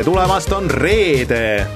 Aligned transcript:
tere 0.00 0.08
tulemast, 0.14 0.52
on 0.56 0.70
reede. 0.70 1.66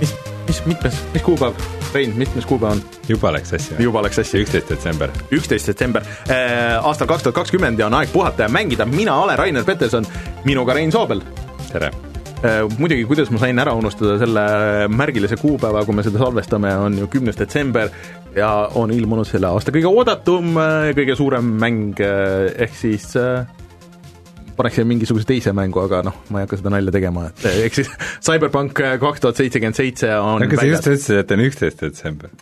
mis, 0.00 0.14
mis, 0.46 0.60
mitmes, 0.64 1.00
mis 1.12 1.22
kuupäev? 1.22 1.58
Rein, 1.92 2.14
mitmes 2.16 2.46
kuupäev 2.48 2.72
on? 2.72 2.80
juba 3.08 3.32
läks 3.34 3.52
sassi. 3.52 3.74
juba 3.78 4.00
läks 4.02 4.16
sassi. 4.16 4.40
üksteist 4.40 4.72
detsember. 4.72 5.12
üksteist 5.28 5.68
detsember 5.68 6.06
aastal 6.80 7.10
kaks 7.10 7.26
tuhat 7.26 7.36
kakskümmend 7.42 7.82
ja 7.82 7.90
on 7.90 7.98
aeg 7.98 8.08
puhata 8.14 8.46
ja 8.46 8.48
mängida, 8.48 8.88
mina 8.88 9.18
olen 9.26 9.36
Rainer 9.38 9.64
Peterson, 9.64 10.08
minuga 10.48 10.72
Rein 10.72 10.92
Soobel. 10.92 11.20
tere 11.68 11.92
muidugi, 12.78 13.04
kuidas 13.04 13.28
ma 13.30 13.44
sain 13.44 13.60
ära 13.60 13.76
unustada 13.76 14.16
selle 14.18 14.48
märgilise 14.88 15.36
kuupäeva, 15.36 15.84
kui 15.84 15.94
me 15.94 16.02
seda 16.06 16.24
salvestame, 16.24 16.72
on 16.80 16.96
ju 16.98 17.12
kümnes 17.12 17.36
detsember 17.36 17.92
ja 18.36 18.70
on 18.72 18.90
ilmunud 18.90 19.28
selle 19.28 19.52
aasta 19.52 19.74
kõige 19.74 19.92
oodatum, 19.92 20.56
kõige 20.96 21.20
suurem 21.20 21.58
mäng, 21.60 22.00
ehk 22.00 22.72
siis 22.72 23.12
paneks 24.56 24.78
siia 24.78 24.88
mingisuguse 24.88 25.28
teise 25.28 25.54
mängu, 25.56 25.82
aga 25.84 26.02
noh, 26.06 26.22
ma 26.32 26.40
ei 26.40 26.46
hakka 26.46 26.60
seda 26.60 26.72
nalja 26.74 26.94
tegema, 26.94 27.26
et 27.30 27.44
ehk 27.50 27.80
siis 27.80 27.90
Cyberpunk 28.26 28.78
kaks 29.02 29.24
tuhat 29.24 29.42
seitsekümmend 29.42 29.78
seitse 29.78 30.14
on 30.18 30.46
aga 30.46 30.60
sa 30.60 30.70
just 30.70 30.88
ütlesid, 30.88 31.20
et 31.22 31.36
on 31.36 31.44
üksteist 31.48 31.84
detsember. 31.84 32.32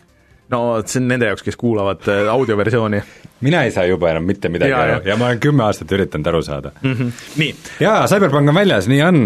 no 0.51 0.61
see 0.83 1.01
on 1.01 1.11
nende 1.11 1.29
jaoks, 1.31 1.45
kes 1.47 1.59
kuulavad 1.59 2.07
audioversiooni. 2.33 3.03
mina 3.47 3.65
ei 3.67 3.75
saa 3.75 3.85
juba 3.89 4.11
enam 4.13 4.27
mitte 4.27 4.51
midagi 4.53 4.75
aru 4.77 4.97
ja, 4.99 5.03
ja 5.13 5.19
ma 5.19 5.31
olen 5.31 5.43
kümme 5.43 5.65
aastat 5.67 5.91
üritanud 5.97 6.31
aru 6.33 6.41
saada 6.45 6.73
mm. 6.81 6.95
-hmm. 6.95 7.21
nii. 7.43 7.53
jaa, 7.87 8.01
Cyberpunk 8.11 8.53
on 8.53 8.59
väljas, 8.61 8.89
nii 8.91 9.03
on, 9.07 9.21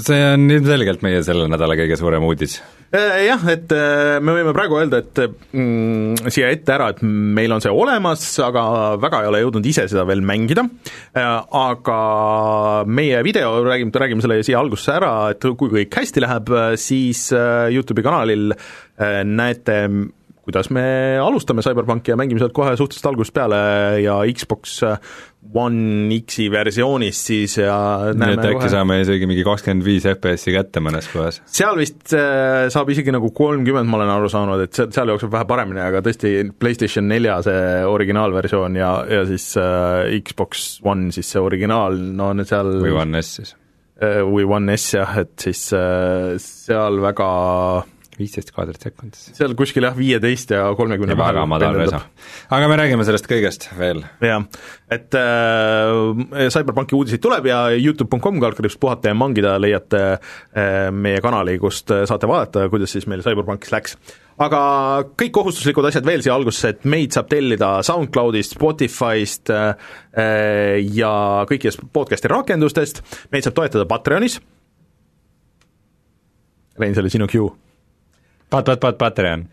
see 0.00 0.20
on 0.32 0.50
ilmselgelt 0.50 1.06
meie 1.06 1.22
selle 1.26 1.48
nädala 1.50 1.78
kõige 1.78 1.98
suurem 2.00 2.26
uudis 2.28 2.60
jah, 2.92 3.42
et 3.52 3.72
me 4.24 4.34
võime 4.36 4.54
praegu 4.56 4.78
öelda, 4.80 5.02
et 5.02 5.20
mm, 5.52 6.30
siia 6.32 6.48
ette 6.54 6.72
ära, 6.72 6.90
et 6.94 7.02
meil 7.04 7.52
on 7.52 7.60
see 7.64 7.72
olemas, 7.72 8.24
aga 8.44 8.64
väga 9.00 9.22
ei 9.22 9.30
ole 9.32 9.42
jõudnud 9.42 9.68
ise 9.68 9.84
seda 9.90 10.06
veel 10.08 10.24
mängida, 10.24 10.64
aga 11.14 11.98
meie 12.88 13.20
video, 13.26 13.58
räägime, 13.66 13.92
räägime 13.92 14.24
selle 14.24 14.40
siia 14.46 14.62
algusesse 14.62 14.94
ära, 14.96 15.14
et 15.34 15.48
kui 15.60 15.72
kõik 15.74 16.00
hästi 16.00 16.24
läheb, 16.24 16.54
siis 16.80 17.28
YouTube'i 17.34 18.06
kanalil 18.06 18.54
näete 19.28 19.82
kuidas 20.48 20.70
me 20.72 20.82
alustame 21.20 21.60
CyberPunki 21.60 22.14
ja 22.14 22.16
mängime 22.16 22.40
sealt 22.40 22.54
kohe 22.56 22.72
suhteliselt 22.80 23.10
algusest 23.10 23.34
peale 23.36 23.58
ja 24.00 24.16
Xbox 24.32 24.78
One 25.38 26.10
X-i 26.18 26.48
versioonis 26.50 27.18
siis 27.28 27.54
ja 27.60 27.74
nii 28.10 28.34
et 28.34 28.42
äkki 28.42 28.58
kohe... 28.58 28.70
saame 28.72 28.96
isegi 29.04 29.28
mingi 29.30 29.44
kakskümmend 29.46 29.84
viis 29.86 30.04
FPS-i 30.10 30.52
kätte 30.56 30.82
mõnes 30.84 31.06
kohas? 31.12 31.38
seal 31.54 31.78
vist 31.78 32.12
äh, 32.16 32.66
saab 32.74 32.90
isegi 32.92 33.14
nagu 33.14 33.30
kolmkümmend, 33.36 33.88
ma 33.88 34.00
olen 34.00 34.12
aru 34.16 34.30
saanud, 34.32 34.64
et 34.66 34.74
seal, 34.76 34.90
seal 34.94 35.12
jookseb 35.14 35.32
vähe 35.32 35.46
paremini, 35.48 35.80
aga 35.84 36.02
tõesti 36.04 36.34
PlayStation 36.58 37.06
nelja 37.08 37.38
see 37.46 37.62
originaalversioon 37.86 38.80
ja, 38.80 38.90
ja 39.08 39.22
siis 39.30 39.46
äh, 39.62 40.18
Xbox 40.26 40.66
One 40.84 41.14
siis 41.14 41.30
see 41.30 41.42
originaal, 41.42 41.96
no 42.18 42.32
need 42.36 42.50
seal 42.50 42.74
või 42.82 42.98
One 42.98 43.22
S 43.22 43.38
siis? 43.38 43.54
või 43.98 44.44
One 44.46 44.74
S 44.78 44.90
jah, 44.98 45.14
et 45.22 45.48
siis 45.48 45.62
äh, 45.74 46.34
seal 46.42 47.00
väga 47.02 47.30
viisteist 48.18 48.52
kaadrit 48.54 48.82
sekundis. 48.82 49.28
seal 49.36 49.54
kuskil 49.58 49.86
jah, 49.86 49.96
viieteist 49.96 50.52
ja 50.54 50.66
kolmekümne 50.78 51.16
madal 51.18 51.78
resa. 51.78 52.00
aga 52.54 52.68
me 52.70 52.78
räägime 52.80 53.06
sellest 53.06 53.28
kõigest 53.30 53.68
veel. 53.78 54.02
jah, 54.24 54.46
et 54.90 55.18
äh, 55.18 56.48
CyberPunki 56.54 56.96
uudiseid 56.98 57.22
tuleb 57.24 57.48
ja 57.50 57.64
Youtube.com 57.76 58.40
kaldkriips 58.42 58.78
puhata 58.80 59.12
ja 59.12 59.18
mangida 59.18 59.56
leiate 59.60 60.02
äh, 60.14 60.88
meie 60.94 61.22
kanali, 61.24 61.58
kust 61.62 61.92
saate 62.10 62.30
vaadata, 62.30 62.68
kuidas 62.72 62.96
siis 62.96 63.08
meil 63.10 63.22
CyberPunkis 63.26 63.74
läks. 63.74 63.96
aga 64.38 64.60
kõik 65.18 65.32
kohustuslikud 65.38 65.88
asjad 65.88 66.06
veel 66.08 66.24
siia 66.24 66.34
algusesse, 66.36 66.74
et 66.74 66.84
meid 66.88 67.14
saab 67.14 67.30
tellida 67.30 67.78
SoundCloudist, 67.86 68.58
Spotify'st 68.58 69.54
äh, 69.54 69.96
ja 70.94 71.14
kõikidest 71.50 71.86
podcast'i 71.94 72.30
rakendustest, 72.32 73.02
meid 73.32 73.46
saab 73.46 73.58
toetada 73.58 73.88
Patreonis, 73.88 74.40
Rein, 76.78 76.94
see 76.94 77.02
oli 77.02 77.10
sinu 77.10 77.26
cue 77.26 77.67
Pat-, 78.50 78.66
pat-, 78.66 78.80
pat-, 78.80 78.98
Patreon 78.98 79.48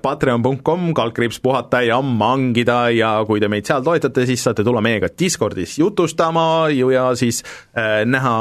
patreon.com, 0.00 0.92
kaldkriips 0.94 1.40
puhata 1.42 1.80
ja 1.82 1.98
mangida 2.00 2.86
ja 2.94 3.10
kui 3.26 3.42
te 3.42 3.48
meid 3.50 3.66
seal 3.66 3.82
toetate, 3.84 4.22
siis 4.24 4.44
saate 4.46 4.64
tulla 4.64 4.80
meiega 4.80 5.10
Discordis 5.10 5.74
jutustama 5.80 6.68
ju 6.72 6.92
ja 6.94 7.08
siis 7.18 7.42
äh, 7.74 8.04
näha 8.06 8.36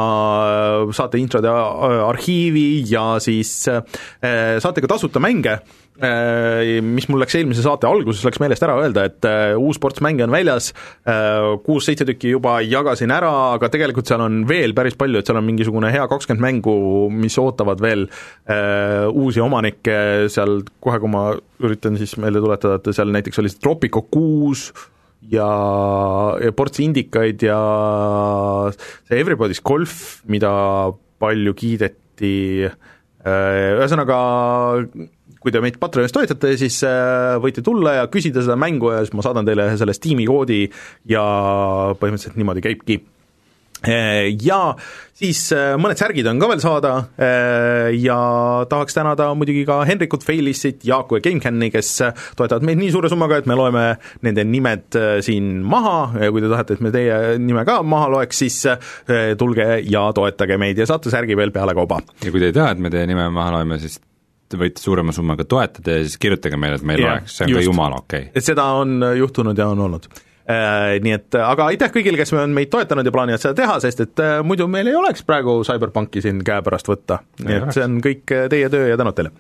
saate 0.95 1.19
introde 1.19 1.49
arhiivi 1.49 2.85
ja 2.87 3.15
siis 3.19 3.55
saate 3.65 4.85
ka 4.85 4.91
tasuta 4.93 5.19
mänge 5.19 5.57
mis 5.95 7.05
mul 7.07 7.21
läks 7.23 7.37
eelmise 7.39 7.63
saate 7.63 7.87
alguses, 7.87 8.23
läks 8.27 8.41
meelest 8.43 8.63
ära 8.65 8.75
öelda, 8.81 9.05
et 9.07 9.27
äh, 9.29 9.53
uus 9.55 9.79
ports 9.79 10.03
mänge 10.03 10.25
on 10.25 10.33
väljas, 10.33 10.73
äh, 11.07 11.53
kuus-seitse 11.63 12.07
tükki 12.09 12.33
juba 12.33 12.57
jagasin 12.65 13.13
ära, 13.15 13.31
aga 13.55 13.69
tegelikult 13.71 14.09
seal 14.09 14.25
on 14.25 14.41
veel 14.49 14.75
päris 14.75 14.97
palju, 14.99 15.21
et 15.21 15.29
seal 15.29 15.39
on 15.39 15.47
mingisugune 15.47 15.91
hea 15.93 16.03
kakskümmend 16.11 16.43
mängu, 16.43 16.75
mis 17.15 17.37
ootavad 17.39 17.83
veel 17.83 18.07
uusi 19.15 19.41
omanikke, 19.43 20.27
seal 20.31 20.59
kohe, 20.83 20.99
kui 21.01 21.11
ma 21.11 21.29
üritan 21.63 21.95
siis 21.99 22.17
meelde 22.21 22.43
tuletada, 22.43 22.81
et 22.81 22.91
seal 22.95 23.15
näiteks 23.15 23.39
oli 23.41 23.51
see 23.51 23.63
Tropico 23.63 24.03
kuus, 24.11 24.67
ja, 25.31 25.47
ja 26.43 26.51
ports 26.55 26.81
indikaid 26.83 27.45
ja 27.45 27.57
see 28.75 29.21
Everybody's 29.21 29.63
Golf, 29.63 30.21
mida 30.29 30.51
palju 31.23 31.55
kiideti, 31.57 32.35
ühesõnaga 33.25 34.19
kui 35.45 35.53
te 35.53 35.61
meid 35.61 35.77
Patreonis 35.77 36.13
toetate, 36.15 36.55
siis 36.57 36.81
äh, 36.87 37.35
võite 37.41 37.61
tulla 37.65 37.99
ja 37.99 38.05
küsida 38.11 38.41
seda 38.41 38.57
mängu 38.57 38.95
ja 38.95 39.03
siis 39.05 39.13
ma 39.13 39.25
saadan 39.25 39.45
teile 39.45 39.75
selle 39.77 39.93
Steam'i 39.93 40.25
koodi 40.25 40.63
ja 41.11 41.25
põhimõtteliselt 41.99 42.39
niimoodi 42.39 42.63
käibki 42.65 42.95
äh, 43.85 44.31
ja 44.41 44.57
siis 45.13 45.43
äh, 45.53 45.75
mõned 45.77 46.01
särgid 46.01 46.25
on 46.31 46.41
ka 46.41 46.49
veel 46.49 46.63
saada 46.63 46.93
ja 47.93 48.17
tahaks 48.71 48.97
tänada 48.97 49.27
muidugi 49.37 49.67
ka 49.69 49.77
Henrikut, 49.85 50.25
Failissit, 50.25 50.81
Jaaku 50.89 51.19
ja 51.19 51.25
GameCami, 51.27 51.69
kes 51.75 51.91
toetavad 52.39 52.65
meid 52.65 52.81
nii 52.81 52.89
suure 52.95 53.11
summaga, 53.13 53.37
et 53.37 53.51
me 53.51 53.59
loeme 53.59 53.85
nende 54.25 54.47
nimed 54.49 54.97
siin 55.27 55.61
maha 55.61 56.25
ja 56.25 56.31
kui 56.33 56.41
te 56.41 56.49
tahate, 56.49 56.79
et 56.79 56.83
me 56.87 56.93
teie 56.95 57.37
nime 57.37 57.67
ka 57.69 57.77
maha 57.85 58.09
loeks, 58.15 58.41
siis 58.41 58.57
tulge 59.37 59.69
ja 59.85 60.07
toetage 60.17 60.57
meid 60.57 60.81
ja 60.81 60.89
saate 60.89 61.13
särgi 61.13 61.37
veel 61.37 61.53
pealekauba. 61.53 62.01
ja 62.25 62.33
kui 62.33 62.41
te 62.41 62.49
ei 62.49 62.57
taha, 62.57 62.73
et 62.73 62.81
me 62.81 62.93
teie 62.97 63.05
nime 63.13 63.29
maha 63.29 63.59
loeme, 63.59 63.79
siis 63.85 64.01
te 64.49 64.59
võite 64.59 64.81
suurema 64.81 65.15
summaga 65.15 65.45
toetada 65.49 65.97
ja 65.97 66.05
siis 66.05 66.19
kirjutage 66.21 66.59
meile, 66.59 66.77
et 66.79 66.85
me 66.85 66.95
ei 66.95 67.03
yeah, 67.03 67.17
loeks, 67.19 67.39
see 67.39 67.47
on 67.47 67.55
just. 67.55 67.61
ka 67.61 67.65
jumala 67.69 67.99
okei. 68.03 68.29
Okay.. 68.29 68.37
et 68.37 68.47
seda 68.47 68.67
on 68.79 68.95
juhtunud 69.17 69.57
ja 69.57 69.67
on 69.73 69.83
olnud. 69.87 70.07
Äh,. 70.45 70.99
Nii 71.01 71.15
et 71.17 71.37
aga 71.41 71.71
aitäh 71.71 71.89
kõigile, 71.93 72.19
kes 72.21 72.35
on 72.37 72.53
meid 72.53 72.69
toetanud 72.73 73.07
ja 73.07 73.13
plaanivad 73.13 73.41
seda 73.41 73.57
teha, 73.57 73.79
sest 73.81 74.03
et 74.05 74.21
äh, 74.21 74.37
muidu 74.45 74.69
meil 74.69 74.91
ei 74.91 74.97
oleks 74.97 75.25
praegu 75.25 75.57
CyberPunki 75.65 76.21
siin 76.21 76.43
käepärast 76.45 76.89
võtta, 76.91 77.23
nii 77.41 77.61
et 77.61 77.71
see 77.73 77.85
on 77.85 78.01
kõik 78.05 78.33
äh, 78.35 78.49
teie 78.53 78.69
töö 78.73 78.91
ja 78.91 78.99
tänud 79.01 79.17
teile. 79.17 79.33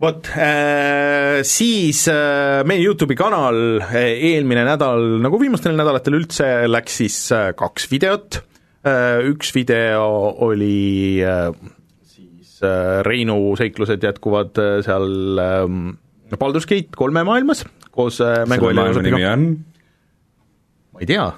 Vot 0.00 0.30
äh,, 0.30 1.42
siis 1.44 2.04
äh, 2.08 2.62
meie 2.68 2.80
YouTube'i 2.86 3.18
kanal 3.18 3.82
äh, 3.82 3.98
eelmine 4.32 4.64
nädal, 4.64 5.18
nagu 5.20 5.40
viimastel 5.42 5.76
nädalatel 5.76 6.16
üldse, 6.22 6.46
läks 6.70 7.02
siis 7.02 7.18
äh, 7.34 7.50
kaks 7.58 7.90
videot. 7.92 8.40
Äh,, 8.88 9.26
üks 9.28 9.52
video 9.52 10.06
oli 10.48 11.18
äh, 11.20 11.50
Äh, 11.50 11.77
Reinu 13.06 13.38
seiklused 13.58 14.04
jätkuvad 14.04 14.58
äh, 14.62 14.78
seal 14.86 15.42
ähm, 15.42 15.96
Baldur's 16.38 16.68
Gate 16.68 16.96
kolme 16.96 17.24
maailmas 17.26 17.64
koos 17.94 18.20
äh, 18.24 18.44
mängu 18.48 18.68
selle 18.68 18.82
maailma 18.82 19.04
nimi 19.06 19.24
on? 19.28 19.46
ma 20.92 21.04
ei 21.04 21.08
tea. 21.10 21.28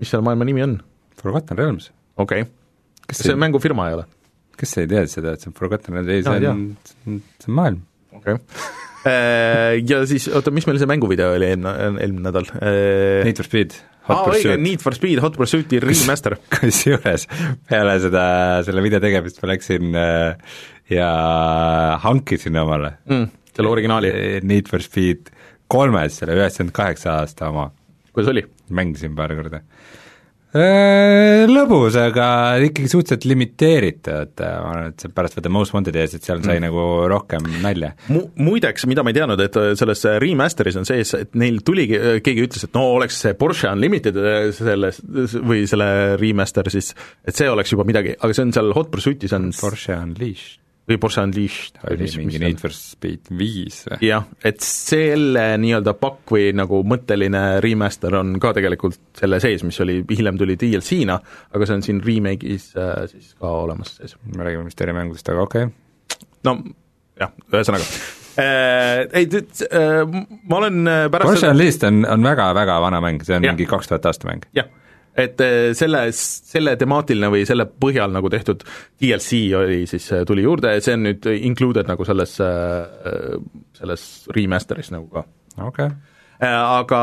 mis 0.00 0.12
selle 0.12 0.26
maailma 0.26 0.48
nimi 0.48 0.64
on? 0.64 0.80
Forgotten 1.22 1.58
Realms. 1.58 1.90
okei 2.16 2.44
okay.. 2.46 2.52
kas 3.06 3.22
see 3.24 3.34
ei... 3.34 3.40
mängufirma 3.44 3.88
ei 3.90 4.00
ole? 4.00 4.08
kes 4.58 4.76
ei 4.82 4.90
tea 4.90 5.06
seda, 5.10 5.36
et 5.36 5.44
see 5.44 5.52
on 5.52 5.58
Forgotten 5.58 5.98
Realms, 5.98 6.12
ei 6.12 6.26
see 6.26 6.50
on, 6.50 6.66
see 7.04 7.50
on 7.50 7.58
maailm. 7.60 7.80
okei 8.16 8.38
okay. 8.38 8.60
ja 9.90 10.04
siis, 10.06 10.28
oota, 10.30 10.52
mis 10.54 10.68
meil 10.68 10.78
see 10.78 10.90
mänguvideo 10.90 11.32
oli 11.36 11.48
eelmine, 11.50 11.72
eelmine 12.04 12.28
nädal? 12.28 12.46
Need 13.26 13.40
for 13.40 13.48
Speed 13.48 13.74
aa, 14.08 14.24
õige, 14.32 14.56
Need 14.60 14.82
for 14.84 14.96
Speed 14.96 15.22
Hot 15.24 15.36
Pursuiti 15.38 15.80
remaster. 15.82 16.38
kusjuures 16.56 17.28
peale 17.68 17.98
seda, 18.02 18.24
selle 18.66 18.84
video 18.84 19.02
tegemist 19.02 19.42
ma 19.42 19.52
läksin 19.52 19.94
äh, 19.98 20.58
ja 20.92 21.08
hankisin 22.02 22.58
omale 22.62 22.96
mm, 23.08 23.28
selle 23.56 23.72
originaali? 23.72 24.12
Äh, 24.12 24.38
Need 24.46 24.70
for 24.72 24.84
Speed 24.84 25.32
kolmes, 25.72 26.18
selle 26.20 26.36
üheksakümmend 26.36 26.76
kaheksa 26.76 27.18
aasta 27.22 27.52
oma. 27.52 27.70
kuidas 28.12 28.32
oli? 28.34 28.46
mängisin 28.72 29.14
paar 29.16 29.34
korda 29.36 29.60
lõbus, 30.52 31.96
aga 31.96 32.26
ikkagi 32.66 32.90
suhteliselt 32.92 33.24
limiteeritud, 33.30 34.34
ma 34.42 34.72
arvan, 34.72 34.90
et 34.92 35.04
see 35.04 35.12
pärast 35.14 35.38
vaata 35.38 35.52
Most 35.52 35.72
Wanted 35.72 35.96
ees, 35.96 36.16
et 36.18 36.28
seal 36.28 36.42
sai 36.44 36.58
mm. 36.58 36.66
nagu 36.66 36.84
rohkem 37.08 37.46
nalja 37.64 37.94
Mu-, 38.12 38.26
muideks, 38.36 38.84
mida 38.90 39.04
ma 39.04 39.14
ei 39.14 39.16
teadnud, 39.16 39.40
et 39.40 39.58
selles 39.80 40.04
remaster'is 40.22 40.76
on 40.80 40.88
sees, 40.88 41.14
et 41.16 41.32
neil 41.40 41.62
tuligi, 41.64 41.98
keegi 42.24 42.46
ütles, 42.48 42.66
et 42.68 42.76
no 42.76 42.84
oleks 42.98 43.22
see 43.24 43.36
Porsche 43.38 43.72
Unlimited 43.72 44.18
selles, 44.58 45.00
või 45.40 45.64
selle 45.70 46.18
remaster 46.20 46.68
siis, 46.72 46.92
et 47.24 47.38
see 47.38 47.48
oleks 47.48 47.72
juba 47.72 47.88
midagi, 47.88 48.18
aga 48.20 48.36
see 48.36 48.48
on 48.48 48.56
seal 48.58 48.74
Hot 48.76 48.92
Pursuitis 48.92 49.32
on 49.38 49.54
Porsche 49.56 49.96
Unleashed 49.96 50.61
või 50.88 50.98
Porsche 50.98 51.22
Unleashed. 51.22 51.78
oli 51.90 52.08
mingi 52.18 52.40
Need 52.42 52.60
for 52.62 52.74
Speed 52.74 53.30
viis 53.38 53.82
või? 53.86 53.98
jah, 54.08 54.26
et 54.44 54.62
selle 54.66 55.44
nii-öelda 55.62 55.94
pakk 55.98 56.34
või 56.34 56.48
nagu 56.58 56.82
mõtteline 56.88 57.42
remaster 57.62 58.16
on 58.18 58.34
ka 58.42 58.54
tegelikult 58.56 58.98
selle 59.18 59.38
sees, 59.42 59.62
mis 59.66 59.78
oli, 59.84 60.00
hiljem 60.10 60.40
tuli 60.40 60.58
DLC-na, 60.60 61.18
aga 61.54 61.68
see 61.68 61.78
on 61.78 61.86
siin 61.86 62.02
remake'is 62.04 62.72
äh, 62.74 63.04
siis 63.12 63.36
ka 63.38 63.52
olemas 63.62 63.94
sees. 64.00 64.16
me 64.26 64.42
räägime 64.42 64.66
vist 64.66 64.82
erimängudest, 64.82 65.32
aga 65.34 65.46
okei 65.46 65.70
okay.. 65.70 66.26
no 66.48 66.58
jah, 67.20 67.34
ühesõnaga 67.52 67.86
äh, 68.42 69.06
ei, 69.22 69.30
äh, 69.70 70.02
ma 70.42 70.62
olen 70.62 70.82
äh, 70.86 71.06
pärast 71.14 71.30
Porsche 71.30 71.54
Unleashed 71.54 71.86
on, 71.88 72.04
on 72.10 72.30
väga-väga 72.32 72.80
vana 72.82 73.02
mäng, 73.04 73.22
see 73.26 73.38
on 73.38 73.46
ja. 73.46 73.54
mingi 73.54 73.70
kaks 73.70 73.92
tuhat 73.92 74.10
aasta 74.10 74.32
mäng. 74.32 74.50
jah 74.56 74.70
et 75.18 75.42
eh, 75.44 75.72
selle, 75.76 76.06
selle 76.12 76.74
temaatiline 76.80 77.28
või 77.32 77.44
selle 77.48 77.66
põhjal 77.66 78.14
nagu 78.14 78.30
tehtud 78.32 78.64
DLC 78.64 79.42
oli 79.58 79.82
siis, 79.90 80.06
eh, 80.14 80.24
tuli 80.28 80.46
juurde 80.46 80.72
ja 80.72 80.84
see 80.84 80.96
on 80.96 81.04
nüüd 81.08 81.28
included 81.34 81.90
nagu 81.90 82.06
selles, 82.08 82.38
eh, 82.40 83.36
selles 83.78 84.08
remaster'is 84.32 84.92
nagu 84.94 85.08
ka. 85.12 85.26
okei 85.58 85.92
okay.. 85.92 86.00
Aga 86.42 87.00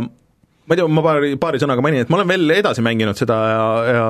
ma 0.00 0.72
ei 0.72 0.78
tea, 0.78 0.86
ma 0.88 1.02
paari, 1.04 1.34
paari 1.40 1.58
sõnaga 1.60 1.82
mainin, 1.84 2.06
et 2.06 2.12
ma 2.12 2.20
olen 2.20 2.30
veel 2.30 2.54
edasi 2.54 2.80
mänginud 2.86 3.18
seda 3.18 3.36
ja, 3.50 3.64
ja 3.90 4.04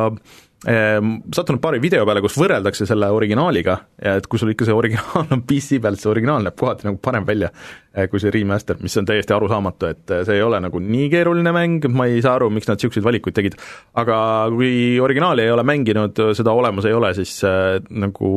sattunud 0.60 1.60
paari 1.62 1.78
video 1.80 2.04
peale, 2.04 2.20
kus 2.20 2.34
võrreldakse 2.36 2.84
selle 2.88 3.08
originaaliga 3.16 3.78
et 4.00 4.26
kui 4.30 4.40
sul 4.40 4.52
ikka 4.52 4.66
see 4.68 4.76
originaal 4.76 5.28
on 5.34 5.42
PC 5.48 5.78
peal, 5.82 5.96
siis 5.96 6.06
see 6.06 6.12
originaal 6.12 6.44
näeb 6.44 6.56
kohati 6.58 6.86
nagu 6.88 6.98
parem 7.02 7.26
välja 7.28 7.50
eh, 7.50 8.06
kui 8.10 8.20
see 8.22 8.32
remaster, 8.34 8.78
mis 8.80 8.96
on 9.00 9.08
täiesti 9.08 9.34
arusaamatu, 9.36 9.90
et 9.92 10.14
eh, 10.14 10.22
see 10.28 10.38
ei 10.38 10.44
ole 10.44 10.60
nagu 10.62 10.80
nii 10.84 11.08
keeruline 11.12 11.52
mäng, 11.54 11.88
ma 11.92 12.06
ei 12.10 12.22
saa 12.24 12.36
aru, 12.38 12.50
miks 12.54 12.68
nad 12.70 12.80
niisuguseid 12.80 13.06
valikuid 13.06 13.36
tegid, 13.36 13.58
aga 14.00 14.18
kui 14.54 14.72
originaali 15.02 15.44
ei 15.44 15.54
ole 15.54 15.64
mänginud, 15.68 16.22
seda 16.38 16.54
olemas 16.56 16.88
ei 16.88 16.96
ole, 16.96 17.12
siis 17.18 17.36
äh, 17.48 17.76
nagu 17.90 18.32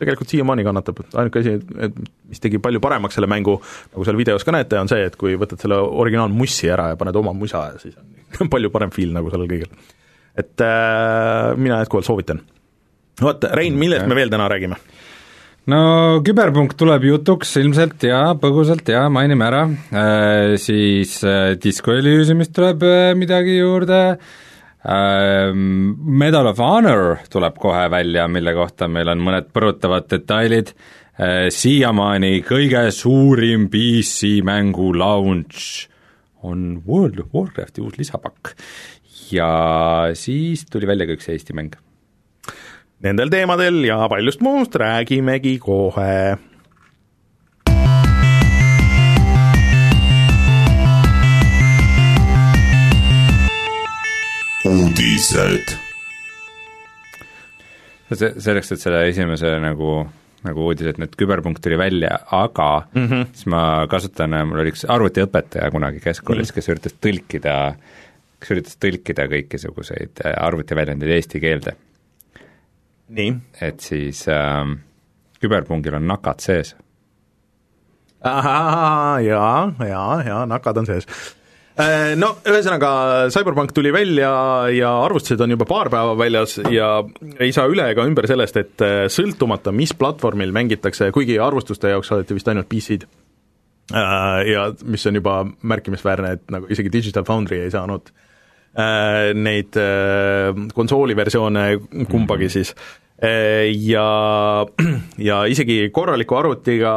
tegelikult 0.00 0.34
siiamaani 0.34 0.66
kannatab, 0.66 1.04
ainuke 1.14 1.44
asi, 1.44 1.58
et 1.88 2.00
mis 2.30 2.42
tegi 2.42 2.62
palju 2.62 2.82
paremaks 2.84 3.18
selle 3.18 3.30
mängu, 3.30 3.58
nagu 3.94 4.08
seal 4.08 4.18
videos 4.18 4.46
ka 4.46 4.54
näete, 4.56 4.80
on 4.82 4.90
see, 4.90 5.06
et 5.10 5.18
kui 5.20 5.38
võtad 5.40 5.62
selle 5.62 5.78
originaalmussi 5.78 6.72
ära 6.74 6.92
ja 6.92 7.00
paned 7.00 7.22
oma 7.22 7.34
musa, 7.36 7.68
siis 7.82 7.98
on 8.40 8.50
palju 8.54 8.72
parem 8.74 8.94
feel 8.94 9.14
nagu 9.14 9.30
sellel 9.32 9.50
kõigil 9.50 9.70
et 10.38 10.60
äh, 10.60 11.54
mina 11.56 11.80
jätkuvalt 11.82 12.08
soovitan. 12.08 12.42
vot, 13.22 13.44
Rein, 13.54 13.78
millest 13.78 14.06
me 14.10 14.18
veel 14.18 14.32
täna 14.32 14.48
räägime? 14.50 14.78
no 15.70 16.20
küberpunkt 16.24 16.76
tuleb 16.80 17.06
jutuks 17.08 17.54
ilmselt 17.60 18.02
ja 18.04 18.34
põgusalt 18.40 18.88
ja 18.92 19.06
mainime 19.12 19.46
ära. 19.48 19.62
Äh,, 19.94 20.56
siis 20.60 21.20
äh, 21.24 21.54
Disco 21.60 21.94
Elysiumist 21.94 22.54
tuleb 22.56 22.84
äh, 22.84 23.12
midagi 23.16 23.56
juurde. 23.60 24.02
Äh,, 24.84 25.54
Medal 25.54 26.50
of 26.50 26.60
Honor 26.60 27.22
tuleb 27.32 27.56
kohe 27.62 27.86
välja, 27.92 28.28
mille 28.28 28.52
kohta 28.56 28.90
meil 28.90 29.08
on 29.14 29.24
mõned 29.24 29.48
põrutavad 29.54 30.10
detailid. 30.10 30.74
Äh,, 31.14 31.48
siiamaani 31.54 32.36
kõige 32.44 32.88
suurim 32.92 33.70
PC 33.72 34.40
mängu 34.44 34.92
launch 34.98 35.88
on 36.44 36.82
World 36.84 37.22
of 37.22 37.32
Warcrafti 37.32 37.80
uus 37.80 37.96
lisapakk 37.96 38.52
ja 39.34 40.10
siis 40.14 40.66
tuli 40.70 40.86
välja 40.86 41.06
ka 41.08 41.16
üks 41.16 41.28
Eesti 41.32 41.56
mäng. 41.56 41.74
Nendel 43.04 43.30
teemadel 43.32 43.82
ja 43.88 43.98
paljust 44.08 44.42
muust 44.44 44.76
räägimegi 44.80 45.58
kohe. 45.62 46.36
uudised. 54.64 55.74
see, 58.14 58.30
selleks, 58.40 58.70
et 58.72 58.80
selle 58.80 59.02
esimese 59.10 59.50
nagu 59.60 60.06
nagu 60.44 60.64
uudis, 60.68 60.86
et 60.88 60.98
nüüd 61.00 61.12
küberpunkt 61.18 61.60
tuli 61.64 61.76
välja, 61.80 62.18
aga 62.32 62.86
mm 62.94 63.06
-hmm. 63.06 63.26
siis 63.32 63.46
ma 63.52 63.86
kasutan, 63.90 64.36
mul 64.48 64.62
oli 64.62 64.72
üks 64.72 64.84
arvutiõpetaja 64.88 65.70
kunagi 65.70 66.00
keskkoolis 66.00 66.48
mm, 66.48 66.50
-hmm. 66.50 66.54
kes 66.54 66.68
üritas 66.68 66.96
tõlkida 67.00 67.56
äh, 67.68 68.03
kes 68.44 68.52
üritas 68.52 68.76
tõlkida 68.80 69.24
kõikisuguseid 69.32 70.20
äh, 70.24 70.34
arvutiväljendeid 70.44 71.16
eesti 71.16 71.40
keelde. 71.40 71.76
et 73.60 73.80
siis 73.80 74.26
äh, 74.28 74.74
küberpungil 75.40 75.96
on 75.96 76.06
nakad 76.08 76.44
sees. 76.44 76.74
jaa, 78.24 79.20
jaa, 79.88 80.12
jaa, 80.24 80.44
nakad 80.48 80.78
on 80.80 80.86
sees 80.88 81.04
äh, 81.76 82.14
no 82.16 82.30
ühesõnaga, 82.48 82.92
CyberPunk 83.32 83.74
tuli 83.76 83.92
välja 83.92 84.30
ja 84.72 84.92
arvustused 85.04 85.40
on 85.44 85.56
juba 85.56 85.68
paar 85.68 85.90
päeva 85.92 86.14
väljas 86.16 86.56
ja 86.72 86.88
ei 87.40 87.52
saa 87.52 87.68
üle 87.68 87.90
ega 87.92 88.06
ümber 88.08 88.28
sellest, 88.28 88.60
et 88.60 88.84
äh, 88.84 89.04
sõltumata, 89.12 89.72
mis 89.72 89.92
platvormil 89.96 90.52
mängitakse, 90.56 91.10
kuigi 91.16 91.40
arvustuste 91.40 91.92
jaoks 91.92 92.12
saadeti 92.12 92.36
vist 92.36 92.48
ainult 92.48 92.68
PC-d, 92.72 93.08
ja 94.48 94.68
mis 94.88 95.02
on 95.10 95.20
juba 95.20 95.42
märkimisväärne, 95.44 96.36
et 96.38 96.46
nagu 96.52 96.70
isegi 96.72 96.88
Digital 96.92 97.26
Foundry 97.28 97.58
ei 97.66 97.72
saanud 97.72 98.08
Äh, 98.08 98.24
neid 99.34 99.76
äh, 99.78 100.50
konsooliversioone 100.74 101.66
kumbagi 102.10 102.48
siis. 102.50 102.74
äh, 102.74 103.03
ja, 103.24 104.06
ja 105.28 105.38
isegi 105.50 105.78
korraliku 105.94 106.38
arvutiga, 106.40 106.94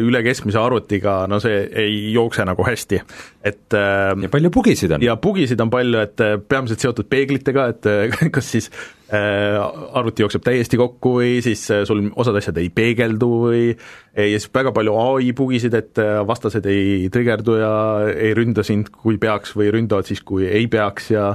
üle 0.00 0.22
keskmise 0.26 0.58
arvutiga, 0.62 1.22
no 1.30 1.38
see 1.42 1.60
ei 1.84 2.00
jookse 2.14 2.46
nagu 2.48 2.66
hästi, 2.66 3.02
et 3.46 3.76
ja 3.76 4.32
palju 4.32 4.50
bugisid 4.54 4.96
on? 4.96 5.04
ja 5.04 5.18
bugisid 5.20 5.60
on 5.62 5.70
palju, 5.72 6.02
et 6.02 6.26
peamiselt 6.48 6.82
seotud 6.82 7.10
peeglitega, 7.12 7.68
et 7.74 7.92
kas 8.34 8.50
siis 8.56 8.72
Äh, 9.12 9.58
arvuti 9.92 10.22
jookseb 10.22 10.40
täiesti 10.40 10.78
kokku 10.80 11.10
või 11.18 11.32
siis 11.44 11.66
äh, 11.68 11.82
sul 11.84 12.06
osad 12.16 12.38
asjad 12.38 12.56
ei 12.62 12.70
peegeldu 12.72 13.26
või 13.42 13.64
ja 13.68 14.24
siis 14.24 14.46
väga 14.54 14.70
palju 14.72 14.94
ai 14.96 15.34
bugisid, 15.36 15.74
et 15.76 16.00
äh, 16.00 16.22
vastased 16.24 16.64
ei 16.70 17.10
trigerdu 17.12 17.58
ja 17.60 17.72
ei 18.08 18.30
ründa 18.38 18.64
sind, 18.64 18.88
kui 18.88 19.18
peaks, 19.20 19.52
või 19.58 19.68
ründavad 19.74 20.08
siis, 20.08 20.22
kui 20.24 20.48
ei 20.48 20.64
peaks 20.72 21.10
ja 21.12 21.26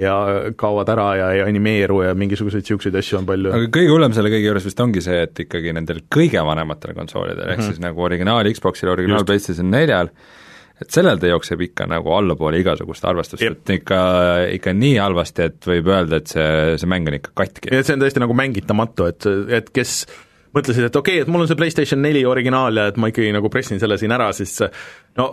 ja 0.00 0.14
kaovad 0.58 0.88
ära 0.92 1.08
ja 1.18 1.28
ei 1.34 1.42
animeeru 1.44 2.02
ja 2.04 2.14
mingisuguseid 2.18 2.64
niisuguseid 2.64 2.96
asju 3.00 3.20
on 3.20 3.28
palju. 3.28 3.52
aga 3.56 3.68
kõige 3.72 3.92
hullem 3.92 4.16
selle 4.16 4.32
kõige 4.32 4.50
juures 4.50 4.66
vist 4.68 4.82
ongi 4.84 5.02
see, 5.04 5.22
et 5.26 5.44
ikkagi 5.46 5.72
nendel 5.76 6.02
kõige 6.12 6.42
vanematel 6.46 6.96
konsoolidel 6.96 7.38
mm, 7.38 7.46
-hmm. 7.46 7.52
ehk 7.52 7.62
mhm. 7.62 7.70
siis 7.70 7.84
nagu 7.84 8.02
originaal 8.02 8.50
Xboxil, 8.52 8.90
originaal. 8.92 9.24
PlayStation 9.26 9.70
neljal, 9.70 10.10
et 10.80 10.92
sellel 10.92 11.18
ta 11.18 11.30
jookseb 11.30 11.64
ikka 11.68 11.88
nagu 11.90 12.12
allapoole 12.16 12.60
igasugust 12.60 13.04
arvestust, 13.08 13.42
et 13.42 13.74
ikka, 13.78 14.02
ikka 14.58 14.76
nii 14.76 14.98
halvasti, 15.00 15.48
et 15.50 15.72
võib 15.72 15.90
öelda, 15.92 16.20
et 16.20 16.36
see, 16.36 16.76
see 16.82 16.92
mäng 16.92 17.08
on 17.08 17.18
ikka 17.20 17.34
katki. 17.34 17.72
ja 17.72 17.82
see 17.82 17.96
on 17.96 18.04
tõesti 18.04 18.22
nagu 18.22 18.36
mängitamatu, 18.36 19.08
et, 19.08 19.28
et 19.60 19.72
kes 19.72 20.04
mõtlesid, 20.56 20.88
et 20.88 20.96
okei 20.96 21.20
okay,, 21.20 21.24
et 21.24 21.32
mul 21.32 21.44
on 21.44 21.50
see 21.50 21.58
PlayStation 21.58 22.02
neli 22.02 22.24
originaal 22.28 22.76
ja 22.76 22.86
et 22.92 23.00
ma 23.00 23.10
ikkagi 23.12 23.32
nagu 23.34 23.50
pressin 23.52 23.80
selle 23.80 23.98
siin 24.00 24.12
ära, 24.12 24.30
siis 24.36 24.58
no 25.16 25.32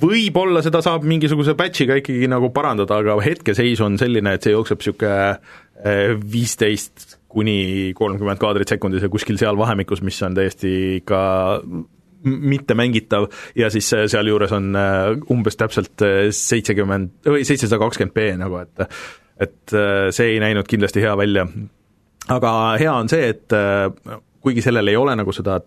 võib-olla 0.00 0.62
seda 0.64 0.80
saab 0.84 1.04
mingisuguse 1.08 1.54
patch'iga 1.58 1.98
ikkagi 2.00 2.28
nagu 2.30 2.50
parandada, 2.54 3.00
aga 3.02 3.16
hetkeseis 3.24 3.82
on 3.84 3.98
selline, 4.00 4.34
et 4.34 4.46
see 4.46 4.54
jookseb 4.54 4.80
niisugune 4.80 5.16
eh, 5.84 6.14
viisteist 6.18 7.18
kuni 7.34 7.92
kolmkümmend 7.98 8.40
kaadrit 8.40 8.70
sekundis 8.70 9.04
ja 9.04 9.10
kuskil 9.10 9.38
seal 9.40 9.58
vahemikus, 9.58 10.04
mis 10.06 10.20
on 10.22 10.36
täiesti 10.38 10.72
ikka 11.00 11.20
mittemängitav 12.24 13.26
ja 13.58 13.68
siis 13.72 13.90
äh, 13.92 14.06
sealjuures 14.08 14.54
on 14.56 14.70
äh, 14.78 15.10
umbes 15.34 15.58
täpselt 15.60 16.04
seitsekümmend 16.32 17.28
või 17.28 17.44
seitsesada 17.44 17.82
kakskümmend 17.82 18.16
B 18.16 18.30
nagu, 18.40 18.62
et 18.64 18.88
et 19.34 19.72
see 20.14 20.28
ei 20.30 20.36
näinud 20.38 20.68
kindlasti 20.70 21.02
hea 21.02 21.10
välja. 21.18 21.42
aga 22.30 22.50
hea 22.78 22.92
on 22.94 23.08
see, 23.10 23.32
et 23.34 23.50
kuigi 24.40 24.62
sellel 24.62 24.92
ei 24.92 24.96
ole 24.96 25.16
nagu 25.18 25.32
seda 25.34 25.58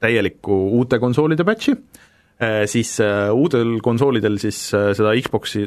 täielikku 0.00 0.58
uute 0.78 1.00
konsoolide 1.02 1.44
patch'i, 1.44 1.74
siis 2.68 2.90
uutel 3.32 3.78
konsoolidel 3.80 4.34
siis 4.36 4.58
seda 4.68 5.14
Xbox'i 5.16 5.62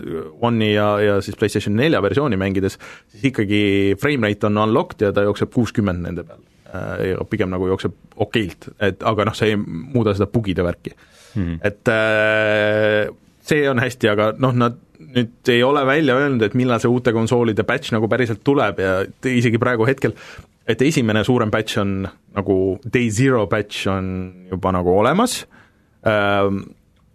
One'i 0.46 0.68
ja, 0.76 0.90
ja 1.02 1.16
siis 1.26 1.40
PlayStation 1.40 1.74
nelja 1.74 1.98
versiooni 2.06 2.38
mängides, 2.38 2.78
siis 3.10 3.24
ikkagi 3.32 3.62
frame 3.98 4.30
rate 4.30 4.46
on 4.52 4.62
unlocked 4.68 5.02
ja 5.02 5.10
ta 5.16 5.26
jookseb 5.26 5.50
kuuskümmend 5.56 6.06
nende 6.06 6.28
peal 6.28 6.44
Äh, 6.70 7.16
ja 7.16 7.24
pigem 7.26 7.50
nagu 7.50 7.66
jookseb 7.66 7.96
okeilt, 8.22 8.68
et 8.84 9.02
aga 9.08 9.26
noh, 9.26 9.34
see 9.34 9.56
ei 9.56 9.58
muuda 9.58 10.12
seda 10.14 10.28
bugide 10.30 10.62
värki 10.62 10.92
mm. 10.94 11.40
-hmm. 11.40 11.56
et 11.66 11.90
äh, 11.90 13.10
see 13.42 13.64
on 13.72 13.82
hästi, 13.82 14.10
aga 14.12 14.28
noh, 14.38 14.54
nad 14.54 14.76
nüüd 15.00 15.50
ei 15.50 15.64
ole 15.66 15.82
välja 15.88 16.20
öelnud, 16.20 16.44
et 16.46 16.54
millal 16.54 16.78
see 16.84 16.92
uute 16.92 17.14
konsoolide 17.16 17.66
batch 17.66 17.96
nagu 17.96 18.06
päriselt 18.12 18.44
tuleb 18.46 18.84
ja 18.84 18.92
isegi 19.26 19.58
praegu 19.58 19.88
hetkel, 19.90 20.14
et 20.68 20.82
esimene 20.86 21.24
suurem 21.26 21.50
batch 21.50 21.80
on 21.82 22.06
nagu 22.36 22.80
day 22.86 23.10
zero 23.10 23.48
batch 23.48 23.88
on 23.90 24.34
juba 24.52 24.72
nagu 24.76 24.94
olemas 25.00 25.42
ähm,, 25.42 25.59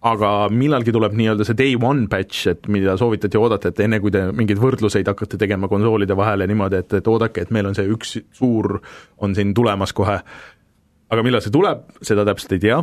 aga 0.04 0.30
millalgi 0.52 0.92
tuleb 0.92 1.14
nii-öelda 1.16 1.46
see 1.48 1.56
day 1.56 1.76
one 1.80 2.08
patch, 2.12 2.48
et 2.50 2.66
mida 2.72 2.96
soovitati 3.00 3.40
oodata, 3.40 3.70
et 3.72 3.80
enne, 3.86 4.00
kui 4.02 4.12
te 4.12 4.26
mingeid 4.36 4.60
võrdluseid 4.60 5.08
hakkate 5.08 5.38
tegema 5.40 5.70
konsoolide 5.72 6.16
vahel 6.18 6.44
ja 6.44 6.48
niimoodi, 6.50 6.82
et, 6.84 6.98
et 7.00 7.08
oodake, 7.08 7.46
et 7.46 7.54
meil 7.54 7.70
on 7.70 7.76
see 7.76 7.88
üks 7.88 8.18
suur, 8.36 8.76
on 9.24 9.36
siin 9.36 9.54
tulemas 9.56 9.94
kohe, 9.96 10.18
aga 11.14 11.24
millal 11.24 11.44
see 11.44 11.54
tuleb, 11.54 11.86
seda 12.04 12.26
täpselt 12.28 12.52
ei 12.58 12.64
tea, 12.66 12.82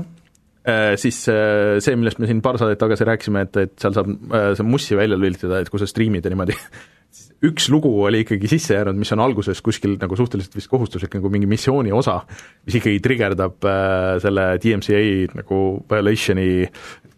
äh, 0.66 0.88
siis 1.02 1.22
äh, 1.30 1.78
see, 1.84 2.00
millest 2.00 2.22
me 2.22 2.30
siin 2.32 2.42
paar 2.42 2.58
saadet 2.62 2.82
tagasi 2.82 3.06
rääkisime, 3.12 3.46
et, 3.46 3.62
et 3.68 3.78
seal 3.84 3.94
saab 3.98 4.10
see 4.58 4.66
mussi 4.66 4.98
välja 4.98 5.20
lülitada, 5.20 5.62
et 5.62 5.70
kui 5.70 5.82
sa 5.82 5.90
striimid 5.90 6.26
ja 6.26 6.34
niimoodi 6.34 6.58
üks 7.48 7.70
lugu 7.74 7.92
oli 8.06 8.22
ikkagi 8.26 8.50
sisse 8.52 8.76
jäänud, 8.78 9.00
mis 9.02 9.12
on 9.16 9.24
alguses 9.24 9.62
kuskil 9.66 9.98
nagu 10.02 10.18
suhteliselt 10.18 10.56
vist 10.58 10.70
kohustuslik 10.72 11.18
nagu 11.18 11.32
mingi 11.34 11.50
missiooni 11.50 11.94
osa, 11.96 12.20
mis 12.68 12.78
ikkagi 12.80 13.02
trigerdab 13.04 13.66
äh, 13.66 14.16
selle 14.24 14.48
DMCA 14.62 15.02
nagu 15.42 15.62
violation'i. 15.90 16.50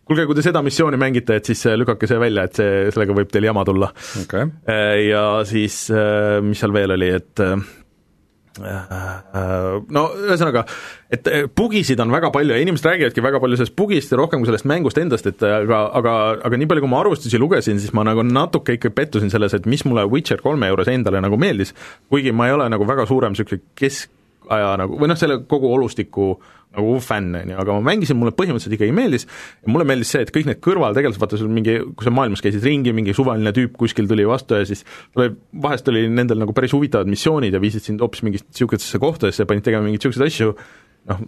Kuulge, 0.04 0.26
kui 0.28 0.36
te 0.36 0.44
seda 0.44 0.60
missiooni 0.64 1.00
mängite, 1.00 1.38
et 1.40 1.48
siis 1.48 1.62
lükake 1.80 2.10
see 2.12 2.20
välja, 2.20 2.44
et 2.48 2.60
see, 2.60 2.72
sellega 2.92 3.16
võib 3.16 3.30
teil 3.32 3.48
jama 3.48 3.64
tulla. 3.64 3.88
Okay.. 4.20 4.50
Ja 5.08 5.22
siis, 5.48 5.86
mis 6.44 6.60
seal 6.60 6.76
veel 6.76 6.92
oli, 6.98 7.08
et 7.22 7.40
no 8.62 10.04
ühesõnaga, 10.28 10.62
et 11.14 11.30
bugisid 11.58 12.02
on 12.04 12.14
väga 12.14 12.30
palju 12.34 12.54
ja 12.54 12.62
inimesed 12.62 12.86
räägivadki 12.86 13.24
väga 13.26 13.42
palju 13.42 13.58
sellest 13.58 13.76
bugist 13.80 14.14
ja 14.14 14.20
rohkem 14.20 14.44
kui 14.44 14.50
sellest 14.50 14.68
mängust 14.70 15.00
endast, 15.02 15.28
et 15.30 15.42
aga, 15.48 15.80
aga, 15.98 16.16
aga 16.46 16.60
nii 16.62 16.70
palju, 16.70 16.86
kui 16.86 16.92
ma 16.94 17.02
arvustusi 17.02 17.42
lugesin, 17.42 17.82
siis 17.82 17.96
ma 17.98 18.06
nagu 18.06 18.26
natuke 18.28 18.78
ikka 18.78 18.94
pettusin 18.94 19.34
selles, 19.34 19.56
et 19.58 19.66
mis 19.70 19.86
mulle 19.90 20.06
Witcher 20.12 20.44
kolme 20.44 20.70
juures 20.70 20.92
endale 20.94 21.24
nagu 21.24 21.40
meeldis, 21.42 21.74
kuigi 22.14 22.36
ma 22.36 22.50
ei 22.50 22.58
ole 22.58 22.70
nagu 22.70 22.86
väga 22.90 23.08
suurem 23.10 23.34
niisugune 23.34 23.64
keskaja 24.44 24.76
nagu, 24.80 25.00
või 25.00 25.10
noh, 25.10 25.18
selle 25.20 25.40
kogu 25.50 25.72
olustiku 25.74 26.34
nagu 26.74 26.96
fänn, 27.06 27.36
on 27.38 27.52
ju, 27.54 27.58
aga 27.62 27.76
ma 27.78 27.86
mängisin, 27.92 28.18
mulle 28.18 28.34
põhimõtteliselt 28.34 28.74
ikkagi 28.80 28.94
meeldis 28.96 29.28
ja 29.28 29.70
mulle 29.70 29.86
meeldis 29.86 30.10
see, 30.14 30.24
et 30.26 30.32
kõik 30.34 30.48
need 30.50 30.62
kõrvaltegelased, 30.64 31.22
vaata 31.22 31.38
sul 31.38 31.52
mingi, 31.54 31.76
kui 31.94 32.08
sa 32.08 32.14
maailmas 32.14 32.42
käisid 32.42 32.66
ringi, 32.66 32.96
mingi 32.98 33.14
suvaline 33.14 33.54
tüüp 33.54 33.76
kuskil 33.78 34.10
tuli 34.10 34.26
vastu 34.26 34.58
ja 34.58 34.66
siis 34.66 34.82
oli, 35.14 35.30
vahest 35.62 35.92
oli 35.94 36.08
nendel 36.10 36.42
nagu 36.42 36.56
päris 36.58 36.74
huvitavad 36.74 37.12
missioonid 37.12 37.54
ja 37.54 37.62
viisid 37.62 37.86
sind 37.86 38.02
hoopis 38.02 38.26
mingisse 38.26 38.50
niisugusesse 38.50 39.02
kohtadesse, 39.04 39.46
panid 39.50 39.68
tegema 39.68 39.86
mingeid 39.86 40.02
niisuguseid 40.02 40.34
asju, 40.34 40.58
noh, 41.12 41.24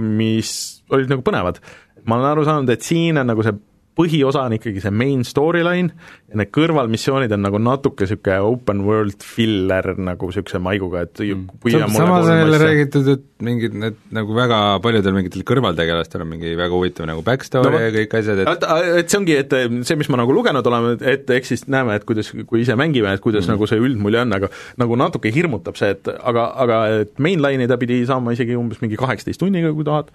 mis 0.00 0.54
olid 0.94 1.12
nagu 1.12 1.26
põnevad. 1.26 1.60
ma 2.08 2.16
olen 2.16 2.30
aru 2.30 2.48
saanud, 2.48 2.72
et 2.72 2.88
siin 2.88 3.20
on 3.20 3.28
nagu 3.34 3.44
see 3.44 3.60
põhiosa 3.94 4.44
on 4.48 4.56
ikkagi 4.56 4.82
see 4.82 4.92
main 4.94 5.22
storyline 5.26 5.92
ja 6.30 6.38
need 6.40 6.50
kõrvalmissioonid 6.54 7.32
on 7.36 7.44
nagu 7.46 7.60
natuke 7.62 8.04
niisugune 8.04 8.40
open 8.48 8.82
world 8.86 9.22
filler 9.22 9.92
nagu 9.94 10.30
niisuguse 10.30 10.60
maiguga, 10.62 11.04
et 11.06 11.22
mm. 11.22 11.94
samas 11.94 12.26
on 12.26 12.40
jälle 12.40 12.60
räägitud, 12.62 13.10
et 13.14 13.24
mingid 13.44 13.76
need 13.78 13.98
nagu 14.14 14.34
väga 14.36 14.60
paljudel 14.84 15.14
mingitel 15.16 15.46
kõrvaltegelastel 15.46 16.24
on 16.24 16.32
mingi 16.34 16.54
väga 16.58 16.74
huvitav 16.74 17.08
nagu 17.10 17.22
backstory 17.26 17.70
no, 17.70 17.82
ja 17.84 17.94
kõik 17.94 18.18
asjad, 18.20 18.42
et 18.44 18.68
et 19.00 19.12
see 19.12 19.20
ongi, 19.20 19.38
et 19.44 19.58
see, 19.86 19.98
mis 20.00 20.10
ma 20.10 20.22
nagu 20.24 20.34
lugenud 20.34 20.70
oleme, 20.70 20.94
et 21.14 21.30
eks 21.38 21.54
siis 21.54 21.66
näeme, 21.70 21.98
et 21.98 22.06
kuidas, 22.08 22.32
kui 22.34 22.64
ise 22.64 22.78
mängime, 22.78 23.14
et 23.14 23.24
kuidas 23.24 23.46
mm. 23.46 23.54
nagu 23.54 23.70
see 23.70 23.82
üldmulje 23.82 24.24
on, 24.24 24.38
aga 24.40 24.50
nagu 24.82 24.98
natuke 24.98 25.32
hirmutab 25.34 25.78
see, 25.78 25.94
et 25.94 26.10
aga, 26.16 26.48
aga 26.66 26.80
et 27.04 27.14
mainline'i 27.22 27.70
ta 27.70 27.78
pidi 27.80 28.02
saama 28.08 28.34
isegi 28.34 28.58
umbes 28.58 28.82
mingi 28.82 28.98
kaheksateist 28.98 29.42
tunniga, 29.44 29.70
kui 29.76 29.86
tahad, 29.86 30.10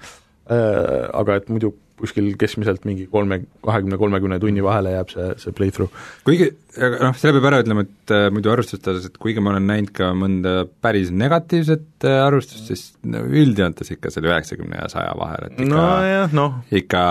aga 0.50 1.36
et 1.40 1.50
muidu 1.54 1.74
kuskil 2.00 2.32
keskmiselt 2.40 2.86
mingi 2.88 3.06
kolme, 3.12 3.42
kahekümne, 3.66 4.00
kolmekümne 4.00 4.40
tunni 4.42 4.64
vahele 4.64 4.94
jääb 4.96 5.12
see, 5.14 5.28
see 5.42 5.56
playthrough. 5.56 6.08
kuigi, 6.28 6.50
aga 6.78 7.02
noh, 7.10 7.18
selle 7.20 7.36
peab 7.38 7.50
ära 7.52 7.62
ütlema, 7.64 7.86
et 7.88 8.14
äh, 8.16 8.28
muidu 8.34 8.54
arvustuste 8.54 8.94
osas, 8.94 9.10
et 9.10 9.20
kuigi 9.22 9.44
ma 9.44 9.54
olen 9.54 9.68
näinud 9.70 9.94
ka 9.96 10.12
mõnda 10.18 10.56
päris 10.84 11.12
negatiivset 11.16 12.08
äh, 12.08 12.20
arvustust, 12.26 12.70
siis 12.72 12.86
no 13.04 13.24
üldjoontes 13.28 13.92
ikka 13.96 14.14
selle 14.14 14.32
üheksakümne 14.32 14.80
ja 14.80 14.92
saja 14.92 15.16
vahel, 15.20 15.50
et 15.50 15.60
ikka 15.66 15.74
nojah, 15.74 16.38
noh. 16.40 16.62
ikka 16.82 17.04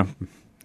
noh, 0.00 0.14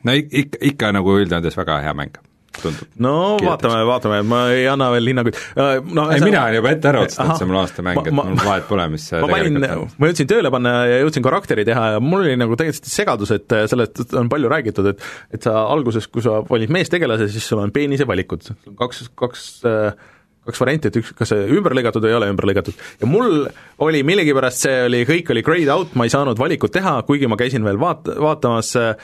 no 0.07 0.19
ikka, 0.21 0.63
ikka 0.71 0.93
nagu 0.95 1.19
üldjoontes 1.19 1.59
väga 1.59 1.81
hea 1.85 1.97
mäng 1.97 2.24
tundub. 2.63 2.89
no 3.01 3.13
Kiidetakse. 3.39 3.49
vaatame, 3.49 3.81
vaatame, 3.89 4.21
ma 4.29 4.41
ei 4.53 4.65
anna 4.71 4.89
veel 4.93 5.11
hinnanguid 5.11 5.37
äh, 5.37 5.77
no, 5.83 6.07
ei, 6.13 6.23
mina 6.23 6.45
olen 6.45 6.59
juba 6.59 6.73
ette 6.75 6.91
ära 6.91 7.03
otsustanud, 7.05 7.33
et 7.33 7.41
see 7.41 7.47
on 7.47 7.51
mul 7.51 7.61
aastamäng, 7.61 8.01
et 8.01 8.17
mul 8.19 8.33
vahet 8.41 8.67
pole, 8.69 8.87
mis 8.95 9.07
ma 9.13 9.29
panin, 9.31 9.61
ma 9.61 10.11
jõudsin 10.11 10.31
tööle 10.31 10.51
panna 10.53 10.75
ja 10.89 10.99
jõudsin 11.03 11.25
karakteri 11.25 11.67
teha 11.67 11.85
ja 11.95 12.03
mul 12.03 12.25
oli 12.25 12.39
nagu 12.39 12.57
täiesti 12.59 12.91
segadus, 12.91 13.33
et 13.35 13.55
äh, 13.55 13.67
sellest 13.71 14.15
on 14.17 14.31
palju 14.31 14.51
räägitud, 14.51 14.91
et 14.93 15.05
et 15.35 15.45
sa 15.45 15.65
alguses, 15.71 16.07
kui 16.11 16.23
sa 16.25 16.41
valid 16.49 16.73
meestegelase, 16.73 17.29
siis 17.31 17.47
sul 17.49 17.61
on 17.63 17.73
peenise 17.75 18.07
valikud, 18.07 18.45
kaks, 18.79 19.07
kaks 19.19 19.47
äh, 19.69 20.11
kaks 20.45 20.61
varianti, 20.61 20.91
et 20.91 20.99
üks, 21.01 21.11
kas 21.17 21.31
see 21.33 21.47
ümber 21.57 21.75
lõigatud 21.77 22.05
või 22.05 22.13
ei 22.13 22.17
ole 22.19 22.29
ümber 22.33 22.47
lõigatud. 22.49 22.79
ja 23.01 23.09
mul 23.09 23.45
oli 23.85 24.01
millegipärast, 24.07 24.65
see 24.65 24.83
oli, 24.87 25.01
kõik 25.09 25.31
oli 25.33 25.43
grayed 25.45 25.71
out, 25.73 25.95
ma 25.97 26.07
ei 26.07 26.13
saanud 26.13 26.39
valikut 26.39 26.73
teha, 26.75 26.97
kuigi 27.07 27.29
ma 27.31 27.37
käisin 27.39 27.65
veel 27.65 27.79
vaat-, 27.81 28.09
vaatamas, 28.21 28.73
äh, 28.81 28.95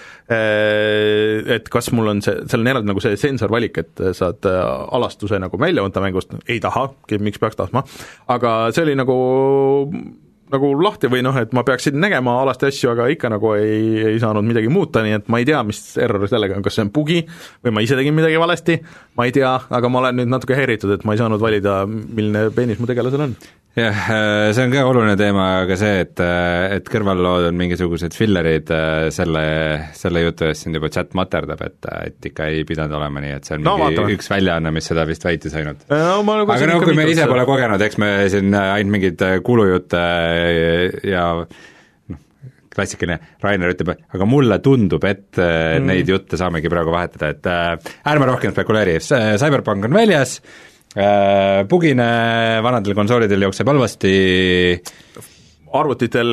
et 1.58 1.70
kas 1.74 1.92
mul 1.96 2.14
on 2.14 2.24
see, 2.26 2.38
seal 2.52 2.64
on 2.64 2.74
eraldi 2.74 2.92
nagu 2.92 3.04
see 3.04 3.20
sensorvalik, 3.20 3.82
et 3.82 4.06
saad 4.18 4.50
äh, 4.50 4.60
alastuse 4.98 5.42
nagu 5.42 5.60
välja 5.62 5.86
võtta 5.86 6.04
mängust, 6.04 6.36
ei 6.48 6.62
taha, 6.64 6.90
miks 7.20 7.42
peaks 7.42 7.60
tahtma, 7.60 7.86
aga 8.32 8.58
see 8.76 8.86
oli 8.86 8.98
nagu 9.00 9.18
nagu 10.52 10.72
lahti 10.82 11.10
või 11.12 11.24
noh, 11.26 11.38
et 11.40 11.54
ma 11.56 11.64
peaksin 11.68 11.98
nägema 12.02 12.38
alasti 12.42 12.70
asju, 12.70 12.92
aga 12.94 13.08
ikka 13.14 13.32
nagu 13.34 13.54
ei, 13.58 14.04
ei 14.14 14.20
saanud 14.22 14.46
midagi 14.48 14.72
muuta, 14.74 15.04
nii 15.06 15.18
et 15.20 15.32
ma 15.32 15.42
ei 15.42 15.48
tea, 15.48 15.62
mis 15.68 15.82
error 16.02 16.28
sellega 16.32 16.58
on, 16.58 16.66
kas 16.66 16.78
see 16.78 16.86
on 16.88 16.94
bugi 16.96 17.22
või 17.64 17.76
ma 17.78 17.86
ise 17.86 17.98
tegin 18.00 18.18
midagi 18.18 18.40
valesti, 18.42 18.78
ma 19.20 19.28
ei 19.28 19.36
tea, 19.36 19.56
aga 19.70 19.92
ma 19.92 20.04
olen 20.04 20.22
nüüd 20.22 20.32
natuke 20.34 20.58
häiritud, 20.60 20.94
et 20.98 21.08
ma 21.08 21.16
ei 21.16 21.24
saanud 21.24 21.42
valida, 21.42 21.82
milline 21.88 22.50
peenis 22.56 22.82
mu 22.82 22.90
tegelasel 22.90 23.28
on 23.30 23.36
jah, 23.78 23.96
äh, 24.12 24.52
see 24.56 24.66
on 24.66 24.74
ka 24.74 24.84
oluline 24.90 25.14
teema, 25.20 25.46
aga 25.64 25.78
see, 25.80 26.02
et, 26.04 26.20
äh, 26.24 26.76
et 26.78 26.90
kõrvallood 26.92 27.48
on 27.48 27.58
mingisugused 27.60 28.16
fillerid, 28.18 28.72
äh, 28.76 29.08
selle, 29.16 29.44
selle 29.98 30.24
jutu 30.26 30.50
eest 30.50 30.66
sind 30.66 30.76
juba 30.76 30.92
chat 30.92 31.16
materdab, 31.18 31.64
et, 31.68 31.90
et 32.10 32.30
ikka 32.32 32.50
ei 32.52 32.66
pidanud 32.68 32.98
olema 33.00 33.24
nii, 33.24 33.36
et 33.40 33.48
see 33.48 33.58
on 33.58 33.64
no, 33.68 33.78
mingi 33.80 33.98
vaatame. 33.98 34.16
üks 34.18 34.32
väljaanne, 34.34 34.74
mis 34.76 34.92
seda 34.92 35.06
vist 35.08 35.28
väitis 35.28 35.56
ainult 35.60 35.86
no,. 35.92 36.00
aga 36.44 36.72
no 36.74 36.80
kui 36.84 36.98
me 36.98 37.08
ise 37.12 37.28
pole 37.32 37.46
kogenud, 37.48 37.86
eks 37.88 38.02
me 38.02 38.14
siin 38.34 38.56
ainult 38.60 38.96
mingeid 38.98 39.24
kuulujutte 39.48 40.02
ja 41.08 41.30
noh, 41.40 42.26
klassikaline, 42.76 43.22
Rainer 43.44 43.72
ütleb, 43.72 43.94
aga 44.12 44.28
mulle 44.28 44.60
tundub, 44.64 45.08
et 45.08 45.40
mm. 45.40 45.88
neid 45.88 46.12
jutte 46.12 46.40
saamegi 46.40 46.72
praegu 46.72 46.92
vahetada, 46.92 47.32
et 47.32 47.88
ärme 48.12 48.28
rohkem 48.34 48.52
spekuleeri, 48.56 49.00
Cyberpunk 49.00 49.88
on 49.88 49.96
väljas 49.96 50.42
Äh, 50.42 50.71
bugine 51.72 52.08
vanadel 52.64 52.96
konsoolidel 52.98 53.46
jookseb 53.48 53.70
halvasti, 53.72 54.12
arvutitel 55.72 56.32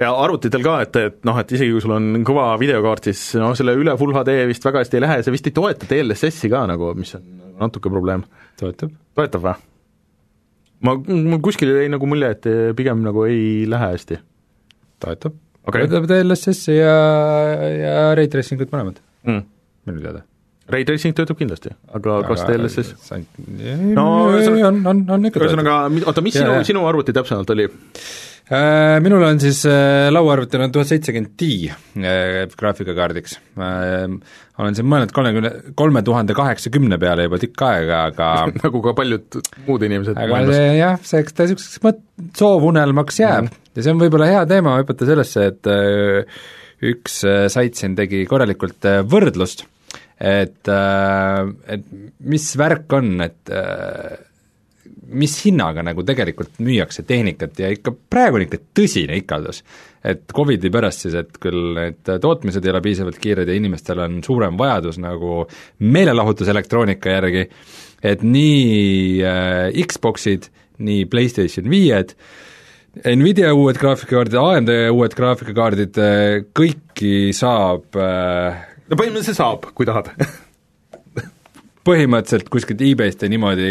ja 0.00 0.10
arvutitel 0.16 0.64
ka, 0.64 0.76
et, 0.86 0.98
et 1.00 1.18
noh, 1.28 1.38
et 1.40 1.54
isegi 1.58 1.74
kui 1.74 1.84
sul 1.84 1.96
on 1.96 2.24
kõva 2.26 2.48
videokaart, 2.60 3.10
siis 3.10 3.36
noh, 3.40 3.52
selle 3.58 3.76
üle 3.76 3.96
full 4.00 4.16
HD 4.16 4.38
vist 4.48 4.64
väga 4.64 4.82
hästi 4.82 4.98
ei 4.98 5.04
lähe, 5.04 5.22
see 5.24 5.34
vist 5.34 5.50
ei 5.50 5.56
toeta 5.56 5.88
DLSS-i 5.90 6.50
ka 6.52 6.64
nagu, 6.70 6.92
mis 6.96 7.12
on 7.18 7.26
natuke 7.60 7.92
probleem. 7.92 8.24
toetab. 8.60 8.94
toetab 9.16 9.44
või? 9.44 9.56
ma, 10.86 10.94
mul 10.96 11.42
kuskil 11.44 11.74
jäi 11.74 11.90
nagu 11.92 12.08
mulje, 12.08 12.32
et 12.36 12.48
pigem 12.78 13.02
nagu 13.04 13.26
ei 13.28 13.66
lähe 13.68 13.90
hästi. 13.92 14.20
toetab 15.04 15.36
okay.. 15.66 15.84
toetab 15.84 16.08
DLSS-i 16.10 16.78
ja, 16.78 16.96
ja 17.82 17.98
Ray 18.16 18.32
Tracing 18.32 18.64
ut 18.64 18.72
mõlemad 18.72 19.02
mm., 19.28 19.44
minu 19.88 20.04
teada 20.04 20.24
Ray 20.72 20.86
tracing 20.86 21.14
töötab 21.14 21.38
kindlasti, 21.38 21.70
aga, 21.94 22.20
kas 22.26 22.42
DLSS? 22.48 22.94
no 23.94 24.06
on, 24.66 24.80
on, 24.82 25.02
on 25.14 25.28
ikka 25.28 25.44
ühesõnaga, 25.44 25.82
oota, 26.02 26.24
mis 26.26 26.34
sinu, 26.34 26.56
sinu 26.66 26.86
arvuti 26.90 27.14
täpsemalt 27.14 27.52
oli? 27.54 27.68
Äh, 28.46 29.00
minul 29.02 29.24
on 29.26 29.40
siis 29.42 29.64
äh, 29.66 30.06
lauaarvutil 30.12 30.62
on 30.62 30.70
tuhat 30.70 30.86
seitsekümmend 30.86 31.32
Ti 31.38 31.48
äh, 31.66 32.44
graafikakaardiks. 32.54 33.40
olen 33.58 34.78
siin 34.78 34.86
mõelnud 34.86 35.14
kolmekümne, 35.14 35.50
kolme 35.74 36.02
tuhande 36.06 36.34
kaheksakümne 36.38 36.98
peale 37.02 37.26
juba 37.26 37.40
tükk 37.42 37.64
aega, 37.66 38.04
aga 38.12 38.28
nagu 38.62 38.82
ka 38.84 38.94
paljud 39.00 39.40
muud 39.66 39.86
inimesed 39.88 40.14
aga 40.14 40.30
maailmas. 40.30 40.60
see 40.60 40.76
jah, 40.78 40.98
see, 41.10 41.24
eks 41.24 41.34
ta 41.34 41.48
niisuguseks 41.48 41.82
mõt-, 41.88 42.04
soovunelmaks 42.38 43.18
jääb 43.24 43.48
mm. 43.48 43.64
ja 43.74 43.86
see 43.86 43.96
on 43.96 44.02
võib-olla 44.04 44.30
hea 44.30 44.46
teema 44.54 44.76
hüpata 44.78 45.10
sellesse, 45.10 45.50
et 45.50 45.72
üks 46.86 47.18
sait 47.50 47.74
siin 47.74 47.98
tegi 47.98 48.22
korralikult 48.30 48.86
võrdlust 49.10 49.66
et, 50.20 50.68
äh, 50.68 51.42
et 51.68 51.84
mis 52.24 52.46
värk 52.56 52.92
on, 52.96 53.12
et 53.26 53.52
äh, 53.52 54.16
mis 55.06 55.34
hinnaga 55.44 55.84
nagu 55.86 56.02
tegelikult 56.06 56.58
müüakse 56.64 57.04
tehnikat 57.06 57.58
ja 57.60 57.70
ikka 57.72 57.92
praegu 58.10 58.40
on 58.40 58.46
ikka 58.46 58.60
tõsine 58.76 59.18
ikaldus. 59.20 59.62
et 60.06 60.22
Covidi 60.30 60.70
pärast 60.70 61.02
siis, 61.02 61.14
et 61.18 61.38
küll 61.42 61.74
need 61.74 62.06
tootmised 62.22 62.64
ei 62.64 62.70
ole 62.70 62.80
piisavalt 62.82 63.18
kiired 63.18 63.48
ja 63.48 63.56
inimestel 63.58 63.98
on 64.04 64.20
suurem 64.22 64.58
vajadus 64.58 65.00
nagu 65.02 65.40
meelelahutuselektroonika 65.82 67.16
järgi, 67.16 67.48
et 68.02 68.22
nii 68.22 69.22
äh, 69.26 69.86
Xboxid, 69.86 70.50
nii 70.78 71.06
PlayStation 71.10 71.70
viied, 71.70 72.14
Nvidia 72.96 73.50
uued 73.52 73.76
graafikakaardid, 73.76 74.38
AMD 74.40 74.70
uued 74.94 75.16
graafikakaardid, 75.18 75.98
äh, 76.00 76.46
kõiki 76.56 77.34
saab 77.36 77.98
äh, 78.00 78.62
no 78.90 78.98
põhimõtteliselt 78.98 79.38
saab, 79.38 79.70
kui 79.76 79.88
tahad. 79.88 80.12
Põhimõtteliselt 81.86 82.48
kuskilt 82.50 82.80
e-Bayst 82.82 83.20
ja 83.22 83.30
niimoodi 83.30 83.68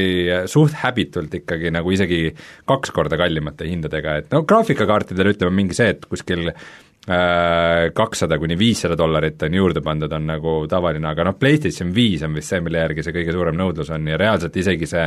suht 0.47 0.77
häbitult 0.85 1.33
ikkagi 1.41 1.71
nagu 1.75 1.91
isegi 1.91 2.29
kaks 2.69 2.93
korda 2.95 3.19
kallimate 3.19 3.67
hindadega, 3.67 4.13
et 4.21 4.31
no 4.31 4.45
graafikakaartidel 4.47 5.33
ütleme 5.33 5.51
mingi 5.57 5.75
see, 5.75 5.89
et 5.97 6.07
kuskil 6.07 6.47
Äh, 6.47 6.84
kakssada 7.05 8.39
kuni 8.41 8.55
viissada 8.57 8.95
dollarit 8.97 9.43
on 9.45 9.53
juurde 9.53 9.81
pandud, 9.85 10.13
on 10.17 10.23
nagu 10.25 10.53
tavaline, 10.69 11.05
aga 11.11 11.27
noh, 11.27 11.35
PlayStation 11.37 11.91
viis 11.93 12.23
on 12.25 12.33
vist 12.33 12.49
see, 12.49 12.63
mille 12.65 12.81
järgi 12.81 13.05
see 13.05 13.13
kõige 13.13 13.35
suurem 13.35 13.59
nõudlus 13.59 13.91
on 13.93 14.07
ja 14.09 14.17
reaalselt 14.17 14.57
isegi 14.57 14.89
see 14.89 15.03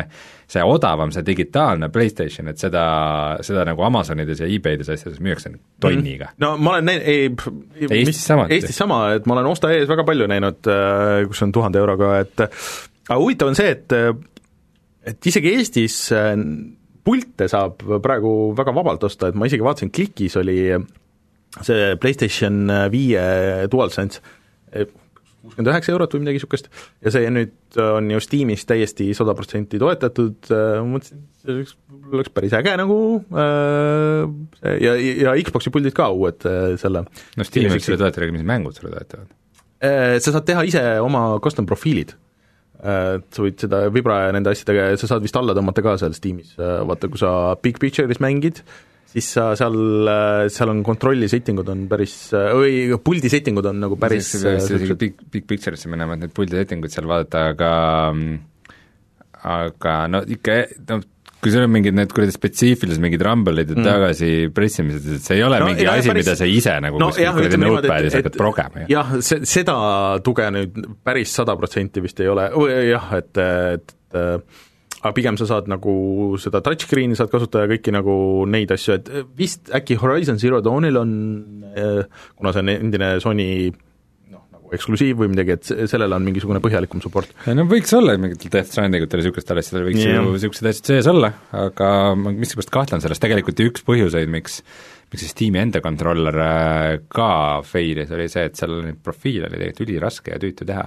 see 0.48 0.64
odavam, 0.64 1.10
see 1.12 1.24
digitaalne 1.26 1.90
PlayStation, 1.92 2.48
et 2.48 2.60
seda, 2.60 2.84
seda 3.44 3.66
nagu 3.68 3.84
Amazonides 3.84 4.40
ja 4.40 4.48
e-Baydes 4.48 4.88
asjades 4.94 5.20
müüakse 5.24 5.52
tonniga. 5.82 6.30
no 6.40 6.54
ma 6.56 6.76
olen 6.76 6.88
näinud, 6.88 7.04
ei 7.04 7.98
Eestis 8.00 8.22
sama? 8.24 8.46
Eestis 8.54 8.78
sama, 8.80 9.02
et 9.18 9.28
ma 9.28 9.36
olen 9.36 9.50
osta 9.50 9.72
ees 9.74 9.88
väga 9.90 10.06
palju 10.08 10.28
näinud, 10.30 10.70
äh, 10.72 11.26
kus 11.28 11.44
on 11.44 11.52
tuhande 11.52 11.82
euroga, 11.82 12.14
et 12.24 12.46
aga 12.46 13.20
huvitav 13.20 13.52
on 13.52 13.58
see, 13.58 13.74
et 13.76 13.96
et 15.12 15.30
isegi 15.32 15.52
Eestis 15.58 15.98
äh, 16.16 16.32
pilte 17.04 17.48
saab 17.52 17.84
praegu 18.04 18.54
väga 18.56 18.72
vabalt 18.80 19.04
osta, 19.10 19.28
et 19.28 19.36
ma 19.36 19.50
isegi 19.50 19.64
vaatasin, 19.64 19.92
Klikis 19.92 20.38
oli 20.40 20.62
see 21.64 21.94
PlayStation 22.00 22.68
viie 22.92 23.22
DualSense 23.72 24.20
kuuskümmend 25.48 25.70
üheksa 25.72 25.92
eurot 25.94 26.12
või 26.12 26.24
midagi 26.24 26.40
niisugust, 26.40 26.68
ja 27.04 27.12
see 27.14 27.28
nüüd 27.32 27.78
on 27.80 28.10
ju 28.12 28.20
Steamis 28.20 28.66
täiesti 28.68 29.06
sada 29.16 29.34
protsenti 29.38 29.80
toetatud, 29.80 30.50
mõtlesin, 30.88 31.22
see 31.40 31.54
oleks, 31.54 31.74
oleks 32.12 32.32
päris 32.34 32.56
äge 32.58 32.74
nagu 32.80 32.98
äh, 33.32 34.22
ja, 34.82 34.94
ja 34.98 35.34
Xbox'i 35.46 35.72
puldid 35.72 35.96
ka 35.96 36.10
uued 36.12 36.44
selle 36.82 37.04
no 37.06 37.48
Steam 37.48 37.72
võib 37.72 37.84
selle 37.84 38.00
toetada, 38.00 38.26
aga 38.26 38.36
mis 38.36 38.46
mängud 38.48 38.76
selle 38.76 38.92
toetavad? 38.96 39.34
Sa 39.78 40.32
saad 40.34 40.42
teha 40.48 40.64
ise 40.66 40.82
oma 41.04 41.28
custom 41.42 41.68
profiilid 41.68 42.16
sa 42.78 43.42
võid 43.42 43.58
seda 43.58 43.86
Vibra 43.90 44.20
ja 44.26 44.34
nende 44.34 44.52
asjadega, 44.54 44.92
sa 44.98 45.08
saad 45.10 45.24
vist 45.24 45.36
alla 45.38 45.54
tõmmata 45.56 45.82
ka 45.82 45.96
seal 45.98 46.14
Steamis, 46.14 46.54
vaata 46.58 47.10
kui 47.10 47.18
sa 47.18 47.30
Big 47.62 47.80
Picture'is 47.82 48.20
mängid, 48.22 48.62
siis 49.08 49.28
sa 49.38 49.50
seal, 49.56 49.78
seal 50.52 50.72
on 50.72 50.82
kontrolli 50.86 51.28
settingud 51.30 51.68
on 51.72 51.86
päris, 51.90 52.16
või 52.34 52.98
puldi 53.04 53.30
settingud 53.32 53.66
on 53.70 53.82
nagu 53.86 53.98
päris 54.00 54.34
isegi 54.36 54.96
Big, 55.00 55.22
Big 55.32 55.46
Picture'isse 55.48 55.90
minema, 55.90 56.16
et 56.16 56.26
need 56.26 56.34
puldi 56.36 56.58
settingud 56.60 56.92
seal 56.92 57.08
vaadata, 57.08 57.48
aga 57.54 57.72
aga 59.48 59.94
no 60.10 60.24
ikka, 60.26 60.58
no 60.90 61.00
kui 61.38 61.52
sul 61.54 61.62
on 61.62 61.70
mingid 61.70 61.94
need 61.94 62.10
kuradi 62.14 62.34
spetsiifilised 62.34 63.02
mingid 63.02 63.22
rumble'id 63.22 63.70
mm. 63.70 63.84
tagasi 63.86 64.30
pressimised, 64.54 65.04
et 65.14 65.24
see 65.24 65.38
ei 65.38 65.44
ole 65.46 65.60
no, 65.62 65.68
mingi 65.70 65.86
jah, 65.86 65.98
asi 66.00 66.14
mida 66.16 66.34
sa 66.38 66.48
ise 66.50 66.74
nagu 66.82 66.98
no, 66.98 67.12
kuskil 67.12 67.30
kuradi 67.36 67.60
notepad'is 67.62 68.16
hakkad 68.18 68.38
progema. 68.40 68.86
jah, 68.90 69.12
see, 69.24 69.46
seda 69.46 69.76
tuge 70.26 70.48
nüüd 70.54 70.80
päris 71.06 71.36
sada 71.38 71.54
protsenti 71.58 72.02
vist 72.02 72.18
ei 72.24 72.32
ole, 72.32 72.48
jah, 72.88 73.12
et, 73.20 73.38
et, 73.38 73.94
et 74.18 74.58
aga 75.02 75.14
pigem 75.14 75.38
sa 75.38 75.46
saad 75.46 75.68
nagu 75.70 75.92
seda 76.42 76.62
touchscreen'i 76.64 77.18
saad 77.18 77.30
kasutada 77.32 77.66
ja 77.66 77.72
kõiki 77.74 77.94
nagu 77.94 78.14
neid 78.50 78.72
asju, 78.74 78.98
et 78.98 79.10
vist 79.38 79.70
äkki 79.74 79.98
Horizon 80.00 80.40
Zero 80.42 80.62
Dawnil 80.64 80.98
on, 80.98 81.12
kuna 82.38 82.54
see 82.54 82.64
on 82.64 82.74
endine 82.74 83.12
Sony 83.22 83.48
eksklusiiv 84.74 85.22
või 85.22 85.30
midagi, 85.32 85.54
et 85.54 85.88
sellel 85.90 86.12
on 86.12 86.24
mingisugune 86.26 86.60
põhjalikum 86.64 87.00
support. 87.04 87.30
no 87.48 87.64
võiks 87.70 87.94
olla 87.96 88.18
mingitel 88.20 88.52
Death 88.52 88.72
Stranding 88.74 89.06
utel 89.06 89.22
ja 89.22 89.24
niisugustel 89.24 89.60
asjadel 89.62 89.86
võiks 89.88 90.02
yeah. 90.02 90.18
ju 90.18 90.34
niisugused 90.34 90.70
asjad 90.70 90.90
sees 90.92 91.10
olla, 91.10 91.32
aga 91.56 91.90
ma 92.18 92.34
miskipärast 92.36 92.72
kahtlen 92.74 93.04
selles, 93.04 93.22
tegelikult 93.22 93.62
üks 93.64 93.86
põhjuseid, 93.86 94.30
miks 94.32 94.60
miks 95.08 95.24
see 95.24 95.32
Steam'i 95.32 95.62
enda 95.62 95.80
kontroller 95.84 96.36
äh, 96.44 96.88
ka 97.08 97.30
failis, 97.64 98.10
oli 98.12 98.28
see, 98.28 98.48
et 98.50 98.60
seal 98.60 98.74
neid 98.84 98.98
profiile 99.04 99.48
oli 99.48 99.62
tegelikult 99.62 99.86
üliraske 99.86 100.34
ja 100.34 100.42
tüütu 100.42 100.68
teha 100.68 100.84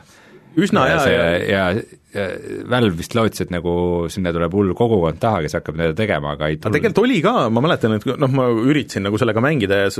üsna 0.59 0.83
hea 0.89 1.01
ja, 1.07 1.25
ja, 1.47 1.65
ja 2.11 2.25
Valve 2.71 2.97
vist 2.99 3.15
lootis, 3.15 3.45
et 3.45 3.53
nagu 3.53 3.73
sinna 4.11 4.33
tuleb 4.35 4.55
hull 4.57 4.73
kogukond 4.77 5.21
taha, 5.21 5.43
kes 5.45 5.55
hakkab 5.59 5.79
seda 5.79 5.95
tegema, 5.95 6.35
aga 6.35 6.49
ei 6.51 6.57
tulnud. 6.59 6.75
tegelikult 6.75 7.03
oli 7.05 7.21
ka, 7.23 7.35
ma 7.53 7.63
mäletan, 7.63 7.95
et 7.95 8.07
noh, 8.19 8.33
ma 8.35 8.49
üritasin 8.51 9.05
nagu 9.07 9.19
sellega 9.21 9.43
mängida 9.43 9.83
ja 9.85 9.91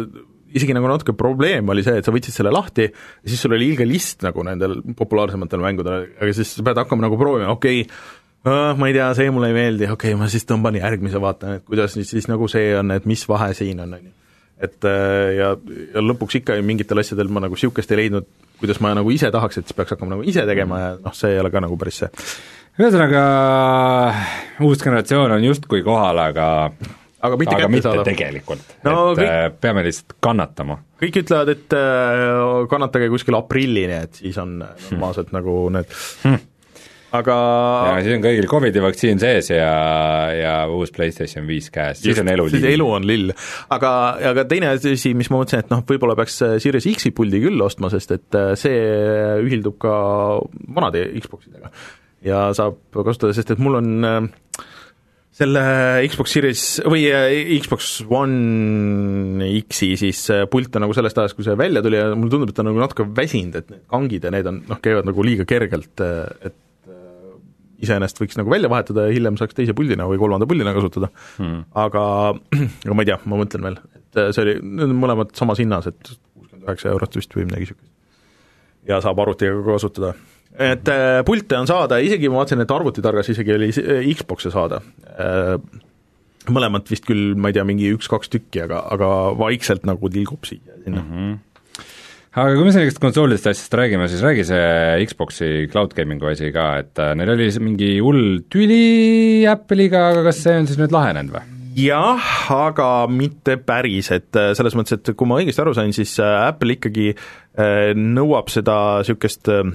isegi 0.51 0.75
nagu 0.75 0.89
natuke 0.91 1.15
probleem 1.17 1.70
oli 1.72 1.86
see, 1.86 2.01
et 2.01 2.08
sa 2.08 2.13
võtsid 2.13 2.36
selle 2.36 2.51
lahti 2.51 2.89
ja 2.89 3.29
siis 3.31 3.43
sul 3.43 3.55
oli 3.55 3.72
ilge 3.72 3.88
list 3.88 4.25
nagu 4.27 4.43
nendel 4.48 4.81
populaarsematel 4.98 5.63
mängudel, 5.63 6.10
aga 6.20 6.34
siis 6.36 6.58
sa 6.58 6.65
pead 6.67 6.84
hakkama 6.84 7.08
nagu 7.08 7.20
proovima, 7.22 7.53
okei 7.55 7.86
okay,, 7.86 8.17
Uh, 8.41 8.72
ma 8.74 8.88
ei 8.89 8.96
tea, 8.96 9.05
see 9.13 9.29
mulle 9.29 9.51
ei 9.51 9.53
meeldi, 9.53 9.86
okei 9.86 10.15
okay,, 10.15 10.17
ma 10.17 10.25
siis 10.34 10.48
tõmban 10.50 10.74
järgmise, 10.74 11.20
vaatan, 11.22 11.60
et 11.60 11.65
kuidas 11.67 11.93
siis, 11.93 12.10
siis 12.10 12.25
nagu 12.25 12.48
see 12.50 12.72
on, 12.74 12.89
et 12.96 13.03
mis 13.05 13.22
vahe 13.29 13.51
siin 13.53 13.84
on, 13.84 13.91
on 13.93 14.08
ju. 14.08 14.13
et 14.65 14.88
äh, 14.89 15.25
ja, 15.38 15.50
ja 15.93 16.01
lõpuks 16.01 16.39
ikka 16.39 16.55
mingitel 16.65 16.98
asjadel 17.03 17.29
ma 17.29 17.43
nagu 17.43 17.53
niisugust 17.53 17.93
ei 17.93 18.00
leidnud, 18.00 18.25
kuidas 18.62 18.82
ma 18.84 18.94
nagu 18.98 19.12
ise 19.13 19.32
tahaks, 19.34 19.60
et 19.60 19.68
siis 19.68 19.77
peaks 19.77 19.96
hakkama 19.96 20.15
nagu 20.15 20.25
ise 20.27 20.46
tegema 20.48 20.80
ja 20.82 20.89
noh, 21.01 21.15
see 21.18 21.36
ei 21.36 21.41
ole 21.41 21.51
ka 21.53 21.63
nagu 21.63 21.77
päris 21.82 22.01
see. 22.03 22.10
ühesõnaga, 22.80 23.22
uus 24.65 24.84
generatsioon 24.84 25.38
on 25.38 25.48
justkui 25.50 25.84
kohal, 25.86 26.22
aga 26.24 26.48
aga 27.22 27.38
mitte 27.38 27.58
aga 27.58 27.70
mitte 27.70 27.89
saada. 27.89 28.06
tegelikult 28.08 28.63
no,, 28.86 28.96
et 29.13 29.22
kõik, 29.22 29.27
äh, 29.27 29.44
peame 29.66 29.83
lihtsalt 29.86 30.16
kannatama. 30.24 30.79
kõik 31.01 31.22
ütlevad, 31.24 31.51
et 31.53 31.75
äh, 31.77 32.29
kannatage 32.72 33.12
kuskil 33.14 33.38
aprillini, 33.38 34.00
et 34.07 34.22
siis 34.24 34.40
on 34.42 34.59
normaalselt 34.62 35.29
hmm. 35.29 35.38
nagu 35.42 35.57
need 35.77 36.00
hmm 36.24 36.48
aga 37.16 37.38
ja 37.88 37.96
siis 38.06 38.16
on 38.16 38.24
kõigil 38.24 38.48
Covidi 38.50 38.84
vaktsiin 38.84 39.20
sees 39.22 39.52
ja, 39.52 39.72
ja 40.36 40.54
uus 40.72 40.94
PlayStation 40.96 41.48
viis 41.48 41.68
käes, 41.74 42.02
siis 42.04 42.22
on 42.22 42.32
elu 42.32 42.48
lill. 42.54 42.68
elu 42.72 42.90
on 42.98 43.08
lill. 43.08 43.34
aga, 43.74 43.94
aga 44.32 44.46
teine 44.50 44.74
asi, 44.78 45.14
mis 45.18 45.32
ma 45.32 45.42
mõtlesin, 45.42 45.66
et 45.66 45.74
noh, 45.74 45.84
võib-olla 45.88 46.16
peaks 46.20 46.40
äh, 46.48 46.58
Series 46.64 46.88
X-i 46.94 47.14
puldi 47.16 47.44
küll 47.44 47.64
ostma, 47.64 47.92
sest 47.94 48.16
et 48.16 48.40
äh, 48.40 48.54
see 48.60 48.80
ühildub 49.44 49.80
ka 49.82 49.94
vanade 50.72 51.10
Xboxidega. 51.20 51.74
ja 52.28 52.50
saab 52.58 52.80
kasutada, 52.96 53.36
sest 53.36 53.56
et 53.56 53.64
mul 53.64 53.82
on 53.82 54.08
äh, 54.08 54.22
selle 55.36 55.62
Xbox 56.12 56.36
Series 56.36 56.66
või 56.92 57.06
Xbox 57.60 57.94
One 58.08 59.52
X-i 59.64 59.94
siis 60.00 60.26
pult 60.52 60.76
on 60.76 60.86
nagu 60.86 60.96
sellest 60.96 61.20
ajast, 61.20 61.36
kui 61.36 61.48
see 61.48 61.60
välja 61.60 61.84
tuli 61.84 62.00
ja 62.00 62.12
mulle 62.16 62.32
tundub, 62.32 62.52
et 62.52 62.56
ta 62.56 62.64
on 62.64 62.72
nagu 62.72 62.84
natuke 62.84 63.08
väsinud, 63.20 63.56
et 63.60 63.72
need 63.72 63.88
kangid 63.92 64.28
ja 64.28 64.36
need 64.36 64.52
on 64.52 64.60
noh, 64.70 64.84
käivad 64.84 65.08
nagu 65.08 65.26
liiga 65.26 65.48
kergelt, 65.50 66.04
et 66.04 66.60
iseenesest 67.81 68.22
võiks 68.22 68.39
nagu 68.39 68.51
välja 68.53 68.70
vahetada 68.72 69.07
ja 69.07 69.15
hiljem 69.15 69.37
saaks 69.39 69.57
teise 69.57 69.75
puldina 69.77 70.07
või 70.09 70.20
kolmanda 70.22 70.48
puldina 70.50 70.74
kasutada 70.75 71.11
hmm., 71.37 71.63
aga, 71.83 72.03
aga 72.85 72.98
ma 72.98 73.05
ei 73.05 73.11
tea, 73.11 73.20
ma 73.25 73.39
mõtlen 73.41 73.67
veel, 73.67 73.77
et 73.98 74.22
see 74.35 74.46
oli, 74.46 74.57
need 74.63 74.87
on 74.89 74.98
mõlemad 75.01 75.35
samas 75.37 75.61
hinnas, 75.63 75.89
et 75.91 76.01
kuuskümmend 76.11 76.67
üheksa 76.67 76.91
eurot 76.94 77.20
vist 77.20 77.37
või 77.37 77.48
midagi 77.50 77.67
niisugust. 77.67 77.94
ja 78.89 79.01
saab 79.03 79.22
arvutiga 79.24 79.59
ka 79.59 79.77
kasutada. 79.77 80.15
et 80.72 80.91
äh, 80.94 81.22
pilte 81.27 81.61
on 81.61 81.70
saada, 81.70 82.01
isegi 82.03 82.31
ma 82.31 82.41
vaatasin, 82.41 82.65
et 82.65 82.75
arvutitargas 82.79 83.31
isegi 83.33 83.55
oli 83.57 83.72
Xbox'e 83.72 84.53
saada 84.53 84.81
äh,, 85.17 85.55
mõlemat 86.51 86.89
vist 86.89 87.05
küll, 87.05 87.35
ma 87.37 87.51
ei 87.51 87.57
tea, 87.57 87.65
mingi 87.67 87.94
üks-kaks 87.94 88.31
tükki, 88.33 88.63
aga, 88.63 88.81
aga 88.94 89.13
vaikselt 89.37 89.85
nagu 89.89 90.09
tilgub 90.09 90.46
siia-sinna 90.50 91.01
mm. 91.01 91.15
-hmm 91.15 91.39
aga 92.31 92.55
kui 92.55 92.63
me 92.63 92.72
sellistest 92.72 93.01
konsoolidest 93.03 93.50
asjast 93.51 93.74
räägime, 93.75 94.07
siis 94.07 94.22
räägi 94.24 94.46
see 94.48 95.07
Xbox'i 95.09 95.50
cloud 95.72 95.96
gaming'u 95.98 96.29
asi 96.31 96.51
ka, 96.55 96.67
et 96.83 97.01
äh, 97.03 97.11
neil 97.20 97.33
oli 97.33 97.50
mingi 97.63 97.89
hull 98.00 98.46
tüli 98.51 99.44
Apple'iga, 99.51 100.09
aga 100.13 100.24
kas 100.29 100.39
see 100.46 100.61
on 100.61 100.70
siis 100.70 100.79
nüüd 100.79 100.96
lahenenud 100.96 101.35
või? 101.35 101.44
jah, 101.75 102.29
aga 102.55 102.87
mitte 103.11 103.57
päris, 103.63 104.11
et 104.15 104.39
äh, 104.39 104.51
selles 104.57 104.75
mõttes, 104.79 105.00
et 105.00 105.11
kui 105.17 105.27
ma 105.27 105.39
õigesti 105.41 105.63
aru 105.63 105.75
sain, 105.75 105.91
siis 105.96 106.17
äh, 106.24 106.37
Apple 106.48 106.79
ikkagi 106.79 107.11
nõuab 107.51 108.48
seda 108.48 108.75
niisugust 109.01 109.50
äh, 109.51 109.65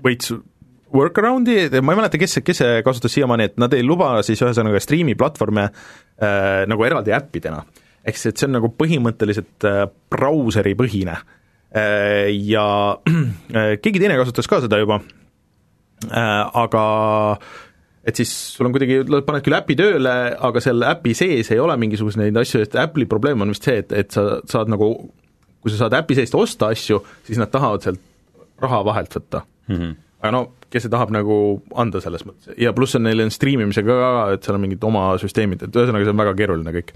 veits 0.00 0.32
workaround'i, 0.94 1.68
ma 1.84 1.92
ei 1.92 2.00
mäleta, 2.00 2.18
kes, 2.18 2.38
kes 2.44 2.62
kasutas 2.86 3.12
siiamaani, 3.14 3.50
et 3.50 3.60
nad 3.60 3.76
ei 3.76 3.84
luba 3.86 4.14
siis 4.26 4.40
ühesõnaga 4.40 4.80
striimi 4.82 5.14
platvorme 5.20 5.68
äh, 5.68 6.64
nagu 6.70 6.88
eraldi 6.88 7.12
äppidena 7.14 7.60
ehk 8.10 8.18
siis, 8.18 8.32
et 8.32 8.40
see 8.42 8.48
on 8.48 8.56
nagu 8.58 8.70
põhimõtteliselt 8.74 9.68
äh, 9.68 9.86
brauseripõhine. 10.12 11.16
Äh, 11.70 12.28
ja 12.50 12.66
äh, 13.56 13.74
keegi 13.82 14.02
teine 14.02 14.18
kasutas 14.20 14.50
ka 14.50 14.62
seda 14.64 14.80
juba, 14.80 15.00
aga 16.10 16.82
et 18.08 18.16
siis 18.16 18.30
sul 18.54 18.66
on 18.66 18.72
kuidagi, 18.72 19.02
paned 19.26 19.44
küll 19.44 19.56
äpi 19.58 19.76
tööle, 19.76 20.14
aga 20.48 20.62
seal 20.64 20.86
äpi 20.88 21.12
sees 21.16 21.50
ei 21.52 21.60
ole 21.60 21.76
mingisuguseid 21.80 22.38
asju, 22.40 22.62
et 22.64 22.76
Apple'i 22.80 23.08
probleem 23.08 23.44
on 23.44 23.52
vist 23.52 23.68
see, 23.68 23.82
et, 23.82 23.92
et 23.92 24.16
sa 24.16 24.40
saad 24.48 24.72
nagu, 24.72 24.88
kui 25.60 25.72
sa 25.72 25.82
saad 25.82 25.98
äpi 26.00 26.16
seest 26.16 26.36
osta 26.38 26.70
asju, 26.72 27.02
siis 27.26 27.40
nad 27.40 27.52
tahavad 27.52 27.84
sealt 27.84 28.00
raha 28.60 28.80
vahelt 28.88 29.14
võtta 29.16 29.42
mm. 29.44 29.76
-hmm. 29.76 29.94
aga 30.22 30.32
no 30.34 30.42
kes 30.70 30.86
see 30.86 30.92
tahab 30.92 31.12
nagu 31.14 31.36
anda 31.74 32.00
selles 32.00 32.24
mõttes 32.26 32.54
ja 32.60 32.72
pluss 32.76 32.96
on 32.96 33.04
neil 33.06 33.24
on 33.24 33.32
striimimisega 33.34 33.96
ka, 34.02 34.10
et 34.34 34.44
seal 34.44 34.58
on 34.58 34.64
mingid 34.64 34.84
oma 34.84 35.10
süsteemid, 35.20 35.64
et 35.66 35.76
ühesõnaga 35.76 36.06
see 36.06 36.14
on 36.14 36.22
väga 36.24 36.34
keeruline 36.38 36.74
kõik 36.76 36.92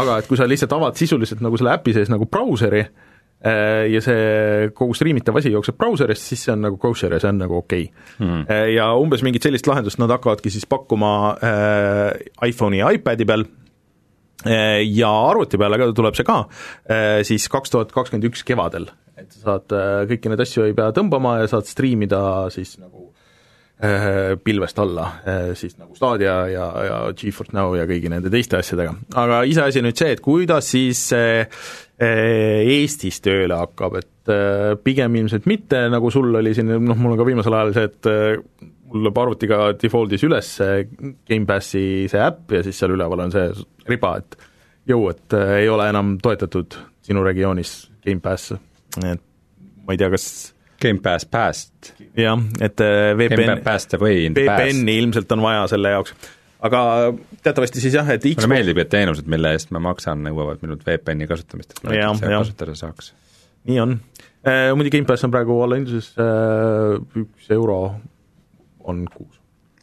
aga 0.00 0.20
et 0.20 0.28
kui 0.28 0.38
sa 0.38 0.46
lihtsalt 0.48 0.72
avad 0.76 0.98
sisuliselt 0.98 1.42
nagu 1.44 1.58
selle 1.60 1.74
äpi 1.76 1.94
sees 1.96 2.10
nagu 2.12 2.26
brauseri 2.30 2.82
äh, 2.82 3.84
ja 3.92 4.02
see 4.04 4.70
kogu 4.76 4.96
striimitav 4.96 5.38
asi 5.40 5.52
jookseb 5.54 5.78
brauserist, 5.80 6.26
siis 6.30 6.46
see 6.46 6.54
on 6.54 6.64
nagu 6.66 6.78
kosher 6.80 7.14
ja 7.14 7.20
see 7.22 7.32
on 7.32 7.42
nagu 7.44 7.58
okei. 7.60 7.86
Okay. 7.90 8.26
mm.. 8.26 8.72
ja 8.74 8.90
umbes 9.00 9.24
mingit 9.26 9.46
sellist 9.46 9.68
lahendust 9.70 10.00
nad 10.02 10.12
hakkavadki 10.14 10.52
siis 10.54 10.66
pakkuma 10.70 11.12
äh, 11.38 12.48
iPhone'i 12.50 12.82
ja 12.82 12.90
iPad'i 12.94 13.28
peal. 13.28 13.46
Äh, 14.44 14.82
ja 14.90 15.08
arvuti 15.30 15.56
peale 15.60 15.78
ka 15.80 15.88
tuleb 15.96 16.18
see 16.18 16.26
ka 16.28 16.42
äh, 16.90 17.22
siis 17.24 17.46
kaks 17.52 17.72
tuhat 17.72 17.94
kakskümmend 17.94 18.26
üks 18.28 18.42
kevadel, 18.44 18.90
et 19.16 19.30
sa 19.32 19.44
saad 19.46 19.72
äh, 19.72 20.02
kõiki 20.10 20.32
neid 20.32 20.42
asju 20.44 20.66
ei 20.66 20.76
pea 20.76 20.90
tõmbama 20.96 21.38
ja 21.40 21.48
saad 21.48 21.70
striimida 21.70 22.20
siis 22.52 22.74
nagu 22.82 23.04
Äh, 23.04 23.13
pilvest 24.44 24.78
alla, 24.78 25.06
äh, 25.26 25.48
siis 25.58 25.74
nagu 25.78 25.96
Stadia 25.98 26.36
ja, 26.48 26.66
ja 26.86 26.98
GeForce 27.18 27.56
Now 27.56 27.74
ja 27.74 27.88
kõigi 27.90 28.10
nende 28.12 28.30
teiste 28.30 28.60
asjadega. 28.60 28.94
aga 29.18 29.42
iseasi 29.50 29.82
nüüd 29.82 29.98
see, 29.98 30.12
et 30.14 30.22
kuidas 30.24 30.70
siis 30.70 31.00
see 31.10 31.40
äh, 31.42 32.62
Eestis 32.62 33.18
tööle 33.24 33.58
hakkab, 33.58 33.98
et 34.00 34.32
pigem 34.80 35.18
ilmselt 35.20 35.44
mitte, 35.50 35.82
nagu 35.92 36.08
sul 36.08 36.30
oli 36.38 36.54
siin, 36.56 36.70
noh, 36.80 36.96
mul 36.96 37.12
on 37.12 37.18
ka 37.20 37.26
viimasel 37.28 37.58
ajal 37.58 37.74
see, 37.76 37.90
et 37.90 38.08
mul 38.88 39.04
lööb 39.04 39.20
arvutiga 39.20 39.58
default'is 39.76 40.24
üles 40.24 40.48
Gamepassi 41.28 41.84
see 42.08 42.22
äpp 42.24 42.54
ja 42.56 42.62
siis 42.64 42.78
seal 42.80 42.94
üleval 42.94 43.26
on 43.26 43.34
see 43.34 43.50
riba, 43.90 44.14
et 44.22 44.38
jõu, 44.88 45.10
et 45.12 45.36
ei 45.58 45.68
ole 45.68 45.90
enam 45.92 46.14
toetatud 46.24 46.78
sinu 47.04 47.26
regioonis 47.26 47.76
Gamepass, 48.06 48.54
et 49.02 49.20
ma 49.84 49.92
ei 49.92 50.00
tea, 50.00 50.08
kas 50.14 50.54
Gamepass 50.82 51.28
Past, 51.30 51.92
jah, 52.18 52.40
et 52.60 52.80
äh, 52.84 53.12
VPN. 53.18 53.60
VPN-i 54.36 54.96
ilmselt 55.02 55.32
on 55.36 55.44
vaja 55.44 55.66
selle 55.72 55.94
jaoks. 55.94 56.14
aga 56.64 56.80
teatavasti 57.44 57.82
siis 57.84 57.96
jah, 57.98 58.08
et 58.10 58.24
mulle 58.24 58.38
Xbox 58.38 58.52
meeldib, 58.54 58.80
et 58.82 58.90
teenused, 58.92 59.28
mille 59.30 59.54
eest 59.56 59.72
ma 59.74 59.82
maksan, 59.84 60.24
nõuavad 60.26 60.64
minult 60.64 60.84
VPN-i 60.86 61.28
kasutamist, 61.30 61.76
et 61.76 61.84
ma 61.84 61.94
seda 61.94 62.34
jah. 62.34 62.42
kasutada 62.44 62.76
saaks. 62.78 63.12
nii 63.70 63.80
on. 63.84 63.98
Muidu 64.76 64.90
Gamepass 64.92 65.24
on 65.24 65.32
praegu 65.32 65.56
allahindluses 65.64 66.10
äh, 66.20 66.98
üks 67.22 67.48
euro 67.54 67.78
on 68.84 69.06
kuus. 69.08 69.40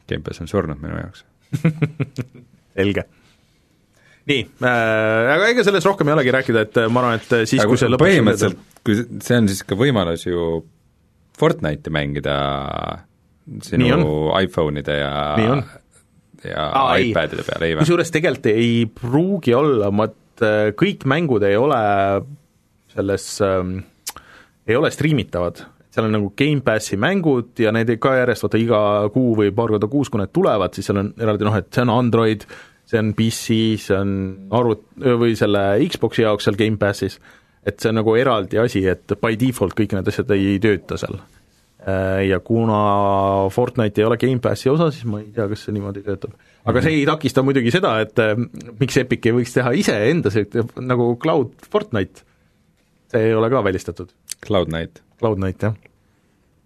Gamepass 0.10 0.44
on 0.44 0.50
surnud 0.52 0.82
minu 0.84 1.00
jaoks. 1.00 1.26
selge. 2.78 3.08
nii 4.30 4.44
äh,, 4.62 5.32
aga 5.34 5.48
ega 5.50 5.64
sellest 5.66 5.88
rohkem 5.90 6.12
ei 6.12 6.14
olegi 6.14 6.34
rääkida, 6.36 6.62
et 6.68 6.78
äh, 6.78 6.92
ma 6.94 7.02
arvan, 7.02 7.18
et 7.18 7.50
siis, 7.50 7.64
kui 7.66 7.80
see 7.80 7.90
lõpuks 7.90 8.06
põhimõtteliselt, 8.06 8.62
kui 8.86 9.00
see 9.26 9.40
on 9.42 9.50
siis 9.50 9.64
ka 9.66 9.78
võimalus 9.80 10.28
ju 10.28 10.62
Fortnite'i 11.40 11.94
mängida 11.94 12.36
sinu 13.66 14.32
iPhone'ide 14.42 14.98
ja 15.00 15.14
ja 16.46 16.64
Aa, 16.74 16.96
iPadide 16.98 17.44
peal, 17.46 17.66
ei 17.68 17.76
või? 17.76 17.84
kusjuures 17.84 18.12
tegelikult 18.14 18.48
ei 18.52 18.86
pruugi 18.90 19.54
olla, 19.54 19.92
äh, 20.46 20.72
kõik 20.78 21.06
mängud 21.10 21.44
ei 21.46 21.58
ole 21.60 21.82
selles 22.94 23.28
ähm,, 23.46 23.76
ei 24.68 24.76
ole 24.78 24.90
striimitavad, 24.92 25.62
seal 25.92 26.08
on 26.08 26.16
nagu 26.18 26.32
Gamepassi 26.38 26.98
mängud 27.02 27.60
ja 27.62 27.72
need 27.76 27.94
ka 28.02 28.16
järjest 28.22 28.46
vaata 28.48 28.60
iga 28.62 28.82
kuu 29.14 29.36
või 29.38 29.54
paar 29.56 29.74
korda 29.76 29.90
kuus, 29.92 30.10
kui 30.10 30.22
need 30.22 30.34
tulevad, 30.34 30.74
siis 30.76 30.90
seal 30.90 31.02
on 31.04 31.14
eraldi 31.22 31.48
noh, 31.48 31.58
et 31.62 31.70
see 31.74 31.86
on 31.86 31.94
Android, 31.94 32.46
see 32.90 33.00
on 33.00 33.14
PC, 33.18 33.60
see 33.86 33.98
on 34.00 34.16
arvut- 34.58 34.88
või 35.22 35.38
selle 35.40 35.66
Xbox'i 35.88 36.26
jaoks 36.26 36.48
seal 36.50 36.58
Gamepassis, 36.60 37.20
et 37.66 37.78
see 37.80 37.92
on 37.92 38.00
nagu 38.00 38.16
eraldi 38.18 38.60
asi, 38.62 38.82
et 38.90 39.14
by 39.22 39.38
default 39.40 39.76
kõik 39.78 39.94
need 39.96 40.10
asjad 40.10 40.34
ei 40.36 40.58
tööta 40.64 40.98
seal. 41.02 41.20
Äh, 41.82 42.28
Ja 42.30 42.40
kuna 42.46 42.80
Fortnite 43.54 44.02
ei 44.02 44.06
ole 44.06 44.18
Gamepassi 44.22 44.70
osa, 44.70 44.92
siis 44.94 45.06
ma 45.10 45.22
ei 45.22 45.32
tea, 45.34 45.48
kas 45.50 45.66
see 45.66 45.74
niimoodi 45.74 46.04
töötab. 46.06 46.36
aga 46.66 46.82
see 46.86 47.00
ei 47.00 47.06
takista 47.10 47.42
muidugi 47.46 47.74
seda, 47.74 47.96
et 48.04 48.20
äh, 48.22 48.36
miks 48.80 48.98
Epic 49.02 49.26
ei 49.26 49.38
võiks 49.38 49.54
teha 49.56 49.74
iseenda 49.78 50.34
see 50.34 50.46
nagu 50.82 51.16
Cloud 51.22 51.56
Fortnite, 51.74 52.26
see 53.14 53.30
ei 53.30 53.38
ole 53.38 53.50
ka 53.50 53.64
välistatud. 53.66 54.14
Cloud9. 54.46 55.02
Cloud9, 55.22 55.54
jah. 55.62 55.78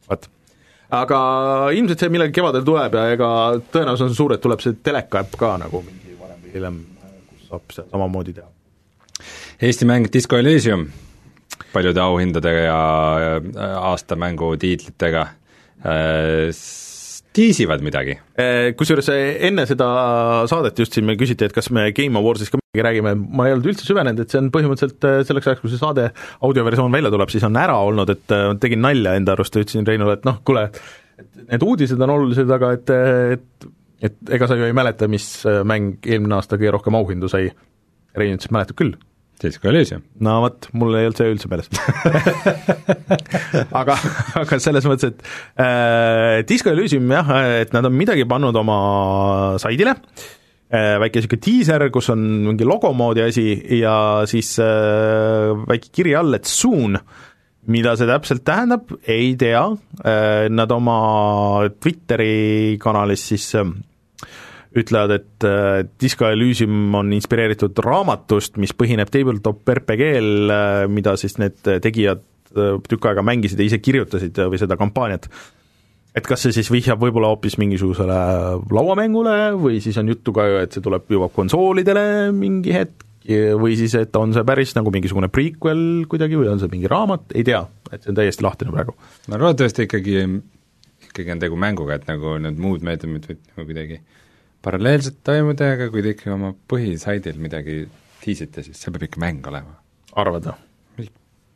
vot. 0.10 0.28
aga 0.96 1.20
ilmselt 1.76 2.04
see 2.04 2.12
millalgi 2.12 2.36
kevadel 2.40 2.68
tuleb 2.68 3.00
ja 3.00 3.08
ega 3.16 3.30
tõenäosus 3.72 4.10
on 4.10 4.20
suur, 4.20 4.36
et 4.36 4.44
tuleb 4.44 4.64
see 4.64 4.76
teleka 4.84 5.24
äpp 5.24 5.40
ka 5.40 5.56
nagu 5.64 5.84
mingi 5.84 6.20
varem 6.20 6.44
või 6.44 6.56
hiljem, 6.56 6.84
kus 7.32 7.48
saab 7.50 7.80
seda 7.80 7.88
samamoodi 7.96 8.36
teha. 8.36 8.55
Eesti 9.62 9.88
mäng 9.88 10.10
Disco 10.12 10.36
Elysium 10.36 10.90
paljude 11.72 12.02
auhindadega 12.04 12.64
ja 12.66 12.80
äh, 13.20 13.76
aastamängu 13.92 14.56
tiitlitega 14.60 15.22
äh, 15.86 16.50
tiisivad 17.36 17.84
midagi. 17.84 18.18
Eh, 18.40 18.74
Kusjuures 18.80 19.10
eh, 19.12 19.38
enne 19.48 19.66
seda 19.68 19.88
saadet 20.48 20.80
just 20.80 20.96
siin 20.96 21.08
me 21.08 21.18
küsiti, 21.20 21.48
et 21.48 21.56
kas 21.56 21.68
me 21.76 21.90
Game 21.96 22.20
Awardsist 22.20 22.54
ka 22.54 22.60
midagi 22.60 22.86
räägime, 22.88 23.16
ma 23.16 23.48
ei 23.48 23.56
olnud 23.56 23.72
üldse 23.72 23.88
süvenenud, 23.88 24.22
et 24.24 24.32
see 24.32 24.40
on 24.40 24.52
põhimõtteliselt 24.56 25.08
selleks 25.28 25.50
ajaks, 25.52 25.64
kui 25.64 25.74
see 25.74 25.82
saade, 25.82 26.10
audioversioon 26.48 26.96
välja 26.96 27.12
tuleb, 27.12 27.32
siis 27.34 27.44
on 27.48 27.60
ära 27.60 27.76
olnud, 27.84 28.12
et 28.12 28.36
tegin 28.64 28.84
nalja 28.84 29.18
enda 29.20 29.36
arust 29.36 29.56
ja 29.56 29.66
ütlesin 29.66 29.88
Reinule, 29.88 30.16
et 30.16 30.28
noh, 30.28 30.40
kuule, 30.48 30.70
need 31.42 31.68
uudised 31.68 32.00
on 32.08 32.16
olulised, 32.16 32.56
aga 32.56 32.72
et, 32.78 32.96
et 33.36 33.68
et 34.06 34.32
ega 34.38 34.48
sa 34.48 34.56
ju 34.60 34.68
ei 34.68 34.76
mäleta, 34.76 35.08
mis 35.12 35.28
mäng 35.68 36.08
eelmine 36.08 36.38
aasta 36.38 36.60
kõige 36.60 36.76
rohkem 36.76 36.96
auhindu 37.00 37.32
sai. 37.32 37.50
Rein 38.16 38.36
ütles, 38.36 38.48
et 38.48 38.56
mäletab 38.56 38.80
küll 38.80 38.96
Disco 39.42 39.70
Elysium. 39.70 40.04
no 40.24 40.38
vot, 40.46 40.70
mul 40.78 40.96
ei 41.00 41.10
olnud 41.10 41.20
see 41.20 41.34
üldse 41.34 41.50
meeles 41.52 41.70
aga, 43.82 43.98
aga 44.42 44.60
selles 44.62 44.88
mõttes, 44.88 45.12
et 45.12 45.62
äh, 45.62 46.40
Disco 46.48 46.72
Elysium 46.72 47.12
jah, 47.12 47.32
et 47.62 47.76
nad 47.76 47.88
on 47.88 47.96
midagi 47.96 48.26
pannud 48.30 48.56
oma 48.60 48.80
saidile. 49.62 49.96
Äh,, 50.66 50.96
väike 51.02 51.22
niisugune 51.22 51.44
diiser, 51.46 51.84
kus 51.94 52.10
on 52.14 52.22
mingi 52.48 52.66
logo 52.68 52.90
moodi 52.98 53.22
asi 53.26 53.46
ja 53.78 53.96
siis 54.30 54.56
äh, 54.64 55.52
väike 55.70 55.92
kiri 55.94 56.16
all, 56.18 56.34
et 56.38 56.50
soon, 56.50 56.98
mida 57.72 57.94
see 57.98 58.10
täpselt 58.10 58.44
tähendab, 58.48 58.96
ei 59.06 59.36
tea. 59.40 59.62
Äh,, 60.02 60.48
nad 60.50 60.74
oma 60.74 61.68
Twitteri 61.78 62.80
kanalis 62.82 63.28
siis 63.30 63.52
äh, 63.60 63.70
ütlevad, 64.76 65.14
et 65.16 65.48
äh, 65.48 65.82
Disco 66.02 66.28
Elysium 66.28 66.96
on 67.00 67.14
inspireeritud 67.16 67.80
raamatust, 67.86 68.60
mis 68.62 68.74
põhineb 68.76 69.12
tabletop 69.12 69.68
RPG-l, 69.78 70.52
äh, 70.52 70.86
mida 70.92 71.16
siis 71.20 71.38
need 71.42 71.62
tegijad 71.64 72.24
äh, 72.56 72.76
tükk 72.90 73.12
aega 73.12 73.24
mängisid 73.26 73.62
ja 73.62 73.70
ise 73.70 73.80
kirjutasid 73.84 74.42
äh, 74.42 74.50
või 74.52 74.60
seda 74.62 74.78
kampaaniat. 74.80 75.30
et 76.16 76.28
kas 76.28 76.46
see 76.46 76.56
siis 76.56 76.70
vihjab 76.72 77.02
võib-olla 77.02 77.34
hoopis 77.34 77.58
mingisugusele 77.60 78.20
lauamängule 78.72 79.56
või 79.60 79.82
siis 79.84 79.98
on 80.00 80.12
juttu 80.12 80.32
ka 80.36 80.48
ju, 80.48 80.62
et 80.64 80.76
see 80.76 80.84
tuleb, 80.84 81.08
jõuab 81.12 81.34
konsoolidele 81.36 82.32
mingi 82.36 82.76
hetk 82.76 83.04
või 83.60 83.74
siis, 83.76 83.96
et 83.98 84.16
on 84.16 84.36
see 84.36 84.44
päris 84.46 84.76
nagu 84.78 84.92
mingisugune 84.94 85.32
prequel 85.34 86.06
kuidagi 86.08 86.38
või 86.38 86.52
on 86.52 86.62
see 86.62 86.70
mingi 86.72 86.92
raamat, 86.92 87.32
ei 87.34 87.44
tea, 87.48 87.64
et 87.90 88.04
see 88.04 88.12
on 88.14 88.20
täiesti 88.20 88.46
lahtine 88.46 88.76
praegu. 88.76 88.94
no 89.32 89.40
loodetavasti 89.42 89.88
ikkagi, 89.90 90.20
ikkagi 91.10 91.34
on 91.34 91.42
tegu 91.42 91.58
mänguga, 91.60 91.98
et 91.98 92.06
nagu 92.08 92.38
need 92.44 92.62
muud 92.62 92.86
meediumid 92.86 93.26
võivad 93.26 93.42
nagu 93.56 93.68
kuidagi 93.72 94.00
paralleelselt 94.66 95.22
toimuda, 95.26 95.74
aga 95.78 95.90
kui 95.94 96.04
te 96.06 96.16
ikkagi 96.16 96.34
oma 96.34 96.52
põhisaidil 96.72 97.40
midagi 97.42 97.84
tiisite, 98.24 98.64
siis 98.66 98.80
see 98.82 98.94
peab 98.94 99.08
ikka 99.10 99.22
mäng 99.22 99.46
olema. 99.52 99.78
arvad 100.22 100.50
või? 100.50 101.10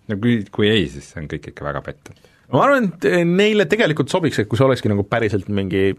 no 0.10 0.17
kui, 0.22 0.41
kui 0.54 0.69
ei, 0.69 0.88
siis 0.91 1.12
see 1.12 1.24
on 1.24 1.30
kõik 1.32 1.52
ikka 1.52 1.67
väga 1.67 1.84
pettunud. 1.86 2.32
ma 2.54 2.63
arvan, 2.65 2.89
et 2.91 3.10
neile 3.30 3.67
tegelikult 3.72 4.12
sobiks, 4.13 4.41
et 4.41 4.50
kui 4.50 4.60
see 4.60 4.67
olekski 4.67 4.91
nagu 4.91 5.06
päriselt 5.10 5.50
mingi 5.54 5.91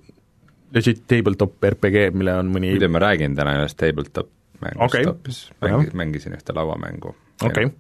legit 0.75 1.03
tabletop 1.11 1.59
RPG, 1.73 2.11
mille 2.15 2.37
on 2.43 2.53
mõni 2.55 2.75
muide, 2.75 2.91
ma 2.93 3.03
räägin 3.03 3.35
täna 3.39 3.57
ühest 3.59 3.79
tabletop 3.81 4.31
mängust 4.61 4.95
Okei. 4.95 5.05
hoopis, 5.09 5.41
mängi-, 5.65 5.95
mängisin 5.97 6.37
ühte 6.37 6.55
lauamängu. 6.55 7.15
okei 7.43 7.71
okay., 7.71 7.77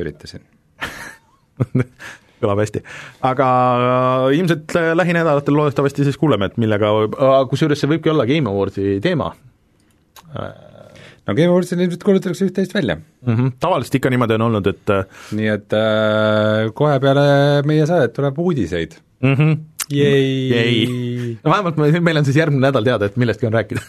üritasin. 0.00 0.46
kõlab 2.42 2.62
hästi. 2.62 2.82
aga 3.32 3.50
äh, 3.76 4.38
ilmselt 4.38 4.76
äh, 4.78 4.90
lähinädalatel 4.96 5.56
loodetavasti 5.56 6.08
siis 6.08 6.18
kuuleme, 6.20 6.50
et 6.50 6.58
millega, 6.60 6.92
kusjuures 7.50 7.80
see 7.80 7.90
võibki 7.90 8.12
olla 8.12 8.28
Game 8.28 8.50
Awardsi 8.50 8.98
teema 9.04 9.32
no 11.30 11.36
Game 11.36 11.50
Awardsil 11.52 11.80
ilmselt 11.84 12.04
kuulutatakse 12.06 12.48
üht-teist 12.48 12.74
välja. 12.74 12.96
mm. 12.96 13.34
-hmm. 13.36 13.52
tavaliselt 13.60 13.94
ikka 14.00 14.10
niimoodi 14.10 14.36
on 14.38 14.46
olnud, 14.48 14.66
et 14.66 14.94
äh, 14.94 15.04
nii 15.36 15.50
et 15.54 15.76
äh, 15.76 16.70
kohe 16.74 16.98
peale 17.00 17.26
meie 17.66 17.86
saadet 17.86 18.12
tuleb 18.16 18.38
uudiseid. 18.38 18.98
mm 19.22 19.34
-hmm. 19.34 19.58
Yay! 19.90 21.36
no 21.44 21.50
vähemalt 21.50 21.76
me, 21.76 22.00
meil 22.00 22.16
on 22.16 22.24
siis 22.24 22.36
järgmine 22.36 22.66
nädal 22.66 22.84
teada, 22.84 23.06
et 23.06 23.16
millestki 23.16 23.46
on 23.46 23.52
rääkida 23.52 23.80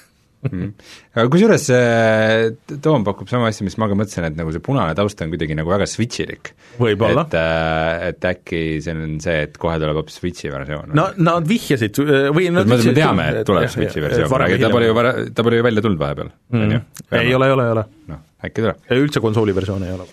Mhm. 0.41 0.69
aga 1.13 1.29
kusjuures 1.29 1.65
see 1.69 2.77
Toom 2.81 3.03
pakub 3.05 3.29
sama 3.29 3.51
asja, 3.51 3.65
mis 3.67 3.75
ma 3.77 3.87
ka 3.91 3.97
mõtlesin, 3.97 4.25
et 4.31 4.37
nagu 4.39 4.53
see 4.53 4.63
punane 4.63 4.95
taust 4.97 5.19
on 5.21 5.29
kuidagi 5.33 5.57
nagu 5.57 5.69
väga 5.69 5.85
switchilik. 5.89 6.53
Võib-olla. 6.81 7.27
et, 7.27 7.35
äh, 7.37 8.07
et 8.09 8.27
äkki 8.31 8.61
see 8.81 8.95
on 8.95 9.19
see, 9.21 9.43
et 9.45 9.59
kohe 9.61 9.75
tuleb 9.81 9.99
hoopis 9.99 10.17
Switchi 10.17 10.49
versioon. 10.53 10.95
no 10.97 11.09
nad 11.21 11.45
vihjasid 11.47 11.99
äh, 12.01 12.29
või 12.33 12.49
nad 12.53 12.69
me, 12.69 12.79
me 12.81 12.95
teame, 12.97 13.27
et 13.41 13.45
tuleb 13.47 13.67
jah, 13.67 13.75
Switchi 13.75 14.01
versioon, 14.03 14.33
aga 14.47 14.57
ta 14.63 14.71
pole 14.73 14.89
ju 14.89 14.97
vara-, 14.97 15.13
ta 15.29 15.45
pole 15.45 15.61
ju 15.61 15.67
välja 15.67 15.85
tulnud 15.85 16.01
vahepeal, 16.01 16.33
on 16.55 16.65
ju? 16.65 16.81
mm. 16.81 17.19
ei 17.21 17.37
ole, 17.37 17.51
ei 17.51 17.55
ole, 17.57 17.67
ei 17.67 17.75
ole. 17.77 17.85
noh, 18.09 18.25
äkki 18.41 18.65
tuleb. 18.65 18.81
üldse 18.97 19.23
konsooli 19.23 19.55
versioone 19.57 19.91
ei 19.91 19.99
ole 19.99 20.09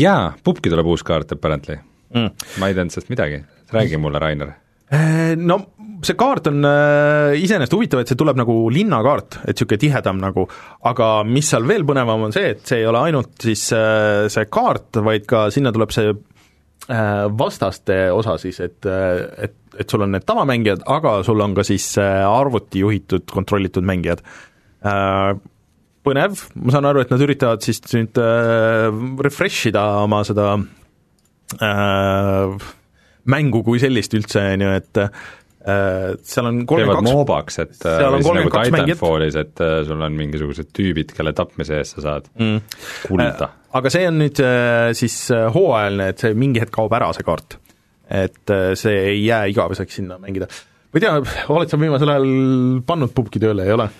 Jaa, 0.00 0.30
pubki 0.40 0.70
tuleb 0.72 0.88
uus 0.88 1.04
kaart 1.04 1.36
apparently. 1.36 1.76
mm.. 2.14 2.48
ma 2.62 2.70
ei 2.70 2.76
teadnud 2.78 2.96
sellest 2.96 3.12
midagi, 3.12 3.42
räägi 3.74 4.00
mulle, 4.00 4.22
Rainer. 4.22 4.56
Äh, 4.88 5.36
No 5.36 5.60
see 6.06 6.16
kaart 6.18 6.48
on 6.50 6.64
äh, 6.66 7.36
iseenesest 7.40 7.74
huvitav, 7.76 8.02
et 8.02 8.10
see 8.10 8.18
tuleb 8.18 8.38
nagu 8.40 8.56
linnakaart, 8.72 9.40
et 9.44 9.54
niisugune 9.54 9.82
tihedam 9.82 10.20
nagu, 10.22 10.46
aga 10.88 11.10
mis 11.28 11.50
seal 11.52 11.66
veel 11.68 11.84
põnevam 11.88 12.26
on 12.28 12.34
see, 12.34 12.54
et 12.54 12.64
see 12.66 12.82
ei 12.82 12.88
ole 12.88 13.02
ainult 13.10 13.34
siis 13.44 13.66
äh, 13.76 14.26
see 14.32 14.48
kaart, 14.52 15.00
vaid 15.04 15.28
ka 15.30 15.48
sinna 15.54 15.72
tuleb 15.76 15.92
see 15.94 16.12
äh, 16.12 17.24
vastaste 17.42 18.02
osa 18.16 18.38
siis, 18.40 18.60
et 18.64 18.88
äh, 18.88 19.24
et, 19.48 19.56
et 19.80 19.92
sul 19.92 20.06
on 20.06 20.12
need 20.14 20.26
tavamängijad, 20.28 20.84
aga 20.90 21.20
sul 21.26 21.40
on 21.44 21.54
ka 21.58 21.64
siis 21.66 21.92
äh, 22.00 22.24
arvuti 22.26 22.84
juhitud, 22.84 23.28
kontrollitud 23.30 23.86
mängijad. 23.86 24.24
Äh, 24.80 25.34
põnev, 26.06 26.44
ma 26.56 26.74
saan 26.74 26.88
aru, 26.88 27.04
et 27.04 27.12
nad 27.12 27.22
üritavad 27.24 27.64
siis 27.64 27.82
nüüd 27.92 28.18
äh, 28.20 28.88
refresh 29.20 29.68
ida 29.68 29.84
oma 30.06 30.22
seda 30.24 30.54
äh, 31.60 32.70
mängu 33.30 33.60
kui 33.66 33.80
sellist 33.82 34.16
üldse, 34.16 34.42
on 34.54 34.64
ju, 34.64 34.72
et 34.80 35.02
seal 35.60 36.48
on 36.48 36.62
teevad 36.62 36.68
kolmkümmend 36.70 36.96
kaks 36.96 37.14
moobaks, 37.14 37.58
et 37.60 37.74
äh, 37.84 37.96
seal 38.00 38.14
on 38.16 38.22
nagu 38.22 38.52
32 38.52 38.74
mängijat. 38.74 38.96
Titanfallis, 38.96 39.38
et 39.40 39.62
äh, 39.64 39.74
sul 39.88 40.04
on 40.06 40.16
mingisugused 40.16 40.70
tüübid, 40.76 41.14
kelle 41.16 41.34
tapmise 41.36 41.76
eest 41.80 41.98
sa 41.98 42.04
saad 42.06 42.30
mm. 42.40 42.78
kulda. 43.04 43.50
aga 43.76 43.92
see 43.92 44.06
on 44.08 44.20
nüüd 44.22 44.40
äh, 44.44 44.90
siis 44.96 45.16
äh, 45.36 45.48
hooajaline, 45.52 46.10
et 46.14 46.24
see 46.24 46.36
mingi 46.38 46.62
hetk 46.64 46.72
kaob 46.78 46.96
ära, 46.96 47.10
see 47.16 47.26
kaart. 47.26 47.58
et 48.08 48.54
äh, 48.56 48.70
see 48.80 48.96
ei 49.12 49.24
jää 49.26 49.50
igaveseks 49.52 50.00
sinna 50.00 50.16
mängida. 50.22 50.48
ma 50.48 51.00
ei 51.00 51.04
tea, 51.04 51.16
oled 51.52 51.72
sa 51.72 51.80
viimasel 51.80 52.14
ajal 52.14 52.30
pannud 52.88 53.12
pubki 53.16 53.42
tööle, 53.42 53.68
ei 53.68 53.76
ole? 53.76 53.90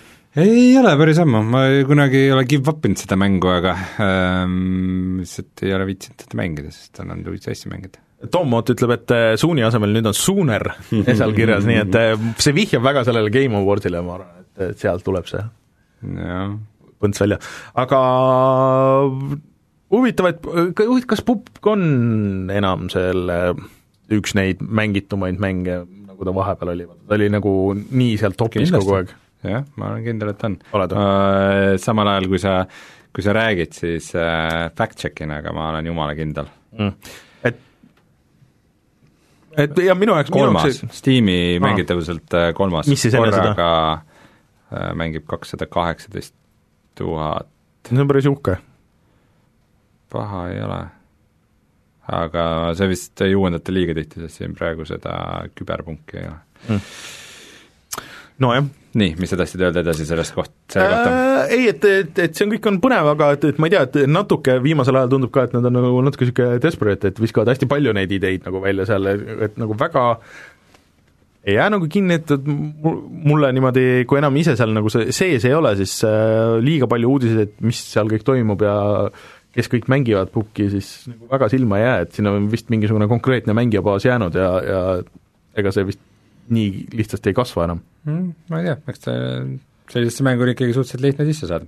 ei 0.41 0.71
ole 0.79 0.95
päris 0.97 1.21
ammu, 1.21 1.43
ma 1.45 1.65
kunagi 1.87 2.25
ei 2.25 2.33
ole 2.33 2.47
give 2.49 2.73
up 2.73 2.85
inud 2.87 3.03
seda 3.03 3.17
mängu, 3.19 3.53
aga 3.53 3.75
ähm, 4.01 5.19
lihtsalt 5.21 5.61
ei 5.67 5.75
ole 5.77 5.91
viitsinud 5.91 6.25
seda 6.25 6.41
mängida, 6.41 6.73
sest 6.73 7.03
on 7.03 7.13
olnud 7.13 7.29
huvitav 7.29 7.53
asju 7.53 7.69
mängida. 7.69 8.01
Tom 8.31 8.53
Ott 8.53 8.69
ütleb, 8.73 8.93
et 8.97 9.13
äh, 9.15 9.29
Suuni 9.39 9.63
asemel 9.65 9.95
nüüd 9.95 10.09
on 10.11 10.17
Sooner 10.17 10.67
seal 11.19 11.33
kirjas, 11.37 11.65
nii 11.67 11.79
et 11.85 11.97
äh, 11.97 12.27
see 12.41 12.55
vihjab 12.57 12.85
väga 12.85 13.05
sellele 13.07 13.33
Game 13.33 13.57
Awardsile, 13.57 14.03
ma 14.05 14.19
arvan, 14.19 14.43
et, 14.43 14.77
sealt 14.81 15.05
tuleb 15.07 15.29
see 15.31 15.41
jah, 15.41 16.53
põnts 17.01 17.21
välja, 17.21 17.39
aga 17.81 18.01
huvitav, 19.91 20.31
et 20.31 20.45
huvitav, 20.45 21.07
kas 21.13 21.23
Pupk 21.25 21.71
on 21.71 22.51
enam 22.53 22.89
selle 22.93 23.39
üks 24.11 24.35
neid 24.37 24.61
mängitumaid 24.61 25.39
mänge, 25.41 25.81
nagu 26.09 26.27
ta 26.27 26.35
vahepeal 26.35 26.73
oli, 26.73 26.87
ta 27.07 27.17
oli 27.17 27.29
nagu 27.31 27.55
nii 27.77 28.15
seal 28.19 28.35
topis 28.39 28.73
kogu 28.73 28.97
aeg. 28.99 29.13
jah, 29.47 29.65
ma 29.79 29.93
olen 29.93 30.05
kindel, 30.05 30.33
et 30.33 30.47
on. 30.47 30.57
Uh, 30.75 31.77
Samal 31.81 32.11
ajal, 32.13 32.29
kui 32.31 32.41
sa, 32.41 32.59
kui 33.15 33.25
sa 33.25 33.35
räägid, 33.37 33.73
siis 33.77 34.11
uh, 34.17 34.67
fact-check'in, 34.77 35.33
aga 35.39 35.53
ma 35.55 35.71
olen 35.71 35.91
jumala 35.91 36.17
kindel. 36.17 36.51
mm.. 36.77 37.19
Et 39.57 39.81
ja 39.83 39.95
minu 39.97 40.15
jaoks 40.17 40.31
kolmas, 40.33 40.81
Steam'i 40.95 41.57
Aa. 41.57 41.63
mängitavuselt 41.65 42.33
äh, 42.37 42.51
kolmas. 42.57 42.89
Mis 42.91 43.01
siis 43.01 43.15
enne 43.17 43.31
seda? 43.31 43.53
korraga 43.53 43.69
äh, 43.93 44.91
mängib 44.97 45.27
kakssada 45.29 45.67
kaheksateist 45.71 46.35
tuhat, 46.97 47.49
see 47.87 48.01
on 48.01 48.09
päris 48.09 48.27
uhke. 48.29 48.57
paha 50.11 50.47
ei 50.51 50.61
ole. 50.65 50.81
aga 52.11 52.43
see 52.75 52.89
vist 52.91 53.21
ei 53.23 53.35
uuendata 53.37 53.73
liiga 53.73 53.95
tihti, 53.95 54.25
sest 54.25 54.41
siin 54.41 54.55
praegu 54.57 54.85
seda 54.87 55.15
küberpunki 55.55 56.19
ei 56.19 56.27
ole. 56.31 56.79
Nojah 58.41 58.69
nii, 58.97 59.15
mis 59.21 59.31
sa 59.31 59.39
tahtsid 59.39 59.61
öelda 59.63 59.83
edasi 59.85 60.05
sellest 60.07 60.35
koht-, 60.35 60.53
selle 60.71 60.87
kohta? 60.91 61.11
äh, 61.15 61.53
ei, 61.55 61.67
et, 61.71 61.85
et, 61.87 62.21
et 62.25 62.35
see 62.35 62.45
on, 62.45 62.53
kõik 62.55 62.69
on 62.71 62.79
põnev, 62.83 63.11
aga 63.13 63.31
et, 63.37 63.45
et 63.53 63.59
ma 63.61 63.69
ei 63.69 63.75
tea, 63.75 63.83
et 63.87 63.99
natuke 64.11 64.57
viimasel 64.63 64.99
ajal 64.99 65.13
tundub 65.13 65.31
ka, 65.35 65.45
et 65.47 65.55
nad 65.55 65.67
on 65.69 65.77
nagu 65.79 66.01
natuke 66.03 66.27
niisugune 66.27 66.61
desperate, 66.63 67.11
et 67.11 67.21
viskavad 67.23 67.53
hästi 67.53 67.69
palju 67.71 67.95
neid 67.95 68.11
ideid 68.17 68.47
nagu 68.47 68.63
välja 68.63 68.87
seal, 68.89 69.07
et 69.47 69.55
nagu 69.61 69.77
väga 69.79 70.05
ei 71.47 71.55
jää 71.55 71.69
nagu 71.73 71.87
kinni, 71.89 72.19
et, 72.19 72.35
et 72.35 72.49
mu- 72.51 72.99
mulle 73.31 73.49
niimoodi, 73.55 73.85
kui 74.09 74.19
enam 74.19 74.35
ise 74.37 74.57
seal 74.59 74.75
nagu 74.75 74.91
see 74.93 75.15
sees 75.15 75.47
ei 75.47 75.55
ole, 75.57 75.73
siis 75.79 75.95
äh, 76.07 76.57
liiga 76.61 76.89
palju 76.91 77.15
uudiseid, 77.15 77.47
et 77.47 77.63
mis 77.65 77.79
seal 77.93 78.11
kõik 78.11 78.27
toimub 78.27 78.67
ja 78.67 78.75
kes 79.55 79.67
kõik 79.71 79.87
mängivad 79.91 80.29
pukki, 80.35 80.67
siis 80.71 80.91
nagu 81.11 81.31
väga 81.31 81.49
silma 81.51 81.79
ei 81.79 81.87
jää, 81.87 81.97
et 82.05 82.13
siin 82.17 82.29
on 82.29 82.45
vist 82.51 82.69
mingisugune 82.71 83.07
konkreetne 83.11 83.55
mängijabaas 83.55 84.05
jäänud 84.07 84.35
ja, 84.37 84.51
ja 84.67 84.85
ega 85.59 85.73
see 85.75 85.87
vist 85.89 86.03
nii 86.49 86.87
lihtsasti 86.97 87.31
ei 87.31 87.37
kasva 87.37 87.67
enam. 87.69 87.83
mm, 88.07 88.31
ma 88.49 88.61
ei 88.61 88.69
tea, 88.69 88.79
eks 88.93 89.05
ta 89.05 89.17
sellisesse 89.91 90.25
mängu 90.25 90.45
on 90.45 90.53
ikkagi 90.53 90.75
suhteliselt 90.75 91.05
lihtne 91.05 91.27
sisse 91.29 91.49
saada. 91.49 91.67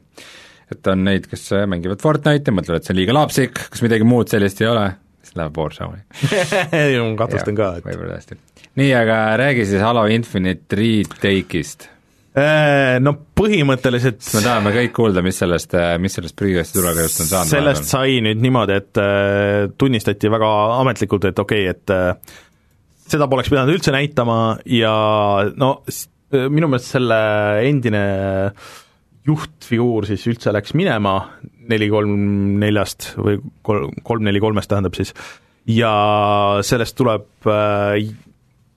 et 0.72 0.88
on 0.90 1.04
neid, 1.06 1.28
kes 1.30 1.48
äh, 1.54 1.66
mängivad 1.70 2.02
Fortnite'i, 2.02 2.54
mõtlevad, 2.56 2.82
et 2.82 2.88
see 2.88 2.96
on 2.96 3.02
liiga 3.02 3.16
lapsik, 3.18 3.66
kas 3.74 3.84
midagi 3.86 4.08
muud 4.08 4.32
sellist 4.32 4.62
ei 4.64 4.70
ole, 4.72 4.86
siis 5.22 5.36
läheb 5.38 5.58
Warzone'i. 5.60 6.06
ma 7.04 7.18
kahtlustan 7.20 7.58
ka, 7.58 7.74
et 7.80 7.90
võib-olla 7.90 8.18
tõesti. 8.18 8.40
nii, 8.80 8.94
aga 8.98 9.18
räägi 9.44 9.68
siis 9.70 9.84
Halo 9.84 10.06
Infinite 10.10 10.80
retake'ist. 10.80 11.90
Äh, 12.34 12.96
no 13.04 13.14
põhimõtteliselt 13.38 14.24
me 14.34 14.40
tahame 14.42 14.72
kõik 14.74 14.96
kuulda, 14.96 15.22
mis 15.22 15.38
sellest, 15.38 15.76
mis 16.02 16.18
sellest 16.18 16.38
prügikasti 16.40 16.80
turvakajust 16.80 17.22
on 17.22 17.30
saanud. 17.30 17.52
sellest 17.52 17.92
sai 17.92 18.24
nüüd 18.26 18.42
niimoodi, 18.42 18.80
et 18.82 19.04
äh, 19.04 19.68
tunnistati 19.78 20.32
väga 20.34 20.50
ametlikult, 20.80 21.30
et 21.30 21.44
okei 21.44 21.68
okay,, 21.68 21.76
et 21.76 21.94
äh, 21.94 22.42
seda 23.10 23.28
poleks 23.32 23.52
pidanud 23.52 23.76
üldse 23.76 23.94
näitama 23.94 24.40
ja 24.70 24.94
no 25.60 25.76
äh, 25.90 26.48
minu 26.50 26.70
meelest 26.72 26.94
selle 26.96 27.20
endine 27.68 28.04
juhtfiguur 29.28 30.08
siis 30.08 30.26
üldse 30.28 30.52
läks 30.56 30.76
minema 30.76 31.16
neli 31.70 31.88
kolm 31.92 32.14
neljast 32.60 33.14
või 33.16 33.40
kolm, 33.66 33.94
kolm 34.04 34.28
neli 34.28 34.42
kolmest 34.44 34.72
tähendab 34.72 34.98
siis, 34.98 35.14
ja 35.70 35.94
sellest 36.66 36.98
tuleb, 37.00 37.28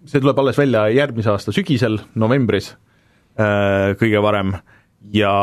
see 0.06 0.22
tuleb 0.22 0.38
alles 0.42 0.58
välja 0.60 0.86
järgmise 0.94 1.32
aasta 1.32 1.54
sügisel, 1.54 1.98
novembris 2.14 2.72
äh, 3.40 3.96
kõige 3.98 4.22
varem 4.22 4.54
ja 5.14 5.34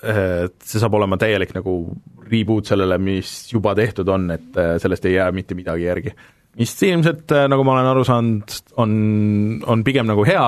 äh, 0.00 0.48
see 0.64 0.80
saab 0.80 0.96
olema 0.98 1.18
täielik 1.20 1.54
nagu 1.56 1.78
reboot 2.30 2.72
sellele, 2.72 2.98
mis 3.02 3.34
juba 3.52 3.74
tehtud 3.78 4.08
on, 4.12 4.30
et 4.34 4.58
äh, 4.60 4.76
sellest 4.82 5.06
ei 5.06 5.18
jää 5.18 5.30
mitte 5.32 5.58
midagi 5.58 5.86
järgi. 5.88 6.16
mis 6.56 6.72
ilmselt, 6.82 7.32
nagu 7.52 7.64
ma 7.68 7.74
olen 7.74 7.86
aru 7.90 8.02
saanud, 8.08 8.52
on, 8.80 8.92
on 9.68 9.82
pigem 9.84 10.06
nagu 10.08 10.24
hea 10.24 10.46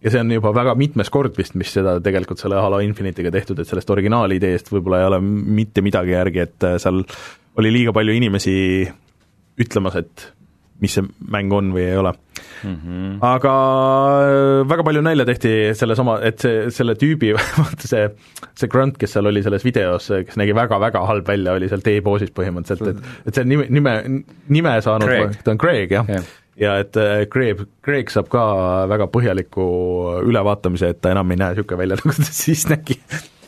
ja 0.00 0.12
see 0.12 0.22
on 0.22 0.32
juba 0.32 0.52
väga 0.56 0.74
mitmes 0.78 1.10
kord 1.12 1.36
vist, 1.36 1.56
mis 1.60 1.72
seda 1.76 1.98
tegelikult 2.02 2.40
selle 2.40 2.60
Halo 2.60 2.80
Infinite'iga 2.84 3.32
tehtud, 3.34 3.60
et 3.60 3.68
sellest 3.68 3.90
originaalideest 3.92 4.72
võib-olla 4.72 5.02
ei 5.02 5.08
ole 5.10 5.20
mitte 5.60 5.84
midagi 5.84 6.16
järgi, 6.16 6.46
et 6.46 6.68
äh, 6.68 6.78
seal 6.80 7.02
oli 7.60 7.72
liiga 7.74 7.92
palju 7.96 8.14
inimesi 8.16 8.54
ütlemas, 9.60 9.98
et 10.00 10.30
mis 10.80 10.96
see 10.96 11.06
mäng 11.32 11.52
on 11.54 11.70
või 11.74 11.84
ei 11.86 11.96
ole 12.00 12.12
mm. 12.64 12.74
-hmm. 12.74 13.14
aga 13.26 13.54
äh, 14.24 14.68
väga 14.68 14.84
palju 14.86 15.02
nalja 15.04 15.26
tehti 15.28 15.52
sellesama, 15.76 16.18
et 16.26 16.42
see, 16.44 16.66
selle 16.74 16.96
tüübi, 17.00 17.32
vaata 17.60 17.88
see, 17.90 18.04
see 18.58 18.70
grunt, 18.72 18.98
kes 19.00 19.16
seal 19.16 19.30
oli 19.30 19.42
selles 19.46 19.64
videos, 19.66 20.10
kes 20.26 20.38
nägi 20.40 20.56
väga-väga 20.56 21.04
halb 21.08 21.28
välja, 21.28 21.56
oli 21.58 21.70
seal 21.70 21.84
T-poosis 21.86 22.34
põhimõtteliselt, 22.36 23.00
et 23.00 23.28
et 23.30 23.40
see 23.40 23.48
nime, 23.48 23.66
nime, 23.70 23.96
nime 24.48 24.76
saanud, 24.84 25.40
ta 25.44 25.54
on 25.54 25.60
Craig, 25.60 25.92
jah 25.92 26.08
Jah. 26.10 26.30
ja 26.60 26.78
et 26.84 26.96
äh, 27.00 27.26
Craig, 27.32 27.66
Craig 27.84 28.12
saab 28.12 28.30
ka 28.32 28.44
väga 28.90 29.10
põhjaliku 29.12 29.66
ülevaatamise, 30.26 30.94
et 30.94 31.02
ta 31.02 31.12
enam 31.14 31.30
ei 31.30 31.40
näe 31.40 31.54
niisugune 31.54 31.84
välja, 31.84 32.00
nagu 32.00 32.16
ta 32.16 32.32
siis 32.32 32.66
nägi 32.70 32.98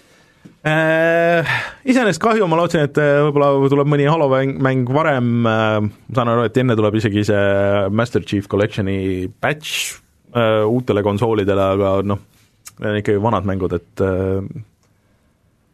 Äh, 0.62 1.42
iseenesest 1.90 2.22
kahju, 2.22 2.46
ma 2.46 2.54
lootsin, 2.60 2.84
et 2.86 2.98
äh, 3.02 3.16
võib-olla 3.26 3.70
tuleb 3.72 3.88
mõni 3.90 4.04
Halo 4.06 4.28
mäng, 4.30 4.86
varem, 4.94 5.30
ma 5.42 5.54
saan 6.14 6.30
aru, 6.30 6.44
et 6.46 6.60
enne 6.62 6.76
tuleb 6.78 7.00
isegi 7.00 7.24
see 7.26 7.88
Master 7.90 8.22
Chief 8.22 8.46
Collection'i 8.50 9.26
patch 9.42 9.96
äh, 10.38 10.62
uutele 10.62 11.02
konsoolidele, 11.02 11.64
aga 11.74 11.96
noh, 12.06 12.22
need 12.76 12.92
on 12.92 13.00
ikkagi 13.00 13.24
vanad 13.24 13.48
mängud, 13.50 13.74
et 13.74 14.04
äh, 14.06 14.62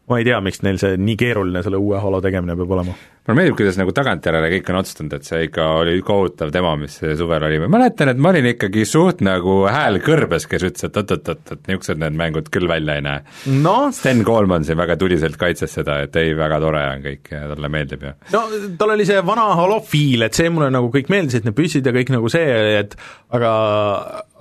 ma 0.09 0.19
ei 0.19 0.25
tea, 0.27 0.39
miks 0.43 0.63
neil 0.65 0.79
see 0.81 0.97
nii 0.99 1.15
keeruline 1.19 1.61
selle 1.65 1.79
uue 1.79 1.99
Halo 2.01 2.19
tegemine 2.23 2.55
peab 2.57 2.71
olema. 2.75 2.95
mulle 3.29 3.37
meeldib, 3.37 3.57
kuidas 3.59 3.77
nagu 3.77 3.93
tagantjärele 3.93 4.47
kõik 4.55 4.69
on 4.71 4.79
otsustanud, 4.79 5.13
et 5.13 5.27
see 5.27 5.41
ikka 5.45 5.65
oli 5.83 5.99
kohutav 6.05 6.49
demo, 6.53 6.71
mis 6.81 6.95
suvel 6.97 7.45
oli, 7.45 7.59
ma 7.61 7.69
mäletan, 7.75 8.09
et 8.13 8.21
ma 8.21 8.31
olin 8.33 8.47
ikkagi 8.53 8.85
suht 8.89 9.21
nagu 9.25 9.59
hääl 9.69 9.99
kõrbes, 10.05 10.47
kes 10.49 10.65
ütles, 10.71 10.87
et 10.87 10.97
oot-oot-oot, 10.97 11.43
et 11.53 11.69
niisugused 11.69 12.01
need 12.01 12.17
mängud 12.17 12.49
küll 12.53 12.69
välja 12.71 12.97
ei 12.97 13.05
näe. 13.05 13.21
noh, 13.61 13.89
Sten 13.95 14.23
Koolman 14.25 14.65
siin 14.65 14.79
väga 14.81 14.97
tuliselt 14.99 15.37
kaitses 15.41 15.77
seda, 15.77 15.99
et 16.07 16.17
ei, 16.19 16.33
väga 16.37 16.57
tore 16.63 16.81
on 16.95 17.05
kõik 17.05 17.29
ja 17.35 17.43
talle 17.53 17.69
meeldib 17.69 18.07
ja 18.09 18.15
no 18.33 18.43
tal 18.81 18.95
oli 18.95 19.05
see 19.09 19.21
vana 19.25 19.51
Halo 19.59 19.77
feel, 19.85 20.25
et 20.25 20.37
see 20.37 20.49
mulle 20.53 20.71
nagu 20.73 20.89
kõik 20.93 21.13
meeldis, 21.13 21.37
et 21.39 21.45
need 21.45 21.57
püssid 21.57 21.85
ja 21.85 21.93
kõik 21.95 22.09
nagu 22.15 22.33
see, 22.33 22.49
et 22.79 22.97
aga, 23.35 23.53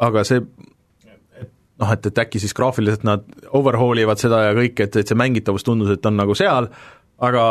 aga 0.09 0.24
see 0.24 0.40
et 0.40 0.78
noh, 1.79 1.93
et, 1.95 2.07
et 2.11 2.21
äkki 2.25 2.41
siis 2.43 2.55
graafiliselt 2.57 3.05
nad 3.07 3.27
overhaul 3.55 4.01
ivad 4.03 4.21
seda 4.21 4.49
ja 4.49 4.55
kõik, 4.57 4.81
et, 4.85 4.97
et 5.01 5.11
see 5.11 5.19
mängitavus 5.19 5.67
tundus, 5.67 5.93
et 5.95 6.09
on 6.11 6.19
nagu 6.19 6.35
seal, 6.38 6.71
aga 7.19 7.45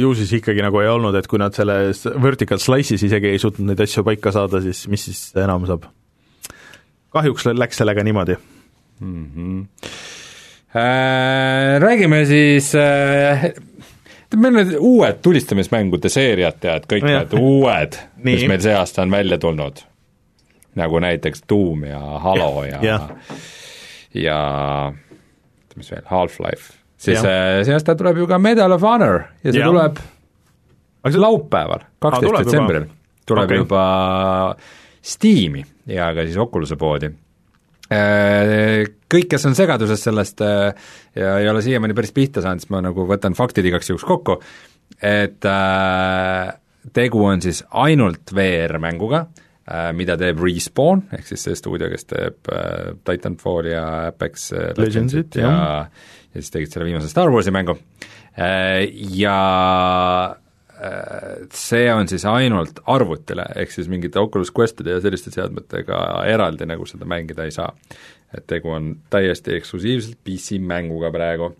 ju 0.00 0.14
siis 0.18 0.32
ikkagi 0.40 0.64
nagu 0.64 0.80
ei 0.82 0.90
olnud, 0.92 1.16
et 1.18 1.28
kui 1.30 1.40
nad 1.40 1.54
selles 1.56 2.04
vertical 2.22 2.60
slice'is 2.60 3.04
isegi 3.06 3.32
ei 3.32 3.42
suutnud 3.42 3.70
neid 3.70 3.84
asju 3.84 4.04
paika 4.06 4.32
saada, 4.34 4.60
siis 4.64 4.86
mis 4.92 5.08
siis 5.10 5.28
enam 5.40 5.68
saab? 5.68 5.88
kahjuks 7.14 7.46
läks 7.54 7.78
sellega 7.78 8.02
niimoodi. 8.04 8.36
mm. 9.00 9.30
-hmm. 9.36 9.66
Äh, 10.74 11.80
räägime 11.80 12.24
siis 12.26 12.74
äh, 12.74 13.52
meil 14.36 14.56
on 14.56 14.72
uued 14.78 15.20
tulistamismängude 15.22 16.08
seeriad, 16.08 16.56
tead, 16.60 16.88
kõik 16.90 17.06
Jah. 17.06 17.20
need 17.22 17.36
uued, 17.38 17.98
mis 18.16 18.42
meil 18.48 18.60
see 18.60 18.74
aasta 18.74 19.02
on 19.02 19.10
välja 19.10 19.38
tulnud. 19.38 19.84
nagu 20.74 20.98
näiteks 20.98 21.44
Doom 21.48 21.84
ja 21.84 22.00
Halo 22.00 22.64
ja, 22.64 22.78
Jah. 22.82 23.08
ja 23.10 23.36
mis 25.74 25.90
veel, 25.90 26.04
Half-Life. 26.10 26.74
siis 26.96 27.18
äh, 27.20 27.62
see 27.66 27.74
aasta 27.74 27.96
tuleb 27.98 28.22
ju 28.22 28.28
ka 28.30 28.38
Medal 28.38 28.76
of 28.76 28.84
Honor 28.86 29.24
ja 29.42 29.50
see 29.50 29.60
Jah. 29.60 29.72
tuleb 29.72 29.98
aga 31.04 31.12
see 31.12 31.20
laupäeval, 31.20 31.84
kaksteist 32.00 32.38
detsembril, 32.46 32.88
tuleb 33.28 33.50
okay. 33.50 33.60
juba 33.60 33.84
Steam'i 35.04 35.64
ja 35.90 36.08
ka 36.16 36.24
siis 36.24 36.40
Oculus'e 36.40 36.78
poodi. 36.80 37.10
Kõik, 37.84 39.26
kes 39.30 39.44
on 39.44 39.54
segaduses 39.54 40.00
sellest 40.06 40.40
äh, 40.42 40.86
ja 41.14 41.34
ei 41.42 41.48
ole 41.50 41.60
siiamaani 41.62 41.94
päris 41.94 42.14
pihta 42.16 42.42
saanud, 42.42 42.64
siis 42.64 42.72
ma 42.72 42.80
nagu 42.82 43.04
võtan 43.06 43.36
faktid 43.36 43.68
igaks 43.68 43.92
juhuks 43.92 44.06
kokku, 44.08 44.38
et 45.04 45.44
äh, 45.50 46.54
tegu 46.96 47.26
on 47.28 47.44
siis 47.44 47.60
ainult 47.84 48.32
VR-mänguga, 48.34 49.26
mida 49.96 50.16
teeb 50.20 50.42
Respawn, 50.44 51.06
ehk 51.16 51.28
siis 51.30 51.46
see 51.46 51.56
stuudio, 51.56 51.88
kes 51.92 52.08
teeb 52.10 52.52
äh, 52.52 52.92
Titanfalli 53.08 53.72
ja 53.72 53.84
Apex 54.10 54.50
äh, 54.52 54.72
Legendsit 54.76 55.40
ja 55.40 55.54
ja 56.34 56.42
siis 56.42 56.50
tegid 56.52 56.72
selle 56.72 56.88
viimase 56.88 57.08
Star 57.08 57.30
Warsi 57.32 57.52
mängu. 57.54 57.78
Ja 59.14 59.36
see 61.54 61.84
on 61.94 62.08
siis 62.10 62.24
ainult 62.26 62.80
arvutile, 62.90 63.46
ehk 63.56 63.70
siis 63.72 63.86
mingite 63.88 64.18
Oculus 64.20 64.50
Questide 64.52 64.96
ja 64.96 65.00
selliste 65.00 65.30
seadmetega 65.30 66.00
eraldi 66.28 66.66
nagu 66.66 66.84
seda 66.90 67.06
mängida 67.08 67.46
ei 67.46 67.54
saa. 67.54 67.70
et 68.34 68.48
tegu 68.50 68.72
on 68.74 68.88
täiesti 69.14 69.54
eksklusiivselt 69.54 70.18
PC-mänguga 70.26 71.12
praegu. 71.14 71.52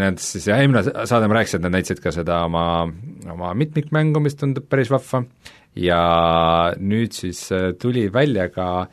Nad 0.00 0.18
siis, 0.18 0.48
ja 0.48 0.56
eelmine 0.58 0.82
saade 0.82 1.28
ma 1.30 1.36
rääkisin, 1.38 1.60
et 1.60 1.66
nad 1.68 1.76
näitasid 1.76 2.00
ka 2.02 2.10
seda 2.14 2.40
oma, 2.48 2.88
oma 3.30 3.52
mitmikmängu, 3.54 4.22
mis 4.24 4.34
tundub 4.40 4.66
päris 4.66 4.90
vahva, 4.90 5.22
ja 5.76 6.02
nüüd 6.78 7.14
siis 7.16 7.46
tuli 7.80 8.08
välja 8.12 8.48
ka 8.50 8.86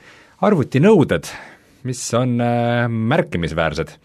arvutinõuded, 0.45 1.29
mis 1.87 2.01
on 2.17 2.37
märkimisväärsed 2.37 3.95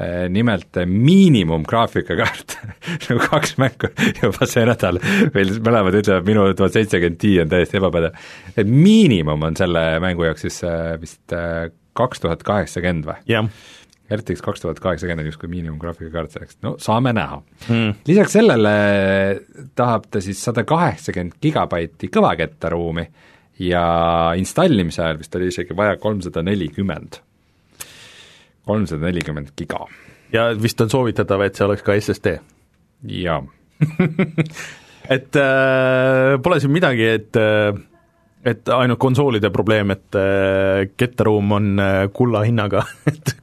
Äh, 0.00 0.28
nimelt 0.32 0.76
miinimumgraafikakaart 0.86 2.54
nagu 3.08 3.24
kaks 3.26 3.56
mängu 3.60 3.90
juba 4.22 4.46
see 4.48 4.62
nädal, 4.64 5.00
meil 5.34 5.50
mõlemad 5.66 5.98
ütlevad, 5.98 6.24
minu 6.28 6.44
tuhat 6.56 6.76
seitsekümmend 6.78 7.18
Ti 7.20 7.32
on 7.42 7.50
täiesti 7.50 7.76
ebapädev. 7.80 8.14
et 8.54 8.70
miinimum 8.70 9.44
on 9.50 9.58
selle 9.58 9.82
mängu 10.00 10.24
jaoks 10.24 10.46
siis 10.46 10.62
äh, 10.64 10.94
vist 11.02 11.34
äh, 11.36 11.68
kaks 11.98 12.22
tuhat 12.22 12.46
kaheksakümmend 12.46 13.10
või? 13.10 13.18
jah 13.28 13.50
RTX 14.10 14.42
kaks 14.42 14.64
tuhat 14.64 14.80
kaheksakümmend 14.82 15.30
justkui 15.30 15.50
miinimumgraafikakaart 15.52 16.34
selleks, 16.34 16.58
no 16.66 16.74
saame 16.82 17.12
näha. 17.16 17.40
Mm.. 17.68 17.94
lisaks 18.08 18.34
sellele 18.38 18.74
tahab 19.78 20.08
ta 20.10 20.22
siis 20.24 20.42
sada 20.44 20.64
kaheksakümmend 20.66 21.38
gigabaiti 21.42 22.10
kõvakettaruumi 22.12 23.06
ja 23.66 23.84
installimise 24.40 25.04
ajal 25.04 25.20
vist 25.20 25.36
oli 25.38 25.50
isegi 25.52 25.76
vaja 25.76 25.96
kolmsada 26.00 26.42
nelikümmend. 26.42 27.20
kolmsada 28.66 29.06
nelikümmend 29.06 29.54
giga. 29.56 29.86
ja 30.32 30.50
vist 30.62 30.80
on 30.80 30.90
soovitatav, 30.90 31.46
et 31.46 31.54
see 31.54 31.66
oleks 31.66 31.86
ka 31.86 31.98
SSD? 32.00 32.38
jaa. 33.22 33.42
Et 35.10 35.34
äh, 35.34 36.36
pole 36.42 36.60
siin 36.62 36.70
midagi, 36.70 37.06
et 37.18 37.36
äh, 37.40 37.74
et 38.46 38.72
ainult 38.72 39.00
konsoolide 39.02 39.50
probleem, 39.52 39.92
et 39.94 40.18
äh, 40.18 40.88
kettaruum 40.96 41.56
on 41.56 41.70
äh, 41.82 42.02
kulla 42.14 42.44
hinnaga 42.46 42.84
et 43.10 43.34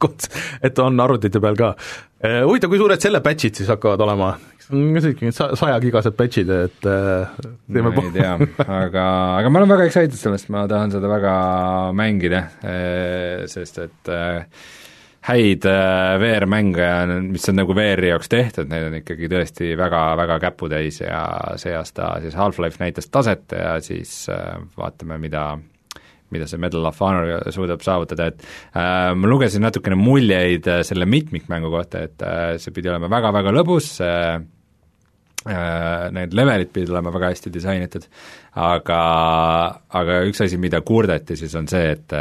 et 0.64 0.80
on 0.84 1.00
arvutite 1.00 1.42
peal 1.44 1.58
ka 1.60 1.74
äh,. 2.24 2.44
Huvitav, 2.44 2.72
kui 2.72 2.82
suured 2.82 3.02
selle 3.02 3.22
batch'id 3.26 3.60
siis 3.60 3.70
hakkavad 3.74 4.02
olema? 4.08 4.36
ikkagi 4.68 5.30
sajagigased 5.32 6.18
batch'id, 6.18 6.50
et 6.66 6.82
teeme 6.84 7.94
ma 7.94 8.02
ei 8.04 8.10
tea, 8.18 8.34
aga, 8.66 9.06
aga 9.40 9.52
ma 9.52 9.62
olen 9.62 9.72
väga 9.72 9.86
excited 9.88 10.18
sellest, 10.20 10.50
ma 10.52 10.66
tahan 10.68 10.92
seda 10.92 11.08
väga 11.08 11.36
mängida, 11.96 12.42
sest 13.48 13.80
et 13.86 14.12
äh, 14.12 14.44
häid 15.28 15.66
äh, 15.68 16.16
VR-mänge, 16.22 16.90
mis 17.28 17.48
on 17.52 17.58
nagu 17.60 17.76
VR-i 17.76 18.12
jaoks 18.14 18.30
tehtud, 18.32 18.70
neid 18.72 18.88
on 18.88 19.00
ikkagi 19.02 19.30
tõesti 19.32 19.74
väga, 19.80 20.02
väga 20.20 20.38
käputäis 20.48 21.02
ja 21.04 21.24
see 21.60 21.74
aasta 21.76 22.14
siis 22.24 22.38
Half-Life 22.38 22.80
näitas 22.80 23.12
taset 23.12 23.56
ja 23.56 23.78
siis 23.84 24.22
äh, 24.32 24.56
vaatame, 24.78 25.20
mida 25.22 25.50
mida 26.32 26.48
see 26.48 26.60
Medal 26.60 26.84
of 26.90 27.00
Honor 27.00 27.52
suudab 27.56 27.84
saavutada, 27.84 28.30
et 28.32 28.44
äh, 28.76 29.14
ma 29.16 29.32
lugesin 29.32 29.64
natukene 29.64 29.96
muljeid 30.00 30.68
äh, 30.68 30.84
selle 30.88 31.08
mitmikmängu 31.08 31.72
kohta, 31.72 32.04
et 32.08 32.24
äh, 32.24 32.54
see 32.62 32.76
pidi 32.76 32.92
olema 32.92 33.10
väga-väga 33.12 33.54
lõbus 33.56 33.90
äh,, 34.04 34.38
äh, 35.48 36.08
need 36.16 36.36
levelid 36.36 36.72
pidid 36.76 36.92
olema 36.92 37.16
väga 37.16 37.34
hästi 37.34 37.52
disainitud, 37.56 38.08
aga, 38.64 39.02
aga 40.04 40.22
üks 40.28 40.44
asi, 40.48 40.60
mida 40.60 40.84
kurdeti 40.88 41.40
siis 41.40 41.56
on 41.60 41.68
see, 41.72 41.94
et, 41.96 42.16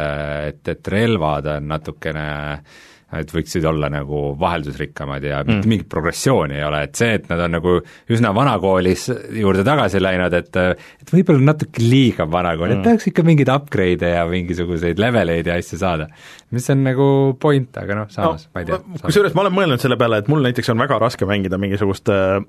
et, 0.51 0.75
et 0.75 0.93
relvad 0.95 1.51
on 1.57 1.71
natukene 1.75 2.27
äh, 2.51 2.85
et 3.15 3.29
võiksid 3.31 3.63
olla 3.69 3.87
nagu 3.91 4.33
vaheldusrikkamad 4.39 5.23
ja 5.23 5.39
mitte 5.45 5.61
mm. 5.61 5.71
mingit 5.71 5.87
progressiooni 5.91 6.57
ei 6.57 6.65
ole, 6.67 6.81
et 6.89 6.99
see, 6.99 7.13
et 7.15 7.29
nad 7.31 7.39
on 7.45 7.55
nagu 7.55 7.75
üsna 8.11 8.33
vanakoolis 8.35 9.07
juurde 9.39 9.63
tagasi 9.67 10.01
läinud, 10.03 10.35
et 10.35 10.59
et 10.59 11.13
võib-olla 11.13 11.53
natuke 11.53 11.83
liiga 11.83 12.27
vanakool 12.27 12.67
mm., 12.67 12.81
et 12.81 12.89
tahaks 12.89 13.09
ikka 13.13 13.23
mingeid 13.27 13.53
upgrade'e 13.53 14.11
ja 14.17 14.27
mingisuguseid 14.27 14.99
leveleid 14.99 15.47
ja 15.47 15.55
asju 15.61 15.79
saada. 15.79 16.09
mis 16.51 16.69
on 16.73 16.83
nagu 16.83 17.09
point, 17.39 17.79
aga 17.79 18.01
noh, 18.01 18.11
samas 18.11 18.47
no, 18.47 18.53
ma 18.53 18.63
ei 18.63 18.71
tea. 18.71 18.83
kusjuures 19.05 19.35
ma 19.37 19.45
olen 19.45 19.55
mõelnud 19.61 19.83
selle 19.83 19.99
peale, 19.99 20.19
et 20.23 20.31
mul 20.31 20.43
näiteks 20.43 20.75
on 20.75 20.83
väga 20.83 20.99
raske 20.99 21.29
mängida 21.29 21.59
mingisugust 21.61 22.11
äh, 22.11 22.41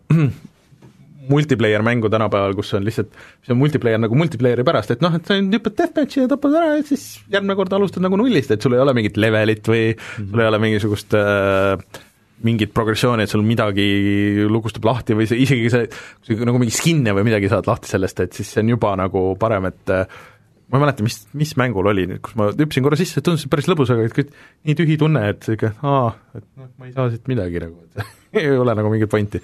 multiplayer 1.31 1.85
mängu 1.87 2.11
tänapäeval, 2.13 2.57
kus 2.59 2.73
on 2.79 2.87
lihtsalt, 2.87 3.15
see 3.45 3.55
on 3.55 3.61
multiplayer 3.61 4.01
nagu 4.01 4.19
multiplayer'i 4.19 4.67
pärast, 4.67 4.95
et 4.95 5.05
noh, 5.05 5.15
et 5.19 5.29
sa 5.29 5.39
hüppad 5.39 5.79
deathmatch'i 5.79 6.25
ja 6.25 6.31
tapad 6.31 6.59
ära 6.59 6.75
ja 6.77 6.85
siis 6.89 7.07
järgmine 7.33 7.57
kord 7.59 7.75
alustad 7.79 8.05
nagu 8.05 8.19
nullist, 8.21 8.53
et 8.55 8.65
sul 8.65 8.77
ei 8.77 8.85
ole 8.85 8.95
mingit 8.97 9.19
levelit 9.21 9.69
või 9.69 9.85
mm 9.93 9.99
-hmm. 9.99 10.31
sul 10.31 10.45
ei 10.45 10.53
ole 10.53 10.63
mingisugust 10.65 11.19
äh, 11.19 12.03
mingit 12.47 12.73
progressiooni, 12.75 13.25
et 13.27 13.31
sul 13.31 13.43
midagi 13.43 14.47
lugustub 14.49 14.85
lahti 14.87 15.17
või 15.19 15.27
see, 15.27 15.41
isegi 15.43 15.71
see, 15.73 15.87
sa 16.27 16.39
nagu 16.47 16.61
mingi 16.63 16.75
skin'e 16.75 17.15
või 17.17 17.27
midagi 17.27 17.51
saad 17.51 17.67
lahti 17.67 17.91
sellest, 17.91 18.21
et 18.21 18.33
siis 18.33 18.53
see 18.53 18.63
on 18.63 18.75
juba 18.77 18.95
nagu 18.99 19.33
parem, 19.41 19.71
et 19.73 19.95
äh, 19.95 20.21
ma 20.69 20.79
ei 20.79 20.85
mäleta, 20.85 21.07
mis, 21.07 21.19
mis 21.39 21.55
mängul 21.61 21.89
oli 21.91 22.07
nüüd, 22.11 22.21
kus 22.25 22.37
ma 22.39 22.51
hüppasin 22.53 22.85
korra 22.85 22.99
sisse, 23.01 23.23
tundus 23.25 23.47
päris 23.51 23.69
lõbus, 23.71 23.91
aga 23.95 24.07
et 24.07 24.37
nii 24.69 24.79
tühi 24.79 24.99
tunne, 25.01 25.25
et 25.33 25.43
sihuke 25.47 25.73
aa, 25.83 26.13
et 26.37 26.47
noh, 26.61 26.71
ma 26.77 26.89
ei 26.89 26.95
saa 26.95 27.09
siit 27.13 27.31
midagi 27.31 27.65
nagu, 27.65 27.83
et 27.89 28.07
ei 28.43 28.55
ole 28.55 28.77
nagu 28.79 28.93
mingit 28.93 29.11
pointi 29.11 29.43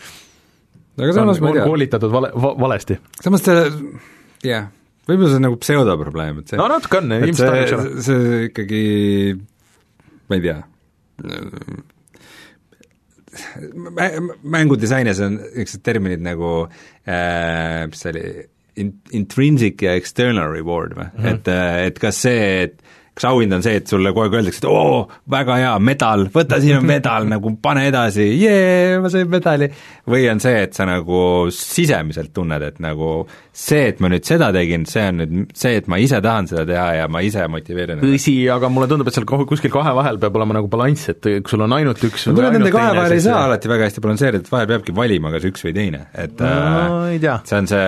aga 0.98 1.16
samas 1.16 1.40
ma 1.42 1.50
ei 1.50 1.58
tea. 1.58 1.66
koolitatud 1.68 2.14
vale, 2.14 2.30
va-, 2.34 2.54
valesti. 2.66 2.98
samas 3.24 3.44
ta, 3.46 3.56
jah, 4.44 4.68
võib-olla 5.08 5.32
see 5.32 5.40
on 5.40 5.46
nagu 5.48 5.58
pseudoprobleem, 5.62 6.42
et 6.42 6.52
see 6.52 6.60
no 6.60 6.68
natuke 6.70 7.00
on, 7.00 7.16
ilmselt 7.18 7.50
on, 7.50 7.58
eks 7.62 7.76
ole. 7.78 8.06
see 8.06 8.38
ikkagi, 8.50 8.84
ma 10.30 10.38
ei 10.38 10.46
tea, 10.48 10.58
mängudisainis 14.54 15.22
on 15.24 15.38
niisugused 15.40 15.82
terminid 15.86 16.22
nagu 16.22 16.56
äh, 16.64 17.84
mis 17.90 18.04
see 18.04 18.14
oli, 18.14 18.26
in-, 18.80 18.98
intrinsic 19.16 19.82
ja 19.82 19.94
external 19.98 20.52
reward 20.54 20.94
või 20.96 21.08
mm, 21.08 21.18
-hmm. 21.18 21.32
et, 21.34 21.50
et 21.90 22.02
kas 22.02 22.22
see, 22.26 22.46
et 22.68 22.78
kas 23.14 23.28
auhind 23.30 23.54
on 23.54 23.62
see, 23.62 23.78
et 23.78 23.90
sulle 23.90 24.10
kogu 24.10 24.26
aeg 24.26 24.36
öeldakse, 24.40 24.60
et 24.64 24.66
oo, 24.66 25.04
väga 25.30 25.58
hea, 25.60 25.72
medal, 25.86 26.26
võta, 26.34 26.58
siin 26.62 26.80
on 26.80 26.88
medal, 26.94 27.28
nagu 27.30 27.52
pane 27.62 27.86
edasi, 27.88 28.26
jee, 28.40 28.98
ma 29.02 29.10
sain 29.12 29.30
medali, 29.30 29.68
või 30.10 30.26
on 30.32 30.42
see, 30.42 30.64
et 30.66 30.74
sa 30.74 30.86
nagu 30.88 31.20
sisemiselt 31.54 32.32
tunned, 32.34 32.64
et 32.66 32.80
nagu 32.82 33.12
see, 33.54 33.84
et 33.92 34.02
ma 34.02 34.10
nüüd 34.10 34.26
seda 34.26 34.50
tegin, 34.54 34.86
see 34.90 35.06
on 35.12 35.22
nüüd 35.22 35.54
see, 35.54 35.78
et 35.78 35.90
ma 35.90 36.00
ise 36.02 36.18
tahan 36.24 36.50
seda 36.50 36.66
teha 36.68 36.88
ja 36.98 37.06
ma 37.12 37.22
ise 37.22 37.46
motiveerin 37.50 38.02
tõsi, 38.02 38.34
aga 38.50 38.70
mulle 38.72 38.90
tundub, 38.90 39.08
et 39.08 39.16
seal 39.16 39.28
kuskil 39.30 39.72
kahe 39.74 39.94
vahel 39.94 40.18
peab 40.22 40.40
olema 40.40 40.58
nagu 40.58 40.70
balanss, 40.72 41.12
et 41.14 41.22
kui 41.22 41.54
sul 41.54 41.62
on 41.68 41.78
ainult 41.78 42.02
üks 42.10 42.26
no 42.28 42.34
kuule, 42.34 42.50
nende 42.56 42.74
kahe 42.74 42.96
vahel 42.98 43.14
ei 43.14 43.22
saa 43.22 43.44
alati 43.46 43.70
väga 43.70 43.88
hästi 43.88 44.02
balansseerida, 44.04 44.42
et 44.42 44.50
vahel 44.50 44.70
peabki 44.74 44.96
valima, 44.96 45.30
kas 45.36 45.46
üks 45.52 45.62
või 45.68 45.76
teine, 45.78 46.06
et 46.18 46.42
no, 46.42 46.50
äh, 47.14 47.46
see 47.46 47.62
on 47.62 47.70
see, 47.70 47.86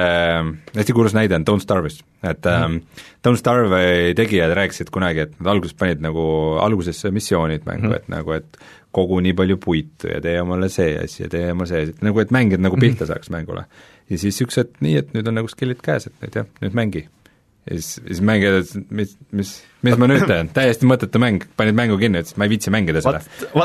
hästi 0.79 0.97
kuulus 0.97 1.19
näide 1.19 1.35
on 1.41 1.49
Don't 1.51 1.67
Starve'ist, 1.67 2.07
et 2.31 2.47
-hmm. 2.47 2.81
Don't 3.27 3.41
Starve'i 3.41 4.15
tegijad 4.15 4.55
rääkisid 4.55 4.91
kunagi, 4.95 5.21
et 5.21 5.41
nad 5.41 5.53
alguses 5.55 5.75
panid 5.75 6.01
nagu 6.01 6.23
algusesse 6.63 7.11
missioonid 7.11 7.67
mängu 7.67 7.87
mm, 7.87 7.93
-hmm. 7.93 7.97
et 7.97 8.09
nagu, 8.09 8.33
et 8.33 8.59
kogu 8.93 9.21
nii 9.21 9.33
palju 9.33 9.57
puitu 9.57 10.09
ja 10.09 10.21
tee 10.21 10.41
omale 10.41 10.69
see 10.69 10.97
asi 10.99 11.23
ja 11.23 11.29
tee 11.29 11.53
omale 11.53 11.69
see 11.69 11.83
asi, 11.83 11.91
et 11.91 12.03
nagu, 12.03 12.21
et 12.21 12.31
mängijad 12.31 12.61
nagu 12.61 12.77
pihta 12.77 13.05
mhm. 13.05 13.13
saaks 13.13 13.31
mängule. 13.31 13.65
ja 14.11 14.19
siis 14.19 14.41
üks 14.43 14.57
hetk 14.57 14.81
nii, 14.81 14.97
et 14.97 15.13
nüüd 15.15 15.29
on 15.29 15.35
nagu 15.35 15.49
skill'id 15.49 15.83
käes, 15.83 16.07
et 16.07 16.15
nüüd 16.23 16.41
jah, 16.41 16.47
nüüd 16.63 16.75
mängi 16.79 17.09
ja 17.67 17.79
siis, 17.79 17.97
siis 18.07 18.21
mängijad 18.25 18.61
ütlesid, 18.61 18.85
mis, 18.95 19.15
mis, 19.35 19.51
mis 19.87 19.97
ma 19.99 20.09
nüüd 20.11 20.23
teen, 20.29 20.51
täiesti 20.55 20.87
mõttetu 20.89 21.21
mäng, 21.23 21.43
panid 21.59 21.77
mängu 21.79 21.99
kinni, 22.01 22.23
ütlesid, 22.23 22.39
ma 22.39 22.47
ei 22.47 22.53
viitsi 22.53 22.73
mängida 22.75 23.03
seda. 23.03 23.23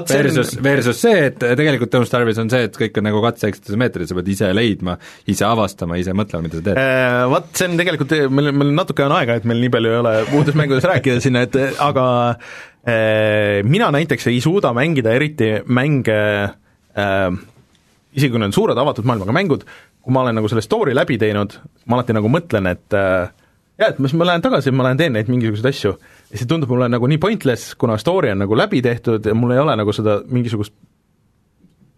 Versus, 0.10 0.56
versus 0.64 1.02
see, 1.04 1.28
et 1.30 1.38
tegelikult 1.38 1.94
Don't 1.94 2.10
Starve'is 2.10 2.42
on 2.42 2.50
see, 2.54 2.66
et 2.70 2.80
kõik 2.82 2.98
on 2.98 3.08
nagu 3.10 3.22
katse-eksituse 3.28 3.78
meetodid, 3.82 4.10
sa 4.10 4.18
pead 4.18 4.34
ise 4.34 4.50
leidma, 4.58 4.98
ise 5.30 5.46
avastama, 5.48 6.00
ise 6.02 6.16
mõtlema, 6.18 6.48
mida 6.48 6.58
sa 6.58 6.66
teed. 6.70 6.82
Äh, 6.82 7.22
Vot 7.32 7.54
see 7.58 7.70
on 7.70 7.78
tegelikult, 7.82 8.18
meil, 8.34 8.52
meil 8.64 8.74
natuke 8.82 9.06
on 9.06 9.16
aega, 9.20 9.38
et 9.38 9.48
meil 9.50 9.62
nii 9.66 9.74
palju 9.78 9.94
ei 9.94 10.02
ole 10.02 10.18
uutes 10.40 10.58
mängudes 10.58 10.90
rääkida 10.90 11.22
sinna, 11.24 11.46
et 11.46 11.60
aga 11.78 12.08
äh, 12.34 13.62
mina 13.68 13.92
näiteks 13.94 14.32
ei 14.34 14.42
suuda 14.44 14.74
mängida 14.78 15.14
eriti 15.18 15.54
mänge 15.70 16.20
äh, 16.50 17.42
isegi 18.18 18.32
kui 18.32 18.42
need 18.42 18.52
on 18.52 18.56
suured 18.56 18.80
avatud 18.82 19.08
maailmaga 19.08 19.36
mängud, 19.36 19.68
kui 20.02 20.16
ma 20.16 20.26
olen 20.26 20.38
nagu 20.40 20.50
selle 20.52 20.64
story 20.66 20.96
läbi 20.98 21.18
teinud, 21.22 21.56
ma 21.86 22.00
alati 22.00 22.16
nagu 22.18 22.32
mõtlen, 22.32 22.68
et 22.72 22.98
äh, 22.98 23.30
jaa, 23.82 23.91
et 23.91 24.00
siis 24.00 24.15
ma 24.17 24.30
lähen 24.30 24.46
tagasi, 24.46 24.74
ma 24.76 24.88
lähen 24.88 25.02
teen 25.02 25.17
neid 25.17 25.32
mingisuguseid 25.32 25.72
asju. 25.72 25.96
Ja 26.32 26.39
see 26.39 26.50
tundub 26.50 26.72
mulle 26.72 26.88
nagu 26.91 27.10
nii 27.10 27.20
pointless, 27.22 27.76
kuna 27.80 27.98
story 28.02 28.32
on 28.34 28.44
nagu 28.46 28.58
läbi 28.58 28.82
tehtud 28.86 29.26
ja 29.28 29.36
mul 29.38 29.56
ei 29.56 29.62
ole 29.63 29.76
nagu 29.80 29.96
seda 29.96 30.22
mingisugust 30.30 30.76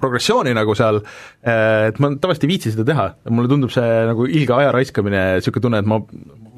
progressiooni 0.04 0.52
nagu 0.56 0.76
seal, 0.76 1.00
eh, 1.46 1.90
et 1.90 2.00
ma 2.04 2.12
tavaliselt 2.20 2.48
ei 2.48 2.52
viitsi 2.52 2.74
seda 2.74 2.86
teha, 2.88 3.06
mulle 3.32 3.52
tundub 3.52 3.72
see 3.74 3.92
nagu 4.10 4.28
ilge 4.28 4.56
aja 4.58 4.74
raiskamine, 4.76 5.22
niisugune 5.38 5.64
tunne, 5.64 5.84
et 5.84 5.88
ma 5.88 6.02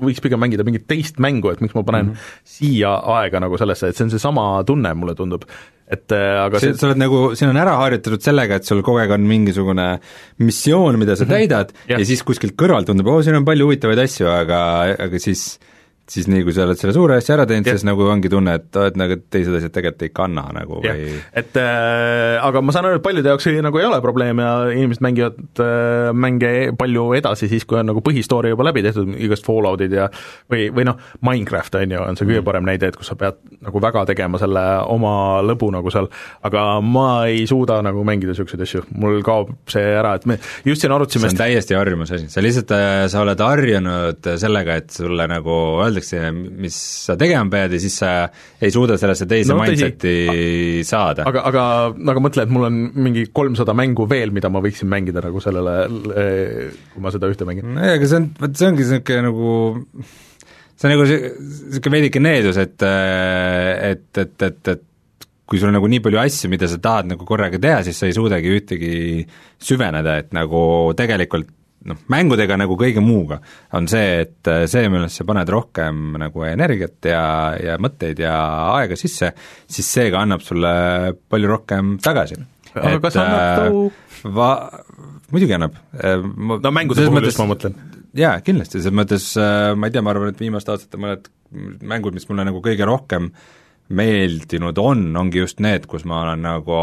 võiks 0.01 0.21
pigem 0.23 0.41
mängida 0.41 0.65
mingit 0.67 0.87
teist 0.89 1.21
mängu, 1.23 1.51
et 1.53 1.61
miks 1.63 1.75
ma 1.77 1.83
panen 1.87 2.09
mm 2.09 2.11
-hmm. 2.11 2.41
siia 2.43 2.95
aega 3.19 3.39
nagu 3.39 3.57
sellesse, 3.57 3.89
et 3.89 3.95
see 3.95 4.05
on 4.07 4.13
seesama 4.13 4.63
tunne, 4.67 4.93
mulle 4.93 5.15
tundub 5.15 5.45
et 5.85 6.11
äh, 6.11 6.45
aga 6.45 6.59
see, 6.59 6.73
sa 6.73 6.87
oled 6.89 6.97
nagu, 6.97 7.19
siin 7.37 7.51
on 7.51 7.59
ära 7.61 7.75
harjutatud 7.77 8.23
sellega, 8.25 8.57
et 8.57 8.65
sul 8.65 8.81
kogu 8.81 9.03
aeg 9.03 9.11
on 9.11 9.27
mingisugune 9.29 9.87
missioon, 10.41 10.97
mida 10.97 11.15
sa 11.15 11.25
mm 11.25 11.29
-hmm. 11.29 11.33
täidad 11.33 11.73
yeah. 11.89 11.99
ja 11.99 12.05
siis 12.05 12.23
kuskilt 12.23 12.55
kõrvalt 12.57 12.89
tundub, 12.89 13.07
oo, 13.07 13.21
siin 13.21 13.35
on 13.35 13.45
palju 13.45 13.69
huvitavaid 13.69 13.99
asju, 13.99 14.27
aga, 14.27 14.59
aga 15.05 15.19
siis 15.19 15.59
siis 16.09 16.27
nii, 16.29 16.43
kui 16.45 16.53
sa 16.55 16.65
oled 16.67 16.79
selle 16.79 16.93
suure 16.95 17.17
asja 17.19 17.35
ära 17.35 17.45
teinud, 17.49 17.67
siis 17.69 17.85
nagu 17.87 18.05
ongi 18.09 18.29
tunne, 18.31 18.55
et 18.59 18.79
oled 18.79 18.99
nagu 18.99 19.17
teised 19.33 19.55
asjad 19.57 19.73
tegelikult 19.75 20.05
ei 20.07 20.13
kanna 20.15 20.45
nagu 20.55 20.79
jah. 20.85 20.95
või, 20.95 21.19
et 21.41 21.59
äh, 21.61 22.37
aga 22.45 22.61
ma 22.61 22.75
saan 22.75 22.89
aru, 22.89 22.99
et 22.99 23.05
paljude 23.05 23.31
jaoks 23.33 23.49
nagu 23.65 23.81
ei 23.81 23.87
ole 23.87 23.99
probleem 24.05 24.39
ja 24.43 24.51
inimesed 24.71 25.03
mängivad 25.05 25.61
äh, 25.63 26.11
mänge 26.13 26.53
palju 26.77 27.07
edasi 27.17 27.49
siis, 27.51 27.65
kui 27.67 27.79
on 27.81 27.89
nagu 27.91 28.03
põhistory 28.05 28.53
juba 28.53 28.67
läbi 28.69 28.85
tehtud, 28.85 29.11
igast 29.17 29.45
Falloutid 29.47 29.95
ja 29.97 30.09
või, 30.51 30.69
või 30.73 30.85
noh, 30.87 30.99
Minecraft 31.25 31.79
on 31.81 31.97
ju, 31.97 32.03
on 32.05 32.19
see 32.19 32.27
kõige 32.29 32.43
Mm. 32.45 32.49
parem 32.51 32.65
näide, 32.67 32.89
et 32.91 32.97
kus 32.99 33.07
sa 33.09 33.15
pead 33.17 33.39
nagu 33.65 33.79
väga 33.81 34.05
tegema 34.05 34.37
selle 34.41 34.61
oma 34.91 35.41
lõbu 35.41 35.71
nagu 35.73 35.89
seal, 35.93 36.09
aga 36.45 36.79
ma 36.85 37.25
ei 37.31 37.45
suuda 37.49 37.79
nagu 37.85 38.03
mängida 38.05 38.33
niisuguseid 38.33 38.61
asju, 38.61 38.83
mul 39.01 39.23
kaob 39.25 39.55
see 39.71 39.81
ära, 39.97 40.15
et 40.19 40.25
me 40.29 40.37
just 40.67 40.83
siin 40.83 40.91
see 40.91 40.95
arutasime 40.99 41.29
on 41.31 41.39
täiesti 41.39 41.77
harjumuse 41.77 42.19
asi, 42.19 42.29
sa 42.29 42.43
lihtsalt, 42.45 42.73
sa 43.09 43.23
oled 43.23 43.39
harjunud 43.41 44.29
sellega, 44.41 44.77
et 44.81 44.93
sulle 44.93 45.25
nagu 45.31 45.55
öeldakse, 45.81 45.94
mis 45.95 46.75
sa 47.07 47.15
tegema 47.19 47.47
pead 47.51 47.75
ja 47.75 47.81
siis 47.81 47.97
sa 48.01 48.11
ei 48.61 48.73
suuda 48.73 48.97
sellesse 49.01 49.27
teise 49.29 49.53
No 49.53 49.61
mindset'i 49.61 50.83
saada. 50.87 51.27
aga, 51.29 51.45
aga, 51.51 51.65
aga 52.13 52.23
mõtle, 52.23 52.45
et 52.45 52.53
mul 52.53 52.67
on 52.67 52.81
mingi 53.07 53.27
kolmsada 53.35 53.75
mängu 53.77 54.07
veel, 54.09 54.33
mida 54.35 54.51
ma 54.51 54.61
võiksin 54.63 54.89
mängida 54.91 55.23
nagu 55.25 55.41
sellele, 55.43 55.75
kui 56.93 57.03
ma 57.03 57.13
seda 57.13 57.31
ühte 57.31 57.47
mängin. 57.47 57.75
nojah, 57.77 57.97
aga 57.99 58.11
see 58.11 58.21
on, 58.21 58.29
vot 58.41 58.57
see 58.59 58.71
ongi 58.71 58.85
niisugune 58.85 59.23
nagu 59.29 59.53
see 60.75 60.89
on 60.89 60.95
nagu 60.95 61.07
niisugune 61.07 61.97
veidike 61.99 62.23
needus, 62.23 62.59
et 62.61 62.85
et, 62.85 64.09
et, 64.25 64.35
et, 64.49 64.73
et 64.75 64.85
kui 65.45 65.61
sul 65.61 65.69
on 65.69 65.77
nagu 65.77 65.89
nii 65.89 66.01
palju 66.01 66.19
asju, 66.23 66.49
mida 66.49 66.67
sa 66.69 66.79
tahad 66.81 67.11
nagu 67.11 67.25
korraga 67.27 67.59
teha, 67.61 67.83
siis 67.85 67.99
sa 68.01 68.09
ei 68.09 68.15
suudagi 68.17 68.49
ühtegi 68.57 68.95
süveneda, 69.61 70.17
et 70.23 70.33
nagu 70.35 70.61
tegelikult 70.97 71.51
noh, 71.89 71.99
mängudega 72.11 72.57
nagu 72.59 72.77
kõige 72.79 73.03
muuga 73.03 73.39
on 73.77 73.89
see, 73.91 74.25
et 74.25 74.51
see, 74.71 74.89
millesse 74.91 75.25
paned 75.27 75.51
rohkem 75.53 76.17
nagu 76.21 76.47
energiat 76.47 77.09
ja, 77.11 77.25
ja 77.61 77.77
mõtteid 77.81 78.21
ja 78.23 78.35
aega 78.75 78.97
sisse, 78.99 79.33
siis 79.67 79.93
see 79.97 80.09
ka 80.13 80.23
annab 80.25 80.43
sulle 80.45 80.73
palju 81.29 81.51
rohkem 81.51 81.95
tagasi. 82.03 82.39
aga 82.75 82.97
kas 83.03 83.21
annab 83.21 83.61
too 83.61 83.85
va-, 84.33 84.69
muidugi 85.33 85.55
annab. 85.57 85.75
no 86.37 86.71
mängude 86.71 87.05
puhul 87.05 87.27
just 87.27 87.41
ma 87.41 87.49
mõtlen. 87.49 87.75
jaa, 88.15 88.39
kindlasti, 88.45 88.79
selles 88.79 88.95
mõttes 88.95 89.27
ma 89.75 89.89
ei 89.89 89.93
tea, 89.93 90.03
ma 90.05 90.13
arvan, 90.13 90.33
et 90.33 90.41
viimaste 90.41 90.73
aastate 90.73 91.01
mõned 91.01 91.29
mängud, 91.85 92.15
mis 92.15 92.27
mulle 92.29 92.47
nagu 92.47 92.61
kõige 92.63 92.87
rohkem 92.87 93.29
meeldinud 93.95 94.79
on, 94.81 95.07
ongi 95.19 95.43
just 95.43 95.61
need, 95.61 95.85
kus 95.89 96.07
ma 96.09 96.23
olen 96.23 96.41
nagu 96.45 96.79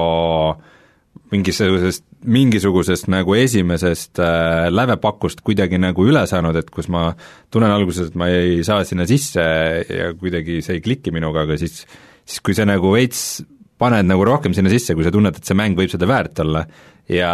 mingisugusest, 1.32 2.04
mingisugusest 2.22 3.08
nagu 3.12 3.34
esimesest 3.38 4.20
äh, 4.22 4.68
lävepakust 4.70 5.42
kuidagi 5.46 5.80
nagu 5.82 6.06
üle 6.06 6.22
saanud, 6.30 6.56
et 6.60 6.70
kus 6.70 6.88
ma 6.92 7.10
tunnen 7.52 7.72
alguses, 7.72 8.12
et 8.12 8.18
ma 8.18 8.30
ei 8.30 8.62
saa 8.66 8.84
sinna 8.88 9.06
sisse 9.10 9.42
ja 9.88 10.12
kuidagi 10.18 10.60
see 10.62 10.78
ei 10.78 10.84
kliki 10.84 11.14
minuga, 11.14 11.46
aga 11.46 11.58
siis 11.60 11.82
siis 12.26 12.42
kui 12.44 12.56
sa 12.56 12.66
nagu 12.68 12.92
veits 12.94 13.42
paned 13.82 14.06
nagu 14.06 14.24
rohkem 14.26 14.54
sinna 14.54 14.70
sisse, 14.72 14.94
kui 14.94 15.06
sa 15.06 15.12
tunned, 15.14 15.36
et 15.38 15.48
see 15.48 15.58
mäng 15.58 15.78
võib 15.78 15.90
seda 15.90 16.06
väärt 16.08 16.42
olla 16.44 16.62
ja, 17.10 17.32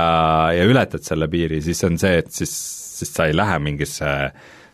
ja 0.55 0.69
ületad 0.69 1.05
selle 1.05 1.29
piiri, 1.31 1.61
siis 1.65 1.83
on 1.85 1.99
see, 2.01 2.23
et 2.23 2.31
siis, 2.33 2.55
siis 2.99 3.13
sa 3.13 3.29
ei 3.29 3.37
lähe 3.37 3.59
mingisse 3.63 4.09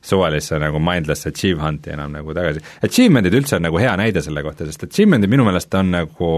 suvalisse 0.05 0.59
nagu 0.61 0.79
mindless 0.85 1.27
achievement'i 1.31 1.95
enam 1.95 2.13
nagu 2.13 2.35
tagasi. 2.37 2.61
Achievement'id 2.85 3.35
üldse 3.41 3.57
on 3.57 3.65
nagu 3.67 3.81
hea 3.81 3.95
näide 3.99 4.23
selle 4.25 4.45
kohta, 4.45 4.69
sest 4.69 4.87
achievement'id 4.87 5.33
minu 5.33 5.47
meelest 5.49 5.75
on 5.81 5.93
nagu 5.97 6.31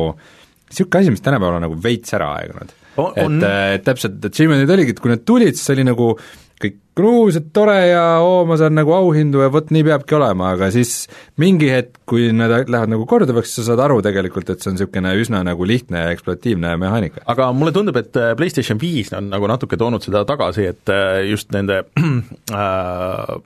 niisugune 0.70 1.02
asi, 1.02 1.14
mis 1.14 1.24
tänapäeval 1.24 1.58
on 1.58 1.66
nagu 1.66 1.78
veits 1.82 2.14
ära 2.16 2.32
aegunud. 2.38 2.72
Et, 2.96 3.46
et 3.76 3.86
täpselt, 3.86 4.18
achievement'id 4.30 4.74
oligi, 4.76 4.96
et 4.96 5.00
kui 5.02 5.12
need 5.12 5.24
tulid, 5.28 5.58
siis 5.58 5.74
oli 5.76 5.86
nagu 5.86 6.14
kõik 6.56 6.76
kruus, 6.96 7.36
et 7.36 7.50
tore 7.52 7.76
ja 7.90 8.04
oo, 8.24 8.44
ma 8.48 8.56
saan 8.56 8.76
nagu 8.78 8.94
auhindu 8.96 9.42
ja 9.44 9.50
vot 9.52 9.68
nii 9.74 9.84
peabki 9.84 10.16
olema, 10.16 10.54
aga 10.56 10.70
siis 10.72 10.94
mingi 11.40 11.68
hetk, 11.68 12.00
kui 12.08 12.30
need 12.32 12.54
lähevad 12.72 12.92
nagu 12.94 13.04
korduvaks, 13.08 13.52
sa 13.58 13.66
saad 13.66 13.82
aru 13.84 14.00
tegelikult, 14.04 14.48
et 14.50 14.64
see 14.64 14.72
on 14.72 14.78
niisugune 14.78 15.12
üsna 15.20 15.42
nagu 15.44 15.68
lihtne 15.68 16.06
ja 16.06 16.16
ekspluatiivne 16.16 16.72
mehaanika. 16.80 17.26
aga 17.28 17.50
mulle 17.52 17.74
tundub, 17.76 18.00
et 18.00 18.16
äh, 18.16 18.32
PlayStation 18.38 18.80
viis 18.80 19.12
on 19.16 19.28
nagu 19.32 19.48
natuke 19.50 19.76
toonud 19.80 20.04
seda 20.04 20.24
tagasi, 20.28 20.68
et 20.72 20.92
äh, 20.92 21.20
just 21.28 21.52
nende 21.56 21.82
äh, 21.84 23.36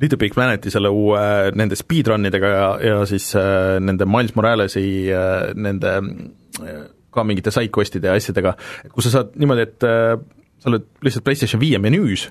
Little 0.00 0.18
Big 0.18 0.34
Planeti 0.34 0.70
selle 0.70 0.90
uue, 0.94 1.22
nende 1.58 1.78
speedrun 1.78 2.26
idega 2.26 2.50
ja, 2.52 2.68
ja 2.82 3.00
siis 3.06 3.30
äh, 3.38 3.78
nende 3.82 4.06
Miles 4.06 4.34
Moralesi 4.38 4.86
äh, 5.14 5.54
nende 5.58 5.98
äh, 6.62 6.86
ka 7.14 7.24
mingite 7.26 7.52
side-quest'ide 7.54 8.10
ja 8.10 8.18
asjadega, 8.18 8.54
kus 8.92 9.08
sa 9.08 9.18
saad 9.18 9.38
niimoodi, 9.40 9.64
et 9.68 9.88
äh, 9.88 10.18
sa 10.58 10.70
oled 10.72 10.86
lihtsalt 11.06 11.26
PlayStation 11.26 11.62
viie 11.62 11.80
menüüs 11.82 12.28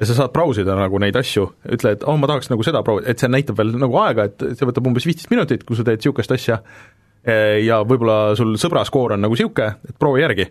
ja 0.00 0.08
sa 0.08 0.16
saad 0.18 0.32
brausida 0.34 0.74
nagu 0.78 0.98
neid 1.02 1.16
asju, 1.18 1.46
ütle, 1.76 1.94
et 1.94 2.04
oh, 2.06 2.18
ma 2.18 2.28
tahaks 2.30 2.50
nagu 2.50 2.66
seda 2.66 2.82
proovida, 2.86 3.12
et 3.12 3.22
see 3.22 3.30
näitab 3.30 3.58
veel 3.60 3.76
nagu 3.78 3.96
aega, 4.02 4.26
et 4.26 4.44
see 4.58 4.66
võtab 4.66 4.90
umbes 4.90 5.06
viisteist 5.06 5.30
minutit, 5.30 5.62
kui 5.66 5.78
sa 5.78 5.86
teed 5.86 6.02
niisugust 6.02 6.34
asja, 6.34 6.60
ja 7.24 7.80
võib-olla 7.86 8.34
sul 8.36 8.56
sõbra 8.60 8.82
skoor 8.88 9.14
on 9.14 9.22
nagu 9.24 9.36
niisugune, 9.36 9.78
et 9.88 9.98
proovi 10.00 10.24
järgi. 10.24 10.48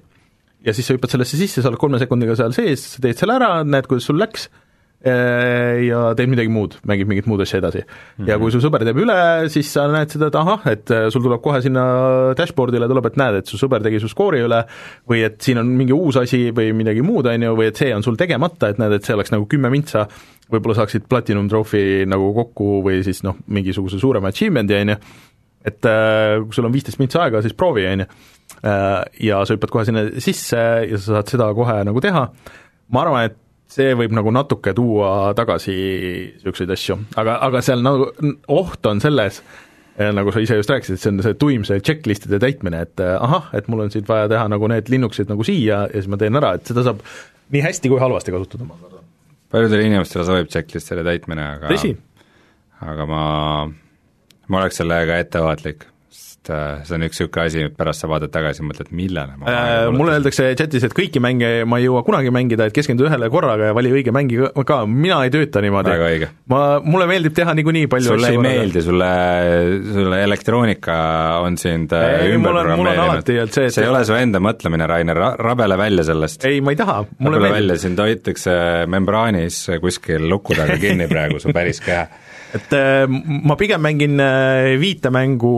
ja 0.64 0.74
siis 0.74 0.88
sa 0.88 0.96
hüppad 0.96 1.12
sellesse 1.12 1.38
sisse, 1.38 1.62
sa 1.62 1.70
oled 1.70 1.82
kolme 1.82 2.00
sekundiga 2.00 2.38
seal 2.40 2.56
sees, 2.56 2.86
sa 2.96 3.04
teed 3.04 3.20
selle 3.20 3.36
ära, 3.36 3.52
näed, 3.68 3.88
kuidas 3.90 4.08
sul 4.08 4.18
läks, 4.22 4.48
ja 5.04 6.00
teed 6.16 6.30
midagi 6.32 6.52
muud, 6.52 6.78
mängid 6.88 7.10
mingit 7.10 7.26
muud 7.28 7.42
asja 7.44 7.60
edasi 7.60 7.82
mm. 7.82 7.88
-hmm. 7.94 8.30
ja 8.30 8.38
kui 8.40 8.54
su 8.54 8.62
sõber 8.64 8.86
teeb 8.88 9.02
üle, 9.04 9.18
siis 9.52 9.68
sa 9.76 9.84
näed 9.92 10.14
seda, 10.14 10.30
et 10.32 10.38
ahah, 10.40 10.68
et 10.72 10.94
äh, 10.96 11.10
sul 11.12 11.26
tuleb 11.26 11.42
kohe 11.44 11.60
sinna 11.62 11.84
dashboard'ile 12.40 12.88
tuleb, 12.88 13.10
et 13.12 13.20
näed, 13.20 13.42
et 13.42 13.52
su 13.52 13.60
sõber 13.60 13.84
tegi 13.84 14.00
su 14.00 14.08
skoori 14.08 14.40
üle 14.46 14.62
või 15.10 15.26
et 15.28 15.42
siin 15.44 15.60
on 15.60 15.68
mingi 15.68 15.94
uus 15.94 16.18
asi 16.22 16.54
või 16.56 16.72
midagi 16.74 17.04
muud, 17.04 17.28
on 17.28 17.44
ju, 17.44 17.58
või 17.60 17.68
et 17.74 17.84
see 17.84 17.92
on 17.96 18.04
sul 18.04 18.16
tegemata, 18.16 18.72
et 18.72 18.80
näed, 18.80 18.96
et 18.96 19.04
see 19.04 19.18
oleks 19.18 19.36
nagu 19.36 19.46
kümme 19.52 19.70
mintsa, 19.74 20.08
võib-olla 20.48 20.80
saaksid 20.80 21.10
platinum 21.10 21.52
trophy 21.52 22.08
nagu 22.08 22.32
kokku 22.40 22.80
või 22.88 23.04
siis 23.04 23.24
noh, 23.28 23.36
mingisuguse 23.48 24.00
suurema 24.00 24.32
achievement'i, 24.32 24.80
on 24.86 24.96
ju, 24.96 25.00
et 25.68 25.86
äh, 25.86 26.40
kui 26.46 26.56
sul 26.56 26.72
on 26.72 26.74
viisteist 26.80 27.04
mintsa 27.04 27.26
aega, 27.26 27.44
siis 27.44 27.54
proovi, 27.54 27.86
on 27.92 28.06
ju, 28.06 28.12
ja 29.28 29.44
sa 29.44 29.56
hüppad 29.56 29.72
kohe 29.72 29.84
sinna 29.84 30.08
sisse 30.24 30.60
ja 30.88 30.98
sa 30.98 31.18
saad 31.18 31.36
seda 31.36 31.52
kohe 31.56 31.82
nagu 31.84 32.00
teha, 32.00 32.28
ma 32.94 33.02
arvan, 33.04 33.28
et 33.28 33.43
see 33.74 33.94
võib 33.98 34.14
nagu 34.16 34.32
natuke 34.34 34.74
tuua 34.78 35.34
tagasi 35.38 35.74
niisuguseid 35.74 36.74
asju, 36.76 36.98
aga, 37.20 37.38
aga 37.48 37.62
seal 37.66 37.84
nagu 37.86 38.10
oht 38.54 38.90
on 38.90 39.02
selles, 39.04 39.42
nagu 39.98 40.34
sa 40.34 40.42
ise 40.44 40.58
just 40.60 40.74
rääkisid, 40.74 41.02
see 41.02 41.12
on 41.14 41.22
see 41.26 41.38
tuim, 41.42 41.66
see 41.68 41.82
checklist'ide 41.86 42.40
täitmine, 42.42 42.84
et 42.88 43.04
ahah, 43.04 43.50
et 43.58 43.70
mul 43.72 43.86
on 43.86 43.94
siit 43.94 44.10
vaja 44.10 44.30
teha 44.32 44.48
nagu 44.52 44.70
need 44.72 44.90
linnukesed 44.94 45.32
nagu 45.32 45.46
siia 45.48 45.86
ja 45.88 45.94
siis 45.94 46.10
ma 46.12 46.20
teen 46.22 46.40
ära, 46.40 46.56
et 46.58 46.70
seda 46.70 46.86
saab 46.86 47.02
nii 47.54 47.64
hästi 47.66 47.92
kui 47.92 48.02
halvasti 48.02 48.34
kasutada, 48.34 48.68
ma 48.68 48.78
kardan. 48.82 49.08
paljudele 49.54 49.88
inimestele 49.90 50.28
sobib 50.28 50.52
checklist'ide 50.54 51.06
täitmine, 51.06 51.48
aga 51.58 51.74
tõsi. 51.74 51.96
aga 52.84 53.10
ma, 53.10 53.24
ma 54.50 54.62
oleks 54.62 54.82
sellega 54.82 55.22
ettevaatlik 55.24 55.88
sest 56.48 56.90
see 56.90 56.98
on 56.98 57.06
üks 57.08 57.20
niisugune 57.20 57.48
asi, 57.48 57.64
et 57.70 57.76
pärast 57.78 58.04
sa 58.04 58.10
vaatad 58.12 58.32
tagasi 58.34 58.62
ja 58.62 58.68
mõtled, 58.68 58.92
millele 58.96 59.38
ma 59.40 59.52
äh, 59.52 59.88
mulle 59.94 60.18
öeldakse 60.18 60.50
chatis, 60.60 60.86
et 60.88 60.96
kõiki 60.96 61.22
mänge 61.24 61.52
ma 61.70 61.80
ei 61.80 61.88
jõua 61.88 62.04
kunagi 62.06 62.34
mängida, 62.34 62.68
et 62.68 62.76
keskendu 62.76 63.08
ühele 63.08 63.30
korraga 63.34 63.72
ja 63.72 63.76
vali 63.78 63.92
õige 63.94 64.14
mängi 64.16 64.40
ka, 64.68 64.80
mina 64.90 65.22
ei 65.26 65.34
tööta 65.34 65.64
niimoodi. 65.64 66.30
ma, 66.52 66.64
mulle 66.84 67.08
meeldib 67.10 67.36
teha 67.38 67.56
niikuinii 67.58 67.90
palju 67.92 68.14
sulle 68.14 68.32
ei 68.32 68.40
korraga. 68.40 68.58
meeldi, 68.60 68.84
sulle, 68.86 69.12
sulle 69.94 70.22
elektroonika 70.28 70.98
on 71.44 71.58
sind 71.62 71.96
ei, 71.98 72.34
ümber 72.38 72.60
programmeerinud. 72.60 73.56
see, 73.56 73.70
see 73.74 73.86
ei 73.86 73.92
ole 73.92 74.04
su 74.08 74.18
enda 74.18 74.42
mõtlemine, 74.44 74.88
Rainer, 74.90 75.24
rabele 75.40 75.80
välja 75.80 76.08
sellest. 76.10 76.44
ei, 76.50 76.62
ma 76.62 76.76
ei 76.76 76.80
taha, 76.80 77.00
mulle 77.20 77.40
rabele 77.40 77.60
välja, 77.60 77.80
sind 77.86 78.04
hoitakse 78.04 78.58
membraanis 78.92 79.64
kuskil 79.84 80.28
luku 80.30 80.58
taga 80.58 80.78
kinni 80.82 81.08
praegu, 81.12 81.40
su 81.44 81.54
päris 81.56 81.82
keha 81.84 82.08
et 82.54 82.76
äh, 82.78 83.06
ma 83.08 83.58
pigem 83.60 83.82
mängin 83.84 84.20
äh, 84.22 84.76
viite 84.82 85.10
mängu 85.14 85.54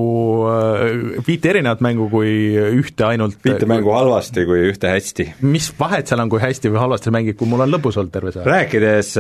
äh,, 0.50 1.20
viite 1.26 1.52
erinevat 1.52 1.84
mängu 1.86 2.08
kui 2.12 2.56
ühte 2.56 3.08
ainult 3.10 3.40
viite 3.46 3.68
mängu 3.70 3.94
halvasti 3.96 4.46
kui 4.48 4.70
ühte 4.72 4.92
hästi. 4.94 5.28
mis 5.46 5.72
vahet 5.80 6.08
seal 6.08 6.24
on, 6.24 6.32
kui 6.32 6.44
hästi 6.44 6.72
või 6.72 6.84
halvasti 6.86 7.14
mängid, 7.16 7.40
kui 7.40 7.50
mul 7.52 7.66
on 7.66 7.74
lõbus 7.76 8.00
olnud 8.00 8.14
terve 8.16 8.32
see 8.36 8.44
aeg? 8.44 8.52
rääkides 8.54 9.12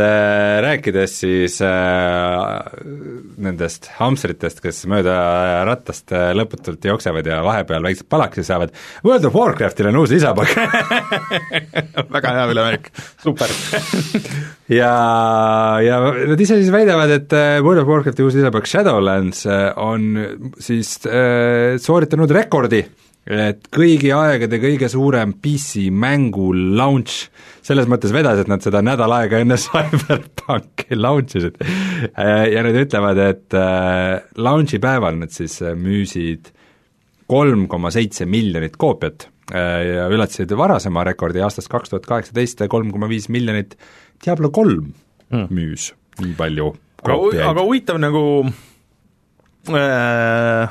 rääkides 0.66 1.20
siis 1.26 1.60
nendest 3.46 3.90
hamstritest, 4.00 4.62
kes 4.64 4.84
mööda 4.92 5.16
ratast 5.68 6.14
äh, 6.16 6.32
lõputult 6.38 6.86
jooksevad 6.88 7.28
ja 7.28 7.42
vahepeal 7.46 7.86
väiksed 7.86 8.08
palakesi 8.12 8.48
saavad, 8.48 8.74
World 9.06 9.28
of 9.30 9.36
Warcraftile 9.36 9.92
on 9.92 10.02
uus 10.04 10.14
lisapakk 10.16 10.56
väga 12.16 12.36
hea 12.40 12.48
üleminek, 12.54 12.92
super 13.24 13.52
ja, 14.72 14.91
ja 15.84 15.99
nad 16.30 16.41
ise 16.41 16.57
siis 16.59 16.72
väidavad, 16.74 17.11
et 17.13 17.34
World 17.61 17.84
of 17.84 17.89
Warcrafti 17.89 18.26
uus 18.26 18.38
lisapakk 18.38 18.70
Shadowlands 18.70 19.45
on 19.82 20.07
siis 20.61 20.97
äh, 21.05 21.76
sooritanud 21.82 22.32
rekordi, 22.34 22.82
et 23.26 23.70
kõigi 23.74 24.11
aegade 24.13 24.59
kõige 24.61 24.89
suurem 24.91 25.36
PC 25.41 25.88
mängu 25.89 26.51
launch, 26.53 27.30
selles 27.66 27.89
mõttes 27.89 28.13
vedas, 28.13 28.41
et 28.41 28.49
nad 28.51 28.61
seda 28.66 28.84
nädal 28.86 29.13
aega 29.18 29.41
enne 29.41 29.57
CyberPunki 29.66 30.97
launch 30.97 31.38
isid. 31.41 31.61
ja 32.16 32.66
nad 32.66 32.82
ütlevad, 32.86 33.22
et 33.22 33.57
äh, 33.57 34.20
launch'i 34.38 34.82
päeval 34.82 35.22
nad 35.22 35.34
siis 35.34 35.61
müüsid 35.78 36.53
kolm 37.30 37.66
koma 37.70 37.89
seitse 37.93 38.28
miljonit 38.30 38.78
koopiat 38.78 39.30
ja 39.53 40.07
ületasid 40.09 40.49
varasema 40.57 41.03
rekordi 41.05 41.41
aastast 41.45 41.70
kaks 41.70 41.91
tuhat 41.91 42.07
kaheksateist, 42.09 42.63
kolm 42.70 42.89
koma 42.93 43.09
viis 43.09 43.28
miljonit 43.30 43.76
Diablo 44.24 44.51
kolm 44.55 44.93
mm. 45.32 45.47
müüs 45.49 45.91
nii 46.22 46.36
palju 46.38 46.74
aga 47.05 47.61
huvitav 47.61 47.99
nagu 48.01 48.24
äh, 49.70 50.70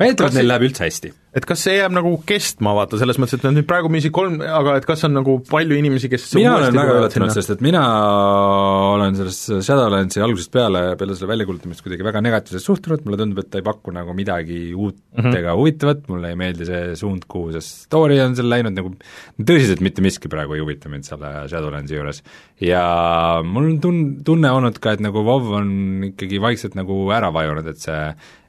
väidetavalt 0.00 0.32
kas 0.32 0.38
neil 0.38 0.44
see- 0.44 0.52
läheb 0.52 0.66
üldse 0.70 0.88
hästi 0.88 1.14
et 1.34 1.46
kas 1.48 1.64
see 1.66 1.74
jääb 1.80 1.94
nagu 1.94 2.12
kestma, 2.26 2.72
vaata, 2.76 2.98
selles 3.00 3.18
mõttes, 3.18 3.40
et 3.40 3.46
nad 3.46 3.56
nüüd 3.56 3.66
praegu 3.66 3.90
müüsid 3.90 4.12
kolm, 4.14 4.36
aga 4.44 4.76
et 4.78 4.86
kas 4.86 5.02
on 5.08 5.16
nagu 5.16 5.34
palju 5.48 5.76
inimesi, 5.80 6.08
kes 6.12 6.28
mina 6.38 6.52
olen 6.60 6.76
väga 6.78 6.94
üllatunud, 7.00 7.32
sest 7.34 7.56
et 7.56 7.64
mina 7.64 7.82
olen 8.92 9.18
sellest 9.18 9.50
Shadowlandsi 9.66 10.22
algusest 10.22 10.52
peale, 10.54 10.84
peale 11.00 11.16
selle 11.18 11.32
väljakuulutamist 11.32 11.82
kuidagi 11.84 12.06
väga 12.06 12.22
negatiivselt 12.24 12.62
suhtunud, 12.64 13.02
mulle 13.06 13.18
tundub, 13.18 13.42
et 13.42 13.50
ta 13.50 13.58
ei 13.58 13.66
paku 13.66 13.94
nagu 13.96 14.14
midagi 14.14 14.60
uut 14.76 15.00
mm. 15.00 15.24
-hmm. 15.24 15.38
ega 15.40 15.56
huvitavat, 15.58 16.06
mulle 16.12 16.30
ei 16.30 16.38
meeldi 16.38 16.70
see 16.70 16.84
suund, 17.02 17.26
kuhu 17.30 17.50
see 17.56 17.66
story 17.66 18.20
on 18.22 18.38
seal 18.38 18.50
läinud, 18.54 18.78
nagu 18.78 18.94
tõsiselt 19.42 19.82
mitte 19.82 20.06
miski 20.06 20.30
praegu 20.30 20.54
ei 20.54 20.62
huvita 20.62 20.92
mind 20.92 21.08
selle 21.08 21.48
Shadowlandsi 21.50 21.98
juures. 21.98 22.22
ja 22.62 22.84
mul 23.42 23.72
on 23.72 23.82
tun-, 23.82 24.06
tunne 24.24 24.54
olnud 24.54 24.78
ka, 24.78 24.94
et 24.94 25.02
nagu 25.02 25.26
WoW 25.26 25.58
on 25.58 25.74
ikkagi 26.12 26.38
vaikselt 26.38 26.78
nagu 26.78 27.10
ära 27.10 27.34
vajunud, 27.34 27.66
et 27.74 27.82
see 27.82 28.00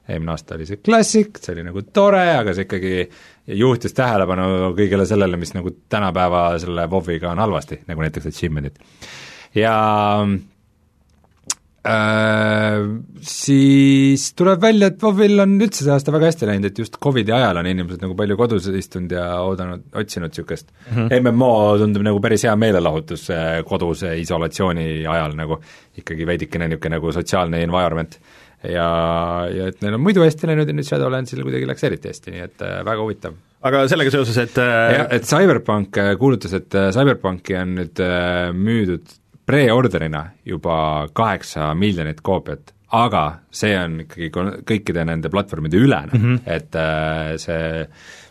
eelmine 0.08 0.34
aasta 0.34 0.54
oli 0.56 0.66
see 0.68 0.82
klassik, 0.84 1.40
see 1.42 1.54
oli 1.56 1.66
nagu 1.66 1.82
tore, 1.94 2.24
aga 2.38 2.54
see 2.54 2.66
ikkagi 2.66 2.92
juhtis 3.58 3.94
tähelepanu 3.96 4.74
kõigele 4.78 5.06
sellele, 5.08 5.38
mis 5.40 5.54
nagu 5.56 5.72
tänapäeva 5.92 6.48
selle 6.62 6.88
WoW-iga 6.90 7.32
on 7.32 7.42
halvasti, 7.42 7.82
nagu 7.90 8.04
näiteks 8.04 8.30
achievement'id. 8.30 8.78
ja 9.56 9.74
äh, 11.86 12.78
siis 13.22 14.28
tuleb 14.38 14.62
välja, 14.62 14.92
et 14.92 15.02
WoW-il 15.02 15.42
on 15.42 15.58
üldse 15.58 15.84
see 15.84 15.94
aasta 15.94 16.14
väga 16.14 16.30
hästi 16.30 16.50
läinud, 16.50 16.70
et 16.70 16.80
just 16.82 16.98
Covidi 17.02 17.34
ajal 17.34 17.62
on 17.62 17.70
inimesed 17.70 18.02
nagu 18.06 18.16
palju 18.18 18.38
kodus 18.38 18.70
istunud 18.70 19.14
ja 19.14 19.28
oodanud, 19.42 19.86
otsinud 19.94 20.34
niisugust 20.34 20.70
mm 20.70 20.96
-hmm. 21.08 21.30
MMO 21.30 21.78
tundub 21.82 22.06
nagu 22.06 22.22
päris 22.22 22.46
hea 22.46 22.56
meelelahutus 22.56 23.30
äh, 23.30 23.62
koduse 23.64 24.16
isolatsiooni 24.22 25.06
ajal 25.06 25.38
nagu 25.38 25.60
ikkagi 25.98 26.26
veidikene 26.26 26.68
niisugune 26.68 26.98
nagu 26.98 27.12
sotsiaalne 27.12 27.62
environment 27.62 28.20
ja, 28.62 28.88
ja 29.52 29.68
et 29.70 29.82
neil 29.84 29.98
on 29.98 30.04
muidu 30.04 30.24
hästi 30.24 30.48
läinud 30.50 30.70
ja 30.70 30.76
nüüd 30.76 30.88
Shadowlandsil 30.88 31.42
kuidagi 31.44 31.68
läks 31.68 31.84
eriti 31.88 32.12
hästi, 32.12 32.34
nii 32.34 32.46
et 32.46 32.64
äh, 32.64 32.80
väga 32.86 33.04
huvitav 33.04 33.36
aga 33.66 33.84
sellega 33.90 34.12
seoses, 34.14 34.38
et 34.42 34.56
jah, 34.60 35.04
äh, 35.06 35.16
et 35.16 35.28
Cyberpunk 35.28 35.98
äh, 36.00 36.14
kuulutas, 36.20 36.54
et 36.56 36.74
äh, 36.76 36.90
Cyberpunki 36.94 37.56
on 37.58 37.76
nüüd 37.80 38.02
äh, 38.02 38.52
müüdud 38.54 39.18
pre-orderina 39.46 40.24
juba 40.46 40.78
kaheksa 41.16 41.70
miljonit 41.78 42.22
koopiat, 42.26 42.72
aga 42.96 43.24
see 43.54 43.74
on 43.78 44.00
ikkagi 44.04 44.30
kõikide 44.66 45.04
nende 45.06 45.30
platvormide 45.30 45.78
ülene 45.78 46.12
mm, 46.12 46.24
-hmm. 46.24 46.40
et 46.46 46.78
äh, 46.78 47.34
see 47.42 47.86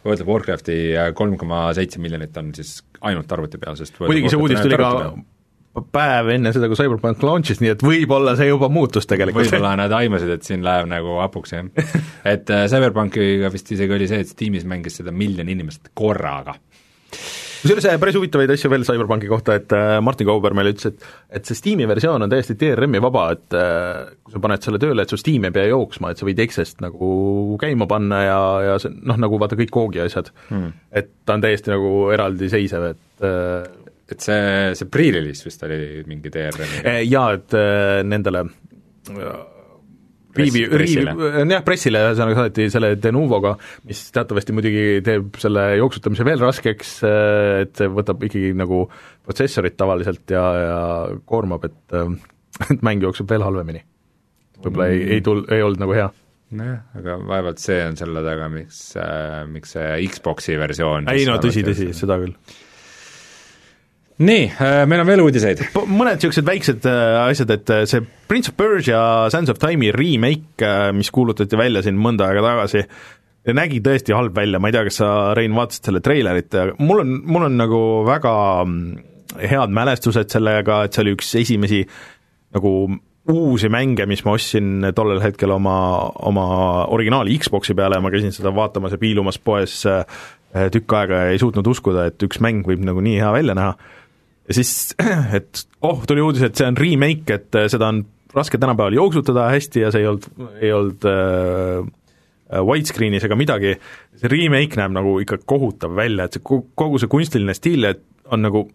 World 0.05 0.21
of 0.21 0.28
Warcrafti 0.30 0.78
kolm 1.17 1.38
koma 1.38 1.67
seitse 1.73 1.99
miljonit 1.99 2.38
on 2.38 2.53
siis 2.55 2.78
ainult 3.01 3.32
arvuti 3.32 3.57
peal, 3.57 3.78
sest 3.80 3.97
muidugi 3.99 4.32
see 4.32 4.39
uudis 4.41 4.61
tuli 4.61 4.78
ka. 4.80 4.91
Päev 5.84 6.30
enne 6.36 6.51
seda, 6.55 6.69
kui 6.71 6.78
Cyberpunk 6.80 7.23
launch'is, 7.26 7.61
nii 7.63 7.73
et 7.76 7.86
võib-olla 7.86 8.36
see 8.39 8.49
juba 8.49 8.69
muutus 8.71 9.07
tegelikult. 9.09 9.45
võib-olla 9.45 9.76
nad 9.80 9.95
aimasid, 9.95 10.36
et 10.38 10.47
siin 10.47 10.63
läheb 10.65 10.89
nagu 10.91 11.19
hapuks, 11.21 11.55
jah. 11.55 11.65
et 12.36 12.51
äh, 12.53 12.67
Cyberpunkiga 12.71 13.51
vist 13.53 13.71
isegi 13.76 13.97
oli 13.97 14.07
see, 14.11 14.23
et 14.23 14.32
Steamis 14.32 14.67
mängis 14.69 15.01
seda 15.01 15.13
miljon 15.15 15.49
inimest 15.51 15.91
korraga. 15.97 16.55
kusjuures 17.65 17.88
äh, 17.89 17.99
päris 17.99 18.15
huvitavaid 18.15 18.55
asju 18.55 18.71
veel 18.71 18.88
CyberPunki 18.88 19.30
kohta, 19.32 19.59
et 19.59 19.76
äh, 19.76 19.97
Martin 20.05 20.30
Kauber 20.30 20.55
meile 20.57 20.76
ütles, 20.76 20.93
et 20.93 21.39
et 21.39 21.47
see 21.49 21.59
Steam'i 21.59 21.88
versioon 21.89 22.23
on 22.23 22.32
täiesti 22.32 22.55
DRM-i 22.59 23.01
vaba, 23.03 23.28
et 23.36 23.55
kui 24.23 24.36
sa 24.36 24.39
paned 24.43 24.63
selle 24.63 24.80
tööle, 24.80 25.03
et 25.03 25.11
su 25.11 25.19
Steam 25.19 25.49
ei 25.49 25.55
pea 25.55 25.67
jooksma, 25.73 26.13
et 26.13 26.21
sa 26.21 26.28
võid 26.28 26.39
Exest 26.45 26.80
nagu 26.86 27.09
käima 27.59 27.89
panna 27.91 28.21
ja, 28.23 28.41
ja 28.69 28.78
see 28.80 28.93
noh, 28.95 29.19
nagu 29.19 29.41
vaata 29.41 29.59
kõik 29.59 29.73
koogi 29.76 30.05
asjad 30.05 30.32
hmm. 30.47 30.71
et 30.95 31.11
ta 31.28 31.36
on 31.36 31.43
täiesti 31.43 31.73
nagu 31.76 32.05
eraldiseisev, 32.15 32.93
et 32.93 33.84
et 34.12 34.22
see, 34.22 34.45
see 34.78 34.91
pre-release 34.91 35.47
vist 35.47 35.66
oli 35.66 36.03
mingi 36.10 36.32
DRM-iga? 36.34 36.86
Eh, 36.86 37.03
jaa, 37.10 37.34
et 37.39 37.58
äh, 37.58 37.99
nendele 38.06 38.45
riivi, 40.36 40.66
pressile. 40.70 41.14
riivi, 41.16 41.53
jah, 41.53 41.64
pressile 41.66 42.01
ühesõnaga 42.03 42.39
saadeti 42.39 42.68
selle 42.74 42.91
Denuvoga, 43.01 43.56
mis 43.88 44.01
teatavasti 44.16 44.56
muidugi 44.56 44.86
teeb 45.06 45.39
selle 45.41 45.66
jooksutamise 45.80 46.28
veel 46.28 46.43
raskeks, 46.43 46.93
et 47.64 47.74
see 47.80 47.91
võtab 47.91 48.24
ikkagi 48.28 48.53
nagu 48.58 48.84
protsessorit 49.26 49.78
tavaliselt 49.80 50.36
ja, 50.36 50.45
ja 50.60 50.82
koormab, 51.30 51.68
et 51.70 51.97
et 52.72 52.86
mäng 52.86 53.03
jookseb 53.03 53.30
veel 53.30 53.45
halvemini. 53.45 53.82
võib-olla 54.62 54.91
ei, 54.91 55.01
ei 55.18 55.26
tul-, 55.26 55.45
ei 55.51 55.64
olnud 55.66 55.82
nagu 55.84 55.95
hea. 55.97 56.12
nojah, 56.56 56.84
aga 56.99 57.18
vaevalt 57.32 57.60
see 57.60 57.82
on 57.84 57.97
selle 57.99 58.24
taga, 58.26 58.47
miks 58.51 58.82
äh,, 59.01 59.41
miks 59.51 59.76
see 59.76 59.97
Xboxi 60.14 60.60
versioon 60.62 61.10
ei 61.12 61.26
no 61.28 61.39
tõsi, 61.43 61.66
tõsi, 61.68 61.89
seda 61.97 62.20
küll. 62.22 62.36
Nii 64.24 64.43
äh,, 64.47 64.86
meil 64.88 65.03
on 65.03 65.09
veel 65.09 65.24
uudiseid. 65.26 65.66
mõned 65.76 66.20
niisugused 66.20 66.47
väiksed 66.47 66.86
äh, 66.88 67.18
asjad, 67.26 67.51
et 67.57 67.72
äh, 67.74 67.84
see 67.89 68.03
Prince 68.30 68.51
of 68.51 68.57
Persia 68.59 68.99
Sands 69.34 69.51
of 69.51 69.59
Time'i 69.59 69.91
remake, 69.95 70.70
mis 70.95 71.11
kuulutati 71.11 71.59
välja 71.59 71.84
siin 71.84 71.99
mõnda 71.99 72.30
aega 72.30 72.45
tagasi, 72.45 72.86
nägi 73.55 73.82
tõesti 73.86 74.16
halb 74.16 74.38
välja, 74.38 74.61
ma 74.61 74.72
ei 74.72 74.78
tea, 74.78 74.86
kas 74.88 75.01
sa, 75.01 75.09
Rein, 75.38 75.55
vaatasid 75.57 75.89
selle 75.89 76.01
treilerit, 76.05 76.55
mul 76.80 77.03
on, 77.03 77.18
mul 77.28 77.49
on 77.49 77.59
nagu 77.59 77.82
väga 78.07 78.38
mm, 78.63 79.03
head 79.51 79.76
mälestused 79.76 80.32
sellega, 80.32 80.86
et 80.86 80.95
see 80.95 81.03
oli 81.03 81.18
üks 81.18 81.36
esimesi 81.41 81.84
nagu 82.55 82.72
uusi 83.36 83.70
mänge, 83.74 84.05
mis 84.07 84.22
ma 84.26 84.36
ostsin 84.38 84.86
tollel 84.95 85.20
hetkel 85.24 85.51
oma, 85.51 85.76
oma 86.30 86.47
originaali 86.93 87.36
Xboxi 87.41 87.74
peale 87.78 87.97
ma 87.99 88.11
käisin 88.13 88.34
seda 88.34 88.53
vaatamas 88.53 88.93
ja 88.93 89.01
piilumas 89.01 89.41
poes 89.41 89.82
tükk 90.72 90.93
aega 90.95 91.24
ja 91.24 91.34
ei 91.34 91.41
suutnud 91.41 91.68
uskuda, 91.68 92.07
et 92.09 92.22
üks 92.24 92.39
mäng 92.43 92.68
võib 92.68 92.86
nagu 92.86 93.01
nii 93.03 93.18
hea 93.20 93.32
välja 93.36 93.55
näha. 93.57 93.74
Ja 94.47 94.57
siis, 94.57 94.93
et 95.37 95.65
oh, 95.81 96.03
tuli 96.07 96.23
uudis, 96.23 96.45
et 96.47 96.57
see 96.57 96.67
on 96.69 96.77
remake, 96.79 97.39
et 97.39 97.59
äh, 97.59 97.69
seda 97.71 97.91
on 97.93 98.05
raske 98.35 98.59
tänapäeval 98.59 98.97
jooksutada 98.97 99.49
hästi 99.53 99.85
ja 99.85 99.91
see 99.93 100.03
ei 100.03 100.09
olnud, 100.11 100.49
ei 100.61 100.71
olnud 100.75 101.05
äh, 101.09 101.91
widescreen'is 102.65 103.25
ega 103.25 103.37
midagi, 103.39 103.75
see 104.19 104.31
remake 104.31 104.79
näeb 104.79 104.95
nagu 104.95 105.17
ikka 105.23 105.39
kohutav 105.47 105.95
välja, 105.97 106.27
et 106.27 106.37
see 106.37 106.43
kogu 106.45 107.01
see 107.01 107.11
kunstiline 107.11 107.55
stiil, 107.57 107.87
on 108.33 108.43
nagu 108.45 108.67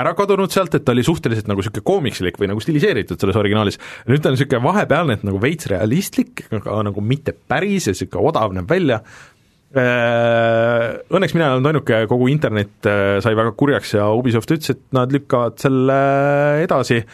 ära 0.00 0.12
kadunud 0.14 0.52
sealt, 0.54 0.74
et 0.76 0.84
ta 0.86 0.94
oli 0.94 1.02
suhteliselt 1.04 1.48
nagu 1.50 1.60
niisugune 1.60 1.84
koomikslik 1.86 2.38
või 2.40 2.50
nagu 2.52 2.62
stiliseeritud 2.62 3.20
selles 3.20 3.38
originaalis, 3.40 3.80
nüüd 4.08 4.22
ta 4.22 4.30
on 4.30 4.36
niisugune 4.36 4.62
vahepealne, 4.64 5.18
et 5.18 5.26
nagu 5.26 5.40
veits 5.42 5.66
realistlik, 5.70 6.46
aga 6.54 6.80
nagu 6.86 7.04
mitte 7.04 7.34
päris 7.34 7.88
ja 7.88 7.94
niisugune 7.96 8.30
odav 8.30 8.54
näeb 8.54 8.70
välja, 8.70 9.00
Õnneks 9.70 11.34
mina 11.36 11.46
ei 11.46 11.52
olnud 11.54 11.68
ainuke, 11.70 12.00
kogu 12.10 12.26
internet 12.32 12.88
äh, 12.90 13.18
sai 13.22 13.36
väga 13.38 13.52
kurjaks 13.58 13.92
ja 13.94 14.08
Ubisoft 14.18 14.50
ütles, 14.50 14.72
et 14.74 14.82
nad 14.96 15.12
lükkavad 15.14 15.60
selle 15.62 15.98
edasi 16.64 17.04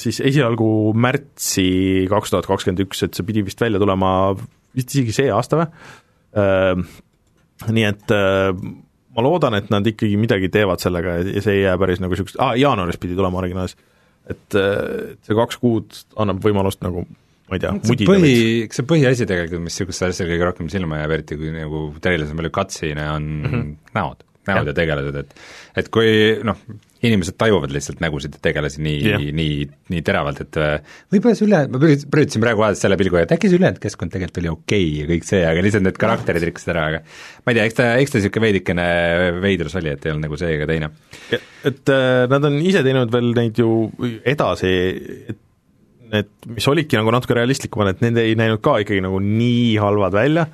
siis 0.00 0.16
esialgu 0.24 0.94
märtsi 0.96 2.06
kaks 2.08 2.30
tuhat 2.32 2.46
kakskümmend 2.48 2.86
üks, 2.86 3.02
et 3.04 3.12
see 3.12 3.26
pidi 3.28 3.42
vist 3.44 3.60
välja 3.60 3.76
tulema 3.82 4.32
vist 4.32 4.94
isegi 4.94 5.12
see 5.12 5.26
aasta 5.28 5.58
või? 5.60 5.66
Nii 7.76 7.84
et 7.84 8.14
ma 8.16 9.26
loodan, 9.26 9.58
et 9.58 9.68
nad 9.68 9.84
ikkagi 9.92 10.16
midagi 10.16 10.48
teevad 10.48 10.80
sellega 10.80 11.18
ja 11.20 11.44
see 11.44 11.58
ei 11.58 11.66
jää 11.66 11.76
päris 11.82 12.00
nagu 12.00 12.16
niisugust, 12.16 12.40
aa, 12.40 12.56
jaanuaris 12.56 12.96
pidi 13.02 13.18
tulema 13.18 13.42
originaalis. 13.42 13.76
et 14.32 14.56
see 14.56 15.36
kaks 15.36 15.60
kuud 15.60 16.00
annab 16.16 16.40
võimalust 16.40 16.80
nagu 16.80 17.04
ma 17.50 17.58
ei 17.58 17.62
tea, 17.64 17.72
mudida 17.76 18.10
põhi, 18.12 18.34
eks 18.66 18.80
see 18.80 18.88
põhiasi 18.88 19.26
tegelikult, 19.28 19.64
mis 19.66 19.74
niisugustel 19.76 20.14
asjadel 20.14 20.36
kõige 20.36 20.50
rohkem 20.50 20.68
silma 20.72 21.00
jääb, 21.02 21.16
eriti 21.18 21.38
kui 21.40 21.54
nagu 21.54 21.86
treilis 22.02 22.30
on 22.30 22.38
palju 22.40 22.52
cutscene'e, 22.58 23.08
on 23.16 23.26
mm 23.26 23.48
-hmm. 23.50 23.72
näod, 23.98 24.22
näod 24.50 24.70
ja, 24.70 24.70
ja 24.70 24.76
tegelased, 24.76 25.18
et 25.24 25.82
et 25.82 25.90
kui 25.94 26.12
noh, 26.46 26.62
inimesed 27.06 27.36
tajuvad 27.40 27.72
lihtsalt 27.72 28.00
nägusid 28.04 28.36
ja 28.36 28.42
tegelasi 28.44 28.82
nii 28.84 29.00
yeah., 29.00 29.26
nii, 29.34 29.66
nii 29.92 30.02
teravalt, 30.04 30.42
et 30.44 30.58
äh, 30.60 30.96
võib-olla 31.12 31.38
see 31.38 31.46
üle, 31.48 31.60
ma 31.72 31.80
püritasin 31.82 32.44
praegu 32.44 32.62
vaadata 32.62 32.82
selle 32.82 32.98
pilguga, 33.00 33.24
et 33.24 33.34
äkki 33.36 33.50
see 33.50 33.58
ülejäänud 33.58 33.82
keskkond 33.82 34.14
tegelikult 34.14 34.42
oli 34.42 34.52
okei 34.52 34.86
okay 34.86 35.00
ja 35.00 35.10
kõik 35.10 35.28
see, 35.28 35.42
aga 35.48 35.64
lihtsalt 35.64 35.86
need 35.86 36.00
karakterid 36.00 36.48
rikkusid 36.50 36.72
ära, 36.74 36.86
aga 36.92 37.02
ma 37.02 37.52
ei 37.52 37.58
tea, 37.58 37.68
eks 37.70 37.78
ta, 37.80 37.90
eks 38.02 38.14
ta 38.14 38.20
niisugune 38.20 38.46
veidikene 38.46 38.88
veidrus 39.42 39.78
oli, 39.80 39.94
et 39.96 40.06
ei 40.06 40.14
olnud 40.14 40.28
nagu 40.28 40.40
see 40.40 40.54
ega 40.58 40.70
teine. 40.70 40.90
et 41.72 41.94
äh, 41.96 42.24
nad 42.30 42.50
on 42.50 42.58
ise 42.60 42.84
teinud 42.86 43.14
veel 43.16 43.32
neid 43.38 43.62
ju 43.64 43.70
edasi, 44.34 44.74
et 45.32 45.46
need, 46.12 46.30
mis 46.56 46.66
olidki 46.70 46.98
nagu 46.98 47.12
natuke 47.14 47.36
realistlikumad, 47.38 47.94
et 47.94 48.02
need 48.04 48.18
ei 48.22 48.34
näinud 48.38 48.62
ka 48.64 48.78
ikkagi 48.82 49.02
nagu 49.04 49.20
nii 49.22 49.76
halvad 49.82 50.16
välja, 50.16 50.46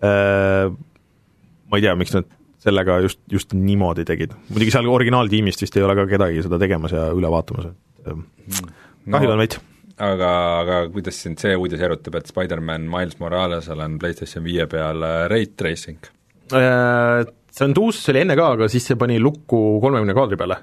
ma 0.00 1.78
ei 1.78 1.84
tea, 1.84 1.96
miks 1.98 2.14
nad 2.16 2.28
sellega 2.60 2.98
just, 3.04 3.20
just 3.32 3.54
niimoodi 3.56 4.04
tegid. 4.08 4.34
muidugi 4.50 4.72
seal 4.74 4.88
originaaltiimist 4.92 5.64
vist 5.64 5.76
ei 5.78 5.84
ole 5.86 5.96
ka 5.96 6.06
kedagi 6.10 6.44
seda 6.44 6.60
tegemas 6.60 6.94
ja 6.96 7.08
üle 7.16 7.30
vaatamas, 7.32 7.70
et 7.70 8.10
kahju 8.10 9.30
no, 9.30 9.34
on 9.34 9.40
veits. 9.40 9.60
aga, 9.96 10.30
aga 10.60 10.80
kuidas 10.92 11.22
sind 11.24 11.40
see 11.40 11.56
uudis 11.56 11.80
erutab, 11.84 12.20
et 12.20 12.28
Spider-man 12.32 12.88
Miles 12.90 13.16
Moralesel 13.22 13.80
on 13.84 13.98
PlayStation 14.02 14.44
viie 14.44 14.68
peal 14.70 15.04
Ray 15.32 15.52
Tracing? 15.56 16.12
See 16.50 17.66
on 17.66 17.74
uus, 17.82 17.98
see 18.02 18.12
oli 18.14 18.24
enne 18.24 18.36
ka, 18.38 18.52
aga 18.56 18.68
siis 18.70 18.84
see 18.90 18.98
pani 19.00 19.18
lukku 19.22 19.80
kolmekümne 19.82 20.14
kaadri 20.16 20.38
peale 20.40 20.60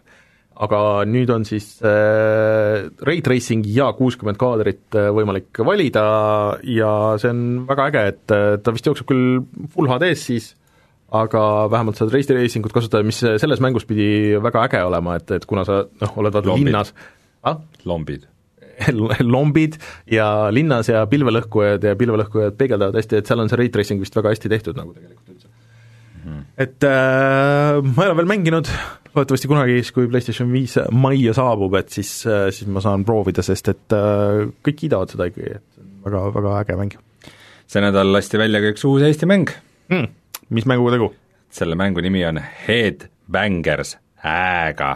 aga 0.58 0.80
nüüd 1.10 1.30
on 1.34 1.45
siis 1.47 1.78
äh, 1.86 2.88
ray 3.05 3.22
tracing 3.26 3.66
ja 3.70 3.91
kuuskümmend 3.97 4.39
kaadrit 4.41 4.95
äh, 4.97 5.10
võimalik 5.14 5.60
valida 5.66 6.05
ja 6.66 6.93
see 7.22 7.34
on 7.34 7.43
väga 7.68 7.89
äge, 7.91 8.05
et 8.14 8.34
äh, 8.36 8.47
ta 8.64 8.74
vist 8.74 8.89
jookseb 8.89 9.10
küll 9.10 9.43
full 9.74 9.91
HD-s 9.91 10.24
siis, 10.32 10.47
aga 11.14 11.41
vähemalt 11.72 11.99
saad 11.99 12.14
ray 12.14 12.26
tracing 12.26 12.66
ut 12.68 12.74
kasutada, 12.76 13.05
mis 13.08 13.22
selles 13.22 13.62
mängus 13.64 13.86
pidi 13.88 14.10
väga 14.43 14.66
äge 14.68 14.82
olema, 14.88 15.20
et, 15.22 15.30
et 15.38 15.45
kuna 15.49 15.66
sa 15.68 15.84
noh, 15.86 16.18
oled 16.24 16.36
vaata 16.36 16.58
linnas, 16.58 16.93
ah? 17.45 17.62
lombid. 17.88 18.26
lombid 19.36 19.78
ja 20.14 20.49
linnas 20.53 20.89
ja 20.89 21.05
pilvelõhkujad 21.10 21.86
ja 21.86 21.95
pilvelõhkujad 21.97 22.58
peegeldavad 22.58 22.97
hästi, 22.97 23.22
et 23.22 23.30
seal 23.30 23.45
on 23.45 23.49
see 23.51 23.62
ray 23.62 23.72
tracing 23.74 24.01
vist 24.01 24.18
väga 24.18 24.34
hästi 24.34 24.53
tehtud 24.58 24.78
nagu 24.78 24.93
tegelikult 24.97 25.36
üldse. 25.36 25.53
Et 26.58 26.88
äh, 26.88 27.80
ma 27.82 28.03
ei 28.03 28.10
ole 28.10 28.18
veel 28.22 28.30
mänginud, 28.34 28.70
loodetavasti 29.14 29.49
kunagi 29.51 29.80
siis, 29.80 29.93
kui 29.95 30.10
PlayStation 30.12 30.51
viis 30.53 30.78
majja 30.91 31.36
saabub, 31.38 31.76
et 31.80 31.93
siis, 31.93 32.12
siis 32.26 32.70
ma 32.72 32.84
saan 32.84 33.05
proovida, 33.08 33.45
sest 33.45 33.74
et 33.74 33.97
äh, 33.97 34.47
kõik 34.66 34.82
kiidavad 34.84 35.14
seda 35.14 35.30
ikkagi, 35.30 35.58
et 35.60 35.84
väga, 36.05 36.24
väga 36.36 36.55
äge 36.62 36.80
mäng. 36.80 36.97
see 37.68 37.84
nädal 37.84 38.14
lasti 38.16 38.39
välja 38.39 38.62
ka 38.64 38.72
üks 38.72 38.86
uus 38.88 39.03
Eesti 39.03 39.28
mäng 39.28 39.49
mm,. 39.91 40.08
mis 40.55 40.68
mänguga 40.70 40.95
tegu? 40.95 41.12
selle 41.51 41.76
mängu 41.80 42.01
nimi 42.03 42.24
on 42.28 42.39
Headbangers 42.68 43.97
Ä-ga 44.24 44.95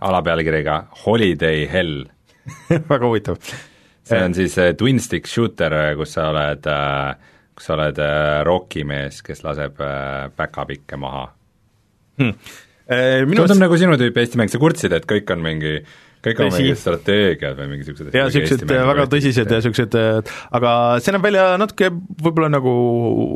alapealkirjaga 0.00 0.86
Holiday 1.04 1.66
Hell 1.70 2.04
väga 2.92 3.06
huvitav. 3.06 3.36
see 4.04 4.22
on 4.24 4.34
siis 4.34 4.58
äh, 4.58 4.74
twin 4.76 5.00
stick 5.00 5.26
shooter, 5.30 5.74
kus 5.96 6.16
sa 6.16 6.28
oled, 6.32 6.66
äh, 6.66 7.31
kus 7.56 7.68
sa 7.68 7.76
oled 7.76 7.98
äh, 8.02 8.42
rokimees, 8.48 9.22
kes 9.26 9.44
laseb 9.46 9.80
päkapikke 10.36 11.00
maha 11.00 11.26
hmm.. 12.20 12.54
tundub 13.34 13.60
nagu 13.60 13.80
sinu 13.80 13.98
tüüpi 14.00 14.24
Eesti 14.24 14.40
mäng, 14.40 14.52
sa 14.52 14.62
kurtsid, 14.62 14.94
et 14.96 15.08
kõik 15.08 15.30
on 15.34 15.44
mingi 15.44 15.76
kõik 16.22 16.42
on 16.42 16.52
mingid 16.54 16.78
strateegiad 16.78 17.56
või 17.58 17.68
mingi 17.72 17.82
niisugused 17.82 18.14
jaa, 18.14 18.28
niisugused 18.28 18.64
väga 18.70 19.06
tõsised 19.10 19.48
ja 19.50 19.58
niisugused, 19.58 19.96
aga 20.58 20.74
see 21.02 21.14
näeb 21.14 21.24
välja 21.26 21.46
natuke 21.60 21.90
võib-olla 21.92 22.52
nagu 22.52 22.74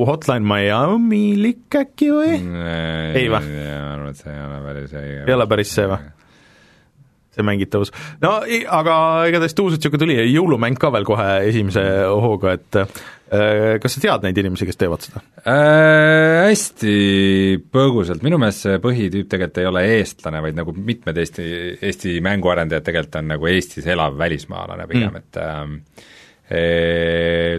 Hotline 0.07 0.47
Miami-lik 0.47 1.81
äkki 1.83 2.13
või? 2.15 2.37
ei 3.19 3.27
või? 3.33 3.41
ma 3.41 3.97
arvan, 3.97 4.13
et 4.13 4.23
see 4.23 4.31
ei 4.35 4.45
ole 4.45 4.61
päris 4.69 4.95
ei 5.01 5.17
ei 5.25 5.35
ole 5.35 5.49
päris 5.51 5.75
see 5.75 5.89
või? 5.91 6.13
see 7.37 7.47
mängitavus. 7.51 7.93
no 8.23 8.37
aga 8.79 8.97
igatahes 9.33 9.59
tuusalt 9.59 9.83
niisugune 9.83 10.05
tuli, 10.05 10.19
jõulumäng 10.31 10.79
ka 10.81 10.93
veel 10.95 11.09
kohe 11.09 11.29
esimese 11.51 11.83
hooga, 12.07 12.55
et 12.57 12.81
äh, 12.85 13.03
kas 13.83 13.97
sa 13.97 14.03
tead 14.03 14.27
neid 14.27 14.39
inimesi, 14.43 14.69
kes 14.69 14.79
teevad 14.81 15.07
seda 15.07 15.23
äh,? 15.43 16.47
Hästi 16.47 16.93
põgusalt, 17.75 18.23
minu 18.23 18.39
meelest 18.39 18.67
see 18.67 18.77
põhitüüp 18.83 19.31
tegelikult 19.33 19.63
ei 19.63 19.71
ole 19.71 19.83
eestlane, 19.97 20.43
vaid 20.45 20.59
nagu 20.59 20.75
mitmed 20.77 21.19
Eesti, 21.19 21.47
Eesti 21.89 22.21
mänguarendajad 22.25 22.87
tegelikult 22.87 23.19
on 23.23 23.33
nagu 23.35 23.51
Eestis 23.51 23.89
elav 23.91 24.19
välismaalane 24.21 24.87
pigem 24.91 25.11
mm., 25.11 25.23
et 25.25 25.35
äh, 25.43 25.65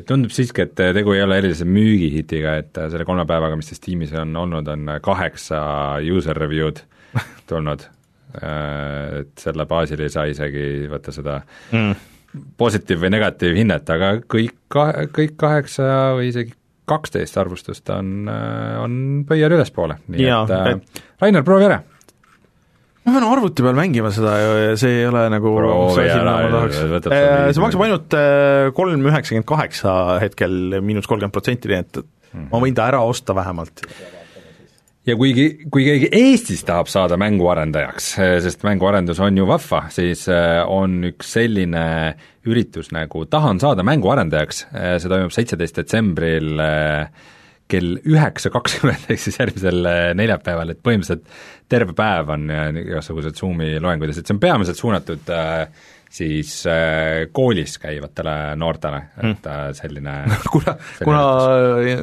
Tundub 0.08 0.32
siiski, 0.32 0.64
et 0.64 0.78
tegu 0.78 1.12
ei 1.12 1.26
ole 1.26 1.42
erilise 1.42 1.68
müügihitiga, 1.68 2.56
et 2.62 2.72
selle 2.88 3.04
kolme 3.10 3.26
päevaga, 3.28 3.60
mis 3.60 3.68
siis 3.74 3.84
tiimis 3.84 4.16
on 4.16 4.32
olnud, 4.46 4.72
on 4.72 4.96
kaheksa 5.04 5.60
user 6.16 6.40
review'd 6.40 6.80
tulnud 7.52 7.84
Äh, 8.36 9.22
et 9.22 9.40
selle 9.42 9.66
baasil 9.66 10.02
ei 10.04 10.12
saa 10.14 10.28
isegi 10.30 10.86
võtta 10.92 11.14
seda 11.16 11.40
mm. 11.72 11.94
Positiiv- 12.60 13.04
või 13.04 13.12
negatiivhinnet, 13.16 13.92
aga 13.96 14.14
kõik 14.24 14.56
ka-, 14.74 15.08
kõik 15.16 15.36
kaheksa 15.40 15.92
või 16.18 16.32
isegi 16.32 16.56
kaksteist 16.88 17.38
arvustust 17.40 17.90
on, 17.92 18.30
äh, 18.32 18.74
on 18.80 18.98
pöial 19.28 19.58
ülespoole, 19.58 20.00
nii 20.08 20.26
ja, 20.28 20.42
et 20.48 20.56
äh, 20.56 20.74
et 20.76 21.06
Rainer, 21.24 21.46
proovi 21.48 21.70
ära! 21.70 21.82
ma 23.08 23.14
pean 23.16 23.24
arvuti 23.24 23.64
peal 23.64 23.78
mängima 23.78 24.12
seda 24.12 24.34
ja 24.36 24.76
see 24.80 25.02
ei 25.02 25.08
ole 25.08 25.24
nagu 25.32 25.54
proovi 25.56 26.10
ära, 26.12 26.38
see 26.76 27.64
maksab 27.64 27.86
ainult 27.88 28.18
kolm 28.76 29.08
üheksakümmend 29.08 29.48
kaheksa 29.48 29.98
hetkel, 30.24 30.80
miinus 30.84 31.08
kolmkümmend 31.08 31.36
protsenti, 31.36 31.72
nii 31.72 31.80
et 31.80 32.02
mm 32.02 32.06
-hmm. 32.06 32.50
ma 32.52 32.64
võin 32.66 32.76
ta 32.76 32.88
ära 32.92 33.04
osta 33.08 33.36
vähemalt 33.36 33.86
ja 35.08 35.16
kuigi, 35.16 35.48
kui 35.72 35.86
keegi 35.88 36.10
Eestis 36.16 36.66
tahab 36.68 36.90
saada 36.92 37.18
mänguarendajaks, 37.22 38.10
sest 38.44 38.66
mänguarendus 38.68 39.22
on 39.24 39.40
ju 39.40 39.48
vahva, 39.50 39.86
siis 39.94 40.26
äh, 40.32 40.60
on 40.68 41.00
üks 41.12 41.34
selline 41.38 41.86
üritus 42.48 42.92
nagu 42.96 43.26
Tahan 43.30 43.62
saada 43.64 43.86
mänguarendajaks, 43.88 44.68
äh, 44.74 44.94
see 45.02 45.12
toimub 45.12 45.34
seitseteist 45.36 45.82
detsembril 45.82 46.62
kell 47.68 47.98
üheksa 48.08 48.52
kakskümmend, 48.52 49.10
ehk 49.12 49.20
siis 49.20 49.42
järgmisel 49.42 49.82
neljapäeval, 50.16 50.72
et 50.72 50.80
põhimõtteliselt 50.84 51.26
terve 51.68 51.96
päev 51.96 52.32
on 52.32 52.48
igasugused 52.80 53.36
Zoomi 53.36 53.74
loengud 53.84 54.08
ja 54.08 54.16
see 54.16 54.32
on 54.32 54.40
peamiselt 54.44 54.80
suunatud 54.80 55.32
äh, 55.36 55.66
siis 56.10 56.52
äh, 56.70 57.28
koolis 57.32 57.78
käivatele 57.82 58.56
noortele, 58.60 59.02
et 59.18 59.48
mm. 59.48 59.74
selline 59.80 60.16
kuna, 60.52 60.76
kuna 61.04 61.24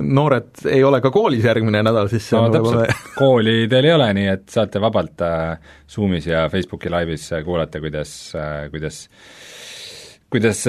noored 0.03 0.65
ei 0.71 0.85
ole 0.85 1.01
ka 1.05 1.13
koolis 1.15 1.45
järgmine 1.45 1.83
nädal, 1.87 2.11
siis 2.13 2.29
no 2.37 2.47
täpselt, 2.53 3.05
kooli 3.21 3.65
teil 3.71 3.91
ei 3.91 3.97
ole, 3.97 4.11
nii 4.21 4.29
et 4.35 4.47
saate 4.53 4.83
vabalt 4.83 5.25
äh, 5.25 5.73
Zoomis 5.91 6.29
ja 6.29 6.47
Facebooki 6.53 6.93
laivis 6.93 7.31
kuulata, 7.45 7.81
kuidas 7.83 8.15
äh,, 8.39 8.69
kuidas 8.73 9.07
kuidas 10.35 10.65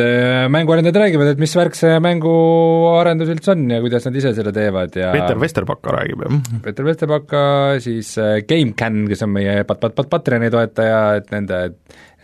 mänguarendajad 0.53 0.99
räägivad, 1.01 1.33
et 1.33 1.39
mis 1.41 1.55
värk 1.57 1.77
see 1.77 1.95
mänguarendus 2.05 3.31
üldse 3.33 3.55
on 3.55 3.63
ja 3.73 3.81
kuidas 3.81 4.05
nad 4.05 4.17
ise 4.21 4.35
selle 4.37 4.53
teevad 4.53 4.93
ja 4.99 5.09
Peeter 5.15 5.39
Vesterbaka 5.41 5.95
räägib, 5.97 6.25
jah? 6.25 6.59
Peeter 6.65 6.85
Vesterbaka, 6.85 7.45
siis 7.81 8.13
GameCAN, 8.49 9.05
kes 9.09 9.25
on 9.25 9.33
meie 9.33 9.63
pat-, 9.65 9.81
pat-, 9.81 9.97
pat-, 9.97 10.11
Patreoni 10.13 10.51
toetaja, 10.53 10.99
et 11.19 11.33
nende 11.33 11.63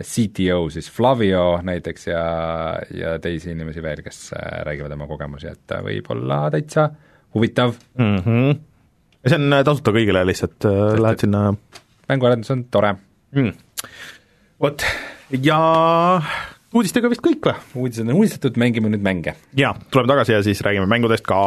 CTO 0.03 0.69
siis 0.69 0.91
Flavio 0.91 1.59
näiteks 1.63 2.07
ja, 2.07 2.23
ja 2.95 3.15
teisi 3.21 3.51
inimesi 3.51 3.83
veel, 3.83 4.01
kes 4.05 4.31
äh, 4.33 4.61
räägivad 4.65 4.95
oma 4.95 5.07
kogemusi, 5.09 5.51
et 5.51 5.75
äh, 5.75 5.83
võib 5.85 6.09
olla 6.13 6.43
täitsa 6.53 6.89
huvitav 7.35 7.75
mm. 7.97 8.17
-hmm. 8.17 8.61
ja 9.23 9.33
see 9.33 9.39
on 9.39 9.57
äh, 9.57 9.63
tasuta 9.67 9.93
kõigile 9.95 10.23
lihtsalt, 10.27 10.69
lähed 10.99 11.25
sinna 11.25 11.51
mänguarendus 12.09 12.51
on 12.51 12.65
tore 12.71 12.95
mm.. 13.35 13.53
vot, 14.61 14.85
ja 15.41 15.61
uudistega 16.72 17.11
vist 17.11 17.24
kõik 17.24 17.43
või? 17.45 17.55
uudised 17.84 18.07
on 18.07 18.17
uudistatud, 18.22 18.59
mängime 18.61 18.91
nüüd 18.91 19.03
mänge. 19.03 19.36
jaa, 19.57 19.74
tuleme 19.91 20.11
tagasi 20.11 20.38
ja 20.38 20.43
siis 20.45 20.61
räägime 20.63 20.88
mängudest 20.89 21.28
ka 21.28 21.39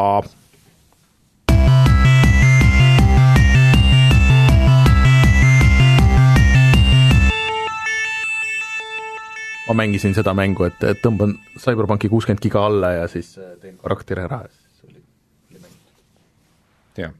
ma 9.64 9.77
mängisin 9.81 10.12
seda 10.12 10.35
mängu, 10.37 10.68
et, 10.68 10.83
tõmban 11.01 11.39
CyberPunki 11.57 12.12
kuuskümmend 12.12 12.43
giga 12.45 12.66
alla 12.68 12.93
ja 12.99 13.09
siis 13.09 13.33
äh, 13.41 13.57
teen 13.62 13.79
karakteri 13.81 14.27
ära 14.27 14.45
ja 14.45 14.53
siis 14.53 14.91
oli, 14.91 15.01
oli 15.51 15.62
mäng. 15.62 15.79
jah. 17.01 17.16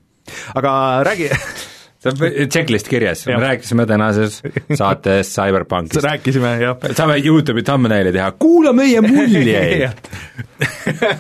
aga 0.55 0.75
räägi 1.09 1.31
see 2.05 2.13
on 2.13 2.49
checklist 2.53 2.89
kirjas, 2.89 3.25
me 3.27 3.39
rääkisime 3.41 3.87
tänases 3.87 4.43
saates 4.75 5.31
CyberPunkist. 5.35 6.05
rääkisime, 6.11 6.57
jah. 6.61 6.77
saame 6.93 7.17
Youtube'i 7.25 7.65
thumbnaili 7.65 8.13
teha, 8.13 8.31
kuula 8.39 8.73
meie 8.77 9.01
muljeid 9.01 9.89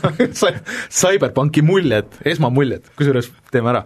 CyberPunki 1.00 1.62
muljed, 1.64 2.20
esmamuljed, 2.24 2.84
kusjuures 2.98 3.30
teeme 3.52 3.72
ära. 3.72 3.84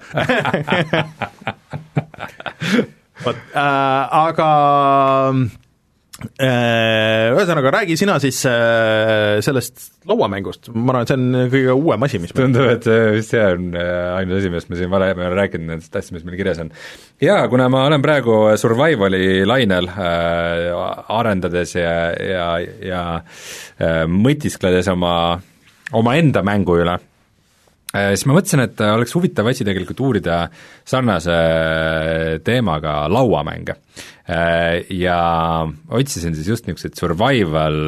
Vot 3.25 3.39
äh,, 3.55 4.19
aga 4.25 4.51
ühesõnaga, 6.19 7.71
räägi 7.77 7.95
sina 7.99 8.17
siis 8.19 8.41
äh, 8.51 9.39
sellest 9.45 9.85
lauamängust, 10.11 10.67
ma 10.75 10.91
arvan, 10.91 11.05
et 11.05 11.13
see 11.13 11.19
on 11.19 11.51
kõige 11.53 11.77
uuem 11.79 12.07
asi, 12.09 12.19
mis 12.23 12.35
tundub, 12.35 12.67
et 12.73 12.89
vist 13.15 13.35
see 13.35 13.45
on 13.45 13.69
äh, 13.79 14.17
ainus 14.17 14.41
asi, 14.41 14.51
millest 14.51 14.73
me 14.73 14.81
siin 14.81 14.91
varem 14.91 15.21
ei 15.23 15.29
ole 15.31 15.39
rääkinud, 15.39 15.69
nendest 15.71 15.93
asjadest, 15.93 16.17
mis 16.17 16.27
meil 16.27 16.41
kirjas 16.41 16.59
on. 16.65 16.73
jaa, 17.23 17.45
kuna 17.53 17.69
ma 17.71 17.85
olen 17.87 18.03
praegu 18.03 18.41
survival'i 18.59 19.45
lainel 19.47 19.91
äh, 19.93 20.73
arendades 21.21 21.77
ja, 21.79 21.95
ja, 22.19 22.49
ja 22.83 23.05
äh, 23.79 24.03
mõtiskledes 24.11 24.91
oma, 24.91 25.13
omaenda 26.03 26.43
mängu 26.47 26.81
üle 26.83 26.99
äh,, 26.99 27.07
siis 27.89 28.27
ma 28.29 28.37
mõtlesin, 28.37 28.63
et 28.67 28.81
oleks 28.85 29.15
huvitav 29.17 29.49
asi 29.49 29.65
tegelikult 29.65 30.01
uurida 30.05 30.43
sarnase 30.87 31.39
teemaga 32.45 33.01
lauamänge. 33.13 33.79
Äh, 34.29 34.85
ja 34.93 35.19
otsisin 35.89 36.37
siis 36.37 36.51
just 36.53 36.69
niisuguseid 36.69 36.99
survival, 37.01 37.79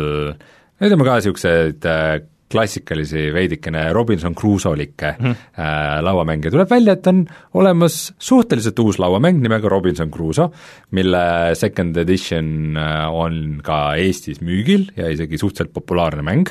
ütleme 0.80 1.04
ka 1.04 1.18
niisuguseid 1.18 1.88
äh, 1.88 2.14
klassikalisi 2.50 3.28
veidikene 3.30 3.84
Robinson 3.94 4.34
Crusoe-likke 4.34 5.12
mm 5.18 5.26
-hmm. 5.26 6.02
lauamänge, 6.02 6.50
tuleb 6.50 6.70
välja, 6.70 6.92
et 6.92 7.06
on 7.06 7.26
olemas 7.54 8.14
suhteliselt 8.18 8.78
uus 8.78 8.98
lauamäng 8.98 9.38
nimega 9.42 9.68
Robinson 9.68 10.10
Crusoe, 10.10 10.50
mille 10.90 11.54
second 11.54 11.96
edition 11.96 12.76
on 13.12 13.60
ka 13.62 13.94
Eestis 13.94 14.40
müügil 14.40 14.90
ja 14.96 15.10
isegi 15.10 15.38
suhteliselt 15.38 15.74
populaarne 15.74 16.22
mäng. 16.22 16.50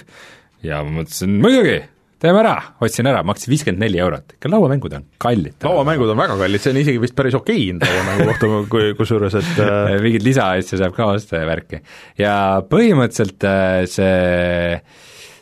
Ja 0.64 0.84
ma 0.84 1.02
mõtlesin 1.02 1.36
muidugi, 1.42 1.82
teeme 2.20 2.42
ära, 2.42 2.54
ostsin 2.84 3.08
ära, 3.10 3.22
maksis 3.28 3.50
viiskümmend 3.52 3.84
neli 3.84 4.00
eurot, 4.02 4.36
ikka 4.36 4.52
lauamängud 4.52 4.96
on 4.98 5.06
kallid. 5.22 5.56
lauamängud 5.64 6.12
on 6.14 6.20
väga 6.20 6.38
kallid, 6.42 6.64
see 6.64 6.74
on 6.74 6.82
isegi 6.82 7.02
vist 7.04 7.16
päris 7.18 7.38
okei 7.40 7.60
hind 7.62 7.86
lauamängu 7.86 8.28
kohta, 8.32 8.50
kui, 8.74 8.90
kusjuures, 9.00 9.38
et 9.40 9.62
äh, 9.66 9.94
mingeid 10.04 10.26
lisaasju 10.28 10.82
saab 10.82 10.98
ka 10.98 11.12
osta 11.16 11.42
ja 11.42 11.48
värki. 11.50 11.82
ja 12.20 12.34
põhimõtteliselt 12.72 13.48
äh, 13.48 13.84
see, 13.92 14.82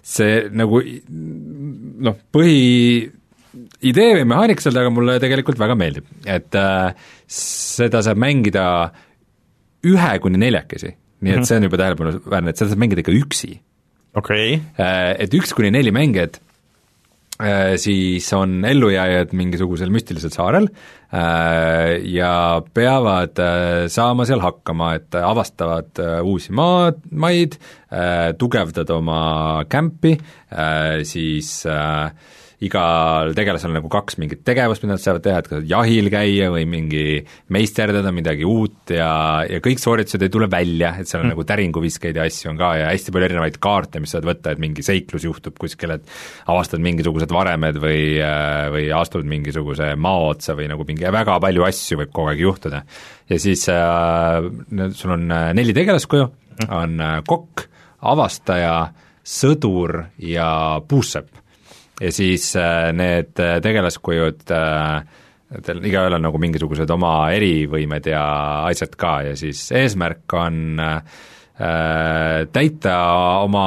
see 0.05 0.37
nagu 0.57 0.83
noh, 2.07 2.21
põhi 2.35 2.61
idee 3.87 4.13
või 4.19 4.29
mehaanika 4.29 4.63
seal 4.63 4.77
taga 4.77 4.93
mulle 4.93 5.17
tegelikult 5.23 5.59
väga 5.61 5.77
meeldib, 5.79 6.07
et 6.29 6.61
äh, 6.61 7.09
seda 7.41 8.05
saab 8.05 8.21
mängida 8.21 8.67
ühe 9.87 10.15
kuni 10.21 10.39
neljakesi 10.41 10.93
nii 11.25 11.33
et 11.33 11.47
see 11.49 11.57
on 11.57 11.65
juba 11.65 11.79
tähelepanuväärne, 11.81 12.51
et 12.51 12.59
seda 12.59 12.73
saab 12.73 12.81
mängida 12.83 13.01
ikka 13.01 13.15
üksi. 13.15 13.55
okei 14.17 14.59
okay.. 14.59 15.15
Et 15.23 15.33
üks 15.37 15.53
kuni 15.57 15.71
neli 15.73 15.93
mängijat 15.95 16.37
siis 17.77 18.27
on 18.33 18.65
ellujääjad 18.65 19.33
mingisugusel 19.37 19.91
müstilisel 19.93 20.31
saarel 20.33 20.65
ja 22.09 22.31
peavad 22.73 23.41
saama 23.93 24.25
seal 24.25 24.41
hakkama, 24.41 24.95
et 24.97 25.19
avastavad 25.21 26.01
uusi 26.25 26.55
maad, 26.57 26.97
maid, 27.13 27.59
tugevdad 28.41 28.89
oma 28.95 29.21
kämpi, 29.69 30.15
siis 31.05 31.51
äh, 31.69 32.09
igal 32.65 33.35
tegelasel 33.37 33.69
nagu 33.75 33.89
kaks 33.91 34.15
mingit 34.17 34.41
tegevust, 34.47 34.81
mida 34.81 34.95
nad 34.95 35.01
saavad 35.01 35.21
teha, 35.25 35.41
et 35.43 35.49
kas 35.51 35.65
jahil 35.69 36.09
käia 36.09 36.47
või 36.49 36.63
mingi 36.69 37.03
meisterdada 37.53 38.09
midagi 38.15 38.47
uut 38.49 38.93
ja, 38.95 39.09
ja 39.45 39.59
kõik 39.61 39.81
sooritused 39.81 40.25
ei 40.25 40.33
tule 40.33 40.49
välja, 40.49 40.95
et 40.97 41.09
seal 41.09 41.21
on 41.21 41.27
mm. 41.27 41.35
nagu 41.35 41.45
täringuviskeid 41.51 42.17
ja 42.17 42.25
asju 42.25 42.49
on 42.53 42.57
ka 42.57 42.71
ja 42.79 42.89
hästi 42.89 43.13
palju 43.13 43.29
erinevaid 43.29 43.61
kaarte, 43.61 44.01
mis 44.01 44.15
saad 44.15 44.25
võtta, 44.25 44.55
et 44.55 44.63
mingi 44.63 44.85
seiklus 44.85 45.27
juhtub 45.27 45.57
kuskil, 45.61 45.93
et 45.99 46.17
avastad 46.49 46.81
mingisugused 46.81 47.37
varemed 47.37 47.77
või, 47.83 48.17
või 48.73 48.89
astud 48.97 49.29
mingisuguse 49.29 49.93
mao 49.93 50.31
otsa 50.31 50.57
või 50.57 50.71
nagu 50.73 50.87
mingi, 50.89 51.05
väga 51.13 51.37
palju 51.43 51.69
asju 51.69 52.01
võib 52.01 52.13
kogu 52.15 52.33
aeg 52.33 52.45
juhtuda. 52.47 52.83
ja 53.29 53.41
siis 53.41 53.69
äh, 53.69 54.41
sul 54.97 55.13
on 55.13 55.29
äh, 55.29 55.51
neli 55.53 55.77
tegelaskuju, 55.77 56.31
mm. 56.57 56.71
on 56.73 57.01
äh, 57.05 57.17
kokk, 57.27 57.67
avastaja, 58.01 58.79
sõdur 59.21 60.07
ja 60.25 60.47
puussepp 60.87 61.45
ja 62.01 62.11
siis 62.13 62.51
äh, 62.59 62.89
need 62.95 63.39
äh, 63.41 63.57
tegelaskujud 63.63 64.51
äh, 64.53 65.23
Teil 65.63 65.77
igaühel 65.87 66.11
on 66.11 66.25
nagu 66.25 66.39
mingisugused 66.43 66.89
oma 66.91 67.29
erivõimed 67.31 68.09
ja 68.11 68.23
asjad 68.67 68.97
ka. 68.99 69.11
Ja 69.29 69.35
siis 69.39 69.61
eesmärk 69.71 70.33
on 70.35 70.81
äh, 70.83 71.21
täita 72.51 72.97
oma 73.45 73.63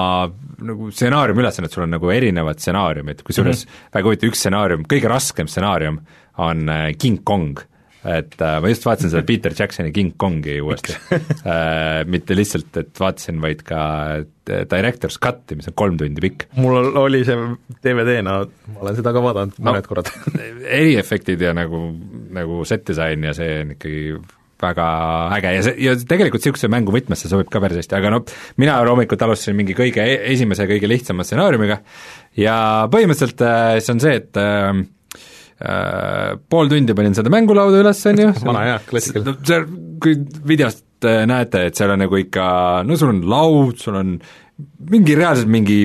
nagu 0.60 0.90
stsenaariumi 0.92 1.40
ülesannet, 1.40 1.72
sul 1.72 1.86
on 1.86 1.94
nagu 1.96 2.12
erinevad 2.12 2.60
stsenaariumid, 2.60 3.22
kusjuures 3.24 3.64
mm 3.64 3.70
-hmm. 3.70 3.88
väga 3.96 4.10
huvitav, 4.10 4.28
üks 4.28 4.44
stsenaarium, 4.44 4.84
kõige 4.92 5.08
raskem 5.08 5.48
stsenaarium 5.48 6.02
on 6.36 6.68
King 7.00 7.24
Kong 7.24 7.64
et 8.00 8.36
äh, 8.40 8.56
ma 8.62 8.70
just 8.70 8.86
vaatasin 8.86 9.12
seda 9.12 9.22
Peter 9.28 9.54
Jacksoni 9.56 9.92
King 9.92 10.14
Kongi 10.20 10.56
uuesti. 10.64 10.96
Äh, 11.40 12.02
mitte 12.10 12.36
lihtsalt, 12.36 12.72
et 12.80 12.92
vaatasin, 13.00 13.38
vaid 13.42 13.62
ka 13.66 13.82
äh, 14.20 14.64
Director's 14.68 15.16
Cut'i, 15.22 15.56
mis 15.58 15.68
on 15.70 15.76
kolm 15.78 16.00
tundi 16.00 16.22
pikk. 16.24 16.48
mul 16.60 16.92
oli 17.00 17.22
see 17.26 17.36
DVD-na, 17.84 18.40
ma 18.74 18.84
olen 18.84 18.98
seda 18.98 19.14
ka 19.16 19.22
vaadanud 19.24 19.56
no, 19.56 19.70
mõned 19.70 19.88
korrad. 19.88 20.10
eriefektid 20.80 21.40
ja 21.44 21.54
nagu, 21.56 21.86
nagu 22.36 22.60
set 22.68 22.86
disain 22.90 23.24
ja 23.24 23.34
see 23.36 23.62
on 23.64 23.74
ikkagi 23.76 24.04
väga 24.60 24.86
äge 25.38 25.52
ja 25.54 25.64
see, 25.64 25.76
ja 25.86 25.96
tegelikult 25.96 26.44
niisuguse 26.44 26.68
mängu 26.72 26.92
võtmesse 26.92 27.30
sobib 27.32 27.48
ka 27.52 27.62
päris 27.64 27.80
hästi, 27.80 27.96
aga 27.96 28.12
noh, 28.12 28.24
mina 28.60 28.76
loomulikult 28.84 29.22
alustasin 29.24 29.56
mingi 29.56 29.76
kõige 29.76 30.04
esimese, 30.34 30.68
kõige 30.68 30.90
lihtsama 30.90 31.24
stsenaariumiga 31.24 31.80
ja 32.40 32.56
põhimõtteliselt 32.92 33.44
äh, 33.46 33.78
see 33.80 33.96
on 33.96 34.04
see, 34.04 34.18
et 34.20 34.40
Äh, 34.40 34.84
pool 35.60 36.70
tundi 36.72 36.94
panin 36.96 37.16
seda 37.16 37.32
mängulauda 37.32 37.82
üles, 37.82 38.00
on 38.08 38.22
ju. 38.22 38.28
vana 38.48 38.66
hea, 38.68 38.76
klassikaline. 38.88 39.36
seal, 39.46 39.66
kui 40.00 40.16
videost 40.48 41.08
äh, 41.08 41.24
näete, 41.28 41.66
et 41.68 41.78
seal 41.78 41.92
on 41.94 42.04
nagu 42.06 42.20
ikka, 42.20 42.44
no 42.88 42.96
sul 43.00 43.12
on 43.12 43.24
laud, 43.28 43.76
sul 43.80 43.98
on 44.00 44.14
mingi 44.90 45.16
reaalselt 45.18 45.50
mingi 45.52 45.82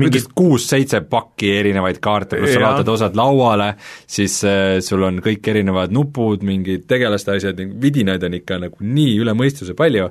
mingi 0.00 0.20
kuus-seitse 0.36 1.02
pakki 1.10 1.50
erinevaid 1.58 1.98
kaarte, 2.00 2.38
pluss 2.38 2.54
sa 2.54 2.62
laotad 2.62 2.88
osad 2.92 3.16
lauale, 3.18 3.72
siis 4.08 4.38
äh, 4.48 4.78
sul 4.84 5.02
on 5.04 5.18
kõik 5.24 5.50
erinevad 5.52 5.92
nupud, 5.92 6.44
mingid 6.46 6.86
tegelaste 6.88 7.34
asjad, 7.34 7.60
vidinaid 7.82 8.24
on 8.24 8.38
ikka 8.38 8.60
nagu 8.62 8.86
nii 8.86 9.18
üle 9.20 9.34
mõistuse 9.36 9.74
palju, 9.76 10.08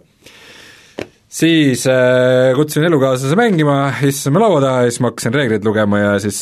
siis 1.39 1.87
äh, 1.89 2.51
kutsusin 2.57 2.89
elukaaslase 2.91 3.39
mängima, 3.39 3.81
istusime 4.03 4.43
laua 4.43 4.61
taha 4.65 4.85
ja 4.85 4.93
siis 4.93 5.01
ma 5.01 5.13
hakkasin 5.13 5.37
reegleid 5.39 5.65
lugema 5.65 6.03
ja 6.03 6.15
siis 6.21 6.41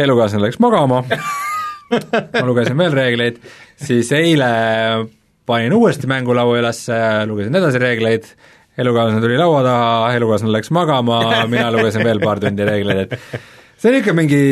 elukaaslane 0.00 0.46
läks 0.46 0.62
magama 0.62 1.02
ma 1.90 2.46
lugesin 2.46 2.78
veel 2.78 2.96
reegleid, 2.96 3.40
siis 3.80 4.10
eile 4.16 4.50
panin 5.50 5.74
uuesti 5.74 6.10
mängulaua 6.10 6.58
üles, 6.60 6.82
lugesin 7.30 7.60
edasi 7.60 7.80
reegleid, 7.82 8.28
elukaaslane 8.80 9.22
tuli 9.24 9.38
laua 9.40 9.62
taha, 9.66 9.94
elukaaslane 10.18 10.54
läks 10.58 10.70
magama, 10.74 11.22
mina 11.50 11.70
lugesin 11.74 12.06
veel 12.06 12.22
paar 12.22 12.42
tundi 12.42 12.66
reegleid, 12.66 13.06
et 13.06 13.48
see 13.80 13.90
on 13.90 13.96
ikka 13.98 14.14
mingi, 14.16 14.42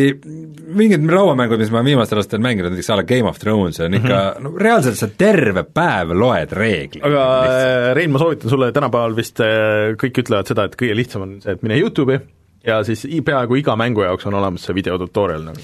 mingid 0.79 1.05
lauamängud, 1.13 1.61
mis 1.61 1.71
ma 1.75 1.83
viimastel 1.87 2.23
aastatel 2.23 2.43
mänginud, 2.45 2.73
näiteks 2.73 2.89
a 2.95 2.99
la 2.99 3.05
Game 3.09 3.29
of 3.29 3.39
Thrones 3.43 3.81
on 3.85 3.99
ikka 3.99 4.09
mm, 4.09 4.33
-hmm. 4.39 4.47
no 4.47 4.65
reaalselt 4.65 4.99
sa 4.99 5.09
terve 5.09 5.63
päev 5.63 6.15
loed 6.17 6.53
reegleid. 6.57 7.05
aga 7.05 7.27
lihtsalt. 7.45 7.95
Rein, 7.97 8.11
ma 8.11 8.19
soovitan 8.19 8.51
sulle, 8.51 8.73
tänapäeval 8.73 9.17
vist 9.17 9.41
äh, 9.45 9.95
kõik 10.01 10.25
ütlevad 10.25 10.49
seda, 10.49 10.65
et 10.65 10.77
kõige 10.81 10.97
lihtsam 10.97 11.23
on 11.23 11.39
see, 11.43 11.53
et 11.53 11.63
mine 11.63 11.79
YouTube'i 11.79 12.19
ja 12.67 12.83
siis 12.85 13.07
peaaegu 13.25 13.61
iga 13.61 13.77
mängu 13.77 14.03
jaoks 14.03 14.27
on 14.27 14.35
olemas 14.35 14.65
see 14.67 14.75
videotutorial 14.75 15.45
nagu 15.51 15.61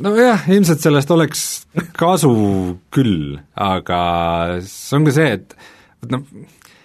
nojah, 0.00 0.48
ilmselt 0.48 0.82
sellest 0.84 1.10
oleks 1.12 1.44
kasu 1.98 2.32
küll, 2.94 3.38
aga 3.58 4.00
see 4.64 4.98
on 4.98 5.06
ka 5.08 5.14
see, 5.16 5.38
et 5.38 5.56
noh, 6.12 6.24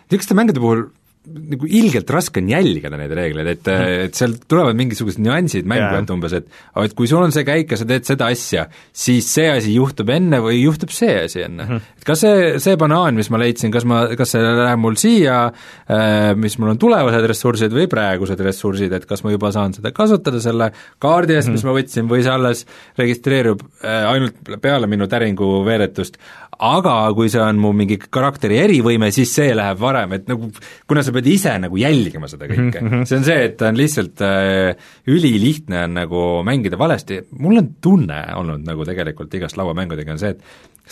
niisuguste 0.08 0.38
mängude 0.38 0.64
puhul 0.64 0.88
nagu 1.28 1.68
ilgelt 1.68 2.10
raske 2.14 2.42
on 2.42 2.50
jälgida 2.52 2.98
neid 2.98 3.14
reegleid, 3.18 3.50
et, 3.52 3.68
mhm. 3.68 4.04
et 4.08 4.18
seal 4.18 4.36
tulevad 4.50 4.78
mingisugused 4.80 5.22
nüansid 5.24 5.68
mängu, 5.70 6.00
et 6.00 6.14
umbes, 6.14 6.36
et 6.38 6.48
et 6.84 6.96
kui 6.98 7.10
sul 7.10 7.24
on 7.24 7.34
see 7.34 7.46
käik 7.48 7.74
ja 7.74 7.80
sa 7.80 7.88
teed 7.90 8.08
seda 8.08 8.30
asja, 8.32 8.68
siis 8.96 9.28
see 9.34 9.48
asi 9.52 9.74
juhtub 9.76 10.10
enne 10.14 10.40
või 10.44 10.62
juhtub 10.62 10.94
see 10.94 11.16
asi 11.26 11.44
enne 11.44 11.66
mm. 11.66 11.70
-hmm. 11.70 11.98
et 12.00 12.08
kas 12.08 12.24
see, 12.24 12.48
see 12.64 12.78
banaan, 12.80 13.18
mis 13.20 13.30
ma 13.34 13.42
leidsin, 13.42 13.74
kas 13.74 13.86
ma, 13.90 14.04
kas 14.18 14.36
see 14.36 14.44
läheb 14.44 14.82
mul 14.84 14.98
siia 15.00 15.40
äh,, 15.48 16.32
mis 16.40 16.58
mul 16.62 16.74
on 16.76 16.82
tulevased 16.82 17.28
ressursid 17.34 17.76
või 17.76 17.88
praegused 17.92 18.40
ressursid, 18.48 18.94
et 18.94 19.08
kas 19.10 19.24
ma 19.26 19.34
juba 19.36 19.52
saan 19.56 19.76
seda 19.78 19.92
kasutada 19.96 20.42
selle 20.44 20.72
kaardi 21.04 21.36
eest 21.36 21.48
mm, 21.48 21.52
-hmm. 21.52 21.58
mis 21.58 21.66
mhm. 21.66 21.74
ma 21.74 21.80
võtsin, 21.82 22.12
või 22.12 22.24
see 22.24 22.34
alles 22.34 22.66
registreerub 22.98 23.64
äh, 23.84 24.08
ainult 24.14 24.58
peale 24.62 24.88
minu 24.88 25.08
täringu 25.12 25.64
veeretust, 25.66 26.18
aga 26.64 26.96
kui 27.18 27.30
see 27.30 27.42
on 27.44 27.60
mu 27.62 27.72
mingi 27.78 28.00
karakteri 28.02 28.58
erivõime, 28.64 29.10
siis 29.14 29.34
see 29.38 29.54
läheb 29.58 29.82
varem, 29.82 30.16
et 30.18 30.30
nagu 30.30 30.50
kuna 30.90 31.04
sa 31.06 31.14
pead 31.16 31.30
ise 31.30 31.54
nagu 31.62 31.78
jälgima 31.78 32.30
seda 32.32 32.48
kõike 32.50 32.82
mm, 32.82 32.88
-hmm. 32.88 33.10
see 33.10 33.20
on 33.20 33.28
see, 33.28 33.44
et 33.50 33.62
on 33.62 33.78
lihtsalt 33.78 34.24
äh, 34.26 34.90
ülilihtne 35.08 35.84
on 35.86 36.00
nagu 36.00 36.24
mängida 36.48 36.80
valesti, 36.80 37.22
mul 37.40 37.62
on 37.62 37.70
tunne 37.82 38.24
olnud 38.40 38.66
nagu 38.66 38.88
tegelikult 38.88 39.34
igast 39.38 39.58
lauamängudega 39.58 40.16
on 40.16 40.22
see, 40.22 40.34
et 40.34 40.42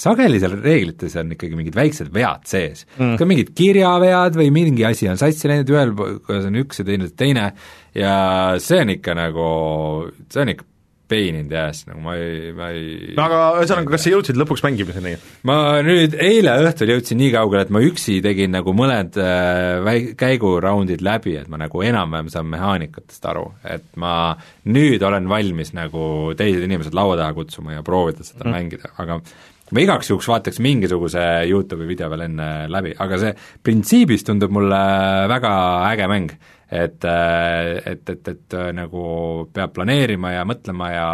sageli 0.05 0.39
seal 0.43 0.57
reeglites 0.59 1.16
on 1.20 1.34
ikkagi 1.36 1.57
mingid 1.57 1.76
väiksed 1.76 2.11
vead 2.13 2.45
sees 2.49 2.86
mm., 2.97 3.16
ka 3.18 3.26
mingid 3.26 3.53
kirjavead 3.57 4.38
või 4.38 4.51
mingi 4.53 4.86
asi 4.86 5.09
on 5.09 5.18
sassi 5.18 5.49
läinud, 5.49 5.72
ühel 5.72 5.95
kohas 5.95 6.45
on 6.49 6.61
üks 6.61 6.82
ja 6.82 6.88
teine 6.88 7.09
teine 7.16 7.49
ja 7.95 8.16
see 8.61 8.84
on 8.84 8.95
ikka 8.97 9.16
nagu, 9.18 9.49
see 10.30 10.43
on 10.43 10.55
ikka 10.55 10.68
peininud 11.12 11.51
jääs, 11.51 11.84
nagu 11.89 12.01
ma 12.03 12.16
ei, 12.20 12.51
ma 12.56 12.70
ei 12.74 13.14
no 13.18 13.26
aga 13.28 13.39
ühesõnaga, 13.60 13.93
kas 13.93 14.06
sa 14.06 14.14
jõudsid 14.14 14.39
lõpuks 14.39 14.64
mängimiseni? 14.66 15.16
ma 15.47 15.58
nüüd 15.86 16.18
eile 16.18 16.58
õhtul 16.66 16.93
jõudsin 16.95 17.20
nii 17.22 17.32
kaugele, 17.36 17.66
et 17.66 17.74
ma 17.76 17.82
üksi 17.86 18.20
tegin 18.26 18.53
nagu 18.56 18.76
mõned 18.78 19.20
äh, 19.22 19.80
väi-, 19.86 20.14
käiguraundid 20.20 21.03
läbi, 21.06 21.38
et 21.41 21.49
ma 21.51 21.62
nagu 21.62 21.84
enam-vähem 21.86 22.32
saan 22.34 22.49
mehaanikatest 22.53 23.30
aru, 23.32 23.47
et 23.70 23.88
ma 24.01 24.36
nüüd 24.70 25.03
olen 25.06 25.30
valmis 25.32 25.76
nagu 25.78 26.36
teised 26.38 26.66
inimesed 26.66 26.97
laua 26.97 27.20
taha 27.20 27.36
kutsuma 27.38 27.78
ja 27.78 27.86
proovida 27.86 28.26
seda 28.26 28.47
mm. 28.47 28.56
mängida, 28.56 28.93
aga 29.01 29.22
ma 29.74 29.82
igaks 29.82 30.12
juhuks 30.12 30.28
vaataks 30.30 30.60
mingisuguse 30.62 31.22
YouTube'i 31.49 31.88
video 31.89 32.10
veel 32.12 32.28
enne 32.28 32.49
läbi, 32.72 32.93
aga 33.01 33.22
see 33.22 33.32
printsiibis 33.66 34.26
tundub 34.28 34.53
mulle 34.53 34.82
väga 35.32 35.53
äge 35.93 36.10
mäng 36.12 36.36
et, 36.84 37.05
äh, 37.07 37.93
et, 37.93 38.09
et, 38.09 38.28
et 38.28 38.55
äh, 38.57 38.71
nagu 38.76 39.05
peab 39.53 39.73
planeerima 39.76 40.36
ja 40.36 40.43
mõtlema 40.47 40.91
ja 40.93 41.07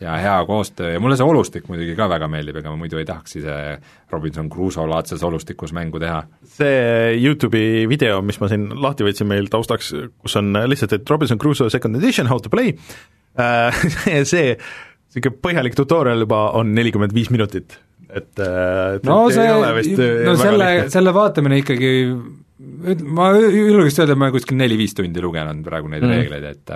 ja 0.00 0.12
hea 0.20 0.36
koostöö 0.44 0.90
ja 0.92 1.00
mulle 1.00 1.16
see 1.16 1.24
olustik 1.24 1.70
muidugi 1.70 1.94
ka 1.96 2.04
väga 2.10 2.26
meeldib, 2.28 2.58
ega 2.60 2.68
ma 2.68 2.76
muidu 2.76 2.98
ei 3.00 3.06
tahaks 3.08 3.38
ise 3.40 3.54
Robinson 4.12 4.50
Crusoe 4.52 4.84
laadses 4.90 5.22
olustikus 5.24 5.72
mängu 5.72 6.00
teha. 6.02 6.20
see 6.56 7.14
YouTube'i 7.16 7.86
video, 7.88 8.20
mis 8.22 8.40
ma 8.42 8.50
siin 8.52 8.68
lahti 8.82 9.06
võtsin 9.06 9.30
meil 9.30 9.48
taustaks, 9.52 9.94
kus 10.20 10.36
on 10.36 10.52
lihtsalt, 10.68 10.98
et 10.98 11.10
Robinson 11.10 11.40
Crusoe 11.40 11.72
second 11.72 11.96
edition, 11.96 12.28
how 12.28 12.42
to 12.42 12.52
play 12.52 12.74
äh,, 13.40 13.86
see 14.32 14.58
niisugune 15.16 15.40
põhjalik 15.40 15.76
tutorial 15.78 16.26
juba 16.26 16.50
on 16.58 16.74
nelikümmend 16.76 17.14
viis 17.16 17.30
minutit, 17.32 17.78
et, 18.10 18.32
et 18.36 19.06
no 19.08 19.22
see, 19.32 19.46
no 20.28 20.36
selle, 20.36 20.72
selle 20.92 21.16
vaatamine 21.16 21.62
ikkagi 21.62 21.94
ma 22.58 23.32
julgeks 23.36 24.00
öelda, 24.00 24.14
et 24.14 24.18
ma 24.18 24.28
olen 24.28 24.38
kuskil 24.38 24.56
neli-viis 24.60 24.96
tundi 24.96 25.22
lugenud 25.22 25.62
praegu 25.66 25.92
neid 25.92 26.06
mm. 26.06 26.16
reegleid, 26.16 26.50
et 26.54 26.74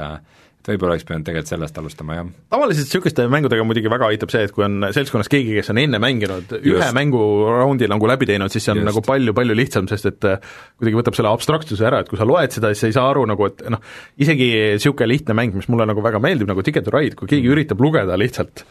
et 0.61 0.69
võib-olla 0.75 0.93
oleks 0.93 1.07
pidanud 1.09 1.25
tegelikult 1.25 1.49
sellest 1.49 1.79
alustama, 1.81 2.17
jah. 2.19 2.27
tavaliselt 2.53 2.85
niisuguste 2.85 3.25
mängudega 3.33 3.65
muidugi 3.65 3.89
väga 3.89 4.11
aitab 4.13 4.33
see, 4.33 4.43
et 4.45 4.53
kui 4.53 4.65
on 4.67 4.91
seltskonnas 4.93 5.31
keegi, 5.33 5.55
kes 5.57 5.73
on 5.73 5.81
enne 5.81 5.97
mänginud, 6.05 6.53
ühe 6.59 6.89
mänguraundi 6.97 7.89
nagu 7.89 8.11
läbi 8.11 8.29
teinud, 8.29 8.53
siis 8.53 8.67
see 8.67 8.75
on 8.75 8.83
Just. 8.83 8.91
nagu 8.91 9.03
palju-palju 9.07 9.57
lihtsam, 9.57 9.89
sest 9.89 10.11
et 10.11 10.29
äh, 10.29 10.51
kuidagi 10.77 11.01
võtab 11.01 11.17
selle 11.17 11.33
abstraktsuse 11.33 11.87
ära, 11.89 12.03
et 12.05 12.13
kui 12.13 12.21
sa 12.21 12.29
loed 12.29 12.53
seda, 12.53 12.75
siis 12.75 12.85
sa 12.85 12.93
ei 12.93 12.99
saa 12.99 13.07
aru 13.15 13.25
nagu, 13.31 13.49
et 13.49 13.65
noh, 13.73 13.81
isegi 14.21 14.51
niisugune 14.77 15.09
lihtne 15.15 15.39
mäng, 15.41 15.57
mis 15.57 15.71
mulle 15.73 15.89
nagu 15.89 16.05
väga 16.05 16.21
meeldib, 16.21 16.53
nagu 16.53 16.67
Ticket 16.67 16.85
to 16.85 16.93
Ride, 16.93 17.17
kui 17.17 17.31
keegi 17.31 17.49
mm. 17.49 17.57
üritab 17.57 17.81
lugeda 17.81 18.21
lihtsalt 18.21 18.67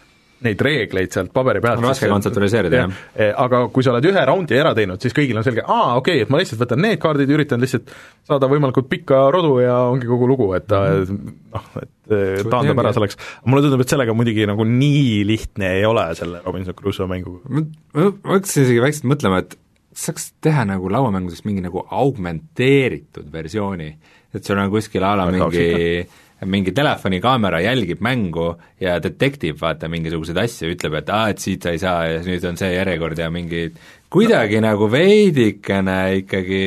neid 0.45 0.61
reegleid 0.63 1.11
sealt 1.13 1.31
paberi 1.35 1.61
pealt. 1.63 1.81
on 1.81 1.89
raske 1.89 2.07
kontseptualiseerida, 2.09 2.81
jah. 2.81 2.97
Eh, 3.15 3.31
aga 3.43 3.61
kui 3.73 3.85
sa 3.85 3.91
oled 3.93 4.07
ühe 4.09 4.23
raundi 4.29 4.57
ära 4.57 4.71
teinud, 4.77 5.01
siis 5.03 5.15
kõigil 5.15 5.39
on 5.39 5.45
selge, 5.45 5.63
aa, 5.65 5.97
okei 5.99 6.19
okay,, 6.19 6.25
et 6.25 6.31
ma 6.31 6.39
lihtsalt 6.39 6.61
võtan 6.61 6.83
need 6.85 6.99
kaardid 7.03 7.31
ja 7.31 7.37
üritan 7.37 7.63
lihtsalt 7.63 7.91
saada 8.27 8.49
võimalikult 8.51 8.89
pikka 8.91 9.25
rodu 9.35 9.57
ja 9.63 9.75
ongi 9.91 10.09
kogu 10.09 10.29
lugu, 10.29 10.51
et 10.57 10.67
ta 10.69 10.81
mm 10.87 11.09
-hmm. 11.09 11.33
noh, 11.55 11.71
et 11.81 12.15
eh, 12.15 12.43
taandab 12.49 12.83
ära 12.85 12.93
selleks. 12.95 13.19
mulle 13.45 13.65
tundub, 13.65 13.83
et 13.83 13.95
sellega 13.95 14.15
muidugi 14.15 14.47
nagu 14.47 14.67
nii 14.67 15.25
lihtne 15.27 15.73
ei 15.79 15.85
ole, 15.85 16.07
selle 16.15 16.41
Robinson 16.45 16.77
Crusoe 16.77 17.07
mänguga. 17.07 17.43
ma, 17.49 17.65
ma, 17.93 18.11
hakkasin 18.35 18.63
isegi 18.63 18.85
väikselt 18.85 19.11
mõtlema, 19.11 19.43
et 19.43 19.57
saaks 19.99 20.31
teha 20.41 20.63
nagu 20.69 20.89
lauamängudest 20.91 21.45
mingi 21.45 21.61
nagu 21.65 21.83
augmenteeritud 21.83 23.27
versiooni, 23.31 23.91
et 24.33 24.43
sul 24.43 24.57
on 24.57 24.71
kuskil 24.71 25.03
a 25.03 25.15
la 25.17 25.25
mingi 25.31 26.07
mingi 26.47 26.71
telefonikaamera 26.71 27.59
jälgib 27.63 27.99
mängu 28.03 28.53
ja 28.79 28.95
detektiiv 29.03 29.57
vaata 29.59 29.89
mingisuguseid 29.91 30.37
asju, 30.39 30.69
ütleb, 30.75 30.99
et 31.01 31.09
aa, 31.11 31.31
et 31.33 31.41
siit 31.43 31.65
sa 31.65 31.73
ei 31.75 31.81
saa 31.81 32.05
ja 32.07 32.21
nüüd 32.23 32.45
on 32.47 32.59
see 32.59 32.69
järjekord 32.71 33.19
ja 33.19 33.27
mingi 33.33 33.65
kuidagi 34.13 34.61
no. 34.61 34.67
nagu 34.69 34.87
veidikene 34.91 35.97
ikkagi 36.21 36.61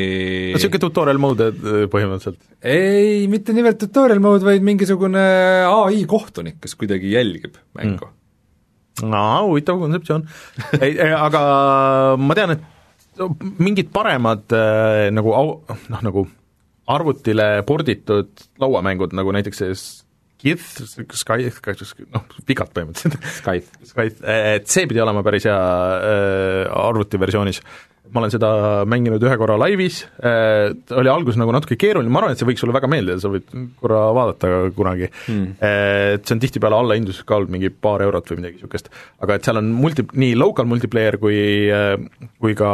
no 0.52 0.58
niisugune 0.58 0.82
tutorial 0.84 1.22
mode 1.22 1.48
äh, 1.52 1.78
põhimõtteliselt? 1.92 2.42
ei, 2.60 3.24
mitte 3.32 3.56
niivõrd 3.56 3.80
tutorial 3.80 4.20
mode, 4.24 4.44
vaid 4.46 4.66
mingisugune 4.66 5.24
ai 5.70 6.04
kohtunik, 6.10 6.60
kes 6.62 6.76
kuidagi 6.80 7.14
jälgib 7.14 7.56
mängu 7.78 8.10
mm.. 8.10 9.08
no 9.08 9.24
huvitav 9.48 9.80
kontseptsioon 9.80 10.28
ei, 10.82 11.00
aga 11.16 11.42
ma 12.20 12.38
tean, 12.38 12.58
et 12.58 12.68
mingid 13.60 13.88
paremad 13.94 14.52
äh, 14.52 15.08
nagu 15.16 15.32
au-, 15.36 15.58
noh 15.88 16.04
nagu 16.04 16.28
arvutile 16.92 17.48
porditud 17.66 18.46
lauamängud, 18.62 19.14
nagu 19.16 19.34
näiteks 19.34 19.62
see 19.62 19.76
Skith, 20.42 20.82
Sky, 21.14 21.46
noh, 22.10 22.24
pikalt 22.48 22.72
põhimõtteliselt. 22.74 23.18
Skype. 23.38 23.86
Skype, 23.86 24.36
et 24.56 24.66
see 24.70 24.88
pidi 24.90 25.02
olema 25.04 25.22
päris 25.22 25.46
hea 25.46 25.56
äh, 25.56 26.72
arvutiversioonis 26.82 27.62
ma 28.10 28.20
olen 28.20 28.32
seda 28.32 28.48
mänginud 28.88 29.22
ühe 29.24 29.36
korra 29.40 29.54
laivis, 29.60 30.02
äh, 30.26 30.72
oli 30.98 31.10
alguses 31.10 31.38
nagu 31.40 31.52
natuke 31.54 31.78
keeruline, 31.80 32.10
ma 32.12 32.20
arvan, 32.20 32.34
et 32.34 32.40
see 32.40 32.48
võiks 32.48 32.60
sulle 32.64 32.74
väga 32.74 32.90
meeldida, 32.90 33.20
sa 33.22 33.30
võid 33.32 33.46
korra 33.80 34.02
vaadata 34.16 34.50
kunagi 34.76 35.08
mm.. 35.08 35.46
Et 35.62 36.26
see 36.26 36.34
on 36.36 36.42
tihtipeale 36.42 36.76
allahindluses 36.76 37.24
ka 37.28 37.38
olnud 37.38 37.54
mingi 37.54 37.70
paar 37.72 38.02
eurot 38.04 38.28
või 38.32 38.42
midagi 38.42 38.58
niisugust. 38.58 38.90
aga 39.22 39.38
et 39.38 39.46
seal 39.46 39.60
on 39.62 39.70
multi, 39.76 40.04
nii 40.18 40.34
local 40.36 40.68
multiplayer 40.68 41.16
kui, 41.22 41.38
äh, 41.72 41.94
kui 42.42 42.56
ka 42.58 42.72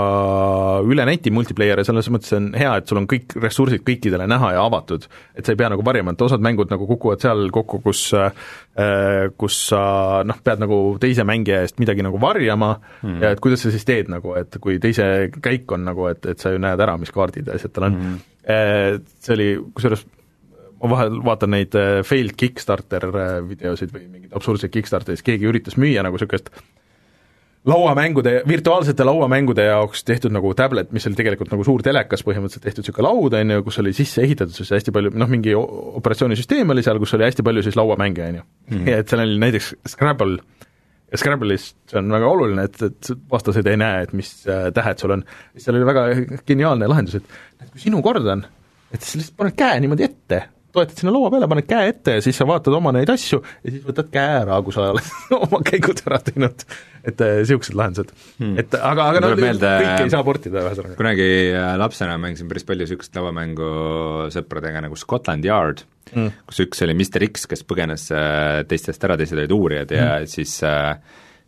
üle 0.88 1.06
neti 1.08 1.32
multiplayer 1.34 1.82
ja 1.82 1.86
selles 1.86 2.10
mõttes 2.14 2.34
on 2.38 2.50
hea, 2.58 2.74
et 2.80 2.90
sul 2.90 3.02
on 3.02 3.08
kõik 3.10 3.36
ressursid 3.38 3.84
kõikidele 3.86 4.26
näha 4.30 4.54
ja 4.56 4.64
avatud. 4.64 5.06
et 5.36 5.44
sa 5.44 5.54
ei 5.54 5.60
pea 5.60 5.70
nagu 5.70 5.84
varjama, 5.86 6.16
et 6.16 6.26
osad 6.26 6.42
mängud 6.42 6.72
nagu 6.72 6.88
kukuvad 6.88 7.22
seal 7.22 7.50
kokku, 7.54 7.82
kus 7.84 8.08
kus 9.40 9.56
sa 9.72 9.78
noh, 10.22 10.36
pead 10.44 10.60
nagu 10.62 10.76
teise 11.02 11.24
mängija 11.26 11.64
eest 11.64 11.80
midagi 11.82 12.04
nagu 12.06 12.20
varjama 12.22 12.76
mm. 12.78 13.16
ja 13.24 13.32
et 13.34 13.40
kuidas 13.42 13.64
sa 13.64 13.72
siis 13.74 13.86
teed 13.88 14.10
nagu, 14.12 14.36
et 14.38 14.54
kui 14.62 14.76
teise 14.82 15.06
käik 15.42 15.72
on 15.74 15.82
nagu, 15.88 16.06
et, 16.12 16.28
et 16.30 16.38
sa 16.38 16.52
ju 16.54 16.60
näed 16.62 16.78
ära, 16.84 16.94
mis 17.00 17.10
kaardid 17.14 17.50
ja 17.50 17.58
asjad 17.58 17.74
tal 17.74 17.88
on 17.90 17.98
mm. 17.98 18.20
See 18.48 19.34
oli, 19.34 19.48
kusjuures 19.76 20.06
ma 20.78 20.90
vahel 20.92 21.20
vaatan 21.26 21.54
neid 21.54 21.74
äh, 21.78 22.00
failed 22.06 22.36
Kickstarter 22.38 23.08
äh, 23.10 23.36
videosid 23.46 23.92
või 23.94 24.06
mingeid 24.06 24.34
absurdseid 24.38 24.72
Kickstarteris, 24.74 25.24
keegi 25.26 25.48
üritas 25.50 25.78
müüa 25.80 26.04
nagu 26.06 26.18
niisugust 26.18 26.52
lauamängude, 27.68 28.34
virtuaalsete 28.48 29.04
lauamängude 29.06 29.66
jaoks 29.68 30.04
tehtud 30.08 30.32
nagu 30.34 30.52
tablet, 30.56 30.92
mis 30.96 31.06
oli 31.08 31.18
tegelikult 31.18 31.52
nagu 31.52 31.66
suur 31.66 31.84
telekas 31.84 32.24
põhimõtteliselt 32.26 32.64
tehtud 32.64 32.86
niisugune 32.86 33.08
laud, 33.08 33.36
on 33.38 33.56
ju, 33.56 33.64
kus 33.66 33.80
oli 33.82 33.94
sisse 33.96 34.24
ehitatud 34.24 34.56
siis 34.56 34.72
hästi 34.76 34.94
palju, 34.94 35.12
noh, 35.18 35.30
mingi 35.30 35.54
operatsioonisüsteem 35.56 36.74
oli 36.74 36.84
seal, 36.86 37.00
kus 37.02 37.14
oli 37.18 37.28
hästi 37.28 37.44
palju 37.46 37.66
siis 37.66 37.78
lauamänge, 37.78 38.30
on 38.32 38.40
ju. 38.40 38.46
Mhm. 38.72 38.88
et 39.00 39.12
seal 39.12 39.24
oli 39.24 39.38
näiteks 39.42 39.74
Scrabble 39.94 40.38
ja 41.08 41.18
Scrabble'is 41.20 41.70
see 41.88 41.98
on 42.00 42.12
väga 42.12 42.28
oluline, 42.28 42.68
et, 42.68 42.82
et 42.84 43.10
vastased 43.30 43.66
ei 43.68 43.80
näe, 43.80 44.04
et 44.04 44.14
mis 44.16 44.30
äh, 44.48 44.68
tähed 44.76 45.00
sul 45.00 45.16
on. 45.16 45.24
seal 45.56 45.78
oli 45.78 45.88
väga 45.88 46.04
geniaalne 46.48 46.88
lahendus, 46.90 47.18
et, 47.20 47.38
et 47.62 47.70
kui 47.72 47.80
sinu 47.82 48.02
kord 48.04 48.26
on, 48.28 48.44
et 48.92 49.00
siis 49.00 49.22
lihtsalt 49.22 49.38
paned 49.40 49.58
käe 49.58 49.80
niimoodi 49.84 50.08
ette, 50.08 50.42
toetad 50.78 51.02
sinna 51.02 51.14
laua 51.14 51.30
peale, 51.34 51.48
paned 51.50 51.68
käe 51.68 51.90
ette 51.92 52.18
ja 52.18 52.24
siis 52.24 52.38
sa 52.38 52.46
vaatad 52.48 52.74
oma 52.78 52.92
neid 52.96 53.10
asju 53.12 53.40
ja 53.42 53.72
siis 53.74 53.84
võtad 53.86 54.08
käe 54.14 54.38
ära, 54.42 54.60
kui 54.64 54.74
sa 54.76 54.88
oled 54.94 55.12
oma 55.42 55.60
käigud 55.66 56.02
ära 56.06 56.20
teinud. 56.24 56.64
et 57.02 57.22
niisugused 57.22 57.74
äh, 57.74 57.78
lahendused 57.82 58.14
hmm.. 58.38 58.56
et 58.62 58.74
aga, 58.78 59.10
aga 59.12 59.22
no 59.24 59.34
meelde, 59.38 59.74
kõike 59.84 60.08
ei 60.08 60.14
saa 60.14 60.24
portida 60.26 60.64
ühesõnaga. 60.64 60.96
kunagi 60.98 61.28
äh, 61.52 61.70
lapsena 61.80 62.18
mängisin 62.22 62.50
päris 62.50 62.66
palju 62.68 62.86
niisugust 62.86 63.18
lauamängu 63.18 63.70
sõpradega 64.34 64.82
nagu 64.86 64.98
Scotland 64.98 65.46
Yard 65.48 65.84
mm., 66.14 66.44
kus 66.48 66.64
üks 66.66 66.84
oli 66.86 66.96
Mr 66.96 67.28
X, 67.30 67.48
kes 67.50 67.64
põgenes 67.68 68.08
äh, 68.14 68.62
teistest 68.68 69.08
ära, 69.08 69.18
teised 69.20 69.38
olid 69.38 69.54
uurijad 69.54 69.94
ja 69.94 70.10
mm. 70.18 70.30
siis 70.30 70.58
äh, 70.66 70.94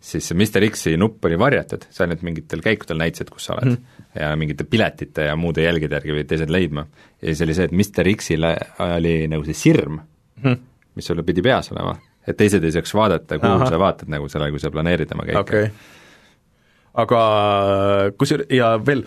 siis 0.01 0.31
see 0.31 0.37
Mr 0.37 0.65
X-i 0.71 0.97
nupp 1.01 1.25
oli 1.29 1.37
varjatud, 1.39 1.85
sa 1.93 2.05
ainult 2.07 2.23
mingitel 2.25 2.63
käikudel 2.65 3.01
näitasid, 3.03 3.31
kus 3.33 3.49
sa 3.51 3.57
oled 3.59 3.75
mm. 3.75 4.05
ja 4.17 4.31
mingite 4.41 4.65
piletite 4.69 5.29
ja 5.29 5.37
muude 5.37 5.65
jälgede 5.67 5.99
järgi 5.99 6.15
pidid 6.15 6.31
teised 6.33 6.53
leidma. 6.53 6.87
ja 7.21 7.29
siis 7.29 7.43
oli 7.45 7.57
see, 7.57 7.69
et 7.69 7.75
Mr 7.77 8.13
X-il 8.15 8.47
oli 8.87 9.15
nagu 9.31 9.45
see 9.49 9.59
sirm 9.59 10.01
mm., 10.41 10.61
mis 10.97 11.07
sul 11.07 11.21
pidi 11.27 11.45
peas 11.45 11.69
olema, 11.75 11.95
et 12.27 12.37
teised 12.37 12.65
ei 12.65 12.73
saaks 12.75 12.95
vaadata, 12.97 13.39
kuhu 13.39 13.59
Aha. 13.61 13.69
sa 13.71 13.81
vaatad 13.81 14.13
nagu 14.13 14.29
selle, 14.33 14.49
kui 14.51 14.63
sa 14.63 14.73
planeerid 14.73 15.13
oma 15.15 15.29
käike 15.29 15.43
okay.. 15.45 15.69
aga 17.05 17.21
kusjuures, 18.17 18.49
ja 18.57 18.73
veel, 18.87 19.05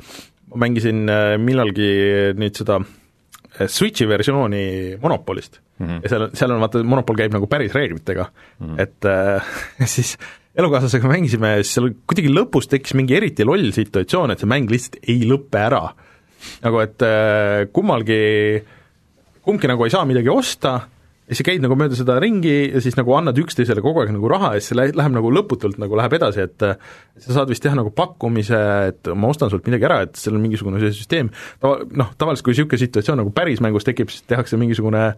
ma 0.54 0.62
mängisin 0.68 1.10
äh, 1.10 1.34
millalgi 1.41 1.89
nüüd 2.38 2.62
seda 2.62 2.78
äh, 2.84 3.66
Switchi 3.66 4.06
versiooni 4.08 4.64
Monopolist 5.02 5.58
mm. 5.80 5.88
-hmm. 5.88 6.06
ja 6.06 6.14
seal 6.14 6.28
on, 6.30 6.38
seal 6.38 6.54
on 6.54 6.62
vaata, 6.62 6.86
Monopol 6.86 7.18
käib 7.18 7.34
nagu 7.34 7.50
päris 7.50 7.74
reeglitega 7.74 8.30
mm, 8.30 8.68
-hmm. 8.68 8.82
et 8.82 9.10
äh, 9.10 9.52
siis 9.98 10.18
elukaaslasega 10.58 11.10
mängisime 11.10 11.56
siis 11.62 11.76
seal 11.78 11.91
kuidagi 12.08 12.32
lõpus 12.34 12.70
tekkis 12.72 12.95
mingi 12.97 13.18
eriti 13.18 13.45
loll 13.47 13.74
situatsioon, 13.76 14.34
et 14.34 14.43
see 14.43 14.49
mäng 14.49 14.72
lihtsalt 14.72 14.99
ei 15.10 15.24
lõpe 15.30 15.62
ära. 15.62 15.84
nagu 16.64 16.80
et 16.84 17.06
äh, 17.08 17.68
kummalgi, 17.74 18.24
kumbki 19.45 19.70
nagu 19.72 19.86
ei 19.86 19.93
saa 19.93 20.06
midagi 20.06 20.30
osta 20.30 20.82
ja 21.24 21.38
siis 21.38 21.45
käid 21.47 21.64
nagu 21.64 21.76
mööda 21.80 21.95
seda 21.97 22.18
ringi 22.22 22.74
ja 22.74 22.82
siis 22.84 22.97
nagu 22.99 23.14
annad 23.16 23.38
üksteisele 23.39 23.82
kogu 23.84 24.01
aeg 24.04 24.12
nagu 24.14 24.30
raha 24.32 24.54
ja 24.56 24.62
siis 24.62 24.74
see 24.74 24.80
läheb, 24.80 25.14
nagu 25.16 25.32
lõputult 25.34 25.80
nagu 25.82 25.95
läheb 25.97 26.18
edasi, 26.20 26.47
et 26.49 26.66
sa 27.24 27.38
saad 27.39 27.51
vist 27.51 27.64
teha 27.64 27.78
nagu 27.80 27.93
pakkumise, 27.95 28.60
et 28.91 29.12
ma 29.16 29.32
ostan 29.32 29.51
sult 29.54 29.70
midagi 29.70 29.88
ära, 29.88 30.01
et 30.08 30.20
seal 30.20 30.36
on 30.36 30.43
mingisugune 30.43 30.82
see 30.84 30.97
süsteem, 30.97 31.32
tava, 31.64 31.80
noh, 31.95 32.12
tavaliselt 32.20 32.45
kui 32.45 32.54
niisugune 32.54 32.82
situatsioon 32.84 33.24
nagu 33.24 33.32
päris 33.36 33.64
mängus 33.64 33.88
tekib, 33.88 34.12
siis 34.12 34.28
tehakse 34.28 34.60
mingisugune 34.60 35.14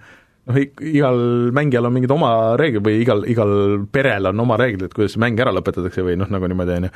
noh, 0.45 0.61
igal 0.61 1.21
mängijal 1.55 1.89
on 1.89 1.95
mingid 1.97 2.15
oma 2.15 2.31
reeglid 2.59 2.85
või 2.85 2.97
igal, 3.03 3.25
igal 3.29 3.53
perel 3.91 4.31
on 4.31 4.45
oma 4.45 4.57
reeglid, 4.61 4.93
kuidas 4.95 5.15
see 5.15 5.23
mäng 5.23 5.39
ära 5.41 5.53
lõpetatakse 5.55 6.05
või 6.05 6.17
noh, 6.21 6.31
nagu 6.31 6.49
niimoodi, 6.51 6.79
on 6.79 6.89
ju 6.89 6.95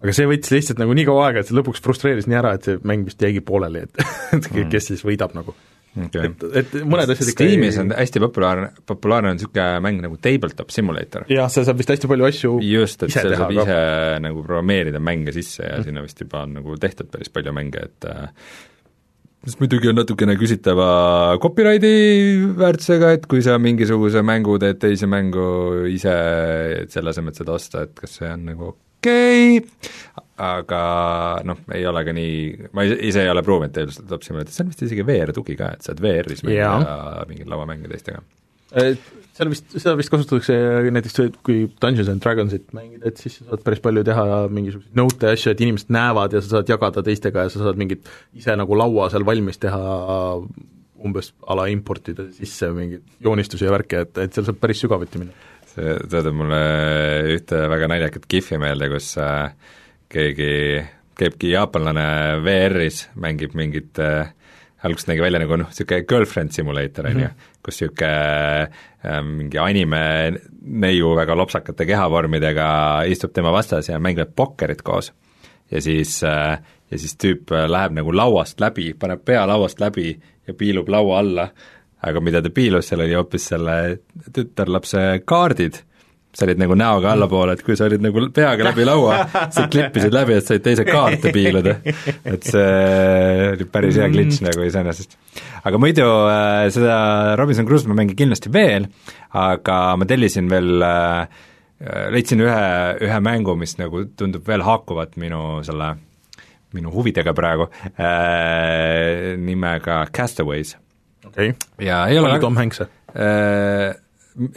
aga 0.00 0.14
see 0.16 0.28
võttis 0.28 0.54
lihtsalt 0.54 0.80
nagu 0.80 0.94
nii 0.96 1.08
kaua 1.08 1.26
aega, 1.28 1.42
et 1.42 1.50
see 1.50 1.58
lõpuks 1.58 1.82
frustreeris 1.84 2.28
nii 2.30 2.38
ära, 2.40 2.54
et 2.56 2.68
see 2.68 2.80
mäng 2.88 3.08
vist 3.08 3.20
jäigi 3.20 3.42
pooleli, 3.44 3.84
et 3.84 4.06
et 4.38 4.70
kes 4.72 4.90
siis 4.92 5.04
võidab 5.06 5.34
nagu 5.36 5.54
okay.. 5.98 6.30
et, 6.30 6.46
et 6.62 6.74
mõned 6.88 7.12
asjad 7.12 7.32
ikka 7.32 7.46
Steamis 7.46 7.78
on 7.82 7.92
hästi 7.96 8.22
populaarne, 8.24 8.70
populaarne 8.88 9.32
on 9.32 9.38
niisugune 9.38 9.82
mäng 9.84 10.00
nagu 10.04 10.16
Tabletop 10.22 10.72
Simulator. 10.72 11.26
jah, 11.32 11.50
seal 11.52 11.68
saab 11.68 11.82
vist 11.82 11.92
hästi 11.94 12.10
palju 12.10 12.28
asju 12.30 12.56
just, 12.64 13.04
et 13.04 13.14
seal 13.14 13.36
saab 13.36 13.54
ise 13.56 13.78
nagu 14.24 14.44
programmeerida 14.46 15.02
mänge 15.02 15.36
sisse 15.36 15.66
ja 15.66 15.78
mm. 15.78 15.88
sinna 15.88 16.04
vist 16.06 16.24
juba 16.24 16.44
on 16.46 16.58
nagu 16.60 16.80
tehtud 16.80 17.12
päris 17.12 17.32
palju 17.34 17.54
mänge, 17.56 17.86
et 17.90 18.10
mis 19.46 19.56
muidugi 19.60 19.88
on 19.90 19.96
natukene 20.00 20.36
küsitava 20.40 20.90
copyrighti 21.40 21.92
väärtusega, 22.60 23.14
et 23.16 23.26
kui 23.30 23.40
sa 23.44 23.56
mingisuguse 23.62 24.22
mängu 24.26 24.58
teed 24.60 24.80
teise 24.82 25.08
mängu 25.10 25.86
ise, 25.88 26.14
et 26.82 26.92
selle 26.92 27.14
asemel, 27.14 27.32
et 27.32 27.40
seda 27.40 27.56
osta, 27.56 27.86
et 27.88 27.94
kas 27.96 28.18
see 28.20 28.28
on 28.28 28.44
nagu 28.50 28.72
okei 28.72 29.60
okay., 29.60 29.92
aga 30.40 30.82
noh, 31.48 31.62
ei 31.76 31.86
ole 31.88 32.04
ka 32.04 32.16
nii, 32.16 32.68
ma 32.76 32.84
ise 32.84 33.24
ei 33.24 33.32
ole 33.32 33.44
proovinud 33.44 33.72
tegelikult 33.76 34.00
seda 34.00 34.20
Simulator, 34.24 34.54
see 34.56 34.64
on 34.64 34.74
vist 34.74 34.84
isegi 34.88 35.06
VR-tugi 35.08 35.56
ka, 35.56 35.72
et 35.76 35.88
saad 35.88 36.00
VR-is 36.04 36.44
mängida 36.44 37.24
mingeid 37.28 37.50
lauamänge 37.52 37.90
teistega. 37.92 38.24
Seal 38.70 39.48
vist, 39.48 39.70
seda 39.72 39.94
vist 39.96 40.10
kasutatakse 40.12 40.54
näiteks, 40.92 41.14
kui 41.46 41.62
Dungeons 41.80 42.10
and 42.12 42.20
Dragonsit 42.22 42.74
mängida, 42.76 43.08
et 43.08 43.20
siis 43.22 43.38
sa 43.38 43.46
saad 43.46 43.62
päris 43.64 43.80
palju 43.82 44.02
teha 44.04 44.24
mingisuguseid 44.52 44.98
nõute 44.98 45.30
ja 45.30 45.38
asju, 45.38 45.54
et 45.54 45.62
inimesed 45.64 45.92
näevad 45.94 46.34
ja 46.36 46.42
sa 46.44 46.56
saad 46.56 46.68
jagada 46.70 47.04
teistega 47.06 47.46
ja 47.46 47.52
sa 47.52 47.62
saad 47.62 47.80
mingit 47.80 48.10
ise 48.36 48.56
nagu 48.58 48.76
laua 48.76 49.08
seal 49.12 49.24
valmis 49.26 49.58
teha 49.62 49.80
umbes 51.00 51.32
a 51.48 51.56
la 51.56 51.66
importida 51.72 52.26
sisse 52.36 52.68
mingeid 52.76 53.22
joonistusi 53.24 53.64
ja 53.64 53.72
värke, 53.72 54.04
et, 54.04 54.20
et 54.26 54.36
seal 54.36 54.48
saab 54.50 54.60
päris 54.60 54.82
sügavuti 54.84 55.22
minna. 55.22 55.48
see 55.70 55.94
tuletab 56.02 56.36
mulle 56.36 56.60
ühte 57.36 57.62
väga 57.72 57.88
naljakat 57.94 58.26
kihvi 58.30 58.58
meelde, 58.60 58.90
kus 58.92 59.12
äh, 59.22 59.54
keegi 60.10 60.52
käibki 61.20 61.54
jaapanlane 61.54 62.04
VR-is, 62.44 63.06
mängib 63.20 63.54
mingit 63.58 64.00
äh, 64.02 64.34
alguses 64.84 65.08
nägi 65.10 65.22
välja 65.24 65.40
nagu 65.42 65.58
noh, 65.60 65.70
niisugune 65.70 66.04
girlfriend 66.08 66.56
simulator, 66.56 67.08
on 67.10 67.24
ju, 67.24 67.30
mhm. 67.30 67.49
Kus 67.64 67.80
niisugune 67.80 68.10
äh, 68.64 69.22
mingi 69.26 69.58
anime 69.60 70.02
neiu 70.60 71.14
väga 71.16 71.36
lopsakate 71.36 71.86
kehavormidega 71.88 72.68
istub 73.10 73.32
tema 73.36 73.52
vastas 73.52 73.88
ja 73.88 74.00
mängivad 74.00 74.34
pokkerit 74.36 74.82
koos. 74.82 75.12
ja 75.70 75.80
siis 75.80 76.22
äh,, 76.24 76.58
ja 76.90 76.98
siis 76.98 77.16
tüüp 77.16 77.52
äh, 77.54 77.68
läheb 77.70 77.94
nagu 77.98 78.14
lauast 78.16 78.60
läbi, 78.60 78.92
paneb 78.98 79.24
pea 79.24 79.46
lauast 79.46 79.80
läbi 79.80 80.14
ja 80.46 80.54
piilub 80.54 80.88
laua 80.88 81.18
alla, 81.18 81.48
aga 82.02 82.20
mida 82.20 82.42
ta 82.42 82.50
piilus, 82.50 82.88
seal 82.88 83.04
oli 83.04 83.14
hoopis 83.14 83.46
selle 83.52 83.76
tütarlapse 84.32 85.22
kaardid 85.24 85.82
sa 86.30 86.46
olid 86.46 86.60
nagu 86.62 86.76
näoga 86.78 87.10
allapoole, 87.16 87.56
et 87.56 87.62
kui 87.66 87.74
sa 87.78 87.88
olid 87.88 88.02
nagu 88.04 88.22
peaga 88.34 88.68
läbi 88.68 88.84
laua, 88.86 89.24
sa 89.54 89.66
klippisid 89.70 90.14
läbi, 90.14 90.36
et 90.38 90.46
said 90.46 90.62
teise 90.62 90.84
kaarte 90.86 91.32
piiluda. 91.34 91.76
et 92.32 92.46
see 92.46 93.46
oli 93.56 93.66
päris 93.70 93.98
hea 93.98 94.08
glitch 94.12 94.38
mm. 94.38 94.46
nagu 94.46 94.66
iseenesest. 94.66 95.16
aga 95.66 95.80
muidu 95.82 96.06
äh, 96.30 96.66
seda 96.74 96.98
Robinson 97.40 97.66
Crusoe 97.66 97.90
ma 97.90 97.98
mängin 98.02 98.18
kindlasti 98.18 98.52
veel, 98.54 98.86
aga 99.36 99.80
ma 99.98 100.06
tellisin 100.10 100.50
veel 100.52 100.84
äh, 100.86 101.40
leidsin 102.14 102.44
ühe, 102.44 102.68
ühe 103.08 103.18
mängu, 103.26 103.56
mis 103.58 103.74
nagu 103.80 104.04
tundub 104.18 104.46
veel 104.46 104.62
haakuvat 104.66 105.18
minu 105.18 105.64
selle, 105.66 105.96
minu 106.76 106.92
huvidega 106.94 107.34
praegu 107.34 107.66
äh,, 107.96 109.34
nimega 109.40 110.04
Castaways. 110.14 110.76
okei 111.26 111.56
okay., 111.56 111.86
ja 111.88 112.04
ei 112.06 112.22
ole 112.22 112.30
palju 112.30 112.46
Tom 112.46 112.62
Hanks'e 112.62 112.86
äh,? 113.16 113.98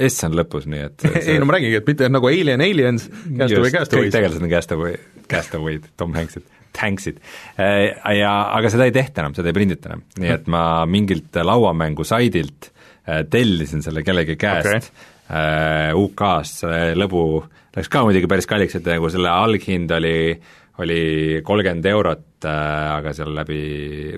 S 0.07 0.25
on 0.27 0.35
lõpus, 0.37 0.67
nii 0.69 0.83
et 0.87 1.05
see... 1.05 1.21
ei 1.33 1.39
no 1.41 1.47
ma 1.49 1.57
räägingi, 1.57 1.79
et 1.81 1.89
mitte 1.91 2.09
nagu 2.11 2.29
Alien, 2.29 2.63
Aliens, 2.63 3.07
Castaway, 3.09 3.73
Castaways. 3.73 4.09
kõik 4.09 4.17
tegelased 4.17 4.45
on 4.45 4.51
Castaway, 4.51 4.99
Castaway'd, 5.31 5.87
Tom 5.99 6.15
Hanksid, 6.17 6.45
Tanksid. 6.73 7.19
Äh, 7.61 7.89
ja 8.17 8.33
aga 8.55 8.71
seda 8.73 8.87
ei 8.89 8.95
tehta 8.95 9.23
enam, 9.23 9.35
seda 9.37 9.51
ei 9.51 9.57
prindita 9.57 9.91
enam, 9.91 10.05
nii 10.21 10.33
et 10.37 10.49
ma 10.51 10.63
mingilt 10.89 11.41
lauamängu 11.43 12.07
saidilt 12.07 12.71
äh, 12.71 13.23
tellisin 13.29 13.85
selle 13.85 14.05
kellegi 14.07 14.37
käest 14.39 14.71
okay. 14.71 15.11
uh, 15.27 16.03
UK-st, 16.05 16.63
see 16.63 16.97
lõbu 16.97 17.23
läks 17.73 17.89
ka 17.91 18.03
muidugi 18.05 18.29
päris 18.29 18.49
kalliks, 18.49 18.77
et 18.79 18.87
nagu 18.87 19.09
selle 19.11 19.31
alghind 19.33 19.91
oli 19.97 20.17
oli 20.81 21.41
kolmkümmend 21.45 21.85
eurot 21.85 22.45
äh,, 22.49 22.95
aga 22.97 23.13
seal 23.13 23.33
läbi, 23.35 23.59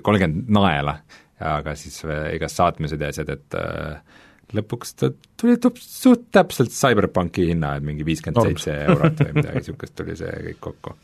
kolmkümmend 0.04 0.48
naela, 0.56 0.96
aga 1.44 1.74
siis 1.76 1.98
äh, 2.08 2.30
igast 2.36 2.60
saatmised 2.60 3.02
ja 3.02 3.10
asjad, 3.12 3.32
et 3.34 3.56
äh, 3.60 4.15
lõpuks 4.54 4.94
ta 5.00 5.10
tuli 5.40 5.56
suht 5.80 6.28
täpselt 6.34 6.70
CyberPunki 6.74 7.48
hinna, 7.50 7.76
et 7.78 7.86
mingi 7.86 8.06
viiskümmend 8.06 8.52
seitse 8.52 8.76
eurot 8.92 9.24
või 9.24 9.34
midagi 9.40 9.62
niisugust 9.62 9.96
tuli 9.98 10.14
see 10.18 10.30
kõik 10.50 10.60
kokku. 10.68 10.94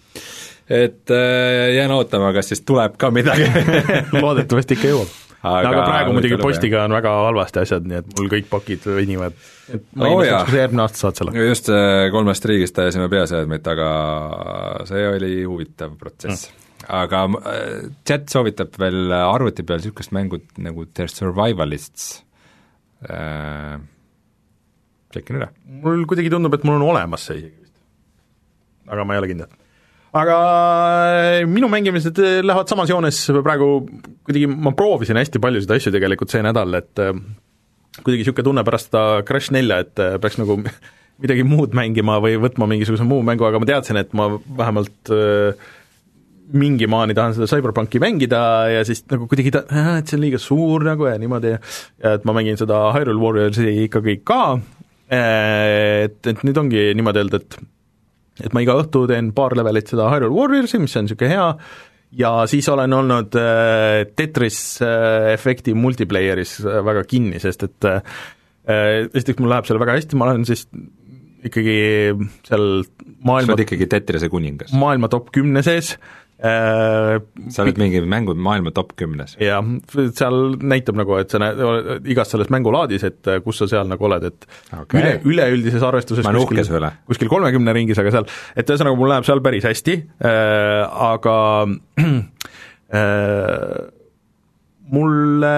et 0.69 1.15
äh, 1.15 1.73
jään 1.77 1.95
ootama, 1.97 2.33
kas 2.37 2.53
siis 2.53 2.63
tuleb 2.67 2.97
ka 3.01 3.11
midagi 3.15 3.49
loodetavasti 4.23 4.79
ikka 4.79 4.93
jõuab. 4.93 5.19
aga, 5.43 5.73
aga 5.73 5.85
praegu 5.89 6.17
muidugi 6.17 6.39
postiga 6.39 6.87
on 6.87 6.95
väga 6.95 7.17
halvasti 7.27 7.65
asjad, 7.65 7.91
nii 7.91 8.01
et 8.05 8.17
mul 8.17 8.33
kõik 8.37 8.51
pakid 8.53 8.89
venivad. 8.95 9.39
et 9.75 9.87
ma 9.99 10.11
Oh 10.13 10.23
kas 10.23 10.51
sa 10.55 10.63
järgmine 10.63 10.87
aasta 10.87 11.07
saad 11.07 11.23
selle. 11.23 11.47
just 11.51 11.71
äh, 11.75 12.09
kolmest 12.15 12.51
riigist 12.51 12.79
ajasime 12.79 13.11
peaseadmeid 13.13 13.67
taga, 13.67 13.93
see 14.91 15.07
oli 15.17 15.37
huvitav 15.43 15.99
protsess 15.99 16.47
mm. 16.47 16.91
aga 17.03 17.29
äh, 17.43 17.71
chat 18.07 18.31
soovitab 18.31 18.79
veel 18.79 19.17
arvuti 19.19 19.67
peal 19.67 19.83
niisugust 19.83 20.15
mängu 20.15 20.45
nagu 20.63 20.87
The 20.95 21.11
Survivalists 21.11 22.21
äh,, 23.09 23.81
tšekin 25.13 25.41
üle. 25.41 25.51
mul 25.83 26.07
kuidagi 26.09 26.31
tundub, 26.33 26.55
et 26.57 26.65
mul 26.69 26.79
on 26.79 26.87
olemas 26.93 27.27
see 27.29 27.41
isegi 27.41 27.59
vist. 27.59 27.77
aga 28.89 29.05
ma 29.05 29.17
ei 29.17 29.23
ole 29.23 29.31
kindel. 29.33 29.53
aga 30.23 30.39
äh, 30.39 31.43
minu 31.49 31.71
mängimised 31.73 32.19
äh, 32.23 32.41
lähevad 32.45 32.73
samas 32.73 32.93
joones 32.93 33.21
praegu, 33.43 33.71
kuidagi 34.27 34.49
ma 34.53 34.75
proovisin 34.77 35.21
hästi 35.21 35.43
paljusid 35.43 35.77
asju 35.77 35.95
tegelikult 35.95 36.35
see 36.35 36.45
nädal, 36.45 36.81
et 36.81 37.03
äh, 37.03 37.15
kuidagi 38.01 38.23
niisugune 38.23 38.49
tunne 38.49 38.67
pärast 38.67 38.91
seda 38.91 39.23
Crash 39.29 39.55
nelja, 39.55 39.83
et 39.87 40.05
peaks 40.23 40.41
nagu 40.41 40.59
midagi 41.23 41.45
muud 41.47 41.77
mängima 41.77 42.19
või 42.23 42.39
võtma 42.41 42.67
mingisuguse 42.71 43.07
muu 43.07 43.23
mängu, 43.27 43.47
aga 43.47 43.61
ma 43.63 43.69
teadsin, 43.69 44.01
et 44.01 44.15
ma 44.17 44.31
vähemalt 44.33 45.13
äh, 45.13 45.71
mingi 46.53 46.89
maani 46.91 47.15
tahan 47.17 47.35
seda 47.37 47.49
CyberPunki 47.51 48.01
mängida 48.03 48.43
ja 48.73 48.83
siis 48.87 49.05
nagu 49.11 49.29
kuidagi 49.31 49.53
ta-, 49.55 49.65
et 49.99 50.11
see 50.11 50.19
on 50.19 50.25
liiga 50.25 50.41
suur 50.43 50.85
nagu 50.87 51.09
ja 51.09 51.15
niimoodi, 51.21 51.55
ja 51.55 52.17
et 52.17 52.27
ma 52.29 52.35
mängin 52.37 52.59
seda 52.61 52.85
Hyrule 52.97 53.23
Warriorsi 53.23 53.69
ikkagi 53.87 54.19
ka, 54.27 54.43
et, 55.13 56.19
et 56.33 56.45
nüüd 56.47 56.61
ongi 56.61 56.91
niimoodi 56.99 57.25
öelda, 57.25 57.43
et 57.43 57.61
et 58.43 58.55
ma 58.57 58.63
iga 58.65 58.75
õhtu 58.81 59.05
teen 59.11 59.31
paar 59.37 59.55
levelit 59.57 59.91
seda 59.93 60.09
Hyrule 60.13 60.35
Warriorsi, 60.35 60.81
mis 60.83 60.97
on 60.99 61.07
niisugune 61.07 61.33
hea, 61.33 61.49
ja 62.19 62.33
siis 62.51 62.69
olen 62.73 62.97
olnud 62.97 63.37
äh, 63.41 64.03
Tetris 64.17 64.63
äh, 64.85 65.33
efekti 65.35 65.77
multiplayeris 65.79 66.59
äh, 66.65 66.81
väga 66.85 67.05
kinni, 67.09 67.41
sest 67.43 67.69
et 67.69 67.89
äh, 67.89 68.03
esiteks 69.13 69.41
mul 69.41 69.53
läheb 69.53 69.69
seal 69.69 69.81
väga 69.83 69.97
hästi, 69.99 70.19
ma 70.19 70.29
olen 70.31 70.45
siis 70.49 70.67
ikkagi 71.43 71.79
seal 72.47 72.67
sa 72.87 73.07
maailma 73.27 73.55
oled 73.55 73.65
ikkagi 73.65 73.89
Tetrise 73.91 74.29
kuningas. 74.31 74.75
maailma 74.79 75.11
top 75.11 75.33
kümne 75.35 75.63
sees 75.67 75.97
äh,, 75.97 76.22
sa 76.43 77.63
oled 77.63 77.79
mingi 77.79 78.01
mängu 78.03 78.35
maailma 78.35 78.73
top 78.75 78.97
kümnes. 78.99 79.37
jah, 79.39 79.63
seal 80.19 80.57
näitab 80.59 80.99
nagu, 80.99 81.15
et 81.23 81.31
sa 81.31 81.39
näed 81.43 82.09
igas 82.11 82.33
selles 82.35 82.51
mängulaadis, 82.51 83.07
et 83.07 83.31
äh, 83.31 83.39
kus 83.45 83.63
sa 83.63 83.69
seal 83.71 83.87
nagu 83.91 84.09
oled, 84.09 84.27
et 84.27 84.49
Okei. 84.75 84.99
üle, 84.99 85.15
üleüldises 85.29 85.87
arvestuses 85.87 86.27
üle. 86.27 86.93
kuskil 87.07 87.31
kolmekümne 87.31 87.75
ringis, 87.77 88.01
aga 88.03 88.15
seal, 88.17 88.29
et 88.59 88.75
ühesõnaga, 88.75 88.99
mul 88.99 89.13
läheb 89.15 89.29
seal 89.29 89.43
päris 89.45 89.69
hästi 89.71 89.99
äh,, 90.03 90.83
aga 91.13 91.39
äh, 92.99 94.02
mulle 94.93 95.53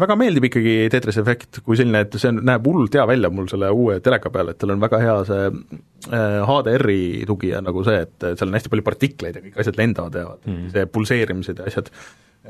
väga 0.00 0.16
meeldib 0.18 0.46
ikkagi 0.46 0.74
Tetris 0.92 1.18
Effect 1.20 1.60
kui 1.66 1.78
selline, 1.78 2.04
et 2.06 2.16
see 2.22 2.32
näeb 2.36 2.66
hullult 2.70 2.94
hea 2.94 3.06
välja 3.10 3.30
mul 3.34 3.48
selle 3.50 3.70
uue 3.74 3.98
teleka 4.04 4.32
peal, 4.34 4.52
et 4.52 4.60
tal 4.60 4.74
on 4.76 4.82
väga 4.82 5.00
hea 5.02 5.16
see 5.28 5.44
äh, 5.50 6.38
HDR-i 6.46 7.26
tugi 7.28 7.50
ja 7.50 7.62
nagu 7.64 7.82
see, 7.86 8.04
et 8.06 8.26
seal 8.30 8.48
on 8.48 8.58
hästi 8.58 8.72
palju 8.72 8.86
partikleid 8.86 9.38
ja 9.38 9.44
kõik 9.44 9.60
asjad 9.62 9.80
lendavad 9.80 10.18
ja 10.20 10.26
mm. 10.38 10.70
see 10.74 10.86
pulseerimised 10.94 11.62
ja 11.62 11.66
asjad, 11.70 11.90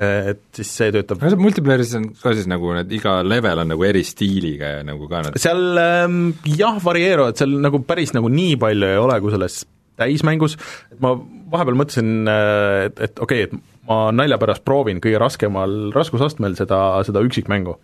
et 0.00 0.44
siis 0.54 0.74
see 0.82 0.92
töötab. 0.94 1.18
Aga 1.18 1.32
see 1.32 1.42
multiplayeris 1.42 1.96
on 1.98 2.10
ka 2.20 2.34
siis 2.36 2.46
nagu 2.50 2.76
need, 2.76 2.92
iga 3.00 3.18
level 3.26 3.64
on 3.64 3.72
nagu 3.72 3.88
eri 3.88 4.04
stiiliga 4.06 4.76
ja 4.76 4.86
nagu 4.86 5.08
ka 5.10 5.24
nad 5.26 5.40
seal 5.40 5.82
ähm, 5.82 6.22
jah, 6.46 6.78
varieeruvad, 6.84 7.40
seal 7.40 7.56
nagu 7.64 7.82
päris 7.88 8.14
nagu 8.16 8.30
nii 8.32 8.60
palju 8.60 8.92
ei 8.92 9.00
ole, 9.00 9.18
kui 9.24 9.34
selles 9.34 9.62
täismängus, 10.00 10.56
et 10.92 11.00
ma 11.02 11.16
vahepeal 11.50 11.76
mõtlesin, 11.76 12.24
et, 12.30 13.04
et 13.08 13.20
okei 13.20 13.44
okay,, 13.44 13.60
et 13.60 13.69
ma 13.90 14.02
nalja 14.14 14.38
pärast 14.40 14.62
proovin 14.66 15.02
kõige 15.02 15.18
raskemal 15.22 15.90
raskusastmel 15.94 16.54
seda, 16.58 16.78
seda 17.06 17.24
üksikmängu, 17.26 17.76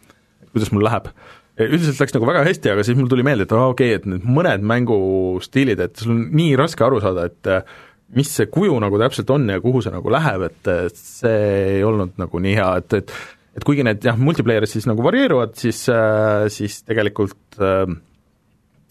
kuidas 0.53 0.73
mul 0.75 0.87
läheb. 0.87 1.11
üldiselt 1.57 2.01
läks 2.03 2.13
nagu 2.13 2.29
väga 2.29 2.45
hästi, 2.47 2.73
aga 2.75 2.85
siis 2.85 2.99
mul 2.99 3.09
tuli 3.09 3.25
meelde, 3.27 3.47
et 3.47 3.53
aa 3.57 3.71
okei 3.73 3.95
okay,, 3.95 4.01
et 4.01 4.09
need 4.13 4.25
mõned 4.29 4.65
mängustiilid, 4.71 5.81
et 5.81 6.03
sul 6.03 6.13
on 6.13 6.27
nii 6.37 6.57
raske 6.61 6.85
aru 6.85 7.01
saada, 7.01 7.31
et 7.31 7.49
äh, 7.49 7.79
mis 8.17 8.29
see 8.31 8.47
kuju 8.53 8.77
nagu 8.83 9.01
täpselt 9.01 9.31
on 9.35 9.49
ja 9.51 9.63
kuhu 9.65 9.81
see 9.83 9.95
nagu 9.95 10.13
läheb, 10.13 10.45
et 10.51 10.71
äh, 10.71 10.85
see 10.93 11.39
ei 11.79 11.87
olnud 11.87 12.21
nagu 12.21 12.43
nii 12.45 12.59
hea, 12.61 12.69
et, 12.83 13.01
et 13.01 13.17
et 13.57 13.65
kuigi 13.65 13.85
need 13.87 14.05
jah, 14.05 14.19
multiplayer'is 14.21 14.75
siis 14.77 14.87
nagu 14.89 15.05
varieeruvad, 15.05 15.55
siis, 15.57 15.87
siis 16.53 16.83
tegelikult 16.85 17.57
äh, 17.57 17.95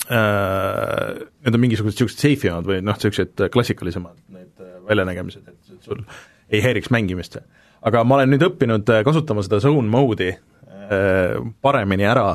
äh, 0.09 1.11
need 1.45 1.57
on 1.57 1.61
mingisugused 1.61 1.99
niisugused 1.99 2.23
seifimad 2.23 2.65
või 2.69 2.81
noh, 2.81 2.97
niisugused 2.97 3.45
klassikalisemad 3.53 4.17
need 4.33 4.63
äh, 4.65 4.79
väljanägemised, 4.89 5.45
et 5.53 5.85
sul 5.85 6.01
ei 6.49 6.63
häiriks 6.63 6.91
mängimist. 6.93 7.37
aga 7.85 8.03
ma 8.03 8.19
olen 8.19 8.33
nüüd 8.33 8.45
õppinud 8.49 8.89
äh, 8.93 9.03
kasutama 9.05 9.43
seda 9.45 9.59
zone 9.63 9.89
mode'i 9.91 10.31
äh, 10.33 11.37
paremini 11.61 12.07
ära, 12.07 12.27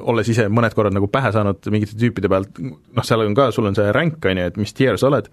olles 0.00 0.28
ise 0.28 0.48
mõned 0.48 0.74
korrad 0.76 0.94
nagu 0.96 1.08
pähe 1.12 1.32
saanud 1.32 1.72
mingite 1.72 1.96
tüüpide 1.98 2.30
pealt, 2.32 2.60
noh, 2.60 3.04
seal 3.06 3.24
on 3.24 3.36
ka, 3.36 3.50
sul 3.52 3.68
on 3.70 3.76
see 3.78 3.90
rank, 3.92 4.20
on 4.24 4.40
ju, 4.40 4.52
et 4.52 4.60
mis 4.60 4.76
tier 4.76 5.00
sa 5.00 5.08
oled, 5.08 5.28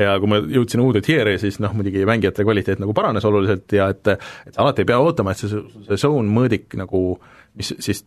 ja 0.00 0.16
kui 0.20 0.30
ma 0.30 0.40
jõudsin 0.40 0.82
uude 0.84 1.00
tier'i, 1.04 1.36
siis 1.40 1.58
noh, 1.62 1.72
muidugi 1.76 2.04
mängijate 2.08 2.44
kvaliteet 2.44 2.82
nagu 2.82 2.94
paranes 2.96 3.24
oluliselt 3.28 3.72
ja 3.72 3.88
et 3.92 4.12
et 4.12 4.58
alati 4.60 4.84
ei 4.84 4.90
pea 4.90 5.00
ootama, 5.00 5.32
et 5.32 5.40
see, 5.40 5.62
see 5.88 6.00
zone 6.00 6.28
mõõdik 6.32 6.76
nagu, 6.80 7.16
mis 7.56 7.72
siis 7.80 8.04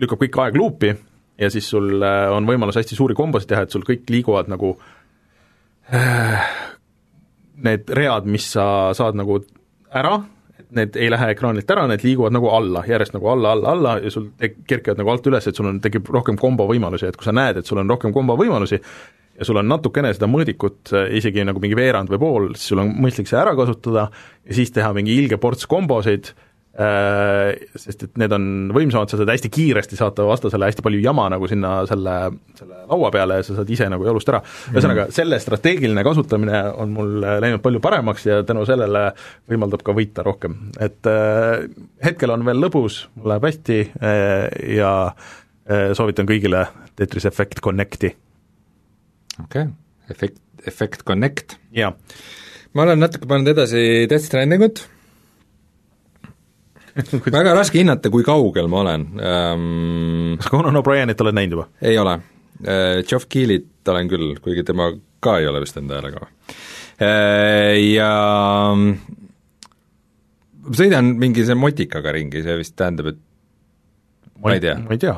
lükkab 0.00 0.22
kõik 0.24 0.38
aeg 0.42 0.58
luupi 0.58 0.92
ja 1.38 1.50
siis 1.50 1.68
sul 1.70 2.02
äh, 2.02 2.28
on 2.32 2.46
võimalus 2.48 2.78
hästi 2.78 2.98
suuri 2.98 3.16
kombosid 3.18 3.50
teha, 3.50 3.64
et 3.66 3.74
sul 3.74 3.86
kõik 3.86 4.06
liiguvad 4.10 4.50
nagu 4.52 4.74
äh, 5.90 6.46
need 7.64 7.90
read, 7.96 8.28
mis 8.30 8.46
sa 8.54 8.66
saad 8.96 9.18
nagu 9.18 9.40
ära, 9.94 10.18
need 10.74 10.96
ei 10.98 11.10
lähe 11.12 11.30
ekraanilt 11.34 11.70
ära, 11.70 11.86
need 11.90 12.04
liiguvad 12.04 12.34
nagu 12.34 12.50
alla, 12.54 12.84
järjest 12.88 13.14
nagu 13.16 13.28
alla, 13.30 13.54
alla, 13.54 13.74
alla 13.74 13.96
ja 14.02 14.12
sul 14.12 14.30
kerkivad 14.38 15.00
nagu 15.00 15.12
alt 15.12 15.26
üles, 15.30 15.46
et 15.48 15.58
sul 15.58 15.68
on, 15.70 15.80
tekib 15.82 16.08
rohkem 16.14 16.38
kombo 16.40 16.66
võimalusi, 16.70 17.08
et 17.08 17.18
kui 17.18 17.26
sa 17.26 17.34
näed, 17.36 17.60
et 17.60 17.68
sul 17.68 17.80
on 17.82 17.90
rohkem 17.90 18.14
kombo 18.14 18.36
võimalusi, 18.38 18.80
ja 19.38 19.46
sul 19.46 19.58
on 19.60 19.68
natukene 19.70 20.12
seda 20.14 20.28
mõõdikut, 20.30 20.94
isegi 21.18 21.44
nagu 21.46 21.62
mingi 21.62 21.78
veerand 21.78 22.10
või 22.12 22.22
pool, 22.22 22.48
siis 22.54 22.72
sul 22.72 22.82
on 22.84 22.92
mõistlik 23.02 23.30
see 23.30 23.38
ära 23.40 23.54
kasutada 23.58 24.08
ja 24.10 24.58
siis 24.58 24.74
teha 24.74 24.92
mingi 24.96 25.16
ilge 25.18 25.38
ports 25.42 25.68
kombosid, 25.70 26.32
sest 26.74 28.00
et 28.02 28.16
need 28.18 28.32
on 28.34 28.46
võimsamad, 28.74 29.06
sa 29.06 29.18
saad 29.20 29.30
hästi 29.30 29.50
kiiresti 29.52 29.98
saata 29.98 30.24
vastasele 30.26 30.66
hästi 30.66 30.82
palju 30.82 30.98
jama 31.04 31.28
nagu 31.30 31.46
sinna 31.50 31.84
selle, 31.86 32.14
selle 32.58 32.80
laua 32.90 33.10
peale 33.14 33.36
ja 33.38 33.44
sa 33.46 33.60
saad 33.60 33.68
ise 33.70 33.86
nagu 33.92 34.06
jalust 34.06 34.30
ära. 34.32 34.40
ühesõnaga, 34.72 35.06
selle 35.14 35.38
strateegiline 35.42 36.02
kasutamine 36.06 36.64
on 36.82 36.90
mul 36.96 37.12
läinud 37.22 37.62
palju 37.62 37.82
paremaks 37.84 38.26
ja 38.26 38.40
tänu 38.46 38.64
sellele 38.66 39.04
võimaldab 39.50 39.84
ka 39.86 39.94
võita 39.94 40.24
rohkem. 40.26 40.56
et 40.82 41.06
äh, 41.10 41.68
hetkel 42.04 42.34
on 42.34 42.42
veel 42.46 42.58
lõbus, 42.66 43.04
mul 43.14 43.30
läheb 43.34 43.46
hästi 43.46 43.78
äh, 43.94 44.48
ja 44.74 44.92
äh, 45.06 45.92
soovitan 45.94 46.26
kõigile 46.26 46.66
Tetris 46.98 47.28
Effect 47.30 47.62
Connecti. 47.62 48.10
okei 49.44 49.68
okay., 49.68 49.70
Effect, 50.10 50.42
Effect 50.66 51.06
Connect. 51.06 51.54
jaa. 51.70 51.94
ma 52.74 52.88
olen 52.88 52.98
natuke 53.06 53.30
pannud 53.30 53.54
edasi 53.54 54.08
Death 54.10 54.26
Strandingut 54.26 54.88
väga 56.94 57.54
raske 57.56 57.80
hinnata, 57.80 58.10
kui 58.10 58.22
kaugel 58.26 58.68
ma 58.70 58.84
olen 58.84 59.08
ähm,. 59.18 60.36
kas 60.38 60.50
Conan 60.52 60.78
O'Brienit 60.78 61.20
oled 61.24 61.36
näinud 61.36 61.58
juba? 61.58 61.68
ei 61.82 61.98
ole 61.98 62.18
Geoff 63.08 63.26
Keelit 63.28 63.88
olen 63.88 64.08
küll, 64.08 64.36
kuigi 64.42 64.62
tema 64.66 64.92
ka 65.24 65.38
ei 65.40 65.48
ole 65.50 65.62
vist 65.64 65.76
enda 65.80 65.98
häälega. 65.98 66.28
Ja 67.82 68.10
sõidan 70.78 71.14
mingi 71.20 71.44
see 71.46 71.56
motikaga 71.58 72.14
ringi, 72.14 72.44
see 72.44 72.60
vist 72.60 72.76
tähendab, 72.78 73.10
et 73.12 73.18
ma 74.44 74.54
ei 74.54 74.62
tea. 74.62 74.76
ma 74.84 74.94
ei 74.94 75.02
tea. 75.02 75.16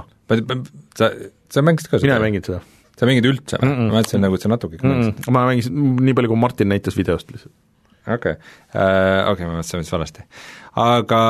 sa, 0.99 1.11
sa 1.53 1.62
mängisid 1.66 1.93
ka 1.93 2.01
seda? 2.01 2.09
mina 2.09 2.18
ei 2.18 2.24
mänginud 2.27 2.51
seda. 2.51 2.62
sa 2.97 3.09
mängid 3.11 3.29
üldse 3.29 3.61
või 3.61 3.68
mm 3.68 3.77
-mm.? 3.77 3.93
ma 3.93 4.01
mõtlesin 4.01 4.24
nagu, 4.24 4.39
et 4.39 4.47
sa 4.47 4.53
natuke 4.53 4.79
ikka 4.79 4.91
mängisid. 4.91 5.31
ma 5.31 5.47
mängisin 5.51 5.97
nii 6.09 6.16
palju, 6.16 6.33
kui 6.33 6.43
Martin 6.47 6.72
näitas 6.72 6.99
videost 6.99 7.31
lihtsalt. 7.31 7.55
Okei 8.07 8.36
okay. 8.36 8.36
uh,, 8.74 9.32
okei 9.32 9.32
okay, 9.32 9.48
ma 9.50 9.59
mõtlesin 9.59 9.82
vist 9.82 9.94
valesti. 9.94 10.24
aga 10.86 11.20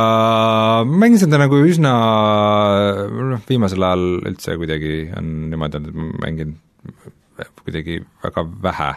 mängisin 0.87 1.29
seda 1.29 1.41
nagu 1.43 1.61
üsna 1.65 1.93
noh, 3.33 3.43
viimasel 3.49 3.89
ajal 3.89 4.07
üldse 4.33 4.57
kuidagi 4.61 4.95
on 5.17 5.35
niimoodi 5.51 5.81
olnud, 5.81 5.93
et 5.93 6.01
ma 6.01 6.27
mängin 6.27 6.57
kuidagi 7.65 8.01
väga 8.25 8.47
vähe 8.63 8.91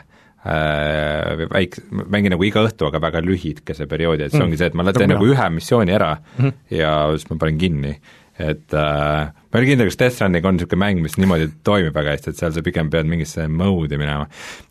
äh, 0.46 1.46
väik-, 1.52 1.82
mängin 1.92 2.36
nagu 2.36 2.48
iga 2.48 2.64
õhtu, 2.68 2.88
aga 2.90 3.02
väga 3.10 3.24
lühikese 3.26 3.88
perioodi, 3.90 4.28
et 4.28 4.34
see 4.34 4.40
mm. 4.40 4.48
ongi 4.48 4.62
see, 4.62 4.72
et 4.72 4.78
ma 4.80 4.88
teen 4.96 5.12
nagu 5.14 5.28
ühe 5.28 5.50
missiooni 5.56 5.96
ära 5.96 6.16
mm 6.16 6.46
-hmm. 6.46 6.58
ja 6.78 6.94
siis 7.16 7.30
ma 7.32 7.40
panen 7.42 7.58
kinni. 7.58 8.00
et 8.40 8.74
äh, 8.74 9.32
ma 9.50 9.58
ei 9.58 9.64
ole 9.64 9.70
kindel, 9.72 9.90
kas 9.90 9.98
Death 9.98 10.16
Stranding 10.16 10.46
on 10.46 10.58
niisugune 10.58 10.82
mäng, 10.84 11.00
mis 11.02 11.16
niimoodi 11.18 11.48
toimib 11.66 11.96
väga 11.96 12.14
hästi, 12.14 12.34
et 12.34 12.42
seal 12.42 12.54
sa 12.54 12.64
pigem 12.66 12.92
pead 12.94 13.10
mingisse 13.10 13.48
mode'i 13.50 13.98
minema. 13.98 14.28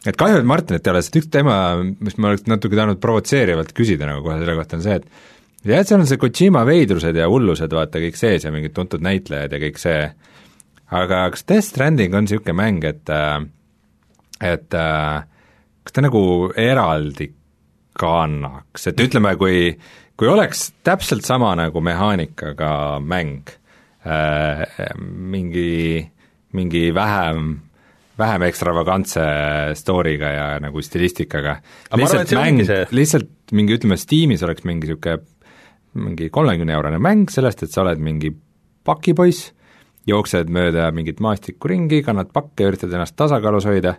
et 0.06 0.18
kahju, 0.18 0.38
et 0.38 0.46
Martinit 0.46 0.86
ei 0.86 0.92
ole, 0.92 1.02
sest 1.02 1.18
üks 1.18 1.30
teema, 1.34 1.56
mis 1.82 2.18
ma 2.18 2.30
oleks 2.30 2.46
natuke 2.50 2.78
tahtnud 2.78 3.00
provotseerivalt 3.02 3.74
küsida 3.74 4.06
nagu 4.06 4.22
kohe 4.22 4.38
selle 4.38 4.54
kohta, 4.58 4.78
on 4.78 4.86
see, 4.86 5.00
et 5.00 5.66
jah, 5.72 5.82
seal 5.82 5.98
on 5.98 6.06
see 6.10 6.22
Kojima 6.22 6.62
veidrused 6.68 7.18
ja 7.18 7.26
hullused, 7.30 7.74
vaata, 7.74 8.02
kõik 8.06 8.20
sees 8.20 8.46
ja 8.46 8.54
mingid 8.54 8.76
tuntud 8.76 9.02
näitlejad 9.02 9.56
ja 9.56 9.62
kõik 9.66 9.82
see, 9.82 9.98
aga 11.02 11.26
kas 11.34 11.46
Death 11.50 11.72
Stranding 11.72 12.14
on 12.14 12.28
niisugune 12.28 12.58
mäng, 12.62 12.86
et 12.86 13.14
et 14.38 14.74
äh, 14.78 15.22
kas 15.82 15.96
ta 15.96 16.06
nagu 16.06 16.20
eraldi 16.54 17.32
kannaks, 17.98 18.92
et 18.92 19.00
ütleme, 19.02 19.34
kui, 19.34 19.72
kui 20.14 20.28
oleks 20.30 20.68
täpselt 20.86 21.26
sama 21.26 21.56
nagu 21.58 21.82
mehaanikaga 21.82 23.00
mäng 23.02 23.50
äh,, 23.50 23.64
mingi, 25.34 26.02
mingi 26.54 26.84
vähem, 26.94 27.48
vähem 28.18 28.44
ekstravagantse 28.48 29.24
story'ga 29.78 30.30
ja 30.34 30.46
nagu 30.62 30.82
stilistikaga, 30.82 31.58
lihtsalt 31.98 32.34
mäng, 32.38 32.62
lihtsalt 32.94 33.52
mingi, 33.52 33.78
ütleme, 33.78 33.98
Steamis 33.98 34.44
oleks 34.46 34.64
mingi 34.68 34.88
niisugune 34.88 35.18
mingi 35.98 36.28
kolmekümne 36.30 36.74
eurone 36.76 36.98
mäng 37.02 37.30
sellest, 37.32 37.64
et 37.64 37.72
sa 37.72 37.82
oled 37.82 38.00
mingi 38.02 38.30
pakipoiss, 38.86 39.52
jooksed 40.08 40.50
mööda 40.52 40.88
mingit 40.94 41.20
maastikku 41.24 41.68
ringi, 41.70 42.02
kannad 42.06 42.30
pakke, 42.32 42.68
üritad 42.70 42.92
ennast 42.94 43.16
tasakaalus 43.18 43.66
hoida 43.68 43.96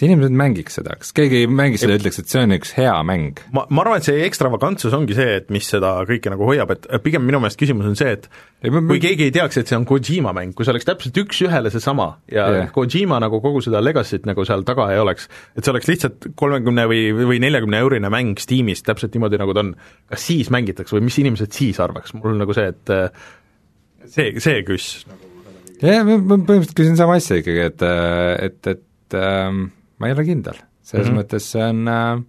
kas 0.00 0.06
inimesed 0.08 0.32
mängiks 0.32 0.78
seda, 0.78 0.94
kas 0.96 1.10
keegi 1.12 1.42
mängiks 1.52 1.82
seda 1.82 1.92
ja 1.92 2.00
ütleks, 2.00 2.18
et 2.22 2.32
see 2.32 2.40
on 2.40 2.54
üks 2.56 2.70
hea 2.78 2.92
mäng? 3.04 3.40
ma, 3.52 3.66
ma 3.68 3.82
arvan, 3.82 4.00
et 4.00 4.06
see 4.08 4.22
ekstravagantsus 4.24 4.94
ongi 4.96 5.16
see, 5.16 5.34
et 5.42 5.50
mis 5.52 5.66
seda 5.68 5.90
kõike 6.08 6.30
nagu 6.32 6.46
hoiab, 6.48 6.70
et 6.72 6.86
pigem 7.04 7.26
minu 7.26 7.40
meelest 7.42 7.58
küsimus 7.60 7.88
on 7.90 7.98
see, 7.98 8.14
et 8.16 8.28
ei, 8.64 8.72
ma, 8.72 8.80
kui 8.88 9.00
keegi 9.02 9.26
ei 9.28 9.34
teaks, 9.34 9.58
et 9.60 9.68
see 9.68 9.76
on 9.76 9.84
Kojima 9.88 10.32
mäng, 10.36 10.54
kui 10.56 10.64
see 10.64 10.72
oleks 10.72 10.88
täpselt 10.88 11.20
üks-ühele 11.20 11.72
seesama 11.74 12.06
ja 12.32 12.46
yeah. 12.48 12.70
Kojima 12.72 13.18
nagu 13.20 13.42
kogu 13.44 13.60
seda 13.64 13.82
legacy't 13.84 14.28
nagu 14.28 14.46
seal 14.48 14.64
taga 14.68 14.86
ei 14.94 15.02
oleks, 15.02 15.28
et 15.52 15.66
see 15.66 15.74
oleks 15.74 15.90
lihtsalt 15.90 16.30
kolmekümne 16.40 16.86
või, 16.88 17.02
või 17.20 17.40
neljakümne 17.44 17.82
eurine 17.84 18.12
mäng 18.12 18.40
Steamis, 18.40 18.80
täpselt 18.86 19.12
niimoodi, 19.16 19.40
nagu 19.40 19.56
ta 19.56 19.66
on, 19.66 19.74
kas 20.08 20.24
siis 20.30 20.48
mängitakse 20.54 20.96
või 20.96 21.10
mis 21.10 21.18
inimesed 21.20 21.52
siis 21.56 21.80
arvaks, 21.82 22.16
mul 22.16 22.40
nagu 22.40 22.56
see, 22.56 22.72
et 22.72 22.94
see, 24.08 24.32
see 24.40 24.62
küss 24.64 25.04
nagu 25.10 25.28
jah, 25.84 26.00
ma 26.06 26.16
põhimõtteliselt 26.16 26.78
küsin 26.78 26.96
sama 26.96 27.20
asja 27.20 27.40
ikkagi, 27.40 27.68
et, 27.68 27.84
et, 28.48 28.72
et 28.72 29.16
ähm, 29.20 29.68
ma 30.00 30.08
ei 30.08 30.16
ole 30.16 30.26
kindel, 30.26 30.60
selles 30.82 31.08
mm 31.08 31.12
-hmm. 31.12 31.20
mõttes 31.20 31.48
see 31.52 31.64
on 31.64 31.88
äh, 31.92 32.22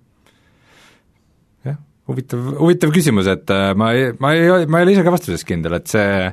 jah, 1.69 1.77
huvitav, 2.11 2.49
huvitav 2.59 2.95
küsimus, 2.95 3.29
et 3.31 3.53
äh, 3.53 3.71
ma 3.75 3.93
ei, 3.95 4.11
ma 4.19 4.33
ei, 4.35 4.65
ma 4.67 4.81
ei 4.81 4.87
ole 4.87 4.97
ise 4.97 5.05
ka 5.07 5.13
vastuses 5.13 5.47
kindel, 5.47 5.77
et 5.79 5.87
see 5.91 6.31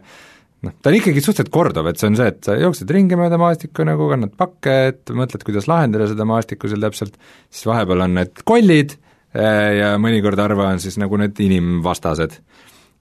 noh, 0.67 0.75
ta 0.83 0.91
on 0.91 0.99
ikkagi 0.99 1.23
suhteliselt 1.23 1.53
korduv, 1.55 1.91
et 1.91 2.01
see 2.01 2.11
on 2.11 2.19
see, 2.19 2.31
et 2.35 2.41
sa 2.45 2.57
jooksed 2.59 2.91
ringi 2.91 3.19
mööda 3.19 3.39
maastikku 3.41 3.87
nagu, 3.87 4.09
kannad 4.11 4.35
pakke, 4.39 4.79
et 4.93 5.15
mõtled, 5.15 5.45
kuidas 5.47 5.69
lahendada 5.71 6.09
seda 6.11 6.27
maastikku 6.29 6.71
seal 6.71 6.83
täpselt, 6.83 7.21
siis 7.51 7.69
vahepeal 7.71 8.07
on 8.09 8.19
need 8.19 8.43
kollid 8.45 8.97
äh, 9.35 9.79
ja 9.79 9.93
mõnikord 10.03 10.43
harva 10.43 10.73
on 10.73 10.83
siis 10.83 10.99
nagu 10.99 11.17
need 11.17 11.39
inimvastased. 11.39 12.41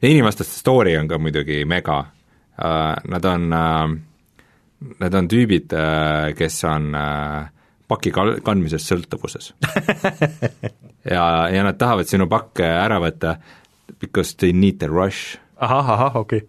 ja 0.01 0.09
inimvastaste 0.09 0.53
story 0.53 0.93
on 0.97 1.07
ka 1.09 1.17
muidugi 1.17 1.65
mega 1.65 2.03
uh,, 2.05 2.93
nad 3.09 3.25
on 3.25 3.49
uh, 3.53 3.97
Need 4.77 5.15
on 5.17 5.25
tüübid, 5.25 5.73
kes 6.38 6.57
on 6.69 6.91
äh, 6.93 7.47
paki 7.88 8.11
kandmisest 8.13 8.91
sõltuvuses 8.91 9.51
ja, 11.15 11.25
ja 11.51 11.65
nad 11.65 11.79
tahavad 11.79 12.09
sinu 12.09 12.27
pakke 12.31 12.67
ära 12.67 12.99
võtta 13.03 13.38
because 14.01 14.35
they 14.38 14.53
need 14.53 14.79
the 14.81 14.89
rush. 14.91 15.38
ahah, 15.57 15.91
ahah, 15.95 16.17
okei 16.21 16.43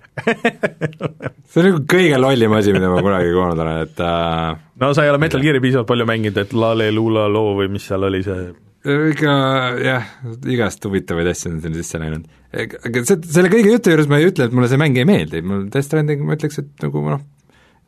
see 1.48 1.60
on 1.62 1.68
nagu 1.70 1.82
kõige 1.88 2.18
lollim 2.20 2.56
asi, 2.58 2.74
mida 2.74 2.90
ma 2.92 3.02
kunagi 3.04 3.34
kuulnud 3.34 3.64
olen, 3.64 3.82
et 3.86 4.02
uh, 4.04 4.54
no 4.82 4.94
sa 4.94 5.06
ei 5.06 5.12
ole 5.12 5.22
Metal 5.22 5.42
Gear'i 5.42 5.62
piisavalt 5.64 5.88
palju 5.90 6.08
mänginud, 6.08 6.42
et 6.42 6.56
Lale 6.56 6.90
Lula 6.92 7.28
loo 7.32 7.54
või 7.60 7.70
mis 7.72 7.86
seal 7.88 8.08
oli 8.10 8.24
see 8.26 8.48
ikka 8.88 9.32
jah, 9.82 10.04
igast 10.48 10.84
huvitavaid 10.86 11.30
asju 11.32 11.50
on 11.52 11.62
sinna 11.62 11.80
sisse 11.80 11.98
läinud. 12.00 12.28
aga 12.54 13.02
see, 13.06 13.18
selle 13.26 13.50
kõige 13.52 13.72
jutu 13.74 13.92
juures 13.92 14.08
ma 14.10 14.20
ei 14.20 14.30
ütle, 14.30 14.46
et 14.48 14.54
mulle 14.54 14.70
see 14.70 14.80
mäng 14.80 14.98
ei 14.98 15.08
meeldi, 15.08 15.42
mul 15.44 15.66
Death 15.66 15.88
Stranding, 15.88 16.22
ma 16.26 16.36
ütleks, 16.38 16.60
et 16.62 16.84
nagu 16.84 17.02
noh, 17.06 17.24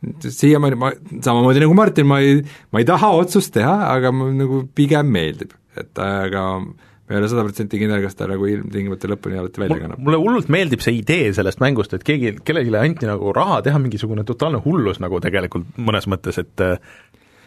siiamaani 0.01 0.77
ma, 0.79 0.91
samamoodi 1.21 1.61
nagu 1.63 1.75
Martin, 1.77 2.07
ma 2.09 2.21
ei, 2.23 2.39
ma 2.73 2.81
ei 2.81 2.87
taha 2.87 3.11
otsust 3.19 3.53
teha, 3.57 3.75
aga 3.91 4.13
mul 4.15 4.31
nagu 4.37 4.63
pigem 4.77 5.11
meeldib, 5.13 5.53
et 5.77 6.01
aga 6.01 6.45
ma 6.61 7.13
ei 7.13 7.19
ole 7.19 7.29
sada 7.29 7.43
protsenti 7.45 7.79
kindel, 7.81 8.01
kas 8.05 8.17
ta 8.17 8.27
nagu 8.29 8.47
ilmtingimata 8.47 9.09
lõpuni 9.11 9.37
alati 9.41 9.61
välja 9.61 9.81
kannab. 9.83 10.01
mulle 10.01 10.21
hullult 10.21 10.49
meeldib 10.53 10.83
see 10.83 10.97
idee 11.01 11.29
sellest 11.37 11.61
mängust, 11.63 11.93
et 11.97 12.05
keegi, 12.07 12.37
kellelegi 12.47 12.73
anti 12.79 13.09
nagu 13.09 13.33
raha 13.35 13.61
teha 13.67 13.81
mingisugune 13.83 14.25
totaalne 14.27 14.61
hullus 14.63 15.01
nagu 15.03 15.19
tegelikult 15.23 15.77
mõnes 15.77 16.07
mõttes, 16.11 16.39
et 16.41 16.65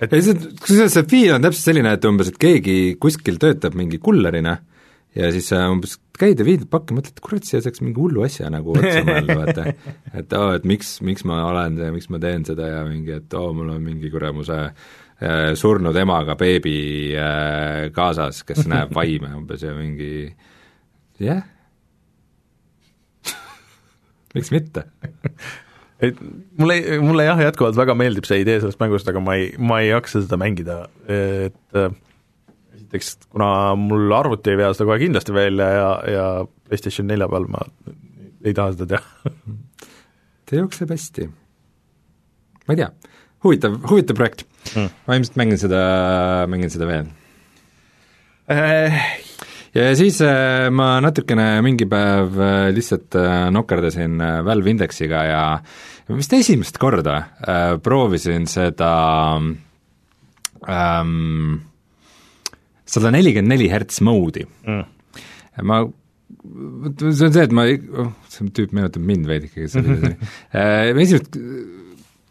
et 0.04 0.12
ei, 0.12 0.22
see, 0.26 0.36
kusjuures 0.60 0.94
see 0.94 1.08
feel 1.10 1.36
on 1.36 1.46
täpselt 1.46 1.70
selline, 1.70 1.96
et 1.96 2.06
umbes, 2.06 2.30
et 2.30 2.38
keegi 2.40 2.76
kuskil 3.02 3.40
töötab 3.42 3.76
mingi 3.78 3.98
kullerina 4.02 4.58
ja 5.14 5.30
siis 5.34 5.48
sa 5.50 5.64
umbes 5.70 5.96
käid 6.18 6.40
ja 6.40 6.46
viid 6.46 6.66
pakki, 6.70 6.96
mõtled, 6.96 7.22
kurat, 7.24 7.46
siia 7.46 7.60
saaks 7.62 7.82
mingi 7.82 7.98
hullu 8.00 8.24
asja 8.26 8.50
nagu 8.52 8.74
otsa 8.74 9.00
mõelda, 9.08 9.38
vaata. 9.40 9.64
et 10.12 10.36
oo 10.36 10.50
oh,, 10.50 10.52
et 10.58 10.68
miks, 10.68 10.96
miks 11.06 11.26
ma 11.28 11.40
olen 11.48 11.78
see, 11.80 11.94
miks 11.94 12.10
ma 12.12 12.20
teen 12.22 12.46
seda 12.48 12.70
ja 12.70 12.84
mingi, 12.88 13.16
et 13.18 13.38
oo 13.38 13.48
oh,, 13.50 13.56
mul 13.56 13.72
on 13.74 13.82
mingi 13.84 14.10
kuramuse 14.12 14.60
äh, 14.68 15.48
surnud 15.58 15.96
emaga 16.02 16.38
beebi 16.40 16.76
äh, 17.18 17.88
kaasas, 17.94 18.44
kes 18.46 18.64
näeb 18.72 18.94
vaime 18.94 19.34
umbes 19.38 19.66
ja 19.66 19.74
mingi 19.78 20.14
jah 21.22 21.42
yeah. 21.42 21.44
miks 24.34 24.50
mitte 24.54 24.88
et 26.04 26.18
mulle, 26.58 26.78
mulle 27.02 27.26
jah, 27.26 27.38
jätkuvalt 27.48 27.78
väga 27.78 27.94
meeldib 27.98 28.26
see 28.28 28.42
idee 28.42 28.58
sellest 28.60 28.82
mängust, 28.82 29.08
aga 29.10 29.22
ma 29.22 29.38
ei, 29.38 29.52
ma 29.58 29.80
ei 29.82 29.92
jaksa 29.92 30.24
seda 30.24 30.38
mängida, 30.40 30.84
et 31.06 31.78
äh, 31.78 31.94
esiteks, 32.94 33.28
kuna 33.32 33.74
mul 33.78 34.12
arvuti 34.14 34.52
ei 34.52 34.60
vea 34.60 34.72
seda 34.74 34.86
kohe 34.88 35.00
kindlasti 35.02 35.34
välja 35.34 35.68
ja, 35.74 35.88
ja 36.10 36.26
PlayStation 36.68 37.08
nelja 37.10 37.28
peal 37.30 37.48
ma 37.50 37.64
ei 38.44 38.54
taha 38.54 38.74
seda 38.74 38.86
teha. 38.94 39.34
Ta 40.44 40.58
jookseb 40.60 40.90
hästi. 40.92 41.28
ma 42.64 42.74
ei 42.74 42.80
tea, 42.82 42.90
huvitav, 43.44 43.78
huvitav 43.90 44.18
projekt. 44.18 44.46
Mm.. 44.74 44.90
ma 45.06 45.18
ilmselt 45.18 45.36
mängin 45.40 45.60
seda, 45.60 45.80
mängin 46.48 46.72
seda 46.72 46.88
veel. 46.88 47.10
Äh. 48.52 49.02
ja 49.74 49.90
siis 49.96 50.20
äh, 50.24 50.70
ma 50.70 50.98
natukene 51.04 51.62
mingi 51.64 51.88
päev 51.88 52.36
äh, 52.36 52.70
lihtsalt 52.76 53.16
äh, 53.16 53.48
nokerdasin 53.52 54.20
Valve 54.44 54.72
Indexiga 54.74 55.22
ja 55.24 55.44
vist 56.12 56.32
esimest 56.36 56.76
korda 56.76 57.22
proovisin 57.80 58.44
seda 58.50 58.90
ähm, 60.68 61.62
sada 62.94 63.12
nelikümmend 63.14 63.54
neli 63.54 63.70
hertz 63.72 64.00
mode'i 64.04 64.46
mm.. 64.46 64.84
ma, 65.70 65.80
see 67.00 67.26
on 67.28 67.34
see, 67.34 67.46
et 67.46 67.56
ma, 67.56 67.66
oh, 68.04 68.12
see 68.32 68.52
tüüp 68.58 68.74
meenutab 68.76 69.04
mind 69.06 69.28
veidike, 69.30 69.64
kes 69.64 69.78
oli 69.80 69.96
äh, 70.14 70.92
esimest, 70.92 71.38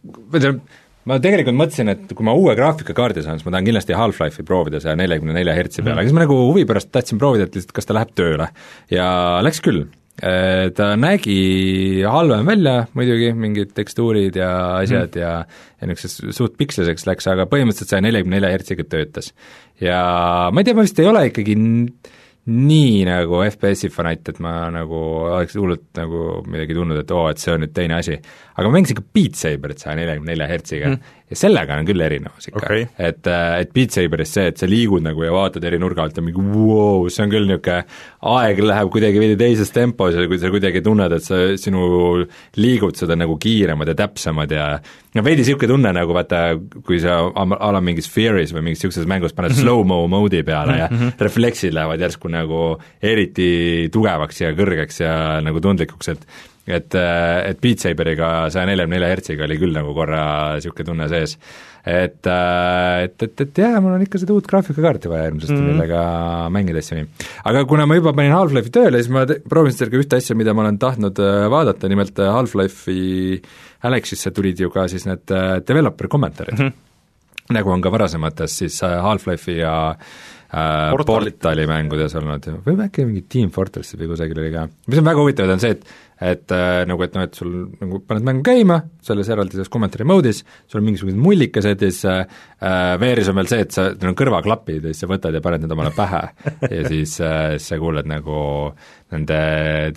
ma 0.04 0.40
ei 0.40 0.46
tea, 0.46 0.54
ma 1.10 1.20
tegelikult 1.24 1.60
mõtlesin, 1.60 1.92
et 1.94 2.14
kui 2.16 2.28
ma 2.28 2.36
uue 2.38 2.56
graafikakaardi 2.60 3.26
saan, 3.26 3.40
siis 3.40 3.48
ma 3.48 3.56
tahan 3.56 3.68
kindlasti 3.68 3.98
Half-Life'i 3.98 4.46
proovida 4.48 4.80
saja 4.84 4.96
neljakümne 5.00 5.36
nelja 5.36 5.56
hertsi 5.58 5.82
peale 5.82 5.98
mm., 5.98 6.00
aga 6.02 6.10
siis 6.10 6.18
ma 6.18 6.24
nagu 6.24 6.38
huvi 6.48 6.64
pärast 6.70 6.92
tahtsin 6.96 7.20
proovida, 7.22 7.48
et 7.48 7.58
lihtsalt 7.58 7.76
kas 7.76 7.90
ta 7.90 7.98
läheb 7.98 8.14
tööle. 8.18 8.50
ja 8.94 9.08
läks 9.44 9.62
küll, 9.64 9.86
ta 10.14 10.92
nägi 11.00 12.04
halvem 12.06 12.46
välja 12.46 12.76
muidugi, 12.94 13.32
mingid 13.34 13.72
tekstuurid 13.74 14.36
ja 14.38 14.52
asjad 14.78 15.16
mm. 15.16 15.22
ja 15.24 15.32
ja 15.82 15.88
niisuguseks 15.90 16.38
suht 16.38 16.54
piksliseks 16.60 17.08
läks, 17.10 17.28
aga 17.32 17.48
põhimõtteliselt 17.50 17.96
saja 17.96 18.06
neljakümne 18.06 18.38
nelja 18.38 18.52
hertsiga 18.54 18.86
töötas 18.86 19.32
ja 19.82 20.04
ma 20.54 20.62
ei 20.62 20.68
tea, 20.68 20.78
ma 20.78 20.86
vist 20.86 21.02
ei 21.02 21.10
ole 21.10 21.26
ikkagi 21.32 21.58
nii 22.44 23.04
nagu 23.08 23.40
FPS-i 23.46 23.88
fanatt, 23.94 24.28
et 24.34 24.40
ma 24.44 24.68
nagu 24.74 25.00
oleks 25.30 25.56
hullult 25.56 25.86
nagu 25.96 26.42
midagi 26.44 26.76
tundnud, 26.76 27.00
et 27.00 27.12
oo, 27.16 27.30
et 27.32 27.40
see 27.40 27.54
on 27.54 27.64
nüüd 27.64 27.72
teine 27.76 27.96
asi. 28.02 28.18
aga 28.54 28.68
ma 28.68 28.76
mängisin 28.76 29.00
ka 29.00 29.06
Beat 29.16 29.40
Saberit 29.40 29.80
saja 29.80 29.96
neljakümne 29.96 30.34
nelja 30.34 30.50
hertsiga 30.52 30.90
mm. 30.90 31.14
Ja 31.34 31.40
sellega 31.40 31.78
on 31.80 31.88
küll 31.88 32.04
erinevus 32.06 32.50
ikka. 32.50 32.62
Okei. 32.62 32.88
et, 32.98 33.28
äh, 33.28 33.60
et 33.64 33.74
Beat 33.76 33.96
Saberis 33.96 34.34
see, 34.36 34.46
et 34.52 34.62
sa 34.62 34.70
liigud 34.70 35.04
nagu 35.06 35.26
ja 35.26 35.34
vaatad 35.34 35.64
eri 35.68 35.80
nurga 35.82 36.06
alt 36.06 36.20
ja 36.20 36.26
mingi 36.26 36.44
vau, 36.54 37.10
see 37.10 37.26
on 37.26 37.34
küll 37.34 37.50
niisugune, 37.50 37.80
aeg 38.34 38.62
läheb 38.64 38.92
kuidagi 38.94 39.22
veidi 39.22 39.38
teises 39.40 39.74
tempos 39.74 40.18
ja 40.18 40.28
kui 40.30 40.40
sa 40.42 40.52
kuidagi 40.54 40.84
tunned, 40.86 41.18
et 41.18 41.26
sa, 41.26 41.42
sinu 41.60 42.24
liigutused 42.60 43.12
on 43.14 43.24
nagu 43.26 43.38
kiiremad 43.42 43.92
ja 43.92 43.98
täpsemad 44.04 44.54
ja 44.54 44.68
no 45.14 45.26
veidi 45.26 45.44
niisugune 45.44 45.72
tunne 45.74 45.94
nagu 45.96 46.16
vaata, 46.16 46.44
kui 46.86 47.02
sa 47.04 47.20
a 47.34 47.74
la 47.74 47.84
mingis 47.84 48.10
Fearis 48.14 48.54
või 48.56 48.68
mingis 48.70 48.84
niisuguses 48.84 49.10
mängus 49.10 49.36
paned 49.38 49.56
slow-mo 49.58 50.04
mode'i 50.12 50.46
peale 50.46 50.80
ja 50.80 50.90
refleksid 51.20 51.76
lähevad 51.76 52.02
järsku 52.04 52.32
nagu 52.32 52.64
eriti 53.02 53.90
tugevaks 53.94 54.44
ja 54.44 54.54
kõrgeks 54.58 55.04
ja 55.04 55.14
nagu 55.46 55.62
tundlikuks, 55.64 56.14
et 56.14 56.28
et, 56.68 56.96
et 56.96 57.60
Beat 57.60 57.84
Saberiga 57.84 58.30
saja 58.54 58.68
neljakümne 58.70 58.96
nelja 58.96 59.12
hertsiga 59.12 59.44
oli 59.48 59.58
küll 59.60 59.76
nagu 59.76 59.94
korra 59.96 60.24
niisugune 60.56 60.88
tunne 60.88 61.08
sees. 61.12 61.36
et, 61.84 62.30
et, 62.30 63.26
et, 63.28 63.42
et 63.44 63.60
jah, 63.60 63.76
mul 63.84 63.98
on 63.98 64.06
ikka 64.06 64.22
seda 64.22 64.36
uut 64.36 64.48
graafikakaarti 64.48 65.12
vaja 65.12 65.26
hirmsasti 65.28 65.58
mm., 65.58 65.74
millega 65.74 66.04
mängida 66.56 66.80
asju 66.80 67.02
nii. 67.02 67.10
aga 67.52 67.66
kuna 67.68 67.88
ma 67.90 68.00
juba 68.00 68.16
panin 68.16 68.36
Half-Life'i 68.36 68.72
tööle, 68.78 69.04
siis 69.04 69.12
ma 69.12 69.26
proovisin 69.28 69.92
ka 69.92 70.00
ühte 70.00 70.22
asja, 70.22 70.38
mida 70.40 70.56
ma 70.56 70.64
olen 70.64 70.80
tahtnud 70.80 71.20
äh, 71.20 71.44
vaadata, 71.52 71.92
nimelt 71.92 72.24
äh, 72.24 72.32
Half-Life'i 72.32 73.42
Alexisse 73.84 74.32
tulid 74.32 74.64
ju 74.64 74.72
ka 74.72 74.88
siis 74.92 75.04
need 75.10 75.36
äh, 75.36 75.58
developer 75.68 76.08
kommentaarid 76.08 76.56
mm. 76.56 76.70
-hmm. 76.70 77.58
nagu 77.60 77.76
on 77.76 77.84
ka 77.84 77.92
varasemates 77.92 78.58
siis 78.64 78.80
äh, 78.88 79.02
Half-Life'i 79.04 79.60
ja 79.60 79.76
äh, 79.92 80.33
Portalit. 80.54 81.40
portali 81.40 81.68
mängudes 81.70 82.14
olnud. 82.20 82.46
Või 82.66 82.76
äkki 82.86 83.08
mingi 83.08 83.24
Team 83.26 83.50
Fortressi 83.54 83.98
või 83.98 84.12
kusagil 84.12 84.38
oli 84.38 84.52
ka, 84.54 84.68
mis 84.86 85.00
on 85.02 85.08
väga 85.08 85.24
huvitav, 85.24 85.54
on 85.54 85.64
see, 85.64 85.78
et 85.78 85.88
et 86.24 86.54
äh, 86.56 86.84
nagu, 86.88 87.04
et 87.04 87.16
noh, 87.18 87.26
et 87.26 87.36
sul 87.36 87.50
nagu 87.82 88.00
paned 88.08 88.24
mängu 88.24 88.44
käima, 88.46 88.78
selles 89.04 89.28
eraldises 89.34 89.72
kommentaari 89.72 90.06
mode'is, 90.08 90.44
sul 90.70 90.80
on 90.80 90.86
mingisugused 90.88 91.20
mullikesed 91.20 91.84
ja 91.84 91.90
siis 91.92 92.06
äh, 92.08 92.44
VR-is 93.02 93.32
on 93.32 93.40
veel 93.42 93.50
see, 93.52 93.66
et 93.66 93.76
sa, 93.76 93.90
neil 93.92 94.14
on 94.14 94.20
kõrvaklapid 94.22 94.88
ja 94.88 94.94
siis 94.94 95.04
sa 95.04 95.10
võtad 95.12 95.36
ja 95.36 95.42
paned 95.44 95.66
need 95.66 95.74
omale 95.76 95.92
pähe. 95.96 96.22
Ja 96.70 96.84
siis 96.94 97.18
äh, 97.24 97.56
sa 97.60 97.80
kuuled 97.82 98.08
nagu 98.10 98.38
nende 99.14 99.40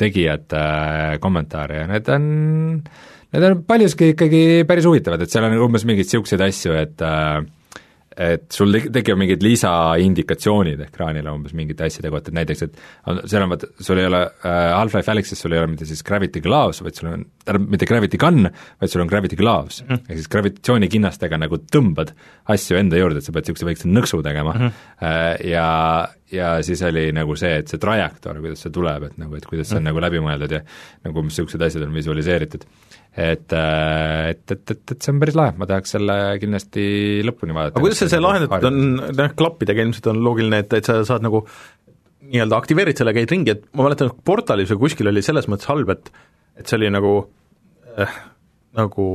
tegijate 0.01 0.63
äh, 0.63 1.19
kommentaare. 1.23 1.85
Ja 1.85 1.93
need 1.93 2.11
on 2.17 2.33
Need 3.37 3.43
on 3.43 3.63
paljuski 3.69 4.13
ikkagi 4.15 4.41
päris 4.65 4.87
huvitavad, 4.87 5.21
et 5.21 5.33
seal 5.33 5.45
on 5.45 5.57
umbes 5.67 5.83
mingeid 5.85 6.07
niisuguseid 6.07 6.41
asju, 6.47 6.77
et 6.79 7.03
äh, 7.05 7.43
et 8.17 8.47
sul 8.53 8.73
tek-, 8.73 8.89
tekivad 8.95 9.21
mingid 9.21 9.45
lisaindikatsioonid 9.45 10.81
ekraanile 10.87 11.33
umbes 11.33 11.53
mingite 11.57 11.85
asjade 11.87 12.11
kohta, 12.13 12.33
et 12.33 12.39
näiteks, 12.39 12.65
et 12.67 12.79
seal 13.29 13.45
on 13.45 13.53
vaata, 13.53 13.69
sul 13.85 14.01
ei 14.01 14.09
ole 14.09 14.23
äh, 14.25 14.61
Half-Life 14.73 15.13
Alyxis 15.13 15.43
sul 15.45 15.53
ei 15.53 15.61
ole 15.61 15.71
mitte 15.75 15.89
siis 15.89 16.03
Gravity 16.07 16.41
Gloves, 16.45 16.81
vaid 16.85 16.97
sul 16.97 17.11
on, 17.13 17.27
tähendab, 17.45 17.69
mitte 17.75 17.89
Gravity 17.89 18.21
Gun, 18.21 18.49
vaid 18.81 18.93
sul 18.93 19.05
on 19.05 19.13
Gravity 19.13 19.37
Gloves 19.37 19.83
mm. 19.83 19.89
-hmm. 19.93 20.09
ehk 20.09 20.23
siis 20.23 20.33
gravitatsioonikinnastega 20.33 21.41
nagu 21.45 21.61
tõmbad 21.73 22.15
asju 22.57 22.81
enda 22.81 23.01
juurde, 23.01 23.21
et 23.21 23.29
sa 23.29 23.37
pead 23.37 23.47
niisuguse 23.47 23.69
väikse 23.69 23.93
nõksu 23.93 24.23
tegema 24.25 24.55
mm 24.55 24.67
-hmm. 24.67 25.47
ja 25.53 25.69
ja 26.33 26.63
siis 26.63 26.83
oli 26.83 27.13
nagu 27.15 27.37
see, 27.39 27.53
et 27.61 27.69
see 27.69 27.79
trajektoor, 27.79 28.41
kuidas 28.43 28.65
see 28.65 28.73
tuleb, 28.75 29.03
et 29.03 29.19
nagu, 29.19 29.37
et 29.37 29.47
kuidas 29.47 29.69
see 29.69 29.77
on 29.77 29.83
mm 29.83 29.87
-hmm. 29.87 29.93
nagu 29.93 30.01
läbi 30.01 30.23
mõeldud 30.25 30.53
ja 30.53 30.61
nagu 31.05 31.23
niisugused 31.23 31.63
asjad 31.63 31.83
on 31.87 31.95
visualiseeritud 31.95 32.65
et, 33.17 33.53
et, 33.53 34.43
et, 34.53 34.71
et, 34.75 34.93
et 34.93 34.97
see 35.01 35.13
on 35.15 35.21
päris 35.23 35.37
lahe, 35.39 35.55
ma 35.57 35.69
tahaks 35.69 35.97
selle 35.97 36.17
kindlasti 36.43 36.87
lõpuni 37.25 37.57
vaadata. 37.57 37.79
aga 37.79 37.85
kuidas 37.85 38.03
see, 38.03 38.13
see 38.13 38.23
lahendatud 38.23 38.69
on, 38.69 38.79
noh, 39.17 39.35
klappidega 39.39 39.87
ilmselt 39.87 40.11
on 40.13 40.23
loogiline, 40.25 40.63
et, 40.65 40.79
et 40.81 40.89
sa 40.89 41.01
saad 41.09 41.25
nagu 41.25 41.47
nii-öelda 42.27 42.59
aktiveerid 42.59 42.99
selle, 42.99 43.15
käid 43.17 43.33
ringi, 43.33 43.55
et 43.55 43.67
ma 43.77 43.87
mäletan, 43.87 44.13
portalis 44.27 44.73
või 44.75 44.87
kuskil 44.87 45.13
oli 45.13 45.25
selles 45.25 45.49
mõttes 45.51 45.71
halb, 45.71 45.93
et 45.95 46.11
et 46.57 46.65
see 46.69 46.79
oli 46.79 46.89
nagu 46.89 47.19
äh, 48.01 48.19
nagu 48.77 49.07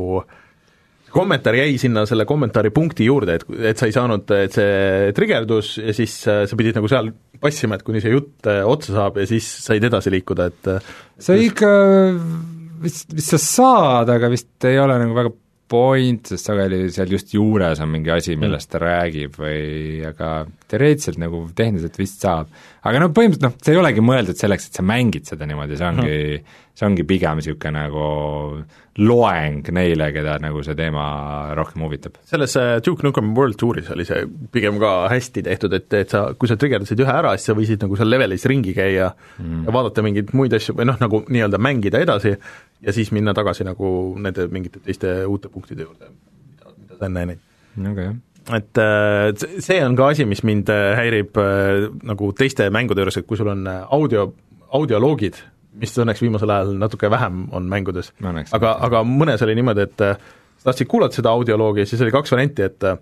kommentaar 1.12 1.58
jäi 1.60 1.76
sinna 1.82 2.06
selle 2.08 2.26
kommentaari 2.30 2.72
punkti 2.74 3.06
juurde, 3.08 3.36
et, 3.38 3.46
et 3.72 3.80
sa 3.82 3.90
ei 3.90 3.96
saanud, 3.96 4.32
et 4.38 4.56
see 4.56 5.12
trigerdus 5.18 5.76
ja 5.82 5.96
siis 5.96 6.16
äh, 6.32 6.44
sa 6.48 6.58
pidid 6.60 6.78
nagu 6.80 6.90
seal 6.92 7.12
passima, 7.42 7.78
et 7.78 7.86
kuni 7.86 8.02
see 8.04 8.14
jutt 8.14 8.50
äh, 8.50 8.62
otsa 8.68 8.96
saab 8.96 9.20
ja 9.22 9.28
siis 9.30 9.48
said 9.66 9.84
edasi 9.88 10.14
liikuda, 10.14 10.50
et 10.52 10.72
äh, 10.72 10.92
sa 11.22 11.38
ikka 11.38 11.72
vist, 12.82 13.14
vist 13.14 13.36
sa 13.36 13.40
saad, 13.42 14.12
aga 14.14 14.30
vist 14.32 14.70
ei 14.70 14.80
ole 14.82 14.98
nagu 15.02 15.16
väga 15.18 15.34
point, 15.72 16.28
sest 16.28 16.50
sageli 16.50 16.82
seal 16.92 17.14
just 17.16 17.32
juures 17.36 17.80
on 17.84 17.92
mingi 17.94 18.12
asi, 18.12 18.36
millest 18.40 18.72
ta 18.74 18.82
räägib 18.82 19.38
või 19.40 20.02
aga 20.08 20.32
teoreetiliselt 20.72 21.22
nagu 21.22 21.46
tehniliselt 21.56 22.00
vist 22.00 22.26
saab. 22.26 22.52
aga 22.84 23.04
no 23.04 23.12
põhimõtteliselt 23.16 23.48
noh, 23.48 23.56
see 23.64 23.76
ei 23.76 23.80
olegi 23.80 24.04
mõeldud 24.04 24.40
selleks, 24.40 24.68
et 24.68 24.80
sa 24.80 24.84
mängid 24.84 25.30
seda 25.32 25.48
niimoodi, 25.48 25.80
see 25.80 25.88
ongi, 25.88 26.18
see 26.78 26.88
ongi 26.88 27.04
pigem 27.08 27.40
niisugune 27.40 27.74
nagu 27.76 28.06
loeng 29.00 29.68
neile, 29.72 30.10
keda 30.12 30.36
nagu 30.44 30.64
see 30.66 30.76
teema 30.76 31.04
rohkem 31.56 31.84
huvitab. 31.86 32.18
selles 32.28 32.56
äh, 32.60 32.80
Duke 32.84 33.06
Nukem 33.06 33.34
World 33.38 33.56
Touris 33.60 33.92
oli 33.94 34.06
see 34.08 34.26
pigem 34.52 34.80
ka 34.82 35.08
hästi 35.12 35.44
tehtud, 35.48 35.76
et, 35.78 35.88
et 35.96 36.12
sa, 36.12 36.26
kui 36.36 36.52
sa 36.52 36.58
trigerdasid 36.60 37.00
ühe 37.04 37.14
ära, 37.14 37.36
siis 37.38 37.52
sa 37.52 37.56
võisid 37.58 37.84
nagu 37.84 38.00
seal 38.00 38.12
levelis 38.12 38.44
ringi 38.52 38.74
käia 38.76 39.12
mm. 39.40 39.62
ja 39.68 39.76
vaadata 39.76 40.04
mingeid 40.06 40.34
muid 40.38 40.56
asju 40.58 40.76
või 40.80 40.90
noh, 40.90 41.00
nagu 41.02 41.24
nii-öelda 41.28 41.62
mängida 41.62 42.02
edasi 42.04 42.34
ja 42.36 42.96
siis 42.96 43.14
minna 43.16 43.36
tagasi 43.38 43.68
nagu 43.68 43.94
nende 44.20 44.50
mingite 44.52 44.84
teiste 44.84 45.22
uute 45.30 45.52
punktide 45.54 45.88
juurde, 45.88 46.12
mida, 46.12 46.76
mida 46.76 47.00
sa 47.00 47.08
enne 47.08 47.26
näinud. 47.32 47.48
väga 47.78 48.10
hea 48.10 48.20
et 48.58 48.80
äh, 48.82 49.32
see- 49.62 49.84
on 49.86 49.96
ka 49.96 50.12
asi, 50.12 50.26
mis 50.26 50.44
mind 50.44 50.68
äh, 50.74 50.96
häirib 50.98 51.38
nagu 52.10 52.32
teiste 52.36 52.68
mängude 52.74 53.06
juures, 53.06 53.22
et 53.22 53.28
kui 53.30 53.40
sul 53.40 53.52
on 53.54 53.64
audio, 53.70 54.32
audioloogid, 54.76 55.38
mis 55.80 55.96
õnneks 56.04 56.22
viimasel 56.24 56.52
ajal 56.52 56.76
natuke 56.80 57.10
vähem 57.12 57.46
on 57.56 57.70
mängudes, 57.72 58.12
aga, 58.22 58.76
aga 58.88 59.04
mõnes 59.08 59.42
oli 59.46 59.56
niimoodi, 59.60 59.88
et 59.88 60.06
äh, 60.06 60.30
sa 60.60 60.72
tahtsid 60.72 60.90
kuulata 60.92 61.20
seda 61.20 61.34
audioloogi 61.34 61.86
ja 61.86 61.90
siis 61.90 62.04
oli 62.04 62.14
kaks 62.14 62.34
varianti, 62.36 62.68
et 62.68 62.88
äh, 62.88 63.00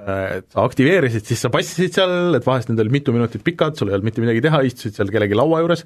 et 0.00 0.46
sa 0.48 0.64
aktiveerisid, 0.64 1.26
siis 1.28 1.42
sa 1.44 1.50
passisid 1.52 1.92
seal, 1.92 2.32
et 2.38 2.46
vahest 2.46 2.70
need 2.70 2.80
olid 2.80 2.94
mitu 2.94 3.12
minutit 3.12 3.42
pikad, 3.44 3.76
sul 3.76 3.90
ei 3.90 3.98
olnud 3.98 4.08
mitte 4.08 4.22
midagi 4.24 4.40
teha, 4.46 4.62
istusid 4.64 4.96
seal 4.96 5.12
kellegi 5.12 5.36
laua 5.36 5.60
juures, 5.60 5.84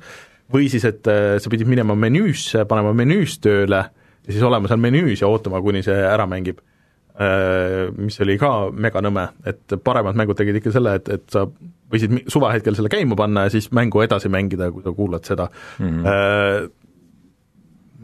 või 0.54 0.68
siis, 0.70 0.84
et 0.86 1.10
äh, 1.10 1.34
sa 1.42 1.50
pidid 1.52 1.70
minema 1.70 1.96
menüüsse, 1.98 2.62
panema 2.70 2.92
menüüs 2.96 3.40
tööle 3.42 3.82
ja 4.24 4.30
siis 4.30 4.44
olema 4.46 4.70
seal 4.70 4.80
menüüs 4.82 5.24
ja 5.24 5.30
ootama, 5.30 5.60
kuni 5.64 5.82
see 5.84 5.96
ära 5.96 6.28
mängib. 6.30 6.62
Mis 7.94 8.16
oli 8.24 8.34
ka 8.40 8.48
meganõme, 8.74 9.28
et 9.46 9.76
paremad 9.86 10.16
mängud 10.18 10.38
tegid 10.38 10.56
ikka 10.58 10.72
selle, 10.74 10.96
et, 10.98 11.10
et 11.14 11.26
sa 11.30 11.44
võisid 11.94 12.24
suvahetkel 12.32 12.74
selle 12.74 12.90
käima 12.92 13.14
panna 13.18 13.46
ja 13.46 13.52
siis 13.54 13.70
mängu 13.76 14.02
edasi 14.02 14.30
mängida, 14.32 14.72
kui 14.74 14.82
sa 14.82 14.92
kuulad 14.96 15.26
seda 15.28 15.46
mm. 15.78 16.00
-hmm. 16.00 16.72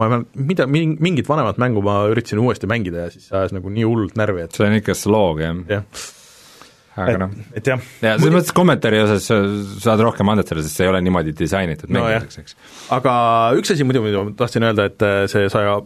Ma 0.00 0.06
ei 0.06 0.10
mäleta, 0.14 0.30
mida, 0.48 0.66
mingit 1.04 1.28
vanemat 1.28 1.58
mängu 1.60 1.82
ma 1.84 2.06
üritasin 2.08 2.38
uuesti 2.40 2.66
mängida 2.70 3.04
ja 3.04 3.10
siis 3.10 3.26
see 3.28 3.36
ajas 3.36 3.52
nagu 3.52 3.68
nii 3.68 3.84
hullult 3.84 4.14
närvi, 4.16 4.46
et 4.46 4.56
see 4.56 4.64
on 4.64 4.78
ikka 4.78 4.94
sloog, 4.96 5.42
jah 5.42 5.58
jah, 5.68 5.84
aga 6.96 7.18
noh, 7.24 7.34
et 7.56 7.66
jah. 7.66 7.82
ja 8.02 8.14
selles 8.18 8.34
mõttes 8.34 8.54
kommentaari 8.56 9.02
osas 9.02 9.26
sa 9.28 9.38
saad 9.84 10.00
rohkem 10.06 10.32
annet 10.32 10.48
selle, 10.48 10.64
sest 10.64 10.80
see 10.80 10.86
ei 10.86 10.92
ole 10.92 11.02
niimoodi 11.04 11.34
disainitud 11.36 11.92
No 11.92 12.00
mängudeks, 12.00 12.40
eks. 12.42 12.56
aga 12.96 13.12
üks 13.60 13.74
asi 13.74 13.84
muidu, 13.84 14.02
mida 14.06 14.24
ma 14.24 14.34
tahtsin 14.40 14.66
öelda, 14.70 14.88
et 14.90 15.06
äh, 15.06 15.20
see 15.30 15.50
saja 15.52 15.78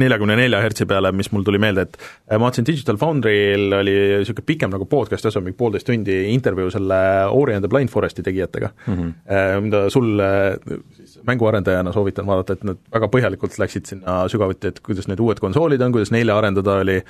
neljakümne 0.00 0.36
nelja 0.38 0.60
hertsi 0.62 0.86
peale, 0.88 1.12
mis 1.16 1.30
mul 1.32 1.44
tuli 1.46 1.60
meelde, 1.62 1.86
et 1.86 1.96
äh, 1.98 2.36
ma 2.36 2.46
vaatasin 2.46 2.66
Digital 2.68 2.98
Foundry'l 3.00 3.74
oli 3.78 3.94
niisugune 4.20 4.46
pikem 4.48 4.72
nagu 4.72 4.86
podcast 4.90 5.28
osa, 5.30 5.42
mingi 5.44 5.56
poolteist 5.58 5.88
tundi 5.88 6.18
intervjuu 6.32 6.70
selle 6.74 6.98
Ori 7.32 7.56
and 7.56 7.66
the 7.66 7.70
Blind 7.72 7.92
Foresti 7.92 8.24
tegijatega 8.26 8.70
mm, 8.86 8.94
-hmm. 8.94 9.60
mida 9.64 9.82
sul 9.90 10.20
äh, 10.20 10.78
mänguarendajana 11.26 11.92
soovitan 11.92 12.26
vaadata, 12.26 12.52
et 12.52 12.64
nad 12.64 12.78
väga 12.92 13.08
põhjalikult 13.12 13.58
läksid 13.58 13.86
sinna 13.86 14.18
sügavuti, 14.28 14.72
et 14.72 14.80
kuidas 14.80 15.08
need 15.08 15.20
uued 15.20 15.40
konsoolid 15.40 15.80
on, 15.80 15.92
kuidas 15.92 16.12
neile 16.14 16.32
arendada 16.32 16.78
oli, 16.82 17.00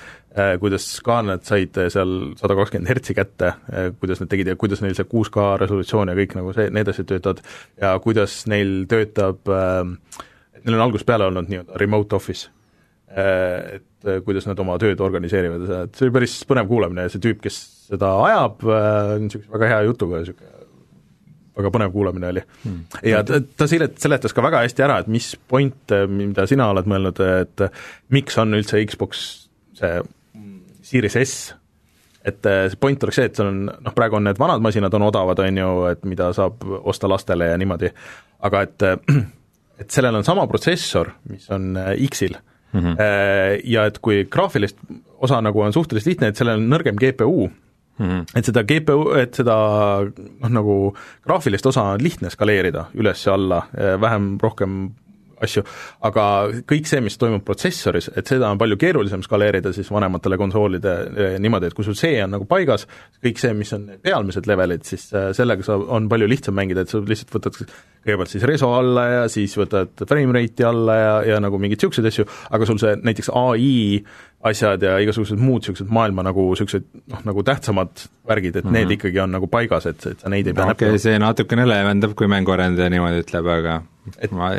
kuidas 0.60 0.88
ka 1.04 1.22
nad 1.22 1.44
said 1.44 1.78
seal 1.88 2.34
sada 2.36 2.54
kakskümmend 2.54 2.88
hertsi 2.88 3.14
kätte, 3.14 3.52
kuidas 4.00 4.20
nad 4.20 4.28
tegid 4.28 4.46
ja 4.52 4.56
kuidas 4.56 4.82
neil 4.84 4.94
see 4.94 5.04
6K 5.04 5.46
resolutsioon 5.60 6.12
ja 6.12 6.16
kõik 6.18 6.36
nagu 6.38 6.52
see, 6.56 6.70
need 6.70 6.88
asjad 6.88 7.08
töötavad 7.12 7.42
ja 7.80 7.94
kuidas 8.04 8.44
neil 8.46 8.84
töötab, 8.90 9.40
et 9.46 10.64
neil 10.64 10.76
on 10.76 10.84
algusest 10.88 11.08
peale 11.08 11.28
olnud 11.30 11.48
nii-öelda 11.50 11.80
remote 11.80 12.16
office 12.16 12.55
et 13.16 14.04
äh, 14.04 14.20
kuidas 14.24 14.44
nad 14.48 14.58
oma 14.60 14.76
tööd 14.80 15.00
organiseerivad 15.00 15.64
ja 15.64 15.68
see, 15.70 15.84
et 15.88 15.96
see 15.96 16.06
oli 16.06 16.14
päris 16.18 16.36
põnev 16.48 16.68
kuulamine 16.68 17.06
ja 17.06 17.12
see 17.12 17.22
tüüp, 17.24 17.40
kes 17.46 17.58
seda 17.86 18.10
ajab, 18.26 18.64
on 18.66 19.24
niisuguse 19.24 19.52
väga 19.54 19.70
hea 19.72 19.82
jutuga, 19.86 20.20
niisugune 20.20 20.54
väga 21.56 21.70
põnev 21.72 21.92
kuulamine 21.94 22.28
oli. 22.28 22.42
Hmm. 22.66 22.80
ja 23.06 23.22
ta, 23.24 23.38
ta 23.40 23.68
selet-, 23.70 23.96
seletas 24.02 24.36
ka 24.36 24.44
väga 24.44 24.60
hästi 24.66 24.84
ära, 24.84 24.98
et 25.00 25.08
mis 25.08 25.30
point, 25.48 25.94
mida 26.12 26.44
sina 26.50 26.66
oled 26.72 26.88
mõelnud, 26.92 27.22
et 27.40 27.64
miks 28.12 28.36
on 28.42 28.58
üldse 28.58 28.82
Xbox 28.84 29.22
see 29.78 29.94
Series 30.86 31.16
S, 31.22 31.54
et 32.26 32.44
see 32.44 32.76
point 32.82 33.06
oleks 33.06 33.16
see, 33.16 33.30
et 33.30 33.38
sul 33.38 33.48
on 33.48 33.62
noh, 33.70 33.94
praegu 33.96 34.18
on 34.18 34.28
need 34.28 34.36
vanad 34.40 34.60
masinad 34.64 34.92
on 34.98 35.06
odavad, 35.06 35.40
on 35.46 35.62
ju, 35.62 35.70
et 35.88 36.04
mida 36.08 36.28
saab 36.36 36.66
osta 36.82 37.08
lastele 37.08 37.48
ja 37.48 37.56
niimoodi, 37.62 37.88
aga 38.44 38.62
et 38.66 38.86
et 39.80 39.88
sellel 39.88 40.20
on 40.20 40.28
sama 40.28 40.44
protsessor, 40.50 41.14
mis 41.32 41.48
on 41.56 41.72
X-il 42.10 42.36
mm, 42.76 42.96
-hmm. 42.96 43.60
ja 43.64 43.86
et 43.86 43.98
kui 43.98 44.24
graafilist 44.30 44.78
osa 45.18 45.40
nagu 45.40 45.60
on 45.60 45.72
suhteliselt 45.72 46.12
lihtne, 46.12 46.28
et 46.28 46.36
sellel 46.36 46.60
on 46.60 46.68
nõrgem 46.70 46.98
GPU 47.00 47.48
mm, 47.98 48.06
-hmm. 48.06 48.24
et 48.36 48.44
seda 48.44 48.62
GPU, 48.64 49.12
et 49.16 49.34
seda 49.34 49.56
noh, 50.04 50.50
nagu 50.50 50.76
graafilist 51.24 51.66
osa 51.66 51.82
on 51.96 52.02
lihtne 52.02 52.30
skaleerida 52.30 52.86
üles 52.94 53.26
ja 53.26 53.34
alla, 53.34 53.62
vähem, 54.00 54.38
rohkem 54.42 54.90
asju, 55.42 55.64
aga 56.08 56.26
kõik 56.68 56.88
see, 56.88 57.02
mis 57.04 57.18
toimub 57.20 57.44
protsessoris, 57.46 58.08
et 58.16 58.28
seda 58.28 58.50
on 58.52 58.60
palju 58.60 58.78
keerulisem 58.80 59.24
skaleerida 59.24 59.72
siis 59.76 59.90
vanematele 59.92 60.38
konsoolide 60.40 60.94
eh, 61.06 61.36
niimoodi, 61.42 61.70
et 61.70 61.76
kui 61.76 61.86
sul 61.86 61.98
see 61.98 62.20
on 62.24 62.32
nagu 62.36 62.48
paigas, 62.48 62.86
kõik 63.24 63.42
see, 63.42 63.52
mis 63.56 63.72
on 63.76 63.88
pealmised 64.02 64.48
levelid, 64.48 64.86
siis 64.88 65.08
eh, 65.12 65.30
sellega 65.36 65.66
sa, 65.66 65.76
on 65.76 66.08
palju 66.12 66.30
lihtsam 66.30 66.56
mängida, 66.56 66.86
et 66.86 66.92
sa 66.92 67.02
lihtsalt 67.02 67.36
võtad 67.36 67.60
kõigepealt 68.06 68.30
siis 68.30 68.46
reso 68.46 68.70
alla 68.76 69.06
ja 69.10 69.26
siis 69.32 69.56
võtad 69.58 70.06
frame 70.06 70.34
rate'i 70.36 70.66
alla 70.66 70.96
ja, 70.96 71.12
ja 71.32 71.42
nagu 71.42 71.58
mingeid 71.58 71.80
niisuguseid 71.80 72.08
asju, 72.12 72.26
aga 72.54 72.68
sul 72.68 72.80
see 72.80 72.94
näiteks 73.02 73.32
ai 73.34 73.70
asjad 74.46 74.82
ja 74.82 74.96
igasugused 75.02 75.40
muud 75.40 75.64
niisugused 75.64 75.90
maailma 75.92 76.22
nagu 76.26 76.44
niisugused 76.52 76.86
noh, 77.10 77.24
nagu 77.26 77.42
tähtsamad 77.46 78.06
värgid, 78.28 78.56
et 78.56 78.64
mm 78.64 78.70
-hmm. 78.70 78.78
need 78.78 78.94
ikkagi 78.98 79.20
on 79.20 79.34
nagu 79.34 79.46
paigas, 79.50 79.86
et, 79.86 80.06
et 80.06 80.20
sa 80.20 80.30
neid 80.30 80.46
ei 80.46 80.54
pea 80.54 80.64
no, 80.64 80.76
okei 80.76 80.88
okay,, 80.88 81.02
see 81.02 81.18
natukene 81.18 81.66
leevendab, 81.68 82.14
kui 82.14 82.30
mänguarendaja 82.30 82.90
niimoodi 82.90 83.24
ütleb, 83.24 83.50
aga 83.58 83.82
et 84.22 84.32
ma 84.32 84.52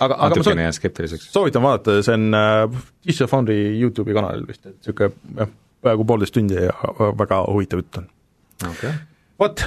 aga, 0.00 0.16
aga 0.16 0.34
natukene 0.34 0.66
jään 0.66 0.76
skeptiliseks. 0.76 1.30
soovitan 1.32 1.62
vaadata, 1.62 1.98
see 2.06 2.16
on 2.16 2.36
äh, 2.36 2.82
Digital 3.06 3.30
Foundry 3.30 3.58
YouTube'i 3.80 4.16
kanalil 4.16 4.46
vist, 4.48 4.64
et 4.66 4.76
niisugune 4.76 5.12
jah, 5.36 5.52
peaaegu 5.84 6.06
poolteist 6.08 6.36
tundi 6.36 6.58
ja 6.58 6.74
väga 7.18 7.42
huvitav 7.48 7.82
jutt 7.82 8.00
on 8.00 8.08
okay.. 8.70 8.96
vot, 9.40 9.64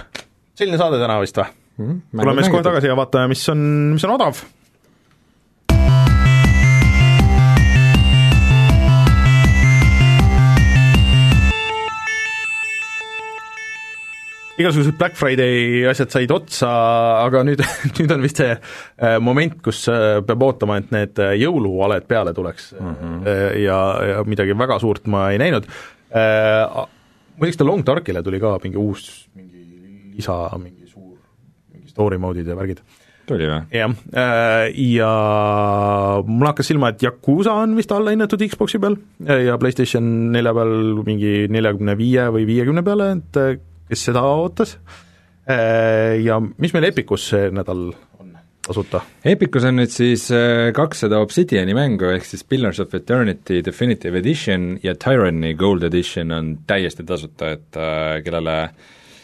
selline 0.58 0.82
saade 0.82 1.02
täna 1.02 1.20
vist 1.24 1.40
või 1.40 1.50
mm? 1.78 2.02
tuleme 2.18 2.46
siis 2.46 2.54
kohe 2.54 2.66
tagasi 2.70 2.92
ja 2.92 2.98
vaatame, 3.00 3.34
mis 3.34 3.46
on, 3.54 3.64
mis 3.96 4.06
on 4.08 4.16
odav 4.18 4.44
igasugused 14.60 14.98
Black 15.00 15.16
Friday 15.18 15.86
asjad 15.90 16.14
said 16.14 16.34
otsa, 16.34 16.70
aga 17.24 17.42
nüüd, 17.48 17.62
nüüd 17.98 18.14
on 18.14 18.24
vist 18.26 18.42
see 18.42 18.52
äh, 18.54 19.18
moment, 19.24 19.58
kus 19.66 19.84
äh, 19.92 20.20
peab 20.26 20.46
ootama, 20.46 20.78
et 20.82 20.94
need 20.94 21.22
äh, 21.22 21.36
jõuluvaled 21.42 22.06
peale 22.10 22.36
tuleks 22.38 22.74
mm. 22.78 22.96
-hmm. 23.00 23.32
ja, 23.64 23.80
ja 24.12 24.26
midagi 24.28 24.58
väga 24.58 24.80
suurt 24.84 25.08
ma 25.10 25.30
ei 25.34 25.42
näinud. 25.42 25.70
muideks 27.38 27.58
ta 27.58 27.66
Long 27.66 27.86
Darkile 27.86 28.22
tuli 28.24 28.40
ka 28.40 28.58
mingi 28.64 28.78
uus, 28.78 29.28
mingi 29.36 29.64
lisa, 30.14 30.36
mingi 30.62 30.86
suur, 30.86 31.18
mingi 31.74 31.90
story 31.90 32.22
mode'id 32.22 32.48
ja 32.48 32.56
värgid. 32.56 32.84
tuli 33.26 33.50
või? 33.50 33.62
jah, 33.74 33.90
ja 34.78 35.12
mul 36.28 36.48
hakkas 36.52 36.70
silma, 36.70 36.94
et 36.94 37.02
Yakuusa 37.02 37.58
on 37.66 37.74
vist 37.76 37.92
allahinnatud 37.92 38.46
Xboxi 38.54 38.78
peal 38.78 39.00
ja 39.48 39.58
PlayStation 39.58 40.32
nelja 40.32 40.54
peal 40.54 41.02
mingi 41.06 41.48
neljakümne 41.50 41.98
viie 41.98 42.30
või 42.30 42.46
viiekümne 42.46 42.86
peale, 42.86 43.16
et 43.18 43.64
kes 43.94 44.08
seda 44.10 44.24
ootas, 44.26 44.78
äh, 45.50 46.20
ja 46.24 46.40
mis 46.42 46.74
meil 46.76 46.90
Epicus 46.90 47.30
see 47.32 47.52
nädal 47.54 47.92
on? 48.20 48.32
Tasuta? 48.64 49.04
Epicus 49.28 49.68
on 49.68 49.78
nüüd 49.82 49.92
siis 49.94 50.30
äh, 50.34 50.72
kaks 50.76 51.06
seda 51.06 51.20
Obsidiani 51.24 51.76
mängu, 51.78 52.08
ehk 52.14 52.26
siis 52.28 52.46
Pillars 52.48 52.80
of 52.84 52.96
Eternity 52.96 53.62
Definitive 53.66 54.20
Edition 54.22 54.74
ja 54.84 54.96
Tyranny 54.96 55.54
Gold 55.60 55.84
Edition 55.90 56.32
on 56.34 56.56
täiesti 56.70 57.06
tasuta, 57.08 57.54
et 57.58 57.80
äh, 57.80 58.18
kellele 58.26 58.58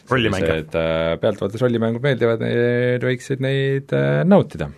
sellised 0.10 0.74
pealtvaates 1.22 1.62
rollimängud 1.62 2.02
meeldivad, 2.02 2.42
need 2.42 3.04
võiksid 3.06 3.44
neid 3.46 3.94
nautida 4.26 4.72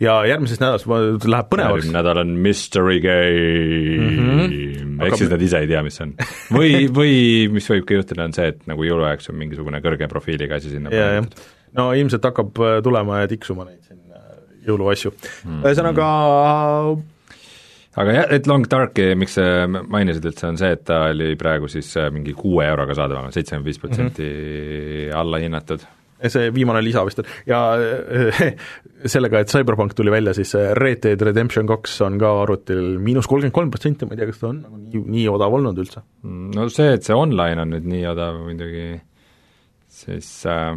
ja 0.00 0.16
järgmisest 0.28 0.62
nädalast 0.62 1.26
läheb 1.28 1.48
põnevaks. 1.52 1.80
järgmine 1.80 1.96
nädal 1.98 2.20
on 2.22 2.34
Mystery 2.44 3.00
Game 3.04 3.96
mm, 3.98 4.18
-hmm. 4.20 5.02
ehk 5.06 5.18
siis 5.20 5.32
nad 5.32 5.42
ise 5.42 5.62
ei 5.64 5.70
tea, 5.70 5.82
mis 5.86 5.96
see 5.98 6.06
on. 6.06 6.14
või, 6.58 6.70
või 6.98 7.16
mis 7.52 7.68
võib 7.70 7.88
ka 7.88 8.00
juhtuda, 8.00 8.28
on 8.28 8.36
see, 8.36 8.52
et 8.52 8.62
nagu 8.70 8.86
jõuluajaks 8.86 9.32
on 9.32 9.40
mingisugune 9.40 9.80
kõrge 9.84 10.08
profiiliga 10.12 10.60
asi 10.60 10.72
sinna 10.74 10.92
pandud. 10.92 11.44
no 11.76 11.90
ilmselt 11.96 12.30
hakkab 12.30 12.62
äh, 12.62 12.78
tulema 12.84 13.22
ja 13.24 13.32
tiksuma 13.32 13.68
neid 13.68 13.82
siin 13.88 14.00
äh, 14.12 14.24
jõuluasju 14.68 15.12
mm 15.12 15.50
-hmm., 15.50 15.62
ühesõnaga 15.64 16.08
aga 17.96 18.12
jah, 18.12 18.32
et 18.36 18.46
Long 18.46 18.66
Darki, 18.70 19.14
miks 19.16 19.38
sa 19.38 19.66
mainisid 19.66 20.24
üldse, 20.28 20.46
on 20.46 20.58
see, 20.60 20.72
et 20.76 20.84
ta 20.84 21.06
oli 21.10 21.34
praegu 21.40 21.68
siis 21.68 21.96
äh, 21.96 22.10
mingi 22.12 22.36
kuue 22.36 22.66
euroga 22.68 22.94
saadaval, 22.94 23.32
seitsekümmend 23.32 23.64
viis 23.72 23.80
protsenti 23.80 24.26
mhm. 24.26 25.16
alla 25.16 25.40
hinnatud 25.40 25.86
see 26.32 26.50
viimane 26.54 26.82
lisa 26.84 27.04
vist 27.06 27.20
on, 27.22 27.28
ja 27.48 27.60
sellega, 29.14 29.42
et 29.42 29.52
Cyberpunk 29.52 29.94
tuli 29.96 30.12
välja, 30.14 30.34
siis 30.36 30.54
Red 30.78 31.02
Dead 31.04 31.22
Redemption 31.28 31.68
kaks 31.68 31.98
on 32.06 32.18
ka 32.20 32.32
arvutil 32.42 32.96
miinus 33.02 33.28
kolmkümmend 33.30 33.56
kolm 33.56 33.72
protsenti, 33.74 34.08
ma 34.08 34.16
ei 34.16 34.22
tea, 34.22 34.30
kas 34.30 34.42
ta 34.42 34.50
on 34.50 34.62
nagu 34.64 34.80
nii, 34.80 35.02
nii 35.16 35.26
odav 35.32 35.56
olnud 35.58 35.80
üldse? 35.82 36.04
no 36.56 36.68
see, 36.72 36.94
et 36.96 37.06
see 37.06 37.16
online 37.16 37.64
on 37.64 37.74
nüüd 37.76 37.88
nii 37.92 38.04
odav 38.12 38.38
muidugi, 38.44 38.86
siis 40.02 40.30
äh, 40.50 40.70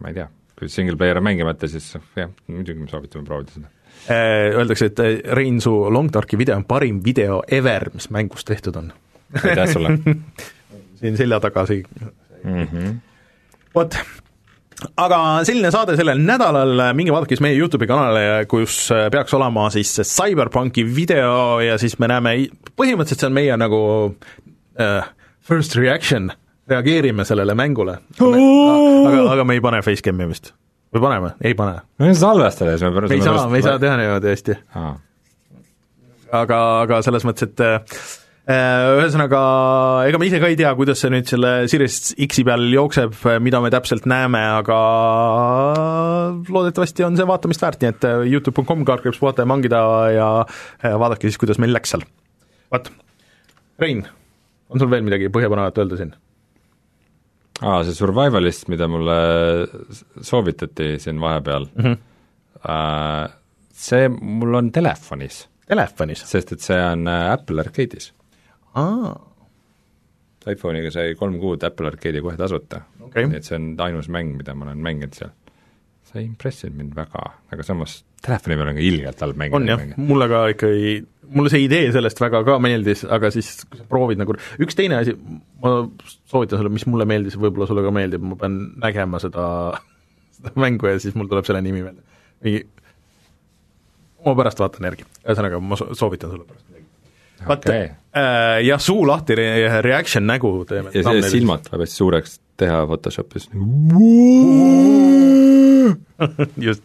ma 0.00 0.12
ei 0.12 0.18
tea, 0.18 0.28
kui 0.58 0.72
single 0.72 0.98
player 1.00 1.20
on 1.20 1.28
mängimata, 1.28 1.70
siis 1.70 1.94
jah, 2.18 2.34
muidugi 2.50 2.84
me 2.84 2.90
soovitame 2.92 3.26
proovida 3.28 3.56
seda. 3.56 3.72
Äh, 4.10 4.50
öeldakse, 4.52 4.90
et 4.90 5.00
äh, 5.00 5.14
Rein, 5.38 5.62
su 5.64 5.72
Long 5.88 6.10
Darki 6.12 6.36
video 6.36 6.58
on 6.58 6.66
parim 6.68 7.00
video 7.04 7.40
ever, 7.48 7.88
mis 7.94 8.10
mängus 8.12 8.44
tehtud 8.44 8.76
on. 8.76 8.92
aitäh 9.34 9.66
sulle 9.72 9.96
siin 11.00 11.16
selja 11.16 11.40
taga 11.40 11.66
see 11.66 11.82
mm 12.44 12.66
-hmm. 12.66 12.92
vot, 13.74 13.96
aga 15.00 15.18
selline 15.46 15.70
saade 15.74 15.96
sellel 15.98 16.20
nädalal, 16.24 16.80
minge 16.96 17.14
vaadake 17.14 17.36
siis 17.36 17.44
meie 17.44 17.58
YouTube'i 17.58 17.88
kanalile, 17.90 18.46
kus 18.50 18.78
äh, 18.94 19.06
peaks 19.12 19.34
olema 19.36 19.68
siis 19.74 19.92
CyberPunki 20.00 20.86
video 20.96 21.60
ja 21.64 21.78
siis 21.80 21.98
me 22.02 22.10
näeme, 22.10 22.34
põhimõtteliselt 22.78 23.24
see 23.24 23.30
on 23.30 23.36
meie 23.36 23.60
nagu 23.60 23.80
uh, 24.10 25.12
first 25.44 25.76
reaction, 25.78 26.32
reageerime 26.70 27.26
sellele 27.28 27.56
mängule. 27.58 27.98
aga, 28.20 29.24
aga 29.36 29.46
me 29.46 29.58
ei 29.58 29.64
pane 29.64 29.82
facecam'i 29.86 30.28
vist. 30.30 30.52
või 30.94 31.06
paneme? 31.06 31.32
ei 31.44 31.56
pane. 31.58 31.80
me 32.02 32.12
salvestame, 32.18 32.76
siis 32.78 32.90
me 32.90 33.08
me 33.08 33.14
ei 33.14 33.24
saa, 33.24 33.48
me 33.48 33.62
ei 33.62 33.66
saa 33.66 33.78
teha 33.82 33.96
niimoodi 34.00 34.34
hästi. 34.34 34.58
aga, 36.42 36.60
aga 36.82 37.02
selles 37.06 37.26
mõttes, 37.28 37.50
et 37.50 37.64
Äh, 37.64 38.23
ühesõnaga, 38.44 39.38
ega 40.04 40.18
me 40.20 40.26
ise 40.28 40.36
ka 40.42 40.50
ei 40.52 40.56
tea, 40.58 40.68
kuidas 40.76 41.00
see 41.00 41.08
nüüd 41.14 41.28
selle 41.30 41.52
Series 41.72 42.10
X-i 42.26 42.42
peal 42.44 42.66
jookseb, 42.74 43.14
mida 43.40 43.60
me 43.64 43.70
täpselt 43.72 44.04
näeme, 44.10 44.40
aga 44.58 44.80
loodetavasti 46.52 47.06
on 47.06 47.16
see 47.16 47.24
vaatamist 47.28 47.62
väärt, 47.64 47.80
nii 47.80 47.92
et 47.94 48.04
äh, 48.04 48.24
Youtube.com, 48.28 48.82
kaartkriips 48.84 49.22
vaata 49.22 49.46
ja 49.46 49.48
mangida 49.48 49.80
ja 50.12 50.26
vaadake 50.84 51.30
siis, 51.30 51.40
kuidas 51.40 51.60
meil 51.62 51.72
läks 51.72 51.94
seal. 51.94 52.04
vot, 52.74 52.90
Rein, 53.80 54.02
on 54.68 54.82
sul 54.82 54.90
veel 54.92 55.06
midagi 55.06 55.30
põhjapanevat 55.32 55.80
öelda 55.80 56.00
siin? 56.02 56.12
aa, 57.62 57.78
see 57.86 57.96
Survivalist, 57.96 58.68
mida 58.68 58.90
mulle 58.92 59.16
soovitati 60.20 60.98
siin 61.00 61.22
vahepeal 61.22 61.64
mm, 61.70 61.96
-hmm. 61.96 63.32
see 63.72 64.12
mul 64.12 64.60
on 64.60 64.68
telefonis. 64.74 65.46
Telefonis? 65.64 66.26
sest 66.28 66.52
et 66.52 66.60
see 66.60 66.82
on 66.90 67.08
Apple 67.08 67.64
Arcade'is 67.64 68.12
aa. 68.80 69.14
iPhone'iga 70.50 70.90
sai 70.92 71.14
kolm 71.18 71.38
kuud 71.40 71.62
Apple 71.64 71.92
Arcade'i 71.92 72.22
kohe 72.24 72.36
tasuta 72.40 72.82
okay.. 73.00 73.28
nii 73.30 73.40
et 73.40 73.48
see 73.48 73.56
on 73.58 73.72
ainus 73.86 74.10
mäng, 74.12 74.34
mida 74.38 74.54
ma 74.56 74.68
olen 74.68 74.82
mänginud 74.84 75.16
seal. 75.16 75.32
see 76.10 76.26
impressinud 76.26 76.76
mind 76.80 76.96
väga, 76.98 77.24
aga 77.54 77.66
samas 77.66 78.02
telefoni 78.24 78.58
peal 78.58 78.70
on 78.70 78.78
ka 78.78 78.84
ilgelt 78.84 79.24
halb 79.24 79.40
mäng. 79.40 79.56
on 79.56 79.68
jah, 79.68 79.82
mulle 80.00 80.28
ka 80.30 80.42
ikkagi, 80.54 80.92
mulle 81.36 81.52
see 81.52 81.64
idee 81.66 81.88
sellest 81.94 82.20
väga 82.22 82.42
ka 82.46 82.58
meeldis, 82.62 83.04
aga 83.16 83.30
siis 83.34 83.50
kui 83.68 83.80
sa 83.80 83.88
proovid 83.90 84.20
nagu, 84.20 84.36
üks 84.64 84.78
teine 84.78 85.00
asi, 85.00 85.16
ma 85.62 85.74
soovitan 86.30 86.60
sulle, 86.60 86.72
mis 86.74 86.86
mulle 86.90 87.08
meeldis, 87.08 87.38
võib-olla 87.40 87.68
sulle 87.70 87.84
ka 87.86 87.94
meeldib, 87.94 88.24
ma 88.24 88.38
pean 88.40 88.60
nägema 88.84 89.20
seda, 89.22 89.46
seda 90.38 90.54
mängu 90.60 90.90
ja 90.90 91.00
siis 91.02 91.16
mul 91.18 91.30
tuleb 91.30 91.48
selle 91.48 91.64
nimi 91.64 91.84
meelde. 91.86 92.04
mingi, 92.44 92.64
ma 94.24 94.36
pärast 94.38 94.62
vaatan 94.62 94.90
järgi, 94.90 95.08
ühesõnaga 95.24 95.60
ma 95.64 95.80
soovitan 95.80 96.32
sulle 96.32 96.48
pärast 96.48 96.73
vaata 97.42 97.70
okay. 97.70 97.88
äh, 98.16 98.60
jah, 98.66 98.80
suu 98.82 99.06
lahti 99.08 99.36
re-, 99.38 99.80
reaction 99.84 100.26
nägu 100.26 100.64
teeme. 100.68 100.92
ja 100.94 101.02
see 101.06 101.22
silmad 101.38 101.60
tuleb 101.66 101.84
hästi 101.84 101.96
suureks 102.02 102.38
teha 102.60 102.84
Photoshopis 102.86 103.44
just. 106.68 106.84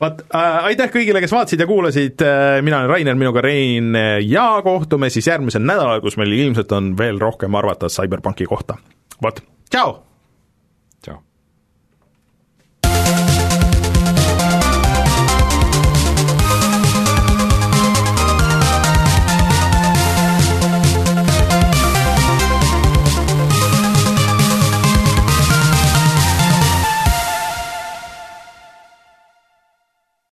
vaat 0.00 0.16
äh,, 0.28 0.68
aitäh 0.72 0.88
kõigile, 0.92 1.22
kes 1.24 1.34
vaatasid 1.34 1.64
ja 1.64 1.68
kuulasid 1.70 2.18
äh,, 2.26 2.60
mina 2.66 2.76
olen 2.82 2.94
Rainer, 2.94 3.16
minuga 3.18 3.40
Rein 3.44 3.96
ja 4.26 4.50
kohtume 4.66 5.06
siis 5.10 5.30
järgmisel 5.30 5.64
nädalal, 5.64 6.00
kus 6.04 6.16
meil 6.20 6.32
ilmselt 6.36 6.70
on 6.76 6.84
veel 6.98 7.16
rohkem 7.20 7.52
arvata 7.58 7.86
CyberPunki 7.92 8.44
kohta. 8.50 8.74
vot, 9.22 9.36
tšau! 9.72 10.09